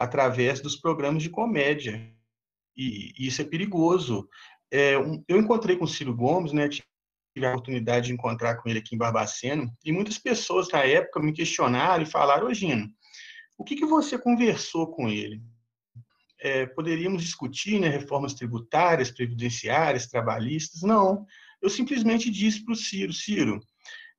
através 0.00 0.62
dos 0.62 0.76
programas 0.76 1.22
de 1.22 1.28
comédia. 1.28 2.10
E, 2.74 3.12
e 3.18 3.26
isso 3.26 3.42
é 3.42 3.44
perigoso. 3.44 4.26
É, 4.70 4.98
um, 4.98 5.22
eu 5.28 5.38
encontrei 5.38 5.76
com 5.76 5.84
o 5.84 5.88
Ciro 5.88 6.16
Gomes, 6.16 6.54
né, 6.54 6.70
tive 6.70 6.86
a 7.44 7.50
oportunidade 7.50 8.06
de 8.06 8.14
encontrar 8.14 8.56
com 8.56 8.70
ele 8.70 8.78
aqui 8.78 8.94
em 8.94 8.98
Barbaceno, 8.98 9.70
e 9.84 9.92
muitas 9.92 10.16
pessoas 10.16 10.70
na 10.70 10.82
época 10.84 11.20
me 11.20 11.34
questionaram 11.34 12.02
e 12.02 12.10
falaram, 12.10 12.46
ô 12.46 12.54
Gino, 12.54 12.88
o 13.58 13.62
que, 13.62 13.76
que 13.76 13.84
você 13.84 14.18
conversou 14.18 14.90
com 14.90 15.06
ele? 15.06 15.42
É, 16.40 16.64
poderíamos 16.64 17.22
discutir 17.22 17.78
né, 17.78 17.90
reformas 17.90 18.32
tributárias, 18.32 19.10
previdenciárias, 19.10 20.06
trabalhistas? 20.06 20.80
Não, 20.80 21.26
eu 21.60 21.68
simplesmente 21.68 22.30
disse 22.30 22.64
para 22.64 22.72
o 22.72 22.76
Ciro, 22.76 23.12
Ciro, 23.12 23.60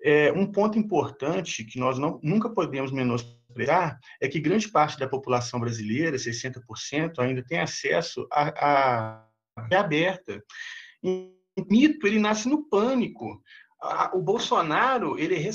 é, 0.03 0.32
um 0.32 0.45
ponto 0.45 0.78
importante 0.78 1.66
que 1.66 1.80
nós 1.80 1.98
não, 1.98 2.20
nunca 2.22 2.52
podemos 2.52 2.91
menosprezar 2.91 3.40
é 4.22 4.28
que 4.28 4.40
grande 4.40 4.69
parte 4.69 4.98
da 4.98 5.07
população 5.07 5.60
brasileira, 5.60 6.18
60%, 6.18 7.19
ainda 7.19 7.44
tem 7.44 7.60
acesso 7.60 8.28
a, 8.32 9.23
a 9.60 9.78
aberta. 9.78 10.44
E, 11.03 11.34
mito, 11.69 12.07
ele 12.07 12.19
nasce 12.19 12.48
no 12.48 12.68
pânico. 12.69 13.41
o 14.14 14.22
Bolsonaro, 14.22 15.19
ele 15.19 15.36
é 15.36 15.49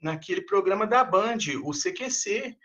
naquele 0.00 0.42
programa 0.42 0.86
da 0.86 1.02
Band, 1.02 1.38
o 1.62 1.72
CQC, 1.72 2.56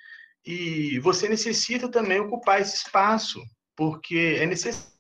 e 0.46 1.00
você 1.00 1.30
necessita 1.30 1.90
também 1.90 2.20
ocupar 2.20 2.62
esse 2.62 2.76
espaço, 2.76 3.42
porque 3.76 4.38
é 4.40 4.46
necessário 4.46 4.94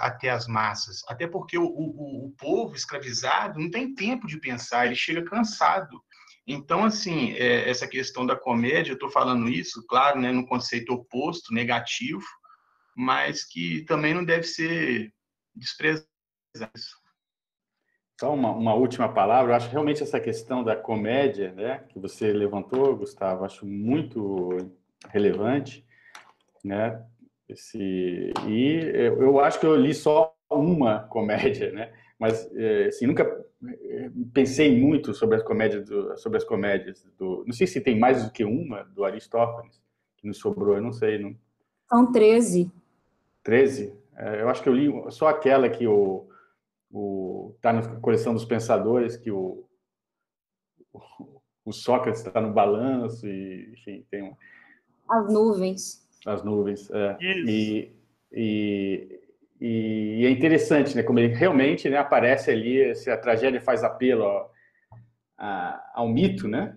até 0.00 0.30
as 0.30 0.46
massas, 0.46 1.02
até 1.06 1.26
porque 1.26 1.58
o, 1.58 1.64
o, 1.64 2.26
o, 2.26 2.34
povo 2.38 2.74
escravizado 2.74 3.60
não 3.60 3.70
tem 3.70 3.94
tempo 3.94 4.26
de 4.26 4.40
pensar, 4.40 4.86
ele 4.86 4.96
chega 4.96 5.22
cansado. 5.24 6.02
Então, 6.46 6.84
assim, 6.84 7.32
é, 7.32 7.68
essa 7.68 7.86
questão 7.86 8.26
da 8.26 8.36
comédia, 8.36 8.92
eu 8.92 8.94
estou 8.94 9.10
falando 9.10 9.48
isso, 9.48 9.84
claro, 9.86 10.20
né, 10.20 10.32
no 10.32 10.46
conceito 10.46 10.92
oposto, 10.92 11.54
negativo, 11.54 12.24
mas 12.96 13.44
que 13.44 13.84
também 13.84 14.12
não 14.12 14.24
deve 14.24 14.44
ser 14.44 15.12
desprezado. 15.54 16.08
Só 18.20 18.34
uma, 18.34 18.50
uma, 18.52 18.74
última 18.74 19.12
palavra, 19.12 19.52
eu 19.52 19.56
acho 19.56 19.70
realmente 19.70 20.02
essa 20.02 20.20
questão 20.20 20.62
da 20.62 20.76
comédia, 20.76 21.52
né, 21.52 21.84
que 21.88 21.98
você 21.98 22.32
levantou, 22.32 22.96
Gustavo, 22.96 23.44
acho 23.44 23.66
muito 23.66 24.56
relevante, 25.08 25.84
né, 26.64 27.04
esse, 27.48 28.32
e 28.48 28.92
eu 28.96 29.40
acho 29.40 29.60
que 29.60 29.66
eu 29.66 29.76
li 29.76 29.94
só 29.94 30.34
uma 30.50 31.00
comédia, 31.00 31.72
né? 31.72 31.92
Mas 32.22 32.48
é, 32.54 32.86
assim, 32.86 33.04
nunca 33.04 33.24
é, 33.66 34.08
pensei 34.32 34.80
muito 34.80 35.12
sobre 35.12 35.34
as 35.34 35.42
comédias 35.42 35.88
do, 35.88 36.16
sobre 36.16 36.38
as 36.38 36.44
comédias 36.44 37.04
do. 37.18 37.42
Não 37.44 37.52
sei 37.52 37.66
se 37.66 37.80
tem 37.80 37.98
mais 37.98 38.24
do 38.24 38.30
que 38.30 38.44
uma 38.44 38.84
do 38.84 39.04
Aristófanes 39.04 39.82
que 40.18 40.28
nos 40.28 40.38
sobrou, 40.38 40.76
eu 40.76 40.80
não 40.80 40.92
sei. 40.92 41.18
Não. 41.18 41.36
São 41.90 42.12
13. 42.12 42.70
13? 43.42 43.92
É, 44.16 44.40
eu 44.40 44.48
acho 44.48 44.62
que 44.62 44.68
eu 44.68 44.72
li 44.72 44.88
só 45.10 45.26
aquela 45.26 45.68
que 45.68 45.84
o, 45.84 46.28
o 46.92 47.56
tá 47.60 47.72
na 47.72 47.82
coleção 47.96 48.32
dos 48.32 48.44
pensadores 48.44 49.16
que 49.16 49.32
o, 49.32 49.66
o, 50.92 51.00
o 51.64 51.72
Sócrates 51.72 52.24
está 52.24 52.40
no 52.40 52.52
balanço 52.52 53.26
e 53.26 53.72
enfim 53.72 54.06
tem 54.08 54.22
um... 54.22 54.36
as 55.08 55.32
nuvens 55.32 56.08
as 56.24 56.44
nuvens. 56.44 56.88
É. 56.90 57.16
E, 57.20 57.92
e, 58.32 59.21
e, 59.64 60.26
é 60.26 60.30
interessante, 60.30 60.96
né? 60.96 61.04
Como 61.04 61.20
ele 61.20 61.32
realmente 61.32 61.88
né, 61.88 61.96
aparece 61.96 62.50
ali, 62.50 62.92
se 62.96 63.08
a 63.08 63.16
tragédia 63.16 63.60
faz 63.60 63.84
apelo 63.84 64.24
ao, 64.24 64.52
ao 65.94 66.08
mito, 66.08 66.48
né? 66.48 66.76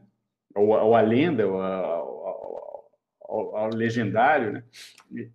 Ou, 0.56 0.70
ou 0.70 0.95
à 0.95 1.02
lenda, 1.02 1.48
ou 1.48 1.60
ao, 1.60 2.88
ao, 3.22 3.57
ao 3.57 3.70
legendário, 3.70 4.53
né? 4.53 4.64
E 5.12 5.32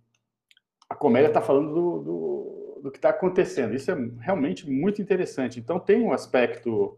a 0.89 0.95
comédia 0.95 1.27
está 1.27 1.41
falando 1.41 1.73
do, 1.73 1.99
do, 1.99 2.79
do 2.83 2.91
que 2.91 2.97
está 2.97 3.09
acontecendo. 3.09 3.75
Isso 3.75 3.91
é 3.91 3.95
realmente 4.21 4.69
muito 4.69 5.01
interessante. 5.01 5.59
Então 5.59 5.77
tem 5.77 6.01
um 6.01 6.13
aspecto 6.13 6.97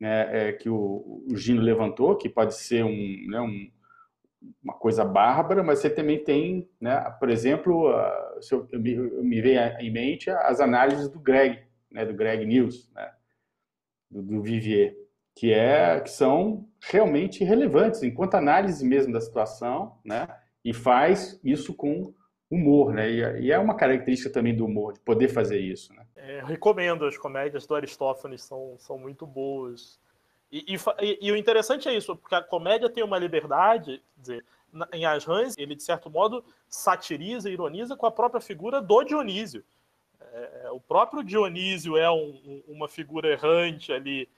né, 0.00 0.48
é, 0.48 0.52
que 0.52 0.68
o, 0.68 1.22
o 1.30 1.36
Gino 1.36 1.62
levantou, 1.62 2.16
que 2.16 2.28
pode 2.28 2.56
ser 2.56 2.84
um, 2.84 3.26
né, 3.28 3.40
um 3.40 3.70
uma 4.62 4.74
coisa 4.74 5.04
bárbara, 5.04 5.62
mas 5.62 5.78
você 5.78 5.88
também 5.88 6.22
tem, 6.22 6.68
né, 6.80 7.00
por 7.18 7.30
exemplo, 7.30 7.88
se 8.40 8.54
eu, 8.54 8.68
me, 8.72 8.94
me 8.94 9.40
veio 9.40 9.60
em 9.78 9.90
mente 9.90 10.30
as 10.30 10.60
análises 10.60 11.08
do 11.08 11.18
Greg, 11.18 11.62
né, 11.90 12.04
do 12.04 12.14
Greg 12.14 12.44
News, 12.44 12.90
né, 12.94 13.12
do, 14.10 14.22
do 14.22 14.42
Vivier, 14.42 14.94
que, 15.34 15.52
é, 15.52 16.00
que 16.00 16.10
são 16.10 16.68
realmente 16.80 17.44
relevantes, 17.44 18.02
enquanto 18.02 18.34
análise 18.34 18.84
mesmo 18.84 19.12
da 19.12 19.20
situação, 19.20 19.98
né, 20.04 20.28
e 20.64 20.72
faz 20.72 21.40
isso 21.42 21.74
com 21.74 22.14
humor, 22.50 22.92
né, 22.92 23.10
e, 23.40 23.50
é 23.50 23.58
uma 23.58 23.76
característica 23.76 24.30
também 24.30 24.54
do 24.54 24.66
humor, 24.66 24.92
de 24.92 25.00
poder 25.00 25.28
fazer 25.28 25.58
isso, 25.58 25.92
né. 25.94 26.06
É, 26.14 26.42
recomendo, 26.44 27.04
as 27.04 27.16
comédias 27.16 27.66
do 27.66 27.74
Aristófanes 27.74 28.42
são, 28.42 28.76
são 28.78 28.98
muito 28.98 29.26
boas, 29.26 30.00
e, 30.52 30.74
e, 30.74 31.18
e, 31.22 31.32
o 31.32 31.36
interessante 31.36 31.88
é 31.88 31.96
isso, 31.96 32.14
porque 32.14 32.34
a 32.34 32.42
comédia 32.42 32.90
tem 32.90 33.02
uma 33.02 33.18
liberdade, 33.18 34.02
dizer, 34.14 34.44
em 34.92 35.04
As 35.04 35.24
Rãs, 35.24 35.54
ele, 35.58 35.74
de 35.74 35.82
certo 35.82 36.10
modo, 36.10 36.44
satiriza 36.68 37.48
e 37.50 37.52
ironiza 37.52 37.96
com 37.96 38.06
a 38.06 38.10
própria 38.10 38.40
figura 38.40 38.80
do 38.80 39.02
Dionísio. 39.04 39.64
É, 40.20 40.70
o 40.70 40.80
próprio 40.80 41.22
Dionísio 41.22 41.96
é 41.96 42.10
um, 42.10 42.62
uma 42.66 42.88
figura 42.88 43.28
errante 43.28 43.92
ali. 43.92 44.28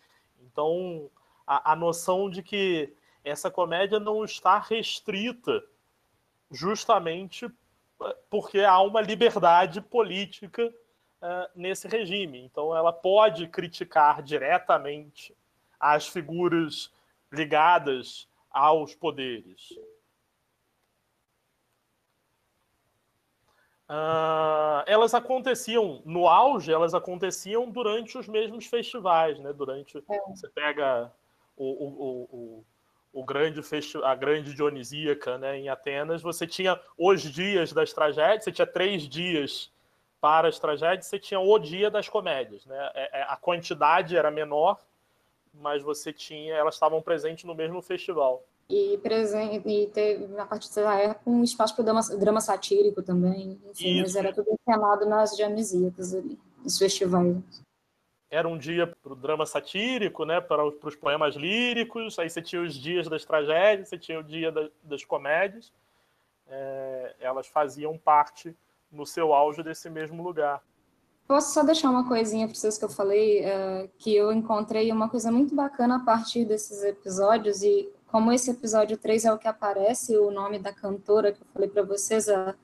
Então, 0.42 1.10
a, 1.46 1.72
a, 1.72 1.76
noção 1.76 2.28
de 2.28 2.42
que 2.42 2.92
essa 3.24 3.50
comédia 3.50 4.00
não 4.00 4.24
está 4.24 4.58
restrita 4.58 5.64
justamente 6.50 7.50
porque 8.28 8.60
há 8.60 8.80
uma 8.80 9.00
liberdade 9.00 9.80
política 9.80 10.66
uh, 10.66 11.50
nesse 11.54 11.88
regime. 11.88 12.40
Então, 12.40 12.76
ela 12.76 12.92
pode 12.92 13.46
criticar 13.48 14.22
diretamente 14.22 15.34
as 15.78 16.08
figuras 16.08 16.92
ligadas 17.32 18.28
aos 18.50 18.94
poderes. 18.94 19.72
Uh, 23.94 24.82
elas 24.86 25.14
aconteciam 25.14 26.02
no 26.04 26.26
auge, 26.26 26.72
elas 26.72 26.94
aconteciam 26.94 27.70
durante 27.70 28.18
os 28.18 28.26
mesmos 28.26 28.66
festivais, 28.66 29.38
né? 29.38 29.52
Durante 29.52 29.98
é. 29.98 30.20
você 30.26 30.48
pega 30.48 31.12
o, 31.56 31.64
o, 31.64 32.28
o, 32.32 32.64
o 33.12 33.24
grande 33.24 33.62
festival, 33.62 34.08
a 34.08 34.16
grande 34.16 34.52
Dionisíaca, 34.52 35.38
né? 35.38 35.58
Em 35.58 35.68
Atenas, 35.68 36.22
você 36.22 36.44
tinha 36.44 36.80
os 36.98 37.22
dias 37.22 37.72
das 37.72 37.92
tragédias, 37.92 38.42
você 38.42 38.50
tinha 38.50 38.66
três 38.66 39.08
dias 39.08 39.70
para 40.20 40.48
as 40.48 40.58
tragédias, 40.58 41.06
você 41.06 41.18
tinha 41.18 41.38
o 41.38 41.56
dia 41.56 41.88
das 41.88 42.08
comédias, 42.08 42.66
né? 42.66 42.90
É, 42.94 43.20
é, 43.20 43.22
a 43.28 43.36
quantidade 43.36 44.16
era 44.16 44.30
menor, 44.30 44.80
mas 45.52 45.84
você 45.84 46.12
tinha, 46.12 46.52
elas 46.54 46.74
estavam 46.74 47.00
presentes 47.00 47.44
no 47.44 47.54
mesmo 47.54 47.80
festival. 47.80 48.42
E, 48.68 48.98
presente, 48.98 49.68
e 49.68 49.86
teve, 49.88 50.38
a 50.38 50.46
partir 50.46 50.68
dessa 50.68 50.94
época, 50.94 51.30
um 51.30 51.44
espaço 51.44 51.74
para 51.74 51.82
o 51.82 51.84
drama, 51.84 52.00
drama, 52.18 52.40
satírico 52.40 53.02
também, 53.02 53.60
enfim, 53.70 54.00
mas 54.00 54.16
era 54.16 54.32
tudo 54.32 54.48
encenado 54.50 55.04
nas 55.04 55.36
diamisíacas 55.36 56.14
ali, 56.14 56.38
nos 56.62 56.78
festivais. 56.78 57.36
Era 58.30 58.48
um 58.48 58.56
dia 58.56 58.86
para 58.86 59.12
o 59.12 59.16
drama 59.16 59.44
satírico, 59.44 60.24
né, 60.24 60.40
para, 60.40 60.70
para 60.72 60.88
os 60.88 60.96
poemas 60.96 61.36
líricos, 61.36 62.18
aí 62.18 62.30
você 62.30 62.40
tinha 62.40 62.62
os 62.62 62.74
dias 62.74 63.06
das 63.06 63.24
tragédias, 63.24 63.88
você 63.88 63.98
tinha 63.98 64.18
o 64.18 64.24
dia 64.24 64.50
da, 64.50 64.68
das 64.82 65.04
comédias, 65.04 65.70
é, 66.48 67.14
elas 67.20 67.46
faziam 67.46 67.98
parte 67.98 68.56
no 68.90 69.04
seu 69.04 69.34
auge 69.34 69.62
desse 69.62 69.90
mesmo 69.90 70.22
lugar. 70.22 70.62
Posso 71.26 71.54
só 71.54 71.62
deixar 71.62 71.90
uma 71.90 72.06
coisinha 72.06 72.46
para 72.46 72.54
vocês 72.54 72.76
que 72.76 72.84
eu 72.84 72.88
falei, 72.88 73.44
uh, 73.44 73.90
que 73.98 74.14
eu 74.14 74.30
encontrei 74.30 74.92
uma 74.92 75.08
coisa 75.08 75.32
muito 75.32 75.54
bacana 75.54 75.96
a 75.96 76.00
partir 76.00 76.44
desses 76.44 76.82
episódios, 76.82 77.62
e 77.62 77.88
como 78.14 78.30
esse 78.30 78.48
episódio 78.48 78.96
3 78.96 79.24
é 79.24 79.32
o 79.32 79.38
que 79.38 79.48
aparece, 79.48 80.16
o 80.16 80.30
nome 80.30 80.60
da 80.60 80.72
cantora 80.72 81.32
que 81.32 81.42
eu 81.42 81.46
falei 81.52 81.68
para 81.68 81.82
vocês, 81.82 82.28
a 82.28 82.54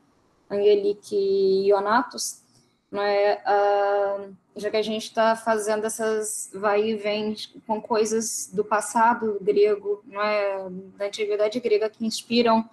Angelique 0.48 1.66
Ionatos, 1.66 2.40
não 2.88 3.02
é, 3.02 3.42
uh, 3.44 4.32
já 4.54 4.70
que 4.70 4.76
a 4.76 4.82
gente 4.82 5.06
está 5.06 5.34
fazendo 5.34 5.86
essas 5.86 6.52
vai 6.54 6.90
e 6.90 6.94
vem 6.94 7.34
com 7.66 7.82
coisas 7.82 8.48
do 8.52 8.64
passado 8.64 9.38
grego, 9.42 10.04
não 10.06 10.22
é, 10.22 10.70
da 10.96 11.06
antiguidade 11.06 11.58
grega 11.58 11.90
que 11.90 12.06
inspiram 12.06 12.70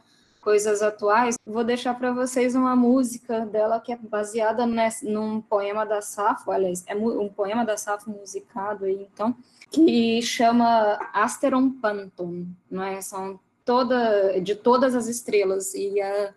coisas 0.48 0.82
atuais, 0.82 1.36
vou 1.46 1.62
deixar 1.62 1.94
para 1.96 2.14
vocês 2.14 2.56
uma 2.56 2.74
música 2.74 3.46
dela 3.46 3.82
que 3.82 3.92
é 3.92 3.98
baseada 3.98 4.66
nesse, 4.66 5.06
num 5.06 5.42
poema 5.42 5.86
da 5.86 6.02
Safo, 6.02 6.52
aliás, 6.52 6.86
é 6.88 6.96
um 6.96 7.28
poema 7.28 7.66
da 7.66 7.76
Safo 7.76 8.10
musicado 8.10 8.86
aí, 8.86 9.10
então, 9.14 9.36
que 9.70 10.22
chama 10.22 10.98
Asteron 11.12 11.70
Panton, 11.70 12.46
não 12.72 12.82
é? 12.82 13.02
São 13.02 13.38
toda, 13.66 14.40
de 14.40 14.56
todas 14.56 14.96
as 14.96 15.08
estrelas, 15.08 15.74
e 15.74 16.00
é, 16.00 16.34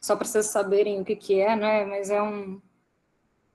só 0.00 0.16
para 0.16 0.26
vocês 0.26 0.46
saberem 0.46 0.98
o 0.98 1.04
que 1.04 1.14
que 1.14 1.38
é, 1.38 1.54
né, 1.54 1.84
mas 1.84 2.08
é 2.08 2.22
um, 2.22 2.58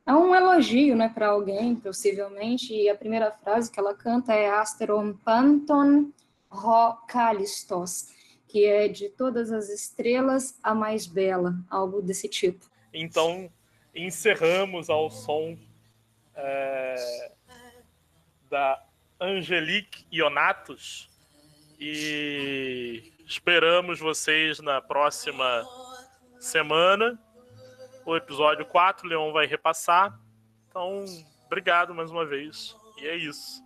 é 0.06 0.14
um 0.14 0.36
elogio, 0.36 0.95
né, 0.95 1.10
para 1.10 1.30
alguém, 1.30 1.76
possivelmente, 1.77 2.72
e 2.76 2.88
a 2.88 2.95
primeira 2.95 3.32
frase 3.32 3.72
que 3.72 3.80
ela 3.80 3.95
canta 3.95 4.36
é 4.36 4.52
Asteron 4.52 5.14
Panton 5.14 6.11
Ró 6.48 6.94
Calistos, 7.07 8.14
que 8.56 8.64
é 8.64 8.88
de 8.88 9.10
todas 9.10 9.52
as 9.52 9.68
estrelas 9.68 10.57
a 10.64 10.73
mais 10.73 11.06
bela, 11.06 11.53
algo 11.69 12.02
desse 12.02 12.30
tipo. 12.30 12.65
Então, 12.94 13.52
encerramos 13.94 14.90
ao 14.90 15.11
som 15.11 15.57
é, 16.34 17.32
da 18.49 18.82
Angelique 19.19 20.06
Ionatos 20.10 21.10
e 21.77 23.11
esperamos 23.26 23.99
vocês 23.99 24.60
na 24.60 24.82
próxima 24.82 25.68
semana. 26.40 27.19
O 28.06 28.15
episódio 28.15 28.65
4, 28.65 29.06
o 29.06 29.10
Leon 29.10 29.34
vai 29.34 29.48
repassar. 29.48 30.18
Então, 30.69 31.03
obrigado 31.45 31.94
mais 31.94 32.10
uma 32.10 32.26
vez. 32.26 32.73
E 33.02 33.06
é 33.06 33.18
isso. 33.18 33.65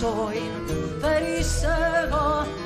περισσόιν 0.00 0.52
περισσεύα 1.00 1.00
περισσόβη 1.00 2.59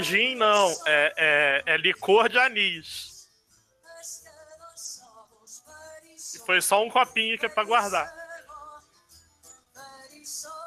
É 0.00 0.02
gin, 0.02 0.34
não. 0.34 0.70
É, 0.86 1.62
é, 1.66 1.74
é 1.74 1.76
licor 1.76 2.28
de 2.28 2.38
anis. 2.38 3.28
E 6.34 6.38
foi 6.38 6.60
só 6.60 6.82
um 6.84 6.90
copinho 6.90 7.38
que 7.38 7.46
é 7.46 7.48
pra 7.48 7.64
guardar. 7.64 8.12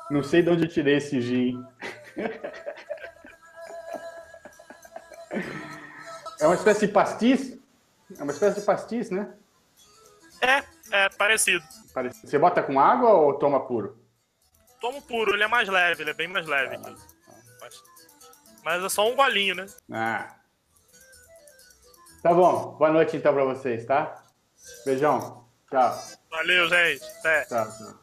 Não 0.09 0.23
sei 0.23 0.41
de 0.41 0.49
onde 0.49 0.65
eu 0.65 0.69
tirei 0.69 0.97
esse 0.97 1.21
gin. 1.21 1.63
É 6.39 6.45
uma 6.45 6.55
espécie 6.55 6.87
de 6.87 6.93
pastis? 6.93 7.57
É 8.17 8.23
uma 8.23 8.33
espécie 8.33 8.59
de 8.59 8.65
pastis, 8.65 9.09
né? 9.09 9.33
É, 10.41 10.63
é 10.91 11.09
parecido. 11.09 11.63
Você 12.23 12.37
bota 12.37 12.61
com 12.61 12.79
água 12.79 13.11
ou 13.11 13.39
toma 13.39 13.65
puro? 13.65 13.97
Tomo 14.81 15.01
puro, 15.01 15.33
ele 15.33 15.43
é 15.43 15.47
mais 15.47 15.69
leve, 15.69 16.03
ele 16.03 16.09
é 16.09 16.13
bem 16.13 16.27
mais 16.27 16.45
leve. 16.45 16.77
Mas 18.63 18.83
é 18.83 18.89
só 18.89 19.09
um 19.09 19.15
golinho, 19.15 19.55
né? 19.55 19.65
Ah. 19.91 20.35
Tá 22.21 22.33
bom. 22.33 22.75
Boa 22.77 22.91
noite 22.91 23.17
então 23.17 23.33
pra 23.33 23.43
vocês, 23.43 23.85
tá? 23.85 24.23
Beijão. 24.85 25.45
Tchau. 25.69 26.03
Valeu, 26.29 26.69
gente. 26.69 27.03
Até. 27.19 27.45
Tchau, 27.45 27.65
tchau. 27.65 28.02